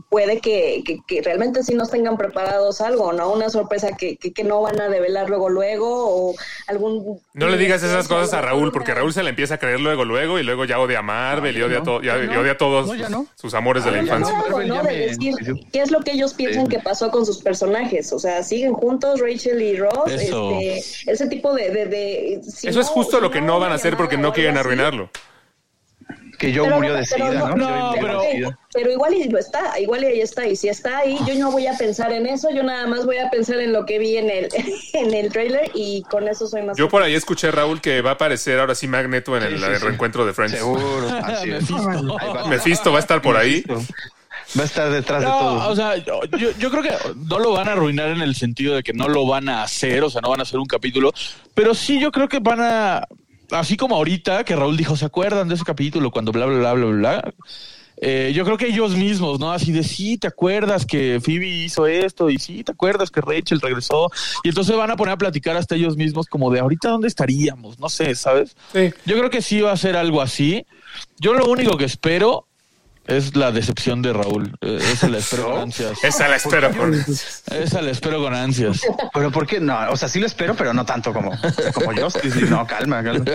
puede 0.10 0.40
que, 0.40 0.82
que- 0.86 1.00
que 1.08 1.22
realmente 1.22 1.64
sí 1.64 1.74
nos 1.76 1.92
tengan 1.92 2.18
preparados 2.18 2.82
algo, 2.82 3.14
¿no? 3.14 3.32
Una 3.32 3.50
sorpresa 3.50 3.96
que, 3.98 4.18
que, 4.18 4.32
que 4.34 4.44
no 4.44 4.62
van 4.62 4.80
a 4.80 4.90
develar 4.90 5.30
luego, 5.30 5.50
luego, 5.50 5.88
o 6.30 6.36
algún... 6.68 7.20
No 7.34 7.48
le 7.50 7.58
digas 7.58 7.84
esas 7.84 8.08
cosas 8.08 8.34
a 8.34 8.42
Raúl, 8.42 8.72
porque 8.72 8.94
Raúl 8.94 9.14
se 9.14 9.24
le 9.24 9.30
empieza 9.30 9.56
a 9.56 9.58
creer 9.58 9.80
luego, 9.80 10.06
luego, 10.06 10.40
y 10.40 10.44
luego 10.44 10.66
ya 10.66 10.80
odia 10.80 11.00
a 11.00 11.02
Marvel 11.02 11.58
y 11.58 11.62
odia, 11.62 11.80
no, 11.80 11.84
to- 11.84 12.02
ya- 12.02 12.18
ya 12.18 12.34
y 12.34 12.38
odia 12.38 12.54
a 12.54 12.58
todos 12.58 12.88
No, 12.88 12.96
ya 12.96 13.10
no. 13.10 13.28
sus 13.36 13.54
amores 13.54 13.84
de 13.86 13.92
la 13.92 13.98
Ah, 13.98 14.02
infancia. 14.02 14.36
De 14.84 14.98
decir 15.08 15.36
qué 15.72 15.82
es 15.82 15.92
lo 15.92 16.00
que 16.02 16.12
ellos 16.12 16.34
piensan 16.34 16.68
que 16.68 16.80
pasó 16.80 17.12
con 17.12 17.26
sus 17.26 17.40
personajes. 17.42 18.14
O 18.14 18.20
sea, 18.20 18.44
siguen 18.44 18.74
juntos 18.74 19.20
Rachel 19.20 19.62
y 19.62 19.76
Ross. 19.76 20.12
Eso. 20.12 20.58
Este, 20.60 21.12
ese 21.12 21.28
tipo 21.28 21.54
de... 21.54 21.70
de, 21.72 21.86
de- 21.88 22.42
si 22.44 22.68
Eso 22.68 22.80
es 22.80 22.88
justo 22.88 23.18
si 23.18 23.22
lo 23.24 23.32
que 23.32 23.42
no 23.42 23.60
van 23.60 23.72
a 23.72 23.76
hacer 23.76 23.98
porque 23.98 24.18
no 24.18 24.32
quieren 24.34 24.54
así, 24.58 24.60
arruinarlo. 24.68 25.10
Que 26.44 26.54
Joe 26.54 26.66
Pero 26.66 26.76
murió 26.76 26.94
de 26.96 27.06
sida, 27.06 27.32
no, 27.32 27.56
¿no? 27.56 27.56
no, 27.56 27.94
pero-. 28.02 28.22
Pero 28.74 28.92
igual 28.92 29.14
y 29.14 29.30
lo 29.30 29.40
está, 29.40 29.80
igual 29.80 30.04
y 30.04 30.08
ahí 30.08 30.22
está. 30.22 30.46
Y 30.46 30.58
si 30.58 30.68
está 30.68 30.98
ahí, 30.98 31.18
yo 31.26 31.36
no 31.36 31.52
voy 31.52 31.68
a 31.68 31.78
pensar 31.78 32.12
en 32.12 32.26
eso, 32.26 32.50
yo 32.54 32.64
nada 32.64 32.86
más 32.86 33.06
voy 33.06 33.18
a 33.18 33.30
pensar 33.30 33.60
en 33.60 33.72
lo 33.72 33.86
que 33.86 33.98
vi 33.98 34.18
en 34.18 34.30
el, 34.30 34.50
en 34.94 35.14
el 35.14 35.32
trailer 35.32 35.72
y 35.74 36.04
con 36.04 36.28
eso 36.28 36.48
soy 36.48 36.64
más... 36.64 36.76
Yo 36.76 36.90
por 36.90 37.02
ahí 37.02 37.14
escuché, 37.14 37.50
Raúl, 37.50 37.80
que 37.80 38.02
va 38.02 38.10
a 38.10 38.14
aparecer 38.14 38.60
ahora 38.60 38.76
sí 38.76 38.88
Magneto 38.90 39.38
en 39.38 39.44
el, 39.44 39.54
Sí, 39.54 39.60
sí, 39.60 39.72
el 39.72 39.78
sí. 39.78 39.86
reencuentro 39.86 40.26
de 40.26 40.34
Friends. 40.34 40.58
Seguro. 40.58 41.08
así 41.24 41.52
es. 41.52 41.70
Mephisto. 41.70 42.20
Ahí 42.20 42.34
va. 42.34 42.48
Mephisto 42.50 42.92
va 42.92 42.98
a 42.98 43.02
estar 43.02 43.22
por 43.22 43.38
ahí. 43.38 43.64
Va 44.58 44.64
a 44.64 44.66
estar 44.66 44.92
detrás 44.92 45.22
de 45.22 45.28
todo. 45.28 45.70
o 45.70 45.76
sea, 45.76 45.96
yo, 45.98 46.20
yo 46.60 46.70
creo 46.70 46.84
que 46.84 46.92
no 47.26 47.40
lo 47.40 47.54
van 47.54 47.70
a 47.70 47.72
arruinar 47.72 48.10
en 48.10 48.22
el 48.22 48.36
sentido 48.36 48.76
de 48.76 48.84
que 48.84 48.92
no 48.92 49.08
lo 49.08 49.26
van 49.26 49.48
a 49.48 49.64
hacer, 49.64 50.04
o 50.04 50.10
sea, 50.10 50.20
no 50.22 50.30
van 50.30 50.42
a 50.42 50.44
hacer 50.44 50.60
un 50.60 50.66
capítulo, 50.66 51.14
pero 51.54 51.74
sí 51.74 52.00
yo 52.00 52.12
creo 52.12 52.28
que 52.28 52.40
van 52.40 52.60
a, 52.62 53.08
así 53.54 53.78
como 53.78 53.96
ahorita 53.96 54.44
que 54.44 54.56
Raúl 54.56 54.78
dijo, 54.78 54.96
¿se 54.96 55.06
acuerdan 55.06 55.48
de 55.48 55.56
ese 55.56 55.64
capítulo 55.64 56.12
cuando 56.12 56.32
bla, 56.32 56.46
bla, 56.46 56.58
bla, 56.58 56.74
bla, 56.74 56.86
bla? 56.86 57.34
Eh, 57.98 58.34
yo 58.36 58.44
creo 58.44 58.58
que 58.58 58.68
ellos 58.68 58.96
mismos, 58.96 59.40
¿no? 59.40 59.52
Así 59.52 59.72
de 59.72 59.84
sí, 59.84 60.18
¿te 60.18 60.28
acuerdas 60.28 60.86
que 60.86 61.22
Phoebe 61.24 61.48
hizo 61.48 61.86
esto? 61.88 62.30
Y 62.30 62.40
sí, 62.40 62.64
¿te 62.64 62.72
acuerdas 62.72 63.12
que 63.12 63.22
Rachel 63.22 63.62
regresó? 63.62 64.10
Y 64.44 64.50
entonces 64.50 64.76
van 64.76 64.92
a 64.92 64.98
poner 64.98 65.14
a 65.14 65.18
platicar 65.18 65.56
hasta 65.56 65.76
ellos 65.76 65.96
mismos 65.96 66.28
como 66.28 66.52
de 66.52 66.60
ahorita 66.60 66.90
dónde 66.90 67.08
estaríamos, 67.08 67.80
no 67.80 67.90
sé, 67.90 68.16
¿sabes? 68.16 68.56
Sí. 68.74 68.92
Yo 69.06 69.18
creo 69.18 69.30
que 69.30 69.42
sí 69.42 69.62
va 69.62 69.72
a 69.72 69.78
ser 69.78 69.96
algo 69.96 70.22
así. 70.22 70.66
Yo 71.20 71.34
lo 71.34 71.46
único 71.46 71.78
que 71.78 71.86
espero 71.86 72.48
es 73.06 73.36
la 73.36 73.52
decepción 73.52 74.02
de 74.02 74.14
Raúl. 74.14 74.56
Eh, 74.62 74.80
Esa 74.92 75.10
la 75.10 75.18
espero 75.18 75.52
con 75.52 75.62
ansias. 75.62 76.04
Esa 76.04 76.28
la 76.28 76.36
espero 76.38 76.72
con. 76.72 76.94
Esa 76.94 77.82
la 77.82 77.92
espero 77.92 78.22
con 78.22 78.34
ansias. 78.34 78.82
Pero 79.14 79.32
¿por 79.32 79.46
qué? 79.46 79.60
No, 79.60 79.78
o 79.90 79.98
sea, 79.98 80.08
sí 80.08 80.20
lo 80.20 80.26
espero, 80.26 80.56
pero 80.56 80.74
no 80.74 80.86
tanto 80.86 81.12
como, 81.14 81.32
como 81.74 81.94
yo. 81.94 82.10
Sí, 82.10 82.32
sí, 82.32 82.42
no, 82.50 82.66
calma, 82.66 83.04
calma. 83.04 83.26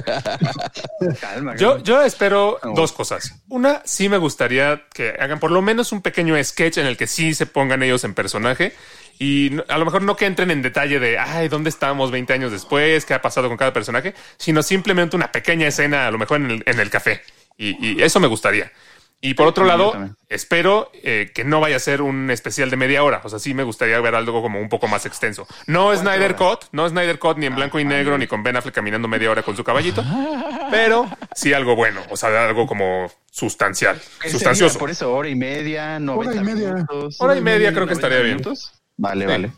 Calma, 1.20 1.56
Yo, 1.56 1.70
calma. 1.72 1.82
yo 1.84 2.02
espero 2.02 2.58
No. 2.62 2.72
dos 2.74 2.92
cosas. 2.92 3.34
Una, 3.48 3.82
sí 3.84 4.08
me 4.08 4.16
gustaría 4.18 4.82
que 4.92 5.14
hagan 5.20 5.38
por 5.40 5.50
lo 5.50 5.62
menos 5.62 5.92
un 5.92 6.02
pequeño 6.02 6.42
sketch 6.42 6.78
en 6.78 6.86
el 6.86 6.96
que 6.96 7.06
sí 7.06 7.34
se 7.34 7.46
pongan 7.46 7.82
ellos 7.82 8.04
en 8.04 8.14
personaje. 8.14 8.74
Y 9.20 9.58
a 9.68 9.78
lo 9.78 9.84
mejor 9.84 10.02
no 10.02 10.16
que 10.16 10.26
entren 10.26 10.50
en 10.52 10.62
detalle 10.62 11.00
de, 11.00 11.18
ay, 11.18 11.48
¿dónde 11.48 11.70
estamos 11.70 12.10
20 12.12 12.32
años 12.34 12.52
después? 12.52 13.04
¿Qué 13.04 13.14
ha 13.14 13.20
pasado 13.20 13.48
con 13.48 13.56
cada 13.56 13.72
personaje? 13.72 14.14
Sino 14.36 14.62
simplemente 14.62 15.16
una 15.16 15.32
pequeña 15.32 15.66
escena, 15.66 16.06
a 16.06 16.10
lo 16.12 16.18
mejor 16.18 16.36
en 16.40 16.50
el, 16.52 16.62
en 16.66 16.78
el 16.78 16.88
café. 16.88 17.22
Y, 17.56 17.94
y 17.96 18.02
eso 18.02 18.20
me 18.20 18.28
gustaría. 18.28 18.70
Y 19.20 19.34
por 19.34 19.48
otro 19.48 19.64
lado, 19.64 19.92
espero 20.28 20.90
eh, 20.94 21.32
que 21.34 21.42
no 21.42 21.58
vaya 21.60 21.74
a 21.74 21.80
ser 21.80 22.02
un 22.02 22.30
especial 22.30 22.70
de 22.70 22.76
media 22.76 23.02
hora. 23.02 23.20
O 23.24 23.28
sea, 23.28 23.40
sí 23.40 23.52
me 23.52 23.64
gustaría 23.64 23.98
ver 24.00 24.14
algo 24.14 24.42
como 24.42 24.60
un 24.60 24.68
poco 24.68 24.86
más 24.86 25.06
extenso. 25.06 25.44
No 25.66 25.92
Snyder 25.96 26.36
Cut, 26.36 26.66
no 26.70 26.88
Snyder 26.88 27.18
Cut 27.18 27.36
ni 27.36 27.46
en 27.46 27.56
blanco 27.56 27.80
y 27.80 27.84
negro, 27.84 28.16
ni 28.16 28.28
con 28.28 28.44
Ben 28.44 28.54
Affleck 28.56 28.74
caminando 28.76 29.08
media 29.08 29.28
hora 29.30 29.42
con 29.42 29.56
su 29.56 29.64
caballito. 29.64 30.04
Pero 30.70 31.08
sí 31.34 31.52
algo 31.52 31.74
bueno. 31.74 32.00
O 32.10 32.16
sea, 32.16 32.46
algo 32.46 32.66
como 32.68 33.10
sustancial, 33.30 34.00
¿Qué 34.20 34.30
sustancioso. 34.30 34.74
sería? 34.74 34.80
Por 34.80 34.90
eso, 34.90 35.12
hora 35.12 35.28
y 35.28 35.34
media, 35.34 35.98
90 35.98 36.36
y 36.36 36.44
media. 36.44 36.72
minutos. 36.74 37.16
Hora 37.20 37.36
y 37.36 37.40
media 37.40 37.72
creo 37.72 37.86
que 37.86 37.94
90 37.94 38.06
estaría 38.06 38.18
bien. 38.24 38.36
minutos. 38.36 38.72
Vale, 39.00 39.26
vale. 39.26 39.52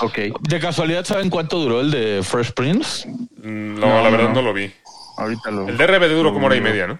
Ok. 0.00 0.18
¿De 0.48 0.60
casualidad 0.60 1.04
saben 1.04 1.28
cuánto 1.30 1.58
duró 1.58 1.80
el 1.80 1.90
de 1.90 2.20
Fresh 2.22 2.52
Prince? 2.52 3.06
Mm, 3.08 3.80
No, 3.80 3.86
No, 3.88 4.02
la 4.02 4.10
verdad 4.10 4.28
no. 4.28 4.34
no 4.36 4.42
lo 4.42 4.52
vi. 4.54 4.72
Ahorita 5.18 5.50
lo. 5.50 5.68
El 5.68 5.76
DRB 5.76 6.08
duró 6.08 6.32
como 6.32 6.46
hora 6.46 6.56
y 6.56 6.60
media, 6.62 6.86
¿no? 6.86 6.98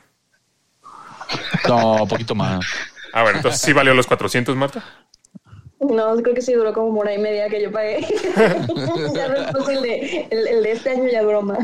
No, 1.69 2.03
un 2.03 2.09
poquito 2.09 2.35
más. 2.35 2.65
Ah, 3.13 3.23
bueno, 3.23 3.39
entonces 3.39 3.61
sí 3.61 3.73
valió 3.73 3.95
los 3.95 4.07
400, 4.07 4.57
Marta. 4.57 4.83
No, 5.81 6.15
creo 6.23 6.35
que 6.35 6.41
sí 6.43 6.53
duró 6.55 6.73
como 6.73 7.01
una 7.01 7.13
y 7.13 7.19
media 7.19 7.49
que 7.49 7.63
yo 7.63 7.71
pagué. 7.71 8.01
ya 9.15 9.29
después 9.29 9.69
el 9.69 9.83
de, 9.83 10.29
el, 10.31 10.49
el 10.49 10.63
de 10.63 10.73
este 10.73 10.91
año 10.91 11.09
ya 11.11 11.23
broma. 11.23 11.59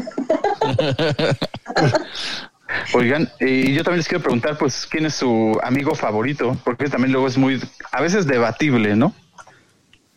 Oigan, 2.94 3.28
y 3.40 3.72
yo 3.74 3.82
también 3.82 3.98
les 3.98 4.08
quiero 4.08 4.22
preguntar, 4.22 4.56
pues, 4.56 4.86
¿quién 4.88 5.06
es 5.06 5.14
su 5.14 5.58
amigo 5.62 5.94
favorito? 5.94 6.56
Porque 6.64 6.88
también 6.88 7.12
luego 7.12 7.26
es 7.26 7.36
muy, 7.36 7.60
a 7.90 8.00
veces 8.00 8.26
debatible, 8.26 8.94
¿no? 8.94 9.12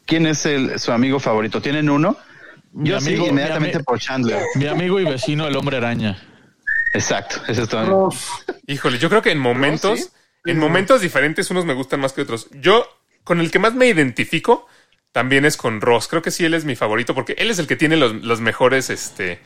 ¿Quién 0.05 0.27
es 0.27 0.45
el, 0.45 0.77
su 0.79 0.91
amigo 0.91 1.19
favorito? 1.19 1.61
¿Tienen 1.61 1.89
uno? 1.89 2.15
Mi 2.73 2.89
Yo 2.89 2.97
amigo- 2.97 3.23
sí, 3.25 3.29
inmediatamente 3.31 3.77
mi 3.77 3.81
ami- 3.81 3.85
por 3.85 3.99
Chandler. 3.99 4.43
Mi 4.55 4.67
amigo 4.67 4.99
y 4.99 5.05
vecino, 5.05 5.47
el 5.47 5.55
hombre 5.55 5.77
araña. 5.77 6.17
Exacto, 6.93 7.41
ese 7.47 7.63
es 7.63 7.69
todo. 7.69 8.09
Híjole, 8.67 8.99
yo 8.99 9.09
creo 9.09 9.21
que 9.21 9.31
en 9.31 9.39
momentos, 9.39 9.99
sí? 9.99 10.07
en 10.45 10.59
momentos 10.59 11.01
diferentes 11.01 11.49
unos 11.49 11.65
me 11.65 11.73
gustan 11.73 11.99
más 11.99 12.13
que 12.13 12.21
otros. 12.21 12.47
Yo, 12.51 12.87
con 13.23 13.39
el 13.39 13.51
que 13.51 13.59
más 13.59 13.73
me 13.73 13.87
identifico, 13.87 14.67
también 15.11 15.45
es 15.45 15.57
con 15.57 15.81
Ross. 15.81 16.07
Creo 16.07 16.21
que 16.21 16.31
sí, 16.31 16.45
él 16.45 16.53
es 16.53 16.65
mi 16.65 16.75
favorito 16.75 17.15
porque 17.15 17.35
él 17.37 17.49
es 17.49 17.59
el 17.59 17.67
que 17.67 17.75
tiene 17.75 17.97
los, 17.97 18.13
los 18.23 18.41
mejores 18.41 18.89
este, 18.89 19.39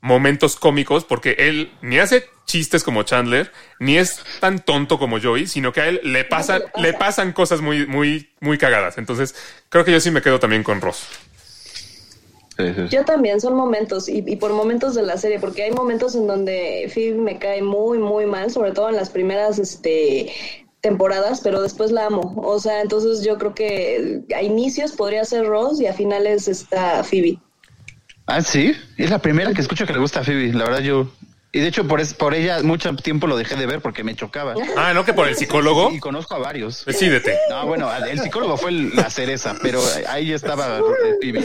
momentos 0.00 0.56
cómicos 0.56 1.04
porque 1.04 1.34
él 1.38 1.72
ni 1.80 1.98
hace 1.98 2.28
chistes 2.46 2.84
como 2.84 3.04
Chandler, 3.04 3.52
ni 3.80 3.96
es 3.96 4.22
tan 4.40 4.64
tonto 4.64 4.98
como 4.98 5.20
Joey, 5.20 5.46
sino 5.46 5.72
que 5.72 5.80
a 5.80 5.88
él 5.88 6.00
le 6.04 6.24
pasan, 6.24 6.60
le 6.60 6.66
pasa. 6.66 6.82
le 6.82 6.92
pasan 6.92 7.32
cosas 7.32 7.60
muy, 7.60 7.86
muy, 7.86 8.30
muy 8.40 8.58
cagadas. 8.58 8.98
Entonces, 8.98 9.34
creo 9.68 9.84
que 9.84 9.92
yo 9.92 10.00
sí 10.00 10.10
me 10.10 10.22
quedo 10.22 10.38
también 10.38 10.62
con 10.62 10.80
Ross. 10.80 11.08
Sí, 12.56 12.64
sí, 12.68 12.74
sí. 12.74 12.88
Yo 12.88 13.04
también, 13.04 13.40
son 13.40 13.54
momentos, 13.54 14.08
y, 14.08 14.22
y 14.26 14.36
por 14.36 14.52
momentos 14.52 14.94
de 14.94 15.02
la 15.02 15.16
serie, 15.16 15.40
porque 15.40 15.64
hay 15.64 15.72
momentos 15.72 16.14
en 16.14 16.26
donde 16.26 16.90
Phoebe 16.92 17.18
me 17.18 17.38
cae 17.38 17.62
muy, 17.62 17.98
muy 17.98 18.26
mal, 18.26 18.50
sobre 18.50 18.72
todo 18.72 18.88
en 18.88 18.96
las 18.96 19.10
primeras 19.10 19.58
este, 19.58 20.32
temporadas, 20.80 21.40
pero 21.42 21.62
después 21.62 21.90
la 21.90 22.06
amo. 22.06 22.34
O 22.36 22.60
sea, 22.60 22.82
entonces 22.82 23.24
yo 23.24 23.38
creo 23.38 23.54
que 23.54 24.22
a 24.36 24.42
inicios 24.42 24.92
podría 24.92 25.24
ser 25.24 25.46
Ross 25.46 25.80
y 25.80 25.86
a 25.86 25.94
finales 25.94 26.46
está 26.46 27.02
Phoebe. 27.02 27.38
Ah, 28.26 28.40
sí, 28.42 28.74
es 28.96 29.10
la 29.10 29.18
primera 29.18 29.52
que 29.52 29.60
escucho 29.60 29.86
que 29.86 29.92
le 29.92 29.98
gusta 29.98 30.20
a 30.20 30.24
Phoebe. 30.24 30.52
La 30.52 30.64
verdad, 30.64 30.80
yo. 30.80 31.10
Y 31.54 31.60
de 31.60 31.68
hecho, 31.68 31.86
por, 31.86 32.00
es, 32.00 32.12
por 32.14 32.34
ella, 32.34 32.62
mucho 32.62 32.94
tiempo 32.96 33.26
lo 33.28 33.36
dejé 33.36 33.54
de 33.54 33.64
ver 33.66 33.80
porque 33.80 34.02
me 34.02 34.14
chocaba. 34.16 34.54
Ah, 34.76 34.92
¿no? 34.92 35.04
Que 35.04 35.14
por 35.14 35.28
el 35.28 35.36
psicólogo. 35.36 35.90
Y 35.92 36.00
conozco 36.00 36.34
a 36.34 36.38
varios. 36.38 36.84
Decídete. 36.84 37.38
No, 37.48 37.64
bueno, 37.66 37.88
el 38.10 38.18
psicólogo 38.20 38.56
fue 38.56 38.70
el- 38.70 38.94
la 38.96 39.08
cereza, 39.08 39.54
pero 39.62 39.80
ahí 40.08 40.32
estaba 40.32 40.78
eh, 40.78 40.82
Phoebe. 41.22 41.42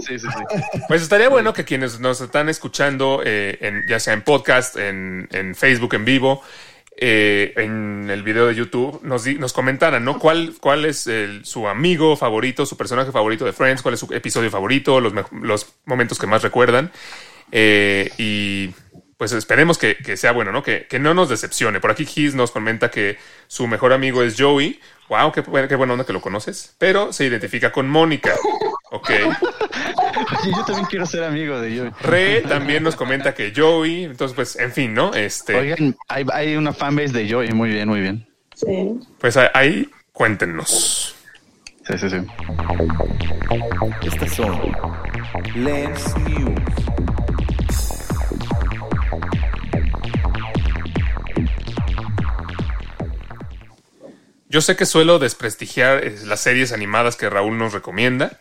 Sí, 0.00 0.18
sí, 0.18 0.26
sí. 0.26 0.80
Pues 0.88 1.02
estaría 1.02 1.28
bueno 1.28 1.52
que 1.52 1.64
quienes 1.66 2.00
nos 2.00 2.22
están 2.22 2.48
escuchando, 2.48 3.20
eh, 3.24 3.58
en, 3.60 3.84
ya 3.86 4.00
sea 4.00 4.14
en 4.14 4.22
podcast, 4.22 4.76
en, 4.76 5.28
en 5.30 5.54
Facebook 5.54 5.92
en 5.94 6.06
vivo, 6.06 6.42
eh, 6.96 7.52
en 7.56 8.08
el 8.10 8.22
video 8.22 8.46
de 8.46 8.54
YouTube, 8.54 9.00
nos, 9.02 9.24
di- 9.24 9.34
nos 9.38 9.52
comentaran, 9.52 10.02
¿no? 10.04 10.18
¿Cuál, 10.18 10.54
cuál 10.58 10.86
es 10.86 11.06
el- 11.06 11.44
su 11.44 11.68
amigo 11.68 12.16
favorito, 12.16 12.64
su 12.64 12.78
personaje 12.78 13.12
favorito 13.12 13.44
de 13.44 13.52
Friends? 13.52 13.82
¿Cuál 13.82 13.92
es 13.94 14.00
su 14.00 14.06
episodio 14.14 14.50
favorito? 14.50 15.00
Los, 15.00 15.12
los 15.32 15.66
momentos 15.84 16.18
que 16.18 16.26
más 16.26 16.42
recuerdan. 16.42 16.90
Eh, 17.52 18.10
y 18.16 18.70
pues 19.20 19.32
esperemos 19.32 19.76
que, 19.76 20.16
sea 20.16 20.32
bueno, 20.32 20.50
¿no? 20.50 20.62
Que, 20.62 20.86
no 20.98 21.12
nos 21.12 21.28
decepcione. 21.28 21.78
Por 21.78 21.90
aquí 21.90 22.06
Giz 22.06 22.34
nos 22.34 22.52
comenta 22.52 22.90
que 22.90 23.18
su 23.48 23.66
mejor 23.66 23.92
amigo 23.92 24.22
es 24.22 24.34
Joey. 24.40 24.80
Wow, 25.10 25.30
qué, 25.30 25.42
qué 25.68 25.76
buena 25.76 25.92
onda 25.92 26.06
que 26.06 26.14
lo 26.14 26.22
conoces. 26.22 26.74
Pero 26.78 27.12
se 27.12 27.26
identifica 27.26 27.70
con 27.70 27.86
Mónica. 27.86 28.34
Ok. 28.92 29.10
yo 30.46 30.64
también 30.64 30.86
quiero 30.86 31.04
ser 31.04 31.24
amigo 31.24 31.60
de 31.60 31.78
Joey. 31.78 31.90
Re 32.00 32.40
también 32.48 32.82
nos 32.82 32.96
comenta 32.96 33.34
que 33.34 33.52
Joey. 33.54 34.04
Entonces, 34.04 34.34
pues, 34.34 34.56
en 34.56 34.72
fin, 34.72 34.94
¿no? 34.94 35.12
Este. 35.12 35.54
Oigan, 35.54 35.94
hay, 36.08 36.24
hay 36.32 36.56
una 36.56 36.72
fanbase 36.72 37.12
de 37.12 37.30
Joey. 37.30 37.52
Muy 37.52 37.68
bien, 37.68 37.90
muy 37.90 38.00
bien. 38.00 38.26
Sí. 38.54 38.98
Pues 39.18 39.36
ahí, 39.36 39.86
cuéntenos. 40.12 41.14
Sí, 41.86 41.98
sí, 41.98 42.08
sí. 42.08 42.16
Estas 44.02 44.34
son 44.34 44.60
Lens 45.54 46.16
News. 46.16 47.19
Yo 54.50 54.60
sé 54.60 54.74
que 54.74 54.84
suelo 54.84 55.20
desprestigiar 55.20 56.04
eh, 56.04 56.16
las 56.24 56.40
series 56.40 56.72
animadas 56.72 57.14
que 57.14 57.30
Raúl 57.30 57.56
nos 57.56 57.72
recomienda, 57.72 58.40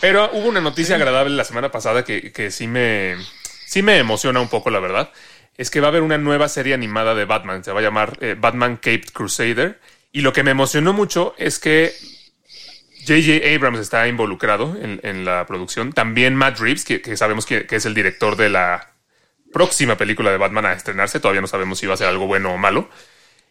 pero 0.00 0.30
hubo 0.32 0.48
una 0.48 0.62
noticia 0.62 0.96
agradable 0.96 1.36
la 1.36 1.44
semana 1.44 1.70
pasada 1.70 2.02
que, 2.02 2.32
que, 2.32 2.50
sí, 2.50 2.66
me, 2.66 3.16
sí 3.66 3.82
me 3.82 3.98
emociona 3.98 4.40
un 4.40 4.48
poco, 4.48 4.70
la 4.70 4.80
verdad. 4.80 5.12
Es 5.58 5.70
que 5.70 5.80
va 5.80 5.88
a 5.88 5.90
haber 5.90 6.00
una 6.00 6.16
nueva 6.16 6.48
serie 6.48 6.72
animada 6.72 7.14
de 7.14 7.26
Batman, 7.26 7.62
se 7.62 7.72
va 7.72 7.80
a 7.80 7.82
llamar 7.82 8.16
eh, 8.22 8.36
Batman 8.40 8.76
Caped 8.76 9.10
Crusader. 9.12 9.80
Y 10.12 10.22
lo 10.22 10.32
que 10.32 10.42
me 10.44 10.50
emocionó 10.50 10.94
mucho 10.94 11.34
es 11.36 11.58
que 11.58 11.92
J.J. 13.06 13.54
Abrams 13.54 13.80
está 13.80 14.08
involucrado 14.08 14.74
en, 14.80 15.24
la 15.26 15.44
producción. 15.46 15.92
También 15.92 16.36
Matt 16.36 16.58
Reeves, 16.58 16.86
que, 16.86 17.16
sabemos 17.18 17.44
que, 17.44 17.66
que, 17.66 17.76
es 17.76 17.84
el 17.84 17.92
director 17.92 18.36
de 18.36 18.48
la 18.48 18.94
próxima 19.52 19.98
película 19.98 20.30
de 20.30 20.38
Batman 20.38 20.64
a 20.64 20.72
estrenarse. 20.72 21.20
Todavía 21.20 21.42
no 21.42 21.48
sabemos 21.48 21.78
si 21.78 21.86
va 21.86 21.94
a 21.94 21.98
ser 21.98 22.06
algo 22.06 22.26
bueno 22.26 22.54
o 22.54 22.56
malo 22.56 22.88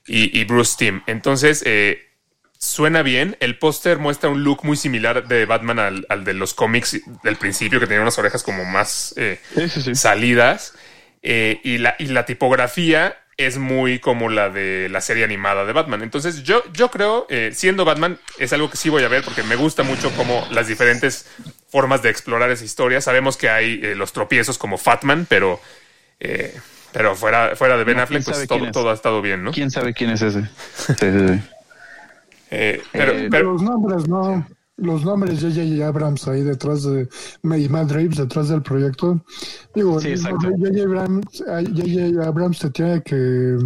y, 0.06 0.44
Bruce 0.46 0.76
Timm. 0.78 1.02
Entonces, 1.08 1.64
eh, 1.66 2.10
suena 2.58 3.04
bien. 3.04 3.38
El 3.40 3.58
póster 3.58 4.00
muestra 4.00 4.30
un 4.30 4.44
look 4.44 4.64
muy 4.64 4.78
similar 4.78 5.28
de 5.28 5.46
Batman 5.46 6.04
al, 6.08 6.24
de 6.24 6.34
los 6.34 6.54
cómics 6.54 7.00
del 7.24 7.36
principio, 7.38 7.80
que 7.80 7.88
tenía 7.88 8.02
unas 8.02 8.18
orejas 8.18 8.44
como 8.44 8.66
más 8.66 9.14
eh, 9.18 9.40
salidas. 9.94 10.74
Eh, 11.22 11.62
y, 11.64 11.78
la, 11.78 11.96
y 12.00 12.08
la 12.08 12.26
tipografía 12.26 13.18
es 13.38 13.58
muy 13.58 14.00
como 14.00 14.30
la 14.30 14.50
de 14.50 14.90
la 14.90 15.02
serie 15.02 15.24
animada 15.24 15.66
de 15.66 15.74
Batman. 15.74 16.04
Entonces, 16.04 16.44
yo, 16.44 16.64
yo 16.74 16.92
creo, 16.92 17.26
siendo 17.52 17.84
Batman, 17.84 18.20
es 18.38 18.54
algo 18.54 18.70
que 18.70 18.78
sí 18.78 18.90
voy 18.90 19.04
a 19.04 19.08
ver 19.08 19.24
porque 19.24 19.42
me 19.42 19.56
gusta 19.56 19.82
mucho 19.84 20.12
como 20.12 20.46
las 20.52 20.68
diferentes 20.68 21.28
formas 21.70 22.04
de 22.04 22.10
explorar 22.10 22.52
esa 22.52 22.64
historia. 22.64 23.02
Sabemos 23.02 23.36
que 23.36 23.50
hay 23.50 23.96
los 23.96 24.14
tropiezos 24.14 24.60
como 24.60 24.78
Fatman, 24.78 25.26
pero 25.28 25.60
pero 26.94 27.16
fuera, 27.16 27.56
fuera 27.56 27.78
de 27.78 27.84
Ben 27.84 28.00
Affleck, 28.00 28.24
pues 28.24 28.48
todo, 28.48 28.72
todo, 28.72 28.90
ha 28.90 28.94
estado 28.94 29.22
bien, 29.22 29.44
¿no? 29.44 29.52
¿Quién 29.52 29.72
sabe 29.72 29.94
quién 29.94 30.12
es 30.12 30.22
ese? 30.22 30.50
Eh, 32.56 32.84
pero, 32.92 33.14
eh, 33.14 33.30
Los 33.30 33.64
nombres, 33.64 34.08
no. 34.08 34.46
Los 34.78 35.04
nombres 35.04 35.42
de 35.42 35.50
J.J. 35.50 35.88
Abrams 35.88 36.28
ahí 36.28 36.44
detrás 36.44 36.84
de 36.84 37.10
y 37.44 37.68
Matt 37.68 37.90
Reeves 37.90 38.18
detrás 38.18 38.50
del 38.50 38.62
proyecto. 38.62 39.26
Digo, 39.74 39.94
J.J. 39.94 40.84
Abrams, 40.84 41.44
Abrams 42.24 42.58
se 42.60 42.70
tiene 42.70 43.02
que 43.02 43.58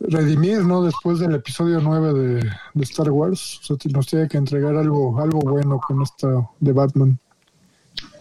redimir, 0.00 0.64
¿no? 0.64 0.82
Después 0.82 1.18
del 1.18 1.34
episodio 1.34 1.80
9 1.80 2.12
de, 2.12 2.50
de 2.74 2.84
Star 2.84 3.10
Wars. 3.10 3.60
O 3.62 3.64
sea, 3.64 3.90
nos 3.90 4.06
tiene 4.06 4.28
que 4.28 4.36
entregar 4.36 4.76
algo, 4.76 5.18
algo 5.18 5.40
bueno 5.40 5.80
con 5.80 6.02
esta 6.02 6.28
de 6.60 6.72
Batman. 6.72 7.18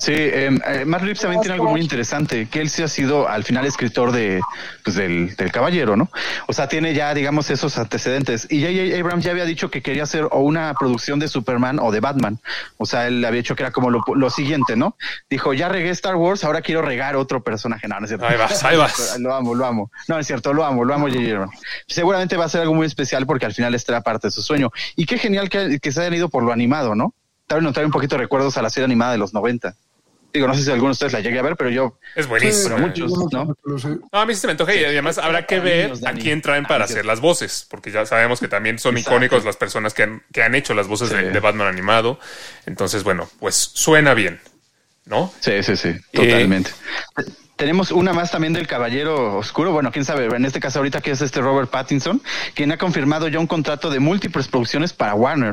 Sí, 0.02 0.14
eh, 0.14 0.50
eh, 0.66 0.84
Matt 0.84 1.02
Reeves 1.04 1.20
también 1.20 1.42
tiene 1.42 1.54
algo 1.54 1.70
muy 1.70 1.80
interesante, 1.80 2.48
que 2.48 2.60
él 2.60 2.72
sí 2.72 2.82
ha 2.82 2.88
sido 2.88 3.30
al 3.30 3.44
final 3.44 3.68
escritor 3.68 4.12
de, 4.12 4.42
pues 4.84 4.96
del, 4.96 5.36
del 5.36 5.52
Caballero, 5.52 5.96
¿no? 5.96 6.10
O 6.48 6.54
sea, 6.54 6.68
tiene 6.68 6.96
ya, 6.96 7.14
digamos, 7.14 7.52
esos 7.52 7.78
antecedentes. 7.78 8.48
Y 8.50 8.64
J.J. 8.64 9.00
Abrams 9.00 9.24
ya 9.24 9.30
había 9.30 9.46
dicho 9.46 9.70
que 9.70 9.84
quería 9.84 10.02
hacer 10.02 10.28
o 10.32 10.40
una 10.40 10.74
producción 10.74 11.20
de 11.20 11.28
Superman 11.28 11.78
o 11.80 11.92
de 11.92 12.00
Batman. 12.00 12.40
O 12.78 12.88
sea, 12.88 13.06
él 13.06 13.24
había 13.24 13.42
dicho 13.42 13.56
que 13.56 13.62
era 13.62 13.72
como 13.72 13.92
lo, 13.92 14.02
lo 14.16 14.30
siguiente, 14.32 14.76
¿no? 14.76 14.98
Dijo, 15.30 15.54
ya 15.54 15.70
regué 15.70 15.92
Star 15.92 16.16
Wars, 16.16 16.44
ahora 16.46 16.62
quiero 16.62 16.82
regar 16.82 17.16
otro 17.16 17.44
personaje. 17.44 17.88
No, 17.88 18.00
no 18.00 18.06
es 18.06 18.10
cierto. 18.10 18.26
Ahí 18.26 18.38
vas, 18.40 18.64
ahí 18.64 18.78
vas. 18.78 19.16
Lo 19.20 19.36
amo, 19.36 19.54
lo 19.54 19.68
amo. 19.68 19.92
No, 20.08 20.18
es 20.18 20.26
cierto, 20.26 20.52
lo 20.52 20.66
amo, 20.66 20.84
lo 20.84 20.96
amo 20.96 21.10
J.J. 21.10 21.32
Abrams. 21.32 21.60
Seguramente 21.88 22.38
va 22.38 22.46
a 22.46 22.50
ser 22.50 22.62
algo 22.62 22.74
muy 22.74 22.88
especial 22.88 23.28
porque 23.28 23.46
al 23.46 23.54
final 23.54 23.76
esta 23.76 23.92
era 23.92 24.02
parte 24.02 24.30
de 24.30 24.32
su 24.32 24.42
sueño. 24.42 24.72
Y 24.96 25.06
qué 25.06 25.20
genial 25.20 25.48
que, 25.48 25.80
que 25.80 25.92
se 25.92 26.02
hayan 26.02 26.16
ido 26.16 26.28
por 26.28 26.42
lo 26.42 26.52
animado, 26.52 26.96
¿no? 26.96 27.14
Tal 27.46 27.62
vez 27.62 27.86
un 27.86 27.92
poquito 27.92 28.16
de 28.16 28.22
recuerdos 28.22 28.58
a 28.58 28.62
la 28.62 28.72
serie 28.72 28.86
animada 28.86 29.12
de 29.12 29.18
los 29.20 29.34
90. 29.34 29.76
Digo, 30.34 30.48
no 30.48 30.54
sé 30.54 30.64
si 30.64 30.72
alguno 30.72 30.90
de 30.90 30.94
ustedes 30.94 31.14
la 31.14 31.20
llegue 31.20 31.40
a 31.40 31.42
ver, 31.42 31.56
pero 31.56 31.70
yo. 31.70 31.98
Es 32.16 32.28
buenísimo. 32.28 32.78
muchos, 32.78 33.12
¿no? 33.32 33.56
a 34.12 34.26
mí 34.26 34.34
sí 34.34 34.42
se 34.42 34.48
me 34.48 34.52
antoja 34.52 34.74
y 34.74 34.84
además 34.84 35.18
habrá 35.18 35.46
que 35.46 35.60
ver 35.60 35.94
a 36.06 36.14
quién 36.14 36.42
traen 36.42 36.66
para 36.66 36.86
hacer 36.86 37.06
las 37.06 37.20
voces, 37.20 37.68
porque 37.70 37.92
ya 37.92 38.06
sabemos 38.06 38.40
que 38.40 38.48
también 38.48 38.80
son 38.80 38.98
icónicos 38.98 39.44
las 39.44 39.58
personas 39.58 39.94
que 39.94 40.04
han, 40.04 40.24
que 40.32 40.44
han 40.44 40.56
hecho 40.56 40.74
las 40.74 40.88
voces 40.88 41.10
de, 41.10 41.40
Batman 41.40 41.68
animado. 41.68 42.20
Entonces, 42.66 43.04
bueno, 43.04 43.30
pues 43.40 43.56
suena 43.56 44.14
bien, 44.14 44.40
¿no? 45.06 45.34
Sí, 45.40 45.64
sí, 45.64 45.76
sí, 45.76 45.96
totalmente. 46.14 46.72
Tenemos 47.62 47.92
una 47.92 48.12
más 48.12 48.32
también 48.32 48.54
del 48.54 48.66
Caballero 48.66 49.38
Oscuro. 49.38 49.72
Bueno, 49.72 49.92
quién 49.92 50.04
sabe, 50.04 50.26
en 50.26 50.46
este 50.46 50.60
caso 50.60 50.80
ahorita 50.80 51.00
que 51.00 51.12
es 51.12 51.22
este 51.22 51.42
Robert 51.42 51.70
Pattinson, 51.70 52.20
quien 52.56 52.72
ha 52.72 52.78
confirmado 52.80 53.28
ya 53.28 53.38
un 53.38 53.46
contrato 53.46 53.92
de 53.92 54.00
múltiples 54.00 54.48
producciones 54.48 54.94
para 54.94 55.14
Warner. 55.14 55.52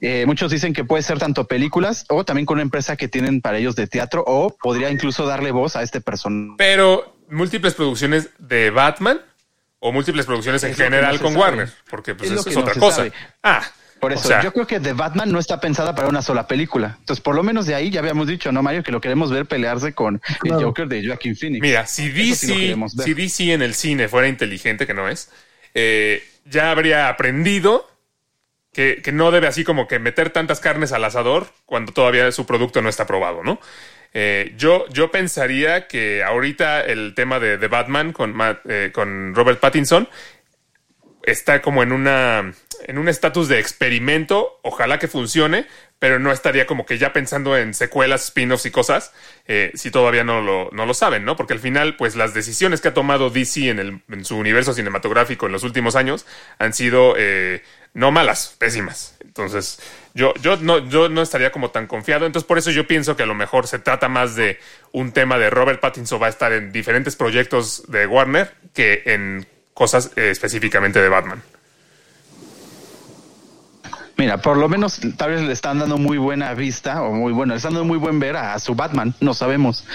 Eh, 0.00 0.26
muchos 0.26 0.52
dicen 0.52 0.72
que 0.72 0.84
puede 0.84 1.02
ser 1.02 1.18
tanto 1.18 1.48
películas 1.48 2.04
o 2.08 2.24
también 2.24 2.46
con 2.46 2.58
una 2.58 2.62
empresa 2.62 2.94
que 2.94 3.08
tienen 3.08 3.40
para 3.40 3.58
ellos 3.58 3.74
de 3.74 3.88
teatro 3.88 4.22
o 4.28 4.56
podría 4.62 4.90
incluso 4.90 5.26
darle 5.26 5.50
voz 5.50 5.74
a 5.74 5.82
este 5.82 6.00
personaje. 6.00 6.54
Pero 6.56 7.16
múltiples 7.28 7.74
producciones 7.74 8.30
de 8.38 8.70
Batman 8.70 9.20
o 9.80 9.90
múltiples 9.90 10.26
producciones 10.26 10.62
en 10.62 10.76
general 10.76 11.18
con 11.18 11.34
Warner, 11.34 11.68
porque 11.90 12.14
pues 12.14 12.30
es, 12.30 12.46
es 12.46 12.56
otra 12.56 12.74
cosa. 12.74 13.06
Ah, 13.42 13.64
por 14.00 14.12
eso, 14.12 14.30
yo 14.42 14.52
creo 14.52 14.66
que 14.66 14.80
The 14.80 14.94
Batman 14.94 15.30
no 15.30 15.38
está 15.38 15.60
pensada 15.60 15.94
para 15.94 16.08
una 16.08 16.22
sola 16.22 16.46
película. 16.46 16.96
Entonces, 17.00 17.22
por 17.22 17.34
lo 17.34 17.42
menos 17.42 17.66
de 17.66 17.74
ahí 17.74 17.90
ya 17.90 18.00
habíamos 18.00 18.26
dicho, 18.26 18.50
¿no, 18.50 18.62
Mario? 18.62 18.82
Que 18.82 18.92
lo 18.92 19.00
queremos 19.00 19.30
ver 19.30 19.46
pelearse 19.46 19.92
con 19.92 20.22
el 20.42 20.52
Joker 20.52 20.88
de 20.88 21.06
Joaquin 21.06 21.36
Phoenix. 21.36 21.60
Mira, 21.60 21.86
si 21.86 22.08
DC, 22.08 22.76
si 22.88 23.14
DC 23.14 23.52
en 23.52 23.62
el 23.62 23.74
cine 23.74 24.08
fuera 24.08 24.26
inteligente, 24.28 24.86
que 24.86 24.94
no 24.94 25.08
es, 25.08 25.30
eh, 25.74 26.24
ya 26.46 26.70
habría 26.70 27.08
aprendido 27.08 27.88
que, 28.72 29.02
no 29.12 29.30
debe 29.30 29.46
así 29.46 29.64
como 29.64 29.86
que 29.86 29.98
meter 29.98 30.30
tantas 30.30 30.60
carnes 30.60 30.92
al 30.92 31.04
asador 31.04 31.48
cuando 31.66 31.92
todavía 31.92 32.32
su 32.32 32.46
producto 32.46 32.80
no 32.80 32.88
está 32.88 33.06
probado, 33.06 33.42
¿no? 33.42 33.60
Eh, 34.12 34.54
yo, 34.56 34.86
yo 34.88 35.10
pensaría 35.10 35.86
que 35.86 36.24
ahorita 36.24 36.80
el 36.84 37.14
tema 37.14 37.38
de, 37.38 37.58
The 37.58 37.68
Batman 37.68 38.12
con, 38.12 38.34
eh, 38.68 38.90
con 38.92 39.34
Robert 39.34 39.60
Pattinson 39.60 40.08
está 41.22 41.60
como 41.60 41.82
en 41.82 41.92
una 41.92 42.52
en 42.86 42.98
un 42.98 43.08
estatus 43.08 43.48
de 43.48 43.58
experimento, 43.58 44.60
ojalá 44.62 44.98
que 44.98 45.08
funcione, 45.08 45.66
pero 45.98 46.18
no 46.18 46.32
estaría 46.32 46.66
como 46.66 46.86
que 46.86 46.98
ya 46.98 47.12
pensando 47.12 47.56
en 47.56 47.74
secuelas, 47.74 48.24
spin-offs 48.24 48.66
y 48.66 48.70
cosas, 48.70 49.12
eh, 49.46 49.70
si 49.74 49.90
todavía 49.90 50.24
no 50.24 50.40
lo, 50.40 50.70
no 50.72 50.86
lo 50.86 50.94
saben, 50.94 51.24
¿no? 51.24 51.36
Porque 51.36 51.52
al 51.52 51.60
final, 51.60 51.96
pues 51.96 52.16
las 52.16 52.32
decisiones 52.32 52.80
que 52.80 52.88
ha 52.88 52.94
tomado 52.94 53.28
DC 53.30 53.68
en, 53.68 53.78
el, 53.78 54.02
en 54.08 54.24
su 54.24 54.36
universo 54.36 54.72
cinematográfico 54.72 55.46
en 55.46 55.52
los 55.52 55.62
últimos 55.62 55.96
años 55.96 56.24
han 56.58 56.72
sido 56.72 57.14
eh, 57.18 57.62
no 57.92 58.10
malas, 58.12 58.56
pésimas. 58.58 59.16
Entonces, 59.24 59.80
yo, 60.14 60.34
yo, 60.42 60.56
no, 60.56 60.88
yo 60.88 61.08
no 61.08 61.22
estaría 61.22 61.52
como 61.52 61.70
tan 61.70 61.86
confiado. 61.86 62.26
Entonces, 62.26 62.46
por 62.46 62.58
eso 62.58 62.70
yo 62.70 62.86
pienso 62.86 63.16
que 63.16 63.22
a 63.22 63.26
lo 63.26 63.34
mejor 63.34 63.66
se 63.66 63.78
trata 63.78 64.08
más 64.08 64.36
de 64.36 64.58
un 64.92 65.12
tema 65.12 65.38
de 65.38 65.50
Robert 65.50 65.80
Pattinson 65.80 66.20
va 66.20 66.26
a 66.26 66.30
estar 66.30 66.52
en 66.52 66.72
diferentes 66.72 67.14
proyectos 67.14 67.84
de 67.88 68.06
Warner 68.06 68.54
que 68.74 69.02
en 69.06 69.46
cosas 69.74 70.12
eh, 70.16 70.30
específicamente 70.30 71.00
de 71.00 71.08
Batman. 71.08 71.42
Mira, 74.20 74.36
por 74.36 74.58
lo 74.58 74.68
menos 74.68 75.00
tal 75.16 75.30
vez 75.30 75.40
le 75.40 75.54
están 75.54 75.78
dando 75.78 75.96
muy 75.96 76.18
buena 76.18 76.52
vista 76.52 77.02
o 77.02 77.10
muy 77.10 77.32
bueno, 77.32 77.54
le 77.54 77.56
están 77.56 77.72
dando 77.72 77.86
muy 77.86 77.96
buen 77.96 78.20
ver 78.20 78.36
a, 78.36 78.58
su 78.58 78.74
Batman, 78.74 79.14
no 79.18 79.32
sabemos. 79.32 79.86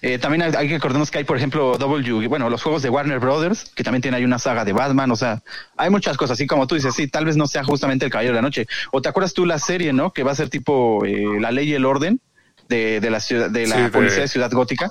Eh, 0.00 0.18
también 0.18 0.40
hay, 0.56 0.68
que 0.68 0.76
acordarnos 0.76 1.10
que 1.10 1.18
hay, 1.18 1.24
por 1.24 1.36
ejemplo, 1.36 1.76
W, 1.76 2.26
bueno, 2.28 2.48
los 2.48 2.62
juegos 2.62 2.80
de 2.80 2.88
Warner 2.88 3.18
Brothers, 3.18 3.72
que 3.74 3.84
también 3.84 4.00
tiene 4.00 4.16
ahí 4.16 4.24
una 4.24 4.38
saga 4.38 4.64
de 4.64 4.72
Batman, 4.72 5.10
o 5.10 5.16
sea, 5.16 5.42
hay 5.76 5.90
muchas 5.90 6.16
cosas, 6.16 6.38
así 6.38 6.46
como 6.46 6.66
tú 6.66 6.76
dices, 6.76 6.94
sí, 6.94 7.08
tal 7.08 7.26
vez 7.26 7.36
no 7.36 7.46
sea 7.46 7.62
justamente 7.62 8.06
el 8.06 8.10
Caballero 8.10 8.32
de 8.32 8.38
la 8.38 8.48
Noche. 8.48 8.66
O 8.90 9.02
te 9.02 9.10
acuerdas 9.10 9.34
tú 9.34 9.44
la 9.44 9.58
serie, 9.58 9.92
¿no? 9.92 10.14
Que 10.14 10.22
va 10.22 10.32
a 10.32 10.34
ser 10.34 10.48
tipo 10.48 11.04
eh, 11.04 11.38
La 11.38 11.50
Ley 11.50 11.68
y 11.68 11.74
el 11.74 11.84
Orden 11.84 12.22
de, 12.70 13.00
de 13.00 13.10
la 13.10 13.20
ciudad, 13.20 13.50
de 13.50 13.66
la 13.66 13.90
policía 13.90 14.22
de 14.22 14.28
Ciudad 14.28 14.50
Gótica 14.50 14.88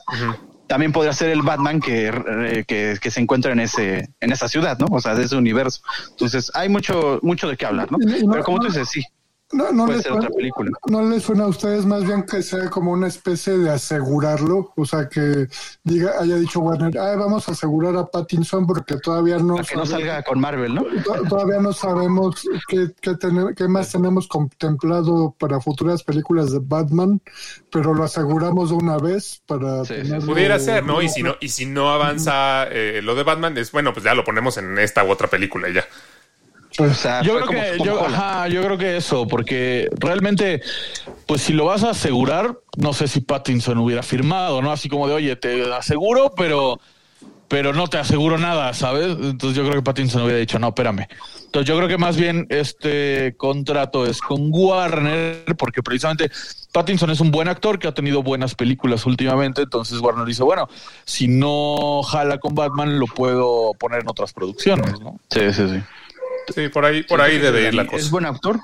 también 0.74 0.91
podría 0.91 1.13
ser 1.13 1.30
el 1.30 1.43
Batman 1.43 1.80
que, 1.80 2.65
que, 2.67 3.11
se 3.11 3.19
encuentra 3.19 3.51
en 3.51 3.59
ese 3.59 4.09
en 4.19 4.32
esa 4.32 4.47
ciudad, 4.47 4.80
¿no? 4.80 4.88
O 4.89 4.99
sea, 4.99 5.13
de 5.13 5.26
ese 5.26 5.36
universo. 5.36 5.82
Entonces, 6.09 6.51
hay 6.55 6.67
mucho 6.67 7.19
mucho 7.21 7.47
de 7.47 7.55
qué 7.55 7.67
hablar, 7.67 7.91
¿no? 7.91 7.99
Pero 7.99 8.43
como 8.43 8.57
tú 8.57 8.65
dices, 8.65 8.89
sí. 8.89 9.03
No, 9.52 9.72
no 9.72 9.86
puede 9.86 9.98
les 9.98 10.04
ser 10.04 10.12
suena- 10.14 10.28
otra 10.28 10.36
película. 10.36 10.72
¿No 10.88 11.10
les 11.10 11.22
suena 11.24 11.44
a 11.44 11.48
ustedes 11.48 11.86
más 11.86 12.04
bien 12.06 12.24
que 12.24 12.41
sea 12.41 12.72
como 12.72 12.91
una 12.91 13.08
especie 13.08 13.56
de 13.58 13.70
asegurarlo? 13.70 14.74
O 14.76 14.84
sea, 14.86 15.08
que 15.08 15.48
diga, 15.84 16.14
haya 16.20 16.38
dicho 16.38 16.60
Warner, 16.60 16.98
ah, 16.98 17.16
vamos 17.18 17.48
a 17.48 17.52
asegurar 17.52 17.96
a 17.98 18.06
Pattinson 18.08 18.66
porque 18.66 18.98
todavía 18.98 19.38
no, 19.38 19.56
Para 19.56 19.68
que 19.68 19.76
no 19.76 19.86
salga 19.86 20.24
con 20.24 20.39
Marvel, 20.39 20.74
¿no? 20.74 20.84
to- 21.04 21.24
todavía 21.30 21.60
no 21.60 21.72
sabemos 21.72 22.41
qué, 22.68 22.88
qué, 23.00 23.16
qué 23.56 23.68
más 23.68 23.91
tenemos 23.91 24.28
contemplado 24.28 25.36
para 25.38 25.60
futuras 25.60 26.02
películas 26.04 26.52
de 26.52 26.60
Batman, 26.60 27.22
pero 27.72 27.94
lo 27.94 28.04
aseguramos 28.06 28.70
de 28.70 28.76
una 28.76 28.98
vez 28.98 29.44
para 29.46 29.86
Sí, 29.86 29.94
sí, 29.96 30.02
tenerlo- 30.10 30.26
Pudiera 30.34 30.58
ser, 30.58 30.84
¿no? 30.84 31.00
Y 31.04 31.10
si 31.10 31.22
no, 31.22 31.36
y 31.39 31.50
si 31.50 31.68
no 31.68 31.89
avanza 31.89 32.64
eh, 32.72 33.02
lo 33.04 33.14
de 33.14 33.22
Batman, 33.24 33.56
es 33.60 33.72
bueno, 33.72 33.94
pues 33.94 34.04
ya 34.04 34.16
lo 34.16 34.24
ponemos 34.24 34.58
en 34.58 34.80
esta 34.80 35.04
u 35.04 35.12
otra 35.12 35.28
película 35.28 35.70
y 35.70 35.74
ya. 35.74 35.86
O 36.80 36.93
sea, 36.93 37.21
Yo 37.21 37.39
creo, 37.39 37.47
que, 37.47 37.84
yo, 37.84 38.03
ajá, 38.03 38.47
yo 38.47 38.63
creo 38.63 38.78
que 38.78 38.97
eso, 38.97 39.28
porque 39.28 39.89
realmente, 39.99 40.61
pues 41.28 41.41
si 41.41 41.53
lo 41.53 41.65
vas 41.65 41.84
a 41.84 41.91
asegurar, 41.91 42.57
no 42.78 42.93
sé 42.93 43.07
si 43.07 43.21
Pattinson 43.21 43.78
hubiera 43.78 44.01
firmado, 44.01 44.61
¿no? 44.61 44.71
Así 44.71 44.89
como 44.89 45.07
de, 45.07 45.13
oye, 45.13 45.36
te 45.36 45.71
aseguro, 45.71 46.34
pero, 46.36 46.80
pero 47.47 47.74
no 47.74 47.88
te 47.88 47.99
aseguro 47.99 48.39
nada, 48.39 48.74
¿sabes? 48.74 49.15
Entonces 49.21 49.55
yo 49.55 49.63
creo 49.63 49.76
que 49.76 49.84
Pattinson 49.84 50.24
hubiera 50.24 50.39
dicho, 50.39 50.57
no, 50.57 50.69
espérame. 50.69 51.07
Entonces 51.45 51.67
yo 51.67 51.78
creo 51.78 51.88
que 51.88 51.99
más 51.99 52.17
bien 52.17 52.47
este 52.49 53.36
contrato 53.38 54.07
es 54.07 54.19
con 54.19 54.47
Warner, 54.51 55.45
porque 55.55 55.84
precisamente 55.84 56.32
Pattinson 56.71 57.11
es 57.11 57.19
un 57.19 57.30
buen 57.30 57.47
actor 57.47 57.78
que 57.78 57.88
ha 57.88 57.93
tenido 57.93 58.24
buenas 58.24 58.55
películas 58.55 59.05
últimamente, 59.05 59.61
entonces 59.61 59.99
Warner 59.99 60.26
dice, 60.26 60.41
bueno, 60.41 60.67
si 61.05 61.28
no 61.28 62.01
jala 62.01 62.39
con 62.39 62.55
Batman, 62.55 62.97
lo 62.97 63.05
puedo 63.05 63.74
poner 63.78 64.01
en 64.01 64.09
otras 64.09 64.34
producciones, 64.34 64.99
¿no? 64.99 65.19
Sí, 65.30 65.53
sí, 65.53 65.67
sí. 65.69 65.84
Sí, 66.54 66.70
por 66.70 66.86
ahí, 66.86 67.04
por 67.04 67.22
ahí 67.22 67.38
debe 67.38 67.68
ir 67.68 67.74
la 67.74 67.84
Es 67.84 67.89
cosa. 67.89 68.10
buen 68.12 68.26
actor. 68.26 68.60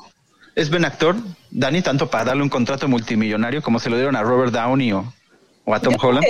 Es 0.55 0.69
buen 0.69 0.83
actor, 0.83 1.15
Dani, 1.51 1.81
tanto 1.81 2.09
para 2.09 2.25
darle 2.25 2.43
un 2.43 2.49
contrato 2.49 2.87
multimillonario 2.87 3.61
como 3.61 3.79
se 3.79 3.89
lo 3.89 3.95
dieron 3.95 4.15
a 4.15 4.23
Robert 4.23 4.51
Downey 4.51 4.91
o, 4.93 5.13
o 5.65 5.73
a 5.73 5.79
Tom 5.79 5.95
Holland. 6.01 6.25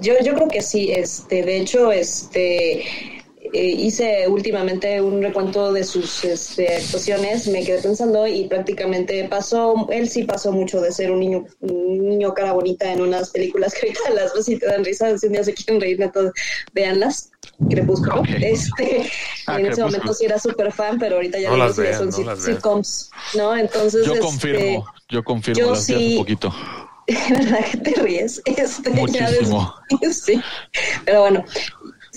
Yo, 0.00 0.14
yo 0.24 0.34
creo 0.34 0.48
que 0.48 0.62
sí, 0.62 0.92
este, 0.92 1.42
de 1.42 1.58
hecho, 1.58 1.90
este 1.90 3.21
hice 3.52 4.26
últimamente 4.28 5.00
un 5.00 5.22
recuento 5.22 5.72
de 5.72 5.84
sus 5.84 6.24
este, 6.24 6.76
actuaciones, 6.76 7.46
me 7.48 7.64
quedé 7.64 7.82
pensando 7.82 8.26
y 8.26 8.46
prácticamente 8.46 9.24
pasó, 9.28 9.88
él 9.90 10.08
sí 10.08 10.24
pasó 10.24 10.52
mucho 10.52 10.80
de 10.80 10.90
ser 10.92 11.10
un 11.10 11.20
niño, 11.20 11.44
un 11.60 12.08
niño 12.08 12.32
cara 12.34 12.52
bonita 12.52 12.92
en 12.92 13.00
unas 13.02 13.30
películas 13.30 13.74
que 13.74 13.86
ahorita 13.88 14.10
las 14.14 14.34
ves 14.34 14.48
y 14.48 14.58
te 14.58 14.66
dan 14.66 14.84
risa, 14.84 15.16
si 15.18 15.26
un 15.26 15.32
día 15.32 15.44
se 15.44 15.54
quieren 15.54 15.80
reír, 15.80 16.00
entonces 16.00 16.32
véanlas. 16.72 17.30
Crepúsculo. 17.68 18.20
Ok. 18.20 18.28
Este, 18.40 19.10
Ah, 19.48 19.58
en 19.58 19.66
ese 19.66 19.82
momo 19.82 20.14
sí 20.14 20.24
era 20.24 20.38
súper 20.38 20.70
fan, 20.72 20.98
pero 21.00 21.16
ahorita 21.16 21.36
ya 21.40 21.50
No 21.50 21.56
las 21.56 21.74
ya 21.76 21.82
vean, 21.82 22.12
son 22.12 22.24
no 22.24 22.30
las 22.30 22.44
sitcoms, 22.44 23.10
¿no? 23.34 23.56
Entonces, 23.56 24.06
Yo 24.06 24.12
este, 24.12 24.24
confirmo, 24.24 24.86
yo 25.08 25.24
confirmo, 25.24 25.58
yo 25.60 25.70
las 25.72 25.86
vi 25.88 25.94
hace 25.94 26.04
sí- 26.04 26.16
poquito. 26.18 26.54
¿Verdad 27.30 27.64
que 27.72 27.78
te 27.78 28.00
ríes? 28.00 28.40
Este, 28.44 28.90
ya 28.90 28.96
Muchísimo. 28.96 29.74
ves- 30.00 30.22
sí. 30.22 30.40
Pero 31.04 31.22
bueno, 31.22 31.44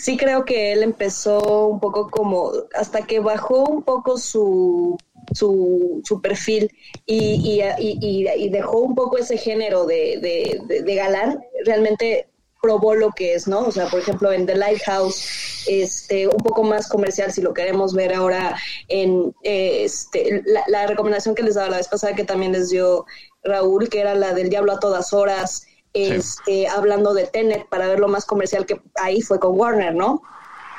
sí 0.06 0.18
creo 0.18 0.46
que 0.46 0.72
él 0.74 0.84
empezó 0.84 1.68
un 1.68 1.80
poco 1.80 2.10
como, 2.10 2.52
hasta 2.76 3.00
que 3.08 3.20
bajó 3.20 3.64
un 3.66 3.82
poco 3.84 4.18
su 4.18 4.98
su, 5.34 6.02
su 6.06 6.22
perfil 6.22 6.64
y, 7.08 7.20
y, 7.52 7.62
y- 7.80 8.28
y- 8.46 8.50
dejó 8.50 8.78
un 8.80 8.94
poco 8.94 9.18
ese 9.18 9.38
género 9.38 9.86
de, 9.88 10.20
de, 10.22 10.62
de- 10.68 10.82
de 10.84 10.96
galán, 10.96 11.40
realmente 11.66 12.28
probó 12.62 12.94
lo 12.96 13.10
que 13.12 13.34
es, 13.34 13.48
¿no? 13.48 13.60
O 13.62 13.72
sea, 13.72 13.88
por 13.88 14.00
ejemplo, 14.00 14.32
en 14.32 14.46
The 14.46 14.56
Lighthouse, 14.56 15.66
este, 15.68 16.28
un 16.28 16.38
poco 16.38 16.64
más 16.64 16.88
comercial, 16.88 17.32
si 17.32 17.42
lo 17.42 17.54
queremos 17.54 17.94
ver 17.94 18.14
ahora 18.14 18.56
en 18.88 19.34
este, 19.44 20.44
la 20.68 20.86
recomendación 20.88 21.34
que 21.36 21.44
les 21.44 21.56
daba 21.56 21.70
la 21.70 21.78
vez 21.78 21.88
pasada, 21.88 22.16
que 22.16 22.24
también 22.24 22.52
les 22.52 22.70
dio 22.70 23.06
Raúl, 23.44 23.90
que 23.90 24.00
era 24.02 24.14
la 24.16 24.34
del 24.34 24.50
Diablo 24.50 24.74
a 24.74 24.80
todas 24.80 25.12
horas, 25.14 25.66
este, 25.96 26.68
hablando 26.68 27.14
de 27.14 27.26
Tenet, 27.28 27.68
para 27.70 27.88
verlo 27.88 28.08
más 28.08 28.26
comercial, 28.26 28.66
que 28.66 28.80
ahí 29.02 29.22
fue 29.22 29.40
con 29.40 29.58
Warner, 29.60 29.96
¿no? 29.96 30.22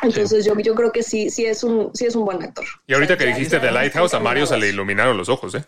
Entonces 0.03 0.45
yo, 0.45 0.55
yo 0.59 0.75
creo 0.75 0.93
que 0.93 1.03
sí, 1.03 1.31
sí 1.31 1.47
es 1.47 1.65
un, 1.65 1.91
sí 1.95 2.05
es 2.05 2.15
un 2.15 2.25
buen 2.27 2.43
actor. 2.43 2.65
Y 2.87 2.93
ahorita 2.95 3.15
O 3.15 3.17
sea, 3.17 3.27
que 3.27 3.33
dijiste 3.33 3.59
no 3.61 3.71
Lighthouse, 3.73 4.13
a 4.15 4.21
Mario 4.21 4.47
se 4.47 4.57
le 4.59 4.69
iluminaron 4.69 5.17
los 5.17 5.29
ojos, 5.29 5.55
¿eh? 5.55 5.65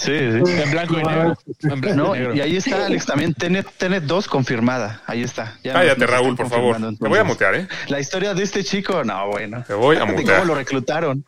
Sí, 0.00 0.12
sí. 0.16 0.52
En 0.62 0.70
blanco 0.70 0.94
y 0.94 1.02
negro. 1.02 1.36
En 1.64 1.80
blanco 1.80 1.96
No, 2.04 2.14
y 2.14 2.18
negro. 2.20 2.34
y 2.36 2.40
ahí 2.40 2.56
está, 2.56 2.86
Alex, 2.86 3.04
también 3.04 3.34
Tenet, 3.34 3.66
Tenet 3.78 4.04
2 4.04 4.28
confirmada. 4.28 5.02
Ahí 5.06 5.24
está. 5.24 5.58
Ya 5.64 5.72
Cállate, 5.72 5.98
nos- 6.02 6.10
nos 6.10 6.10
Raúl, 6.10 6.36
por 6.36 6.48
favor. 6.48 6.76
Te 6.76 6.80
voy 6.82 6.86
a 6.86 7.22
entonces. 7.22 7.24
mutear, 7.26 7.54
¿eh? 7.56 7.68
La 7.88 7.98
historia 7.98 8.32
de 8.32 8.44
este 8.44 8.62
chico, 8.62 9.02
no, 9.02 9.26
bueno. 9.26 9.64
Te 9.66 9.74
voy 9.74 9.96
a 9.96 10.04
De 10.04 10.12
mutear. 10.12 10.38
cómo 10.38 10.52
lo 10.52 10.54
reclutaron. 10.54 11.24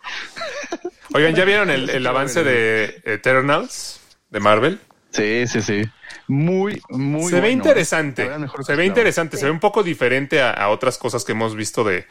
Oigan, 1.13 1.35
¿ya 1.35 1.45
vieron 1.45 1.69
el, 1.71 1.91
el 1.91 2.07
avance 2.07 2.45
de 2.45 3.01
Eternals 3.05 3.99
de 4.31 4.39
Marvel? 4.39 4.79
Sí, 5.13 5.47
sí, 5.47 5.63
sí. 5.63 5.83
Muy, 6.29 6.81
muy 6.89 7.29
se 7.29 7.37
ve 7.37 7.41
bueno, 7.43 7.55
interesante. 7.57 8.25
¿eh? 8.25 8.39
Mejor 8.39 8.65
Se 8.65 8.77
ve 8.77 8.85
interesante. 8.87 9.37
Se 9.37 9.45
ve 9.47 9.51
un 9.51 9.61
poco 9.61 9.83
diferente 9.83 10.41
a, 10.41 10.51
a 10.53 10.69
otras 10.69 10.99
cosas 10.99 11.25
que 11.25 11.33
hemos 11.33 11.57
visto 11.57 11.83
de, 11.85 12.07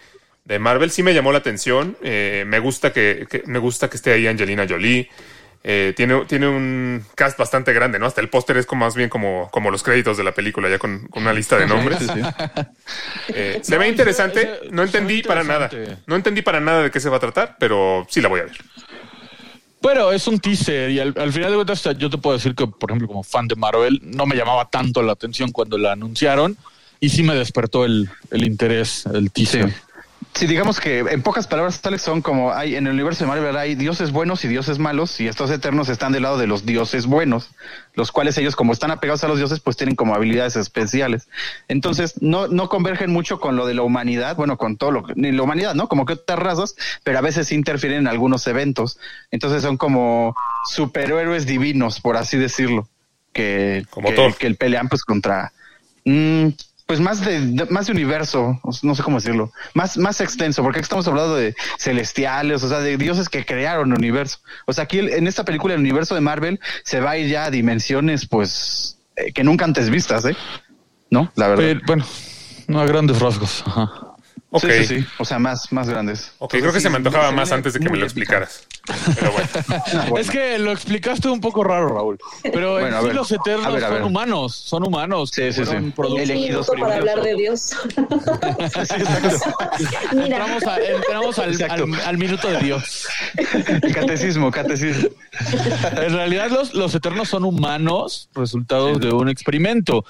de 0.46 0.60
Marvel. 0.60 0.92
Sí 0.92 1.04
me 1.04 1.14
llamó 1.14 1.32
la 1.32 1.38
atención. 1.40 1.98
Eh, 2.02 2.44
me 2.48 2.60
gusta 2.60 2.92
que, 2.92 3.26
que- 3.30 3.44
me 3.46 3.60
gusta 3.60 3.90
que 3.90 3.96
esté 3.98 4.12
ahí 4.14 4.28
Angelina 4.28 4.66
Jolie. 4.68 5.10
Eh, 5.62 5.94
tiene, 5.96 6.24
tiene 6.26 6.48
un 6.48 7.04
cast 7.16 7.38
bastante 7.38 7.74
grande, 7.74 8.00
¿no? 8.00 8.06
Hasta 8.06 8.22
el 8.22 8.30
póster 8.30 8.56
es 8.56 8.66
como, 8.66 8.86
más 8.86 8.96
bien 8.96 9.10
como, 9.10 9.50
como 9.52 9.72
los 9.72 9.84
créditos 9.84 10.16
de 10.18 10.24
la 10.24 10.34
película, 10.34 10.70
ya 10.70 10.80
con, 10.80 11.08
con 11.10 11.24
una 11.24 11.34
lista 11.34 11.58
de 11.58 11.68
nombres. 11.68 12.00
Sí, 12.00 12.08
sí, 12.08 12.14
sí. 12.56 12.64
Eh, 13.34 13.60
se 13.62 13.74
No, 13.74 13.80
ve 13.80 13.90
interesante. 13.90 14.50
no 14.72 14.84
entendí 14.84 15.22
para 15.22 15.44
nada. 15.44 15.66
interesante. 15.66 16.04
No 16.08 16.16
entendí 16.16 16.42
para 16.42 16.60
nada 16.62 16.84
de 16.84 16.92
qué 16.92 17.00
se 17.02 17.10
va 17.10 17.18
a 17.18 17.20
tratar, 17.20 17.58
pero 17.60 18.08
sí 18.10 18.22
la 18.22 18.30
voy 18.30 18.40
a 18.40 18.44
ver. 18.44 18.58
Pero 19.82 20.12
es 20.12 20.28
un 20.28 20.40
teaser 20.40 20.92
y 20.92 21.00
al, 21.00 21.14
al 21.18 21.32
final 21.32 21.52
de 21.52 21.56
cuentas 21.56 21.88
yo 21.98 22.10
te 22.10 22.18
puedo 22.18 22.36
decir 22.36 22.54
que, 22.54 22.68
por 22.68 22.92
ejemplo, 22.92 23.08
como 23.08 23.24
fan 23.24 23.48
de 23.48 23.56
Marvel, 23.56 24.00
no 24.04 24.26
me 24.26 24.36
llamaba 24.36 24.70
tanto 24.70 25.02
la 25.02 25.14
atención 25.14 25.52
cuando 25.52 25.78
la 25.78 25.94
anunciaron 25.94 26.58
y 27.00 27.10
sí 27.10 27.24
me 27.24 27.34
despertó 27.34 27.86
el, 27.86 28.10
el 28.32 28.46
interés, 28.46 29.06
el 29.06 29.32
teaser. 29.32 29.70
Sí. 29.70 29.76
Sí, 30.34 30.48
digamos 30.48 30.80
que 30.80 31.00
en 31.00 31.22
pocas 31.22 31.48
palabras, 31.48 31.82
Alex, 31.84 32.02
son 32.02 32.22
como 32.22 32.54
hay 32.54 32.76
en 32.76 32.88
el 32.88 32.94
universo 32.94 33.26
de 33.26 33.28
Marvel 33.28 33.58
hay 33.58 33.76
dioses 33.76 34.12
buenos 34.12 34.46
y 34.46 34.48
dioses 34.48 34.80
malos, 34.80 35.20
y 35.20 35.28
estos 35.28 35.52
eternos 35.52 35.90
están 35.90 36.14
del 36.14 36.24
lado 36.24 36.38
de 36.38 36.48
los 36.48 36.66
dioses 36.66 37.08
buenos, 37.08 37.50
los 37.94 38.12
cuales 38.14 38.38
ellos, 38.38 38.56
como 38.56 38.72
están 38.72 38.90
apegados 38.92 39.24
a 39.24 39.28
los 39.28 39.38
dioses, 39.38 39.60
pues 39.60 39.76
tienen 39.76 39.96
como 39.96 40.16
habilidades 40.16 40.56
especiales. 40.56 41.28
Entonces, 41.68 42.22
no, 42.22 42.48
no 42.48 42.70
convergen 42.70 43.12
mucho 43.12 43.40
con 43.42 43.58
lo 43.58 43.66
de 43.66 43.74
la 43.74 43.82
humanidad, 43.82 44.38
bueno, 44.38 44.58
con 44.58 44.78
todo 44.78 44.92
lo 44.92 45.04
que, 45.04 45.14
ni 45.16 45.32
la 45.34 45.44
humanidad, 45.44 45.76
¿no? 45.76 45.90
Como 45.90 46.06
que 46.06 46.14
otras 46.14 46.40
razas, 46.40 46.76
pero 47.04 47.18
a 47.18 47.22
veces 47.22 47.52
interfieren 47.52 48.00
en 48.00 48.08
algunos 48.08 48.48
eventos. 48.48 48.98
Entonces 49.32 49.62
son 49.62 49.76
como 49.76 50.36
superhéroes 50.72 51.48
divinos, 51.48 52.00
por 52.00 52.16
así 52.16 52.38
decirlo, 52.38 52.88
que, 53.34 53.86
Como 53.90 54.10
que, 54.10 54.34
que 54.40 54.54
pelean 54.54 54.88
pues 54.88 55.04
contra. 55.04 55.52
mm, 56.06 56.48
pues 56.90 57.00
más 57.00 57.24
de, 57.24 57.40
de- 57.40 57.66
más 57.68 57.86
de 57.86 57.92
universo, 57.92 58.60
no 58.82 58.96
sé 58.96 59.04
cómo 59.04 59.18
decirlo, 59.18 59.52
más, 59.76 59.96
más 60.00 60.22
extenso, 60.22 60.64
porque 60.64 60.80
estamos 60.80 61.08
hablando 61.08 61.36
de 61.36 61.54
celestiales, 61.78 62.64
o 62.64 62.68
sea, 62.68 62.80
de 62.80 62.98
dioses 62.98 63.30
que 63.30 63.46
crearon 63.46 63.92
el 63.92 63.98
universo. 64.00 64.40
O 64.66 64.74
sea, 64.74 64.86
aquí 64.86 64.98
en 64.98 65.28
esta 65.28 65.46
película 65.46 65.76
el 65.76 65.82
universo 65.82 66.16
de 66.16 66.22
Marvel 66.22 66.60
se 66.84 67.00
va 67.00 67.12
a 67.12 67.18
ir 67.20 67.30
ya 67.30 67.46
a 67.46 67.52
dimensiones, 67.52 68.28
pues, 68.28 68.98
eh, 69.18 69.32
que 69.34 69.44
nunca 69.44 69.66
antes 69.66 69.92
vistas, 69.92 70.26
¿eh? 70.26 70.36
¿No? 71.12 71.32
La 71.36 71.50
verdad. 71.50 71.80
Bueno, 71.86 72.04
no 72.68 72.80
a 72.82 72.88
grandes 72.88 73.20
rasgos. 73.20 73.64
Ajá. 73.68 73.92
Ok. 74.52 74.64
Sí, 74.64 74.86
sí, 74.86 75.00
sí. 75.02 75.06
O 75.20 75.26
sea, 75.26 75.38
más, 75.38 75.72
más 75.72 75.88
grandes. 75.88 76.32
Ok, 76.40 76.56
Entonces, 76.56 76.62
creo 76.62 76.74
que 76.74 76.80
sí, 76.80 76.84
se 76.84 76.90
me 76.90 76.98
antojaba 76.98 77.32
más 77.32 77.52
antes 77.52 77.74
de 77.74 77.80
que 77.80 77.90
me 77.90 77.98
lo 78.00 78.04
explicaras. 78.06 78.64
Pero 79.20 79.32
bueno. 79.32 79.48
Ah, 79.70 80.06
bueno. 80.10 80.18
Es 80.18 80.32
que 80.32 80.58
lo 80.58 80.72
explicaste 80.72 81.30
un 81.30 81.40
poco 81.40 81.64
raro, 81.64 81.90
Raúl. 81.90 82.18
Pero 82.42 82.74
Bueno, 82.80 83.00
sí 83.02 83.06
ver. 83.08 83.16
los 83.16 83.32
eternos 83.32 83.66
A 83.68 83.70
ver, 83.70 83.84
a 83.84 83.90
son 83.90 84.04
humanos, 84.04 84.56
son 84.56 84.88
humanos. 84.88 85.30
Sí, 85.34 85.54
sí, 85.54 85.64
sí. 85.66 85.94
elegidos 86.18 86.68
para 86.80 86.96
hablar 86.96 87.22
de 87.22 87.36
Dios. 87.36 87.70
Sí, 88.70 88.80
exacto. 89.02 89.38
Mira, 90.14 90.38
Entramos, 90.38 90.64
a- 90.64 90.80
entramos 90.80 91.40
al, 91.40 91.52
Exacto. 91.52 91.84
al- 91.84 92.02
al 92.02 92.18
minuto 92.18 92.48
de 92.50 92.58
Dios. 92.60 93.08
catecismo, 93.94 94.50
catecismo. 94.52 95.10
En 95.96 96.14
realidad 96.14 96.50
los, 96.50 96.74
los 96.74 96.94
eternos 96.96 97.30
son 97.30 97.44
humanos, 97.44 98.30
resultados 98.34 99.00
de 99.00 99.12
un 99.12 99.30
experimento. 99.30 100.06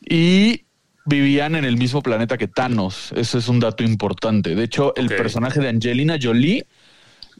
Y 0.00 0.65
vivían 1.06 1.54
en 1.54 1.64
el 1.64 1.76
mismo 1.76 2.02
planeta 2.02 2.36
que 2.36 2.48
Thanos. 2.48 3.12
Ese 3.16 3.38
es 3.38 3.48
un 3.48 3.60
dato 3.60 3.82
importante. 3.82 4.54
De 4.54 4.64
hecho, 4.64 4.94
el 4.96 5.08
personaje 5.08 5.60
de 5.60 5.68
Angelina 5.68 6.16
Jolie, 6.20 6.66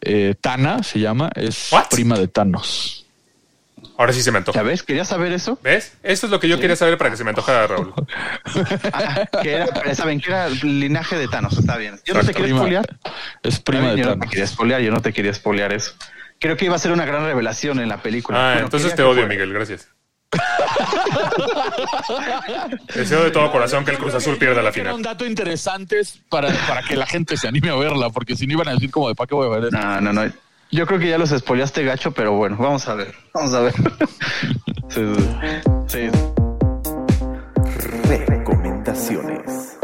eh, 0.00 0.34
Tana 0.40 0.82
se 0.82 1.00
llama, 1.00 1.30
es 1.34 1.70
What? 1.72 1.88
prima 1.90 2.18
de 2.18 2.28
Thanos. 2.28 3.02
Ahora 3.98 4.12
sí 4.12 4.22
se 4.22 4.30
me 4.30 4.38
antoja. 4.38 4.58
¿Ya 4.58 4.62
ves? 4.62 4.82
¿Querías 4.82 5.08
saber 5.08 5.32
eso? 5.32 5.58
¿Ves? 5.62 5.96
Eso 6.02 6.26
es 6.26 6.30
lo 6.32 6.38
que 6.38 6.48
yo 6.48 6.60
quería 6.60 6.76
saber 6.76 6.98
para 6.98 7.10
que 7.10 7.16
se 7.16 7.24
me 7.24 7.30
antojara, 7.30 7.66
Raúl. 7.66 7.94
Ah, 8.92 9.24
que 9.42 9.52
era, 9.54 9.94
saben 9.94 10.20
que 10.20 10.28
era 10.30 10.48
linaje 10.50 11.16
de 11.16 11.28
Thanos, 11.28 11.56
está 11.58 11.76
bien. 11.78 11.98
Yo 12.04 12.12
no 12.14 12.20
te 12.22 12.34
quería 12.34 12.54
spoilear. 12.56 12.98
Es 13.42 13.58
prima 13.60 13.92
de 13.92 13.98
yo 13.98 14.04
no 14.04 14.10
Thanos. 14.12 14.24
te 14.26 14.30
quería 14.30 14.46
spoilear, 14.46 14.80
yo 14.82 14.90
no 14.92 15.00
te 15.00 15.12
quería 15.12 15.32
spoilear 15.32 15.72
eso. 15.72 15.92
Creo 16.38 16.58
que 16.58 16.66
iba 16.66 16.76
a 16.76 16.78
ser 16.78 16.92
una 16.92 17.06
gran 17.06 17.24
revelación 17.24 17.80
en 17.80 17.88
la 17.88 18.02
película. 18.02 18.38
Ah, 18.38 18.52
Bueno, 18.52 18.66
entonces 18.66 18.90
quería 18.90 18.96
te 18.96 19.02
odio, 19.04 19.14
fuera. 19.22 19.28
Miguel. 19.28 19.52
Gracias. 19.54 19.88
Deseo 22.94 23.24
de 23.24 23.30
todo 23.30 23.50
corazón 23.50 23.84
que 23.84 23.90
el 23.92 23.98
Cruz 23.98 24.14
Azul 24.14 24.36
pierda 24.36 24.56
la 24.62 24.68
Era 24.68 24.72
final. 24.72 24.94
un 24.94 25.02
dato 25.02 25.26
interesante 25.26 26.00
para, 26.28 26.48
para 26.66 26.82
que 26.82 26.96
la 26.96 27.06
gente 27.06 27.36
se 27.36 27.48
anime 27.48 27.70
a 27.70 27.76
verla, 27.76 28.10
porque 28.10 28.36
si 28.36 28.46
no 28.46 28.54
iban 28.54 28.68
a 28.68 28.72
decir 28.72 28.90
como 28.90 29.08
de 29.08 29.14
para 29.14 29.26
qué 29.26 29.34
voy 29.34 29.46
a 29.46 29.60
ver. 29.60 29.72
No, 29.72 30.00
no, 30.00 30.12
no. 30.12 30.30
Yo 30.70 30.86
creo 30.86 30.98
que 30.98 31.08
ya 31.08 31.18
los 31.18 31.30
espoleaste 31.32 31.84
gacho, 31.84 32.12
pero 32.12 32.32
bueno, 32.32 32.56
vamos 32.58 32.86
a 32.88 32.94
ver. 32.94 33.14
Vamos 33.32 33.54
a 33.54 33.60
ver. 33.60 33.74
sí, 34.88 35.00
sí, 35.86 36.10
sí. 36.10 36.18
Recomendaciones. 38.26 39.76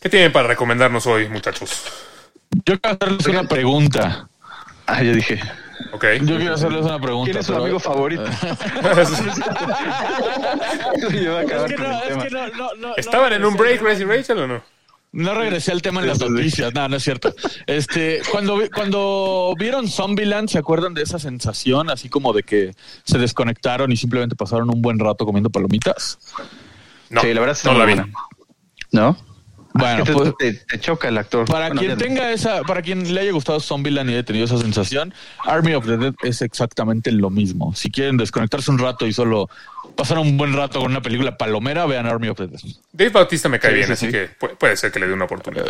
¿Qué 0.00 0.08
tienen 0.08 0.32
para 0.32 0.48
recomendarnos 0.48 1.06
hoy, 1.06 1.28
muchachos? 1.28 1.82
Yo 2.64 2.78
quiero 2.80 2.96
hacerles 3.00 3.26
una 3.26 3.44
pregunta. 3.48 4.28
Ah, 4.86 5.02
yo 5.02 5.12
dije. 5.12 5.40
Ok. 5.92 6.04
Yo 6.22 6.36
quiero 6.36 6.54
hacerles 6.54 6.84
una 6.84 6.98
pregunta. 7.00 7.30
¿Quién 7.30 7.38
es 7.40 7.46
su 7.46 7.52
pero- 7.52 7.62
amigo 7.64 7.78
favorito? 7.80 8.24
Es 8.94 9.10
que 11.08 11.16
es 11.16 12.16
que 12.24 12.30
¿Estaban 12.96 13.30
no 13.30 13.36
en 13.36 13.44
un 13.44 13.56
break, 13.56 13.82
Grace 13.82 14.02
y 14.02 14.04
Rachel, 14.04 14.38
o 14.38 14.46
no? 14.46 14.62
No 15.12 15.34
regresé 15.34 15.72
al 15.72 15.82
tema 15.82 16.00
en 16.02 16.06
las 16.06 16.20
noticias, 16.20 16.72
no, 16.72 16.86
no 16.88 16.96
es 16.96 17.02
cierto. 17.02 17.34
Este, 17.66 18.20
cuando, 18.30 18.58
vi- 18.58 18.68
cuando 18.68 19.52
vieron 19.58 19.88
Zombieland, 19.88 20.48
¿se 20.48 20.58
acuerdan 20.58 20.94
de 20.94 21.02
esa 21.02 21.18
sensación 21.18 21.90
así 21.90 22.08
como 22.08 22.32
de 22.32 22.44
que 22.44 22.72
se 23.04 23.18
desconectaron 23.18 23.90
y 23.90 23.96
simplemente 23.96 24.36
pasaron 24.36 24.70
un 24.72 24.80
buen 24.80 25.00
rato 25.00 25.26
comiendo 25.26 25.50
palomitas? 25.50 26.18
No, 27.08 27.22
sí, 27.22 27.34
la 27.34 27.40
verdad 27.40 27.56
está 27.56 27.72
no 27.72 27.78
la 27.80 27.84
muy 27.86 27.94
vi. 27.94 28.00
buena. 28.00 28.14
¿No? 28.92 29.16
Bueno, 29.72 30.02
te, 30.04 30.12
pues 30.12 30.32
te- 30.38 30.52
te 30.54 30.80
choca 30.80 31.08
el 31.08 31.16
actor. 31.18 31.46
para 31.46 31.68
Bueno, 31.68 31.80
quien 31.80 31.96
tenga 31.96 32.32
esa, 32.32 32.62
para 32.62 32.82
quien 32.82 33.14
le 33.14 33.20
haya 33.20 33.32
gustado 33.32 33.60
Zombieland 33.60 34.10
y 34.10 34.14
haya 34.14 34.24
tenido 34.24 34.44
esa 34.44 34.58
sensación, 34.58 35.14
Army 35.44 35.74
of 35.74 35.86
the 35.86 35.96
Dead 35.96 36.14
es 36.22 36.42
exactamente 36.42 37.12
lo 37.12 37.30
mismo. 37.30 37.74
Si 37.74 37.90
quieren 37.90 38.16
desconectarse 38.16 38.70
un 38.70 38.78
rato 38.78 39.06
y 39.06 39.12
solo 39.12 39.48
pasar 39.96 40.18
un 40.18 40.36
buen 40.36 40.54
rato 40.54 40.80
con 40.80 40.90
una 40.90 41.02
película 41.02 41.36
palomera, 41.36 41.86
vean 41.86 42.06
Army 42.06 42.28
of 42.28 42.38
the 42.38 42.48
Dead. 42.48 42.60
Dave 42.92 43.10
Bautista 43.10 43.48
me 43.48 43.58
cae 43.60 43.70
Sí, 43.70 43.74
bien, 43.76 43.86
sí, 43.86 43.92
así 43.92 44.06
sí. 44.06 44.12
que 44.12 44.30
pu- 44.38 44.56
puede 44.56 44.76
ser 44.76 44.90
que 44.90 44.98
le 44.98 45.06
dé 45.06 45.12
una 45.12 45.26
oportunidad. 45.26 45.66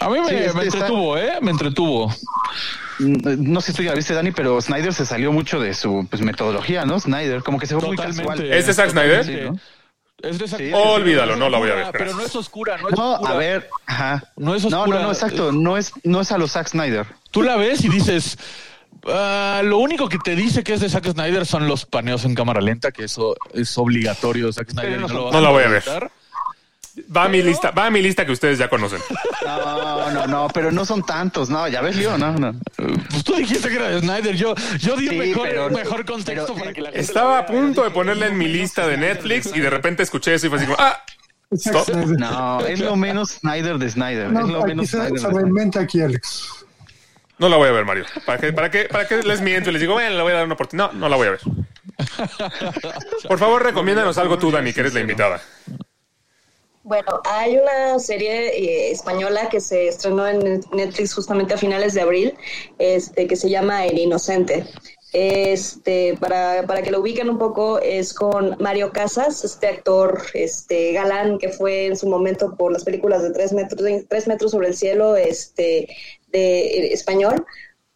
A 0.00 0.08
mí 0.10 0.18
me, 0.20 0.28
Sí, 0.28 0.34
este 0.34 0.52
me 0.54 0.64
está- 0.64 0.78
entretuvo, 0.78 1.16
¿eh? 1.18 1.32
Me 1.40 1.50
entretuvo. 1.52 2.08
Mm, 2.98 3.52
No 3.52 3.60
sé 3.60 3.70
si 3.72 3.76
tú 3.78 3.82
ya 3.84 3.94
viste, 3.94 4.12
Dani, 4.14 4.32
pero 4.32 4.60
Snyder 4.60 4.92
se 4.92 5.06
salió 5.06 5.32
mucho 5.32 5.60
de 5.60 5.72
su 5.74 6.06
pues, 6.10 6.20
metodología, 6.22 6.84
¿no? 6.84 6.98
Snyder, 6.98 7.42
como 7.42 7.58
que 7.58 7.66
se 7.66 7.74
fue 7.78 7.86
muy 7.88 7.96
casual. 7.96 8.16
Totalmente. 8.16 8.58
¿Es 8.58 8.66
de 8.66 8.74
Zack 8.74 8.90
Snyder? 8.90 9.24
Sí, 9.24 9.36
¿no? 9.44 9.58
Es 10.22 10.38
de 10.38 10.48
Zack 10.48 10.60
Sí, 10.60 10.68
Snyder. 10.70 10.86
Olvídalo, 10.88 11.36
no 11.36 11.48
la 11.50 11.58
voy 11.58 11.70
a 11.70 11.74
ver, 11.74 11.86
Pero 11.92 12.14
no 12.14 12.22
es 12.22 12.34
oscura, 12.36 12.78
no 12.78 12.88
es 12.88 12.96
No, 12.96 13.12
oscura. 13.14 13.32
a 13.32 13.36
ver, 13.36 13.68
ajá. 13.86 14.32
No 14.36 14.54
es 14.54 14.62
No, 14.64 14.78
oscura. 14.80 14.98
no, 14.98 15.04
no, 15.06 15.12
exacto. 15.12 15.52
No 15.52 15.76
es, 15.76 15.92
no 16.04 16.20
es 16.20 16.32
a 16.32 16.38
los 16.38 16.52
Zack 16.52 16.68
Snyder. 16.68 17.06
Tú 17.30 17.42
la 17.42 17.56
ves 17.56 17.84
y 17.84 17.88
dices, 17.88 18.38
"Ah, 19.06 19.60
lo 19.64 19.78
único 19.78 20.08
que 20.08 20.18
te 20.18 20.34
dice 20.36 20.62
que 20.62 20.74
es 20.74 20.80
de 20.80 20.88
Zack 20.88 21.10
Snyder 21.10 21.44
son 21.44 21.68
los 21.68 21.84
paneos 21.84 22.24
en 22.24 22.34
cámara 22.34 22.60
lenta, 22.60 22.90
que 22.92 23.04
eso 23.04 23.34
es 23.52 23.76
obligatorio 23.76 24.46
de 24.46 24.52
Zack 24.54 24.70
Snyder. 24.70 25.00
no 25.00 25.06
y 25.06 25.08
son- 25.08 25.16
lo 25.16 25.24
vas 25.24 25.32
no 25.34 25.40
la 25.40 25.50
voy 25.50 25.64
a 25.64 25.68
ver. 25.68 25.82
Va 27.14 27.24
a 27.24 27.28
mi 27.28 27.42
lista, 27.42 27.72
va 27.72 27.86
a 27.86 27.90
mi 27.90 28.00
lista 28.00 28.24
que 28.24 28.30
ustedes 28.32 28.56
ya 28.58 28.68
conocen. 28.68 29.00
No, 29.44 30.10
no, 30.12 30.26
no, 30.28 30.48
pero 30.54 30.70
no 30.70 30.84
son 30.84 31.04
tantos. 31.04 31.50
No, 31.50 31.66
ya 31.66 31.80
ves, 31.80 31.96
Leo, 31.96 32.16
no, 32.16 32.32
no. 32.38 32.54
Pues 33.10 33.24
tú 33.24 33.34
dijiste 33.34 33.68
que 33.68 33.76
era 33.76 33.88
de 33.88 34.00
Snyder. 34.00 34.36
Yo, 34.36 34.54
yo 34.78 34.96
di 34.96 35.08
Sí, 35.08 35.16
mejor, 35.16 35.48
pero- 35.48 35.70
mejor 35.70 36.04
contexto 36.04 36.46
pero- 36.52 36.58
para 36.60 36.72
que 36.72 36.80
la 36.82 36.88
gente. 36.90 37.00
Estaba 37.00 37.38
a 37.38 37.46
punto 37.46 37.82
de 37.82 37.90
ponerla 37.90 38.26
en 38.26 38.38
mi 38.38 38.46
lista 38.46 38.86
de 38.86 38.96
Netflix 38.96 39.50
y 39.54 39.60
de 39.60 39.70
repente 39.70 40.02
escuché 40.04 40.34
eso 40.34 40.46
y 40.46 40.50
fue 40.50 40.58
así 40.58 40.66
como, 40.66 40.76
ah, 40.80 41.00
Stop. 41.52 41.88
No, 41.88 42.60
es 42.60 42.80
lo 42.80 42.96
menos 42.96 43.30
Snyder 43.32 43.78
de 43.78 43.90
Snyder. 43.90 44.30
No, 44.32 44.40
es 44.40 44.48
lo 44.48 44.62
menos 44.64 44.86
se, 44.88 44.96
Snyder 44.96 45.12
de 45.12 45.18
se 45.18 45.28
reinventa 45.30 45.80
aquí, 45.80 46.00
Alex. 46.00 46.64
no 47.38 47.48
la 47.48 47.56
voy 47.56 47.68
a 47.68 47.72
ver, 47.72 47.84
Mario. 47.84 48.04
¿Para 48.24 48.38
qué, 48.38 48.52
para 48.52 48.70
qué, 48.70 48.84
para 48.84 49.06
qué 49.08 49.22
les 49.22 49.40
miento 49.40 49.70
y 49.70 49.72
les 49.72 49.80
digo, 49.80 49.94
bueno, 49.94 50.16
le 50.16 50.22
voy 50.22 50.32
a 50.32 50.36
dar 50.36 50.44
una 50.44 50.54
oportunidad? 50.54 50.92
No, 50.92 51.00
no 51.00 51.08
la 51.08 51.16
voy 51.16 51.26
a 51.26 51.30
ver. 51.32 51.40
Por 53.28 53.38
favor, 53.38 53.62
recomiéndanos 53.62 54.16
algo 54.18 54.38
tú, 54.38 54.50
Dani, 54.50 54.72
que 54.72 54.80
eres 54.80 54.94
la 54.94 55.00
invitada. 55.00 55.40
Bueno, 56.84 57.22
hay 57.24 57.56
una 57.56 57.98
serie 57.98 58.48
eh, 58.48 58.90
española 58.90 59.48
que 59.48 59.58
se 59.58 59.88
estrenó 59.88 60.28
en 60.28 60.60
Netflix 60.70 61.14
justamente 61.14 61.54
a 61.54 61.56
finales 61.56 61.94
de 61.94 62.02
abril, 62.02 62.34
este, 62.78 63.26
que 63.26 63.36
se 63.36 63.48
llama 63.48 63.86
El 63.86 63.98
Inocente. 63.98 64.66
Este, 65.14 66.14
para, 66.20 66.66
para 66.66 66.82
que 66.82 66.90
lo 66.90 67.00
ubiquen 67.00 67.30
un 67.30 67.38
poco, 67.38 67.78
es 67.78 68.12
con 68.12 68.58
Mario 68.60 68.92
Casas, 68.92 69.44
este 69.44 69.68
actor 69.68 70.24
este, 70.34 70.92
galán 70.92 71.38
que 71.38 71.48
fue 71.48 71.86
en 71.86 71.96
su 71.96 72.06
momento 72.06 72.54
por 72.54 72.70
las 72.70 72.84
películas 72.84 73.22
de 73.22 73.30
Tres 73.30 73.54
metros, 73.54 73.82
Tres 74.08 74.28
metros 74.28 74.50
sobre 74.50 74.68
el 74.68 74.76
cielo 74.76 75.16
este, 75.16 75.88
de 76.28 76.66
eh, 76.66 76.92
español. 76.92 77.46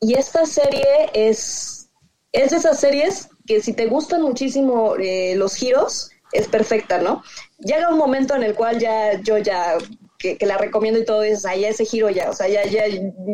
Y 0.00 0.14
esta 0.14 0.46
serie 0.46 1.10
es, 1.12 1.90
es 2.32 2.50
de 2.52 2.56
esas 2.56 2.80
series 2.80 3.28
que 3.46 3.60
si 3.60 3.74
te 3.74 3.84
gustan 3.84 4.22
muchísimo 4.22 4.96
eh, 4.96 5.34
los 5.36 5.56
giros, 5.56 6.10
es 6.32 6.48
perfecta, 6.48 6.98
¿no? 6.98 7.22
Llega 7.58 7.88
un 7.88 7.98
momento 7.98 8.34
en 8.34 8.42
el 8.42 8.54
cual 8.54 8.78
ya 8.78 9.20
yo 9.22 9.38
ya 9.38 9.78
que, 10.18 10.36
que 10.36 10.46
la 10.46 10.58
recomiendo 10.58 11.00
y 11.00 11.04
todo 11.04 11.22
dices, 11.22 11.46
ah, 11.46 11.56
ya 11.56 11.68
ese 11.68 11.84
giro 11.84 12.10
ya, 12.10 12.30
o 12.30 12.34
sea, 12.34 12.48
ya, 12.48 12.64
ya, 12.64 12.84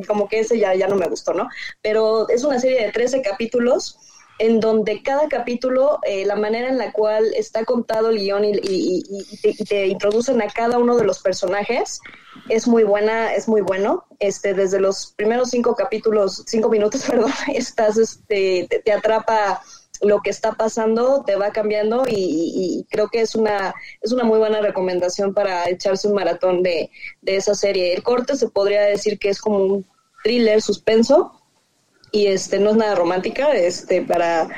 como 0.06 0.28
que 0.28 0.40
ese 0.40 0.58
ya, 0.58 0.74
ya 0.74 0.86
no 0.86 0.96
me 0.96 1.08
gustó, 1.08 1.32
¿no? 1.32 1.48
Pero 1.82 2.28
es 2.28 2.44
una 2.44 2.60
serie 2.60 2.84
de 2.84 2.92
13 2.92 3.22
capítulos 3.22 3.98
en 4.38 4.60
donde 4.60 5.02
cada 5.02 5.28
capítulo, 5.28 6.00
eh, 6.02 6.26
la 6.26 6.36
manera 6.36 6.68
en 6.68 6.78
la 6.78 6.92
cual 6.92 7.32
está 7.34 7.64
contado 7.64 8.10
el 8.10 8.18
guion 8.18 8.44
y, 8.44 9.02
te, 9.68 9.86
introducen 9.86 10.42
a 10.42 10.48
cada 10.48 10.78
uno 10.78 10.96
de 10.96 11.04
los 11.04 11.20
personajes, 11.20 12.00
es 12.48 12.66
muy 12.66 12.82
buena, 12.82 13.34
es 13.34 13.46
muy 13.46 13.60
bueno. 13.60 14.04
Este, 14.18 14.54
desde 14.54 14.80
los 14.80 15.14
primeros 15.16 15.50
cinco 15.50 15.76
capítulos, 15.76 16.42
cinco 16.46 16.68
minutos, 16.68 17.04
perdón, 17.08 17.32
estás, 17.54 17.96
este, 17.96 18.66
te, 18.68 18.80
te 18.80 18.92
atrapa 18.92 19.62
lo 20.02 20.20
que 20.20 20.30
está 20.30 20.52
pasando, 20.52 21.22
te 21.24 21.36
va 21.36 21.50
cambiando 21.50 22.04
y, 22.06 22.14
y- 22.14 22.78
y 22.80 22.84
creo 22.90 23.08
que 23.08 23.20
es 23.20 23.34
una, 23.34 23.74
es 24.02 24.12
una 24.12 24.24
muy 24.24 24.38
buena 24.38 24.60
recomendación 24.60 25.32
para 25.32 25.68
echarse 25.68 26.08
un 26.08 26.14
maratón 26.14 26.62
de, 26.62 26.90
de 27.22 27.36
esa 27.36 27.54
serie. 27.54 27.94
El 27.94 28.02
corte 28.02 28.36
se 28.36 28.48
podría 28.48 28.82
decir 28.82 29.18
que 29.18 29.30
es 29.30 29.40
como 29.40 29.58
un 29.58 29.86
thriller 30.22 30.60
suspenso 30.60 31.32
y 32.12 32.26
este 32.26 32.58
no 32.58 32.70
es 32.70 32.76
nada 32.76 32.94
romántica, 32.94 33.52
este 33.52 34.02
para 34.02 34.48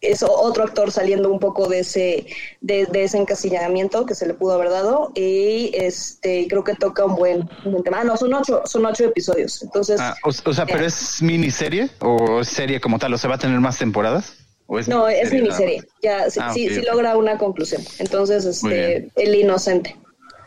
es 0.00 0.22
otro 0.22 0.64
actor 0.64 0.92
saliendo 0.92 1.30
un 1.32 1.38
poco 1.38 1.66
de 1.66 1.78
ese 1.80 2.26
de, 2.60 2.84
de 2.84 3.04
ese 3.04 3.16
encasillamiento 3.16 4.04
que 4.04 4.14
se 4.14 4.26
le 4.26 4.34
pudo 4.34 4.52
haber 4.52 4.68
dado 4.68 5.10
y 5.14 5.70
este 5.74 6.46
creo 6.46 6.62
que 6.62 6.74
toca 6.74 7.06
un 7.06 7.16
buen, 7.16 7.48
un 7.64 7.72
buen 7.72 7.82
tema. 7.84 8.00
Ah, 8.00 8.04
no, 8.04 8.16
son 8.18 8.34
ocho, 8.34 8.60
son 8.66 8.84
ocho 8.84 9.04
episodios. 9.04 9.62
Entonces, 9.62 9.98
Ah, 10.00 10.14
o, 10.24 10.28
o 10.28 10.52
sea, 10.52 10.66
¿pero 10.66 10.84
es 10.84 11.22
miniserie 11.22 11.88
o 12.00 12.44
serie 12.44 12.80
como 12.82 12.98
tal? 12.98 13.14
¿O 13.14 13.18
se 13.18 13.28
va 13.28 13.36
a 13.36 13.38
tener 13.38 13.58
más 13.60 13.78
temporadas? 13.78 14.34
¿O 14.66 14.80
no, 14.82 15.08
es 15.08 15.32
miniserie. 15.32 15.82
Ya 16.02 16.30
sí, 16.30 16.40
Ah, 16.42 16.52
sí, 16.52 16.68
logra 16.82 17.16
una 17.16 17.36
conclusión. 17.38 17.82
Entonces, 17.98 18.44
este 18.46 18.68
bien. 18.68 19.12
el 19.16 19.34
inocente. 19.34 19.96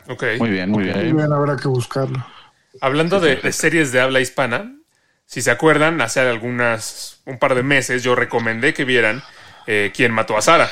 Ok. 0.08 0.24
Muy 0.38 0.50
bien, 0.50 0.70
muy 0.70 0.84
Muy 0.84 0.92
bien. 0.92 1.16
bien, 1.16 1.32
habrá 1.32 1.56
que 1.56 1.68
buscarlo. 1.68 2.24
Hablando 2.80 3.20
de, 3.20 3.36
de 3.36 3.52
series 3.52 3.92
de 3.92 4.00
habla 4.00 4.20
hispana, 4.20 4.74
si 5.26 5.42
se 5.42 5.50
acuerdan, 5.50 6.00
hace 6.00 6.20
algunas, 6.20 7.20
un 7.26 7.38
par 7.38 7.54
de 7.54 7.62
meses 7.62 8.02
yo 8.02 8.14
recomendé 8.14 8.74
que 8.74 8.84
vieran 8.84 9.22
eh, 9.66 9.92
Quién 9.94 10.12
mató 10.12 10.36
a 10.36 10.42
Sara. 10.42 10.68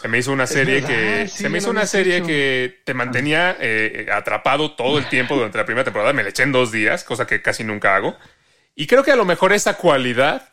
Se 0.00 0.08
me 0.08 0.18
hizo 0.18 0.32
una 0.32 0.46
serie 0.46 0.82
que 0.82 1.26
sí, 1.28 1.42
se 1.42 1.48
me 1.48 1.58
hizo 1.58 1.70
una 1.70 1.86
serie 1.86 2.22
que 2.22 2.80
te 2.84 2.94
mantenía 2.94 3.56
eh, 3.58 4.06
atrapado 4.12 4.72
todo 4.72 4.98
el 4.98 5.08
tiempo 5.08 5.34
durante 5.34 5.58
la 5.58 5.64
primera 5.64 5.84
temporada. 5.84 6.12
Me 6.12 6.22
la 6.22 6.28
eché 6.30 6.42
en 6.42 6.52
dos 6.52 6.70
días, 6.72 7.04
cosa 7.04 7.26
que 7.26 7.42
casi 7.42 7.64
nunca 7.64 7.96
hago. 7.96 8.16
Y 8.76 8.86
creo 8.86 9.02
que 9.04 9.12
a 9.12 9.16
lo 9.16 9.24
mejor 9.24 9.52
esa 9.52 9.74
cualidad 9.74 10.48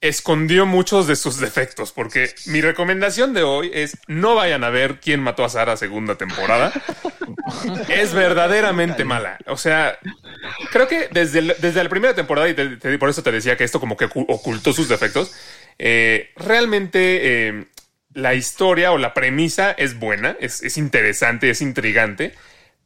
escondió 0.00 0.64
muchos 0.66 1.06
de 1.06 1.16
sus 1.16 1.38
defectos, 1.40 1.92
porque 1.92 2.32
mi 2.46 2.60
recomendación 2.60 3.34
de 3.34 3.42
hoy 3.42 3.70
es 3.74 3.96
no 4.06 4.34
vayan 4.36 4.62
a 4.64 4.70
ver 4.70 5.00
quién 5.00 5.20
mató 5.20 5.44
a 5.44 5.48
Sara 5.48 5.76
segunda 5.76 6.14
temporada. 6.16 6.72
es 7.88 8.14
verdaderamente 8.14 9.04
mala. 9.04 9.38
O 9.46 9.56
sea, 9.56 9.98
creo 10.70 10.86
que 10.88 11.08
desde, 11.10 11.40
el- 11.40 11.56
desde 11.60 11.82
la 11.82 11.88
primera 11.90 12.14
temporada, 12.14 12.48
y 12.48 12.54
te- 12.54 12.76
te- 12.76 12.98
por 12.98 13.10
eso 13.10 13.22
te 13.22 13.32
decía 13.32 13.56
que 13.56 13.64
esto 13.64 13.80
como 13.80 13.96
que 13.96 14.08
ocu- 14.08 14.26
ocultó 14.28 14.72
sus 14.72 14.88
defectos, 14.88 15.34
eh, 15.78 16.30
realmente 16.36 17.48
eh, 17.48 17.64
la 18.14 18.34
historia 18.34 18.92
o 18.92 18.98
la 18.98 19.14
premisa 19.14 19.72
es 19.72 19.98
buena, 19.98 20.36
es, 20.40 20.62
es 20.62 20.76
interesante, 20.78 21.50
es 21.50 21.60
intrigante, 21.60 22.34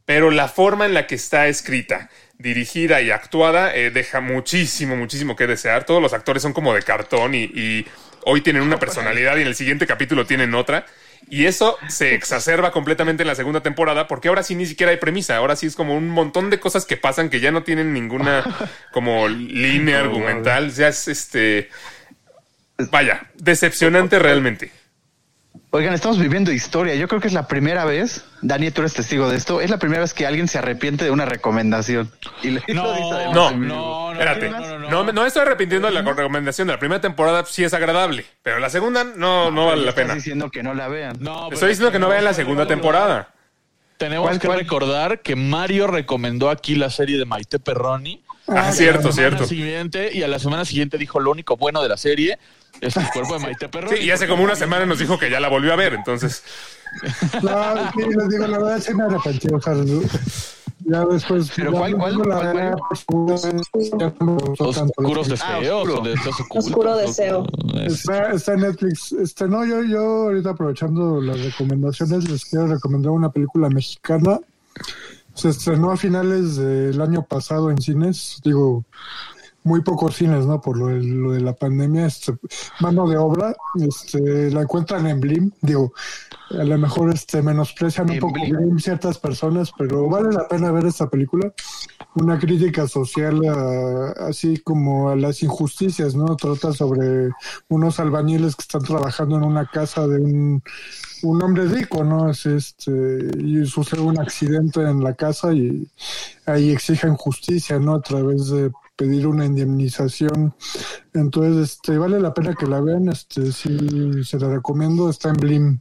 pero 0.05 0.31
la 0.31 0.47
forma 0.47 0.85
en 0.85 0.93
la 0.93 1.07
que 1.07 1.15
está 1.15 1.47
escrita, 1.47 2.09
dirigida 2.37 3.01
y 3.01 3.11
actuada 3.11 3.75
eh, 3.75 3.91
deja 3.91 4.19
muchísimo, 4.19 4.95
muchísimo 4.95 5.35
que 5.35 5.47
desear. 5.47 5.85
Todos 5.85 6.01
los 6.01 6.13
actores 6.13 6.43
son 6.43 6.53
como 6.53 6.73
de 6.73 6.81
cartón 6.81 7.35
y, 7.35 7.43
y 7.43 7.87
hoy 8.25 8.41
tienen 8.41 8.63
una 8.63 8.79
personalidad 8.79 9.37
y 9.37 9.41
en 9.41 9.47
el 9.47 9.55
siguiente 9.55 9.87
capítulo 9.87 10.25
tienen 10.25 10.53
otra. 10.55 10.85
Y 11.29 11.45
eso 11.45 11.77
se 11.87 12.13
exacerba 12.13 12.71
completamente 12.71 13.23
en 13.23 13.27
la 13.27 13.35
segunda 13.35 13.61
temporada 13.61 14.07
porque 14.07 14.27
ahora 14.27 14.43
sí 14.43 14.55
ni 14.55 14.65
siquiera 14.65 14.91
hay 14.91 14.97
premisa. 14.97 15.37
Ahora 15.37 15.55
sí 15.55 15.67
es 15.67 15.75
como 15.75 15.95
un 15.95 16.09
montón 16.09 16.49
de 16.49 16.59
cosas 16.59 16.85
que 16.85 16.97
pasan 16.97 17.29
que 17.29 17.39
ya 17.39 17.51
no 17.51 17.63
tienen 17.63 17.93
ninguna 17.93 18.43
como 18.91 19.27
línea 19.27 19.99
argumental. 19.99 20.71
Ya 20.71 20.89
es 20.89 21.07
este... 21.07 21.69
Vaya, 22.91 23.27
decepcionante 23.35 24.19
realmente. 24.19 24.71
Oigan, 25.71 25.93
estamos 25.93 26.19
viviendo 26.19 26.51
historia. 26.51 26.93
Yo 26.95 27.07
creo 27.07 27.19
que 27.19 27.27
es 27.27 27.33
la 27.33 27.47
primera 27.47 27.83
vez, 27.85 28.25
Dani, 28.41 28.69
tú 28.71 28.81
eres 28.81 28.93
testigo 28.93 29.27
de 29.29 29.37
esto, 29.37 29.59
es 29.61 29.69
la 29.69 29.77
primera 29.77 30.01
vez 30.01 30.13
que 30.13 30.25
alguien 30.27 30.47
se 30.47 30.57
arrepiente 30.59 31.03
de 31.05 31.11
una 31.11 31.25
recomendación. 31.25 32.11
Y 32.43 32.51
le- 32.51 32.63
y 32.67 32.73
No, 32.73 32.83
lo 32.83 32.93
dice 32.93 33.25
No, 33.33 33.51
no, 33.51 33.57
no, 33.57 34.11
Espérate, 34.13 34.49
no, 34.49 34.59
no, 34.59 34.65
no, 34.67 34.79
no, 34.79 34.89
no, 34.89 35.03
no. 35.13 35.21
me 35.21 35.27
estoy 35.27 35.41
arrepintiendo 35.41 35.87
de 35.87 35.93
la 35.93 36.01
recomendación 36.03 36.67
de 36.67 36.73
la 36.73 36.79
primera 36.79 37.01
temporada, 37.01 37.43
sí 37.45 37.63
es 37.63 37.73
agradable, 37.73 38.25
pero 38.43 38.59
la 38.59 38.69
segunda 38.69 39.03
no, 39.03 39.49
no 39.51 39.65
vale 39.67 39.81
la 39.83 39.89
Estás 39.89 40.03
pena. 40.03 40.15
diciendo 40.15 40.49
que 40.51 40.61
no 40.63 40.73
la 40.75 40.87
vean. 40.87 41.17
No, 41.19 41.51
Estoy 41.51 41.69
diciendo 41.69 41.91
que 41.91 41.99
no 41.99 42.07
vean 42.09 42.23
la 42.23 42.33
segunda 42.33 42.67
temporada. 42.67 43.29
Tenemos 43.97 44.27
¿Cuál, 44.27 44.39
que 44.39 44.47
cuál? 44.47 44.59
recordar 44.59 45.21
que 45.21 45.35
Mario 45.35 45.87
recomendó 45.87 46.49
aquí 46.49 46.75
la 46.75 46.89
serie 46.89 47.17
de 47.17 47.25
Maite 47.25 47.59
Perroni. 47.59 48.23
Ah, 48.47 48.71
cierto, 48.73 49.11
cierto. 49.11 49.45
Siguiente, 49.45 50.11
y 50.13 50.23
a 50.23 50.27
la 50.27 50.39
semana 50.39 50.65
siguiente 50.65 50.97
dijo 50.97 51.19
lo 51.19 51.31
único 51.31 51.55
bueno 51.57 51.81
de 51.81 51.89
la 51.89 51.97
serie 51.97 52.37
es 52.81 52.97
el 52.97 53.07
cuerpo 53.09 53.35
de 53.35 53.39
Maite 53.45 53.69
Perroni. 53.69 53.97
Sí, 53.97 54.03
y 54.03 54.11
hace 54.11 54.27
como 54.27 54.43
una 54.43 54.55
semana 54.55 54.85
nos 54.85 54.99
dijo 54.99 55.17
que 55.17 55.29
ya 55.29 55.39
la 55.39 55.47
volvió 55.47 55.73
a 55.73 55.75
ver, 55.75 55.93
entonces. 55.93 56.43
No, 57.41 57.91
sí, 57.91 57.99
les 58.17 58.29
digo, 58.29 58.47
la 58.47 58.57
verdad 58.59 58.79
sí 58.79 58.93
me 58.93 59.03
arrepentí. 59.03 59.47
Sea, 59.47 59.73
ya 60.85 61.05
después. 61.05 61.51
¿Pero 61.55 61.71
ya 61.71 61.77
cuál, 61.79 61.95
cuál, 61.97 62.17
la 62.17 62.23
cuál, 62.23 62.47
verdad, 62.55 62.77
pues, 62.87 62.99
Oscuros 63.01 63.41
serie. 63.41 63.61
Ah, 65.41 65.59
deseos 65.59 65.87
oscuro. 65.87 66.01
deseos. 66.01 66.35
Oscuro 66.49 66.97
deseo. 66.97 67.45
Es- 67.75 67.93
Está, 67.99 68.31
está 68.31 68.53
en 68.53 68.59
Netflix. 68.61 69.11
Este, 69.13 69.47
no, 69.47 69.65
yo, 69.65 69.81
yo 69.83 69.99
ahorita 70.23 70.51
aprovechando 70.51 71.21
las 71.21 71.39
recomendaciones, 71.43 72.29
les 72.29 72.45
quiero 72.45 72.67
recomendar 72.67 73.11
una 73.11 73.31
película 73.31 73.69
mexicana. 73.69 74.39
Se 75.33 75.49
estrenó 75.49 75.91
a 75.91 75.97
finales 75.97 76.57
del 76.57 77.01
año 77.01 77.23
pasado 77.23 77.71
en 77.71 77.81
cines. 77.81 78.39
Digo, 78.43 78.83
muy 79.63 79.81
pocos 79.81 80.15
cines, 80.15 80.45
¿no? 80.45 80.59
Por 80.61 80.77
lo 80.77 80.87
de, 80.87 81.03
lo 81.03 81.31
de 81.31 81.41
la 81.41 81.53
pandemia. 81.53 82.05
Este, 82.05 82.33
mano 82.79 83.07
de 83.07 83.17
obra, 83.17 83.55
este, 83.75 84.51
la 84.51 84.61
encuentran 84.61 85.07
en 85.07 85.19
Blim. 85.19 85.51
Digo, 85.61 85.93
a 86.51 86.63
lo 86.63 86.77
mejor 86.77 87.13
este, 87.13 87.41
menosprecian 87.41 88.09
un 88.09 88.19
poco 88.19 88.33
Blim. 88.41 88.55
Blim 88.57 88.79
ciertas 88.79 89.17
personas, 89.19 89.71
pero 89.77 90.07
vale 90.09 90.31
la 90.33 90.47
pena 90.47 90.71
ver 90.71 90.85
esta 90.85 91.09
película. 91.09 91.53
Una 92.15 92.37
crítica 92.37 92.87
social 92.87 93.41
a- 93.47 94.27
así 94.27 94.57
como 94.57 95.09
a 95.09 95.15
las 95.15 95.41
injusticias, 95.43 96.13
¿no? 96.15 96.35
Trata 96.35 96.73
sobre 96.73 97.29
unos 97.69 97.99
albañiles 97.99 98.55
que 98.55 98.61
están 98.63 98.83
trabajando 98.83 99.37
en 99.37 99.43
una 99.43 99.65
casa 99.65 100.07
de 100.07 100.19
un, 100.19 100.61
un 101.23 101.41
hombre 101.41 101.65
rico, 101.65 102.03
¿no? 102.03 102.29
Es 102.29 102.45
este, 102.45 102.91
y 103.39 103.65
sucede 103.65 104.01
un 104.01 104.19
accidente 104.19 104.81
en 104.81 105.03
la 105.03 105.13
casa 105.15 105.53
y 105.53 105.87
ahí 106.45 106.71
exigen 106.71 107.15
justicia, 107.15 107.79
¿no? 107.79 107.95
A 107.95 108.01
través 108.01 108.47
de 108.49 108.71
pedir 108.95 109.27
una 109.27 109.45
indemnización. 109.45 110.55
Entonces, 111.13 111.73
este, 111.73 111.97
vale 111.97 112.19
la 112.19 112.33
pena 112.33 112.55
que 112.55 112.65
la 112.65 112.81
vean, 112.81 113.09
este, 113.09 113.51
sí, 113.51 113.77
se 114.23 114.39
la 114.39 114.49
recomiendo, 114.49 115.09
está 115.09 115.29
en 115.29 115.35
Blim. 115.35 115.79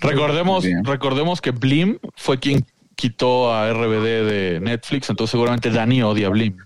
Recordemos, 0.00 0.64
recordemos 0.82 1.40
que 1.40 1.50
Blim 1.50 1.98
fue 2.16 2.38
quien 2.38 2.64
quitó 2.94 3.52
a 3.52 3.72
RBD 3.72 4.24
de 4.24 4.60
Netflix, 4.60 5.10
entonces 5.10 5.32
seguramente 5.32 5.70
Dani 5.70 6.02
odia 6.02 6.28
a 6.28 6.30
Blim. 6.30 6.56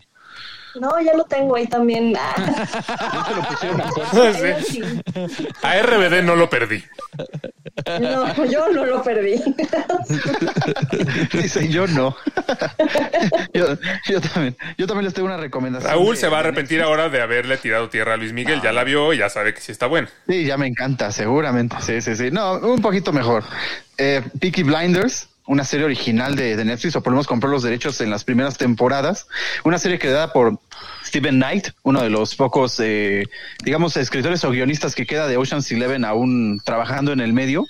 No, 0.81 1.01
ya 1.01 1.15
lo 1.15 1.25
tengo 1.25 1.57
ahí 1.57 1.67
también. 1.67 2.15
Sí. 4.67 4.81
A 5.63 5.83
RBD 5.83 6.23
no 6.23 6.37
lo 6.37 6.49
perdí. 6.49 6.83
No, 8.01 8.45
yo 8.45 8.69
no 8.71 8.85
lo 8.87 9.03
perdí. 9.03 9.41
Dice, 11.33 11.69
yo 11.69 11.87
no. 11.87 12.17
yo, 13.55 13.67
yo 14.09 14.21
también. 14.21 14.57
Yo 14.79 14.87
también 14.87 15.05
les 15.05 15.15
tengo 15.15 15.27
una 15.27 15.37
recomendación. 15.37 15.91
Raúl 15.91 16.15
de- 16.15 16.21
se 16.21 16.29
va 16.29 16.39
a 16.39 16.43
de 16.43 16.49
arrepentir 16.49 16.83
ahora 16.83 17.09
de 17.09 17.21
haberle 17.21 17.57
tirado 17.57 17.89
tierra 17.89 18.15
a 18.15 18.17
Luis 18.17 18.33
Miguel. 18.33 18.61
Ya 18.63 18.73
la 18.73 18.85
vio 18.85 19.13
y 19.13 19.19
ya 19.19 19.29
sabe 19.29 19.55
que 19.55 19.61
sí 19.61 19.73
está 19.73 19.87
buena. 19.87 20.09
Sí, 20.29 20.45
ya 20.45 20.57
me 20.57 20.67
encanta, 20.67 21.11
seguramente. 21.13 21.77
Sí, 21.81 22.01
sí, 22.01 22.15
sí. 22.17 22.31
No, 22.31 22.55
un 22.55 22.81
poquito 22.81 23.13
mejor. 23.13 23.45
Eh, 23.99 24.23
Peaky 24.41 24.63
Blinders, 24.63 25.29
una 25.47 25.65
serie 25.65 25.85
original 25.85 26.37
de, 26.37 26.62
Netflix, 26.65 26.97
o 26.97 27.03
podemos 27.03 27.27
comprar 27.27 27.51
los 27.51 27.62
derechos 27.62 28.01
en 28.01 28.11
las 28.11 28.25
primeras 28.25 28.57
temporadas. 28.57 29.27
Una 29.65 29.79
serie 29.79 29.99
creada 29.99 30.33
por 30.33 30.59
Stephen 31.05 31.37
Knight, 31.37 31.69
uno 31.83 32.03
de 32.03 32.11
los 32.11 32.35
pocos, 32.35 32.81
eh, 32.81 33.25
digamos, 33.62 33.97
escritores 33.97 34.45
o 34.45 34.51
guionistas 34.51 34.95
que 34.95 35.07
queda 35.07 35.27
de 35.27 35.37
Ocean's 35.37 35.71
Eleven 35.71 36.05
aún 36.05 36.61
trabajando 36.65 37.12
en 37.12 37.21
el 37.21 37.33
medio. 37.33 37.66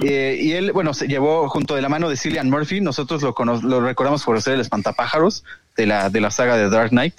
Eh, 0.00 0.38
y 0.40 0.52
él, 0.52 0.72
bueno, 0.72 0.94
se 0.94 1.08
llevó 1.08 1.48
junto 1.48 1.74
de 1.74 1.82
la 1.82 1.88
mano 1.88 2.08
de 2.08 2.16
Cillian 2.16 2.50
Murphy. 2.50 2.80
Nosotros 2.80 3.22
lo, 3.22 3.34
lo 3.62 3.80
recordamos 3.80 4.22
por 4.22 4.40
ser 4.40 4.54
el 4.54 4.60
espantapájaros 4.60 5.44
de 5.76 5.86
la, 5.86 6.10
de 6.10 6.20
la 6.20 6.30
saga 6.30 6.56
de 6.56 6.70
Dark 6.70 6.90
Knight 6.90 7.14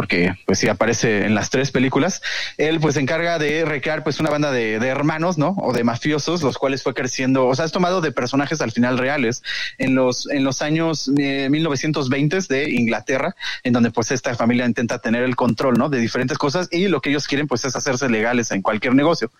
porque 0.00 0.34
pues 0.46 0.58
sí 0.58 0.66
aparece 0.66 1.26
en 1.26 1.34
las 1.34 1.50
tres 1.50 1.70
películas. 1.72 2.22
Él 2.56 2.80
pues 2.80 2.94
se 2.94 3.02
encarga 3.02 3.38
de 3.38 3.66
recrear 3.66 4.02
pues 4.02 4.18
una 4.18 4.30
banda 4.30 4.50
de, 4.50 4.78
de 4.78 4.88
hermanos, 4.88 5.36
¿no? 5.36 5.50
O 5.58 5.74
de 5.74 5.84
mafiosos, 5.84 6.42
los 6.42 6.56
cuales 6.56 6.82
fue 6.82 6.94
creciendo, 6.94 7.46
o 7.46 7.54
sea, 7.54 7.66
es 7.66 7.72
tomado 7.72 8.00
de 8.00 8.10
personajes 8.10 8.62
al 8.62 8.72
final 8.72 8.96
reales 8.96 9.42
en 9.76 9.94
los, 9.94 10.26
en 10.30 10.42
los 10.42 10.62
años 10.62 11.10
eh, 11.18 11.48
1920 11.50 12.38
de 12.48 12.70
Inglaterra, 12.70 13.36
en 13.62 13.74
donde 13.74 13.90
pues 13.90 14.10
esta 14.10 14.34
familia 14.34 14.64
intenta 14.64 15.00
tener 15.00 15.22
el 15.22 15.36
control, 15.36 15.76
¿no? 15.76 15.90
De 15.90 15.98
diferentes 15.98 16.38
cosas 16.38 16.68
y 16.70 16.88
lo 16.88 17.02
que 17.02 17.10
ellos 17.10 17.28
quieren 17.28 17.46
pues 17.46 17.66
es 17.66 17.76
hacerse 17.76 18.08
legales 18.08 18.52
en 18.52 18.62
cualquier 18.62 18.94
negocio. 18.94 19.30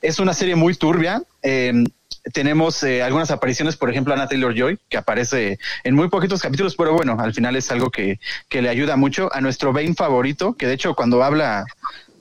Es 0.00 0.20
una 0.20 0.32
serie 0.32 0.54
muy 0.54 0.76
turbia. 0.76 1.24
Eh, 1.44 1.84
tenemos 2.32 2.82
eh, 2.82 3.02
algunas 3.02 3.30
apariciones, 3.30 3.76
por 3.76 3.90
ejemplo, 3.90 4.14
Anna 4.14 4.26
Taylor 4.26 4.54
Joy, 4.54 4.78
que 4.88 4.96
aparece 4.96 5.58
en 5.84 5.94
muy 5.94 6.08
poquitos 6.08 6.40
capítulos, 6.40 6.74
pero 6.74 6.94
bueno, 6.94 7.16
al 7.20 7.34
final 7.34 7.54
es 7.54 7.70
algo 7.70 7.90
que, 7.90 8.18
que 8.48 8.62
le 8.62 8.70
ayuda 8.70 8.96
mucho 8.96 9.28
a 9.32 9.40
nuestro 9.40 9.72
Bane 9.72 9.94
favorito, 9.94 10.54
que 10.54 10.66
de 10.66 10.72
hecho 10.72 10.94
cuando 10.94 11.22
habla 11.22 11.66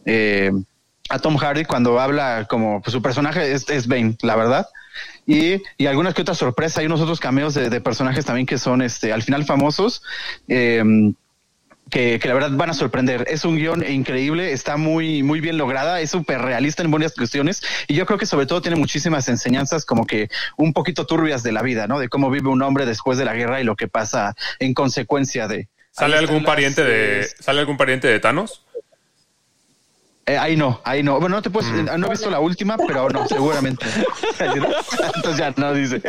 eh, 0.05 0.51
a 1.09 1.19
Tom 1.19 1.37
Hardy, 1.37 1.63
cuando 1.63 1.99
habla 1.99 2.45
como 2.49 2.81
pues, 2.81 2.91
su 2.91 3.01
personaje 3.01 3.53
es, 3.53 3.69
es 3.69 3.87
Bane, 3.87 4.17
la 4.21 4.35
verdad. 4.35 4.67
Y, 5.25 5.61
y 5.77 5.85
algunas 5.87 6.13
que 6.13 6.21
otras 6.21 6.37
sorpresas, 6.37 6.79
hay 6.79 6.85
unos 6.85 6.99
otros 6.99 7.21
cameos 7.21 7.53
de, 7.53 7.69
de 7.69 7.79
personajes 7.79 8.25
también 8.25 8.45
que 8.45 8.57
son 8.57 8.81
este 8.81 9.13
al 9.13 9.23
final 9.23 9.45
famosos. 9.45 10.03
eh, 10.49 10.83
que, 11.93 12.17
que 12.19 12.27
la 12.27 12.33
verdad 12.33 12.49
van 12.53 12.71
a 12.71 12.73
sorprender. 12.73 13.23
Es 13.29 13.45
un 13.45 13.55
guion 13.55 13.87
increíble, 13.87 14.51
está 14.51 14.77
muy, 14.77 15.21
muy 15.21 15.41
bien 15.41 15.59
lograda, 15.59 16.01
es 16.01 16.09
súper 16.09 16.41
realista 16.41 16.81
en 16.81 16.89
varias 16.89 17.13
cuestiones 17.13 17.61
y 17.87 17.93
yo 17.93 18.07
creo 18.07 18.17
que 18.17 18.25
sobre 18.25 18.47
todo 18.47 18.63
tiene 18.63 18.77
muchísimas 18.77 19.27
enseñanzas 19.29 19.85
como 19.85 20.07
que 20.07 20.27
un 20.57 20.73
poquito 20.73 21.05
turbias 21.05 21.43
de 21.43 21.51
la 21.51 21.61
vida, 21.61 21.85
¿no? 21.85 21.99
De 21.99 22.09
cómo 22.09 22.31
vive 22.31 22.49
un 22.49 22.63
hombre 22.63 22.87
después 22.87 23.19
de 23.19 23.25
la 23.25 23.35
guerra 23.35 23.61
y 23.61 23.63
lo 23.63 23.75
que 23.75 23.87
pasa 23.87 24.33
en 24.57 24.73
consecuencia 24.73 25.47
de... 25.47 25.69
¿Sale 25.91 26.17
algún 26.17 26.37
las, 26.37 26.45
pariente 26.45 26.83
de. 26.83 27.27
¿Sale 27.39 27.59
algún 27.59 27.77
pariente 27.77 28.07
de 28.07 28.19
Thanos? 28.19 28.63
eh, 30.25 30.35
ahí 30.35 30.55
no, 30.57 30.81
ahí 30.85 31.03
no. 31.03 31.19
Bueno, 31.19 31.35
no 31.35 31.41
te 31.43 31.51
puedes, 31.51 31.69
eh, 31.69 31.83
no 31.95 32.07
he 32.07 32.09
visto 32.09 32.31
la 32.31 32.39
última, 32.39 32.75
pero 32.77 33.07
no, 33.09 33.27
seguramente. 33.27 33.85
Entonces 34.39 35.37
ya 35.37 35.53
no 35.55 35.71
dice. 35.75 36.01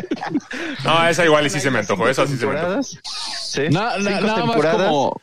No, 0.82 1.06
esa 1.06 1.26
igual 1.26 1.44
y 1.44 1.50
sí 1.50 1.60
se 1.60 1.70
me 1.70 1.80
antojó. 1.80 2.08
Esa 2.08 2.26
sí 2.26 2.38
se 2.38 2.46
me 2.46 2.58
antojó. 2.58 2.82
Sí. 2.82 3.68
Na- 3.70 3.96
Cinco 3.96 4.10
nada 4.10 4.20
más 4.22 4.36
temporadas. 4.46 4.86
como. 4.88 5.20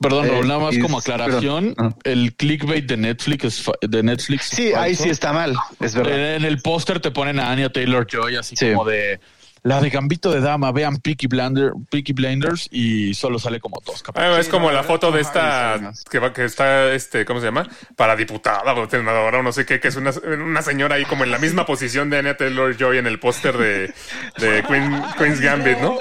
Perdón, 0.00 0.28
Raúl, 0.28 0.46
nada 0.46 0.60
más 0.60 0.78
como 0.78 0.98
aclaración. 0.98 1.74
Ah. 1.78 1.94
El 2.04 2.34
clickbait 2.34 2.86
de 2.86 2.96
Netflix 2.98 3.44
es 3.44 3.64
de 3.88 4.02
Netflix. 4.02 4.44
Sí, 4.44 4.72
ahí 4.74 4.94
sí 4.94 5.08
está 5.08 5.32
mal, 5.32 5.56
es 5.80 5.94
verdad. 5.94 6.36
En 6.36 6.44
el 6.44 6.58
póster 6.60 7.00
te 7.00 7.10
ponen 7.10 7.40
a 7.40 7.50
Anya 7.50 7.70
Taylor 7.70 8.06
Joy 8.06 8.36
así 8.36 8.56
Sí. 8.56 8.72
como 8.72 8.84
de 8.84 9.20
la 9.66 9.80
de 9.80 9.90
Gambito 9.90 10.30
de 10.30 10.40
Dama, 10.40 10.70
vean 10.70 10.98
Peaky, 10.98 11.26
Blinder, 11.26 11.72
Peaky 11.90 12.12
Blinders 12.12 12.68
y 12.70 13.14
solo 13.14 13.38
sale 13.38 13.58
como 13.58 13.82
dos 13.84 14.02
capítulos. 14.02 14.36
Ah, 14.36 14.40
es 14.40 14.48
como 14.48 14.70
la 14.70 14.84
foto 14.84 15.10
de 15.10 15.20
esta 15.20 15.92
que, 16.08 16.18
va, 16.20 16.32
que 16.32 16.44
está, 16.44 16.92
este, 16.92 17.24
¿cómo 17.24 17.40
se 17.40 17.46
llama? 17.46 17.68
Para 17.96 18.14
diputada 18.14 18.72
o 18.74 18.88
senadora 18.88 19.38
o 19.38 19.42
no 19.42 19.50
sé 19.52 19.66
qué, 19.66 19.80
que 19.80 19.88
es 19.88 19.96
una, 19.96 20.12
una 20.44 20.62
señora 20.62 20.94
ahí 20.94 21.04
como 21.04 21.24
en 21.24 21.32
la 21.32 21.38
misma 21.38 21.66
posición 21.66 22.10
de 22.10 22.18
Anya 22.18 22.36
Taylor 22.36 22.76
Joy 22.76 22.98
en 22.98 23.06
el 23.08 23.18
póster 23.18 23.56
de, 23.58 23.92
de 24.38 24.62
Queen- 24.62 25.02
Queen's 25.18 25.40
Gambit, 25.40 25.78
¿no? 25.78 25.98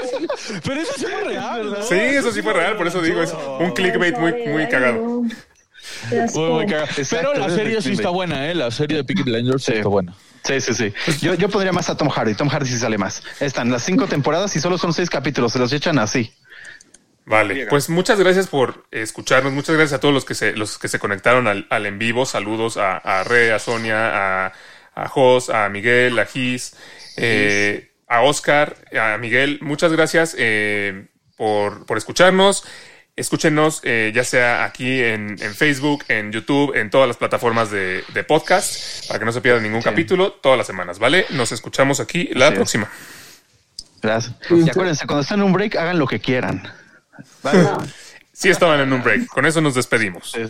Pero 0.64 0.82
eso 0.82 0.94
sí 0.98 1.06
fue 1.06 1.24
real, 1.24 1.72
¿no? 1.72 1.82
Sí, 1.84 1.96
eso 1.96 2.32
sí 2.32 2.42
fue 2.44 2.54
real, 2.54 2.78
por 2.78 2.86
eso 2.88 3.02
digo, 3.02 3.24
es 3.24 3.34
un 3.60 3.72
clickbait 3.72 4.18
muy, 4.20 4.34
muy 4.48 4.68
cagado. 4.70 5.02
Muy, 5.02 6.50
muy 6.50 6.66
cagado. 6.66 6.88
Exacto, 6.98 7.30
Pero 7.34 7.48
la 7.48 7.50
serie 7.50 7.82
sí 7.82 7.94
está 7.94 8.10
buena, 8.10 8.48
¿eh? 8.50 8.54
La 8.56 8.70
serie 8.72 8.98
de 8.98 9.04
Peaky 9.04 9.24
Blinders 9.24 9.64
Sí. 9.64 9.74
está 9.74 9.88
buena. 9.90 10.14
Sí, 10.46 10.62
sí, 10.62 10.74
sí. 10.74 10.94
Yo, 11.22 11.34
yo 11.34 11.50
pondría 11.50 11.72
más 11.72 11.90
a 11.90 11.98
Tom 11.98 12.10
Hardy. 12.10 12.36
Tom 12.36 12.50
Hardy 12.50 12.70
sí 12.70 12.78
sale 12.78 12.98
más. 12.98 13.24
Están 13.40 13.72
las 13.72 13.84
cinco 13.84 14.08
temporadas 14.08 14.56
y 14.56 14.60
solo 14.60 14.78
son 14.78 14.94
seis 14.94 15.10
capítulos. 15.10 15.54
Se 15.54 15.60
los 15.60 15.74
echan 15.74 15.98
así. 15.98 16.32
Vale, 17.26 17.66
pues 17.66 17.90
muchas 17.90 18.20
gracias 18.20 18.46
por 18.46 18.86
escucharnos, 18.92 19.52
muchas 19.52 19.76
gracias 19.76 19.98
a 19.98 20.00
todos 20.00 20.14
los 20.14 20.26
que 20.26 20.36
se, 20.36 20.56
los 20.56 20.78
que 20.78 20.88
se 20.88 21.00
conectaron 21.00 21.48
al, 21.48 21.66
al 21.72 21.88
en 21.88 21.98
vivo, 21.98 22.24
saludos 22.28 22.78
a, 22.78 22.98
a 22.98 23.24
Re, 23.24 23.52
a 23.52 23.58
Sonia, 23.58 24.46
a, 24.46 24.54
a 24.94 25.08
Jos, 25.10 25.50
a 25.50 25.68
Miguel, 25.70 26.20
a 26.20 26.26
Gis, 26.28 26.76
eh, 27.18 27.94
a 28.08 28.22
Oscar, 28.22 28.76
a 28.96 29.18
Miguel, 29.18 29.58
muchas 29.64 29.92
gracias 29.92 30.36
eh, 30.38 31.08
por, 31.36 31.88
por 31.88 31.98
escucharnos. 31.98 32.64
Escúchenos 33.16 33.80
eh, 33.84 34.12
ya 34.14 34.26
sea 34.26 34.66
aquí 34.66 35.02
en, 35.02 35.38
en 35.42 35.56
Facebook, 35.56 36.04
en 36.10 36.34
YouTube, 36.34 36.76
en 36.76 36.90
todas 36.90 37.08
las 37.08 37.16
plataformas 37.16 37.72
de, 37.72 38.04
de 38.14 38.24
podcast, 38.26 39.08
para 39.08 39.20
que 39.20 39.26
no 39.26 39.32
se 39.32 39.40
pierdan 39.40 39.64
ningún 39.64 39.82
capítulo 39.82 40.34
todas 40.34 40.58
las 40.58 40.68
semanas, 40.68 41.00
¿vale? 41.00 41.26
Nos 41.30 41.54
escuchamos 41.54 42.02
aquí 42.02 42.30
la 42.34 42.54
próxima. 42.54 42.90
Gracias. 44.02 44.36
Y 44.50 44.70
acuérdense, 44.70 45.08
cuando 45.08 45.22
estén 45.22 45.40
en 45.40 45.46
un 45.46 45.54
break, 45.54 45.78
hagan 45.78 45.98
lo 45.98 46.08
que 46.08 46.20
quieran. 46.20 46.64
¿Vale? 47.42 47.68
Sí 48.38 48.50
estaban 48.50 48.82
en 48.82 48.92
un 48.92 49.02
break, 49.02 49.28
con 49.28 49.46
eso 49.46 49.62
nos 49.62 49.76
despedimos. 49.76 50.34
Sí. 50.34 50.42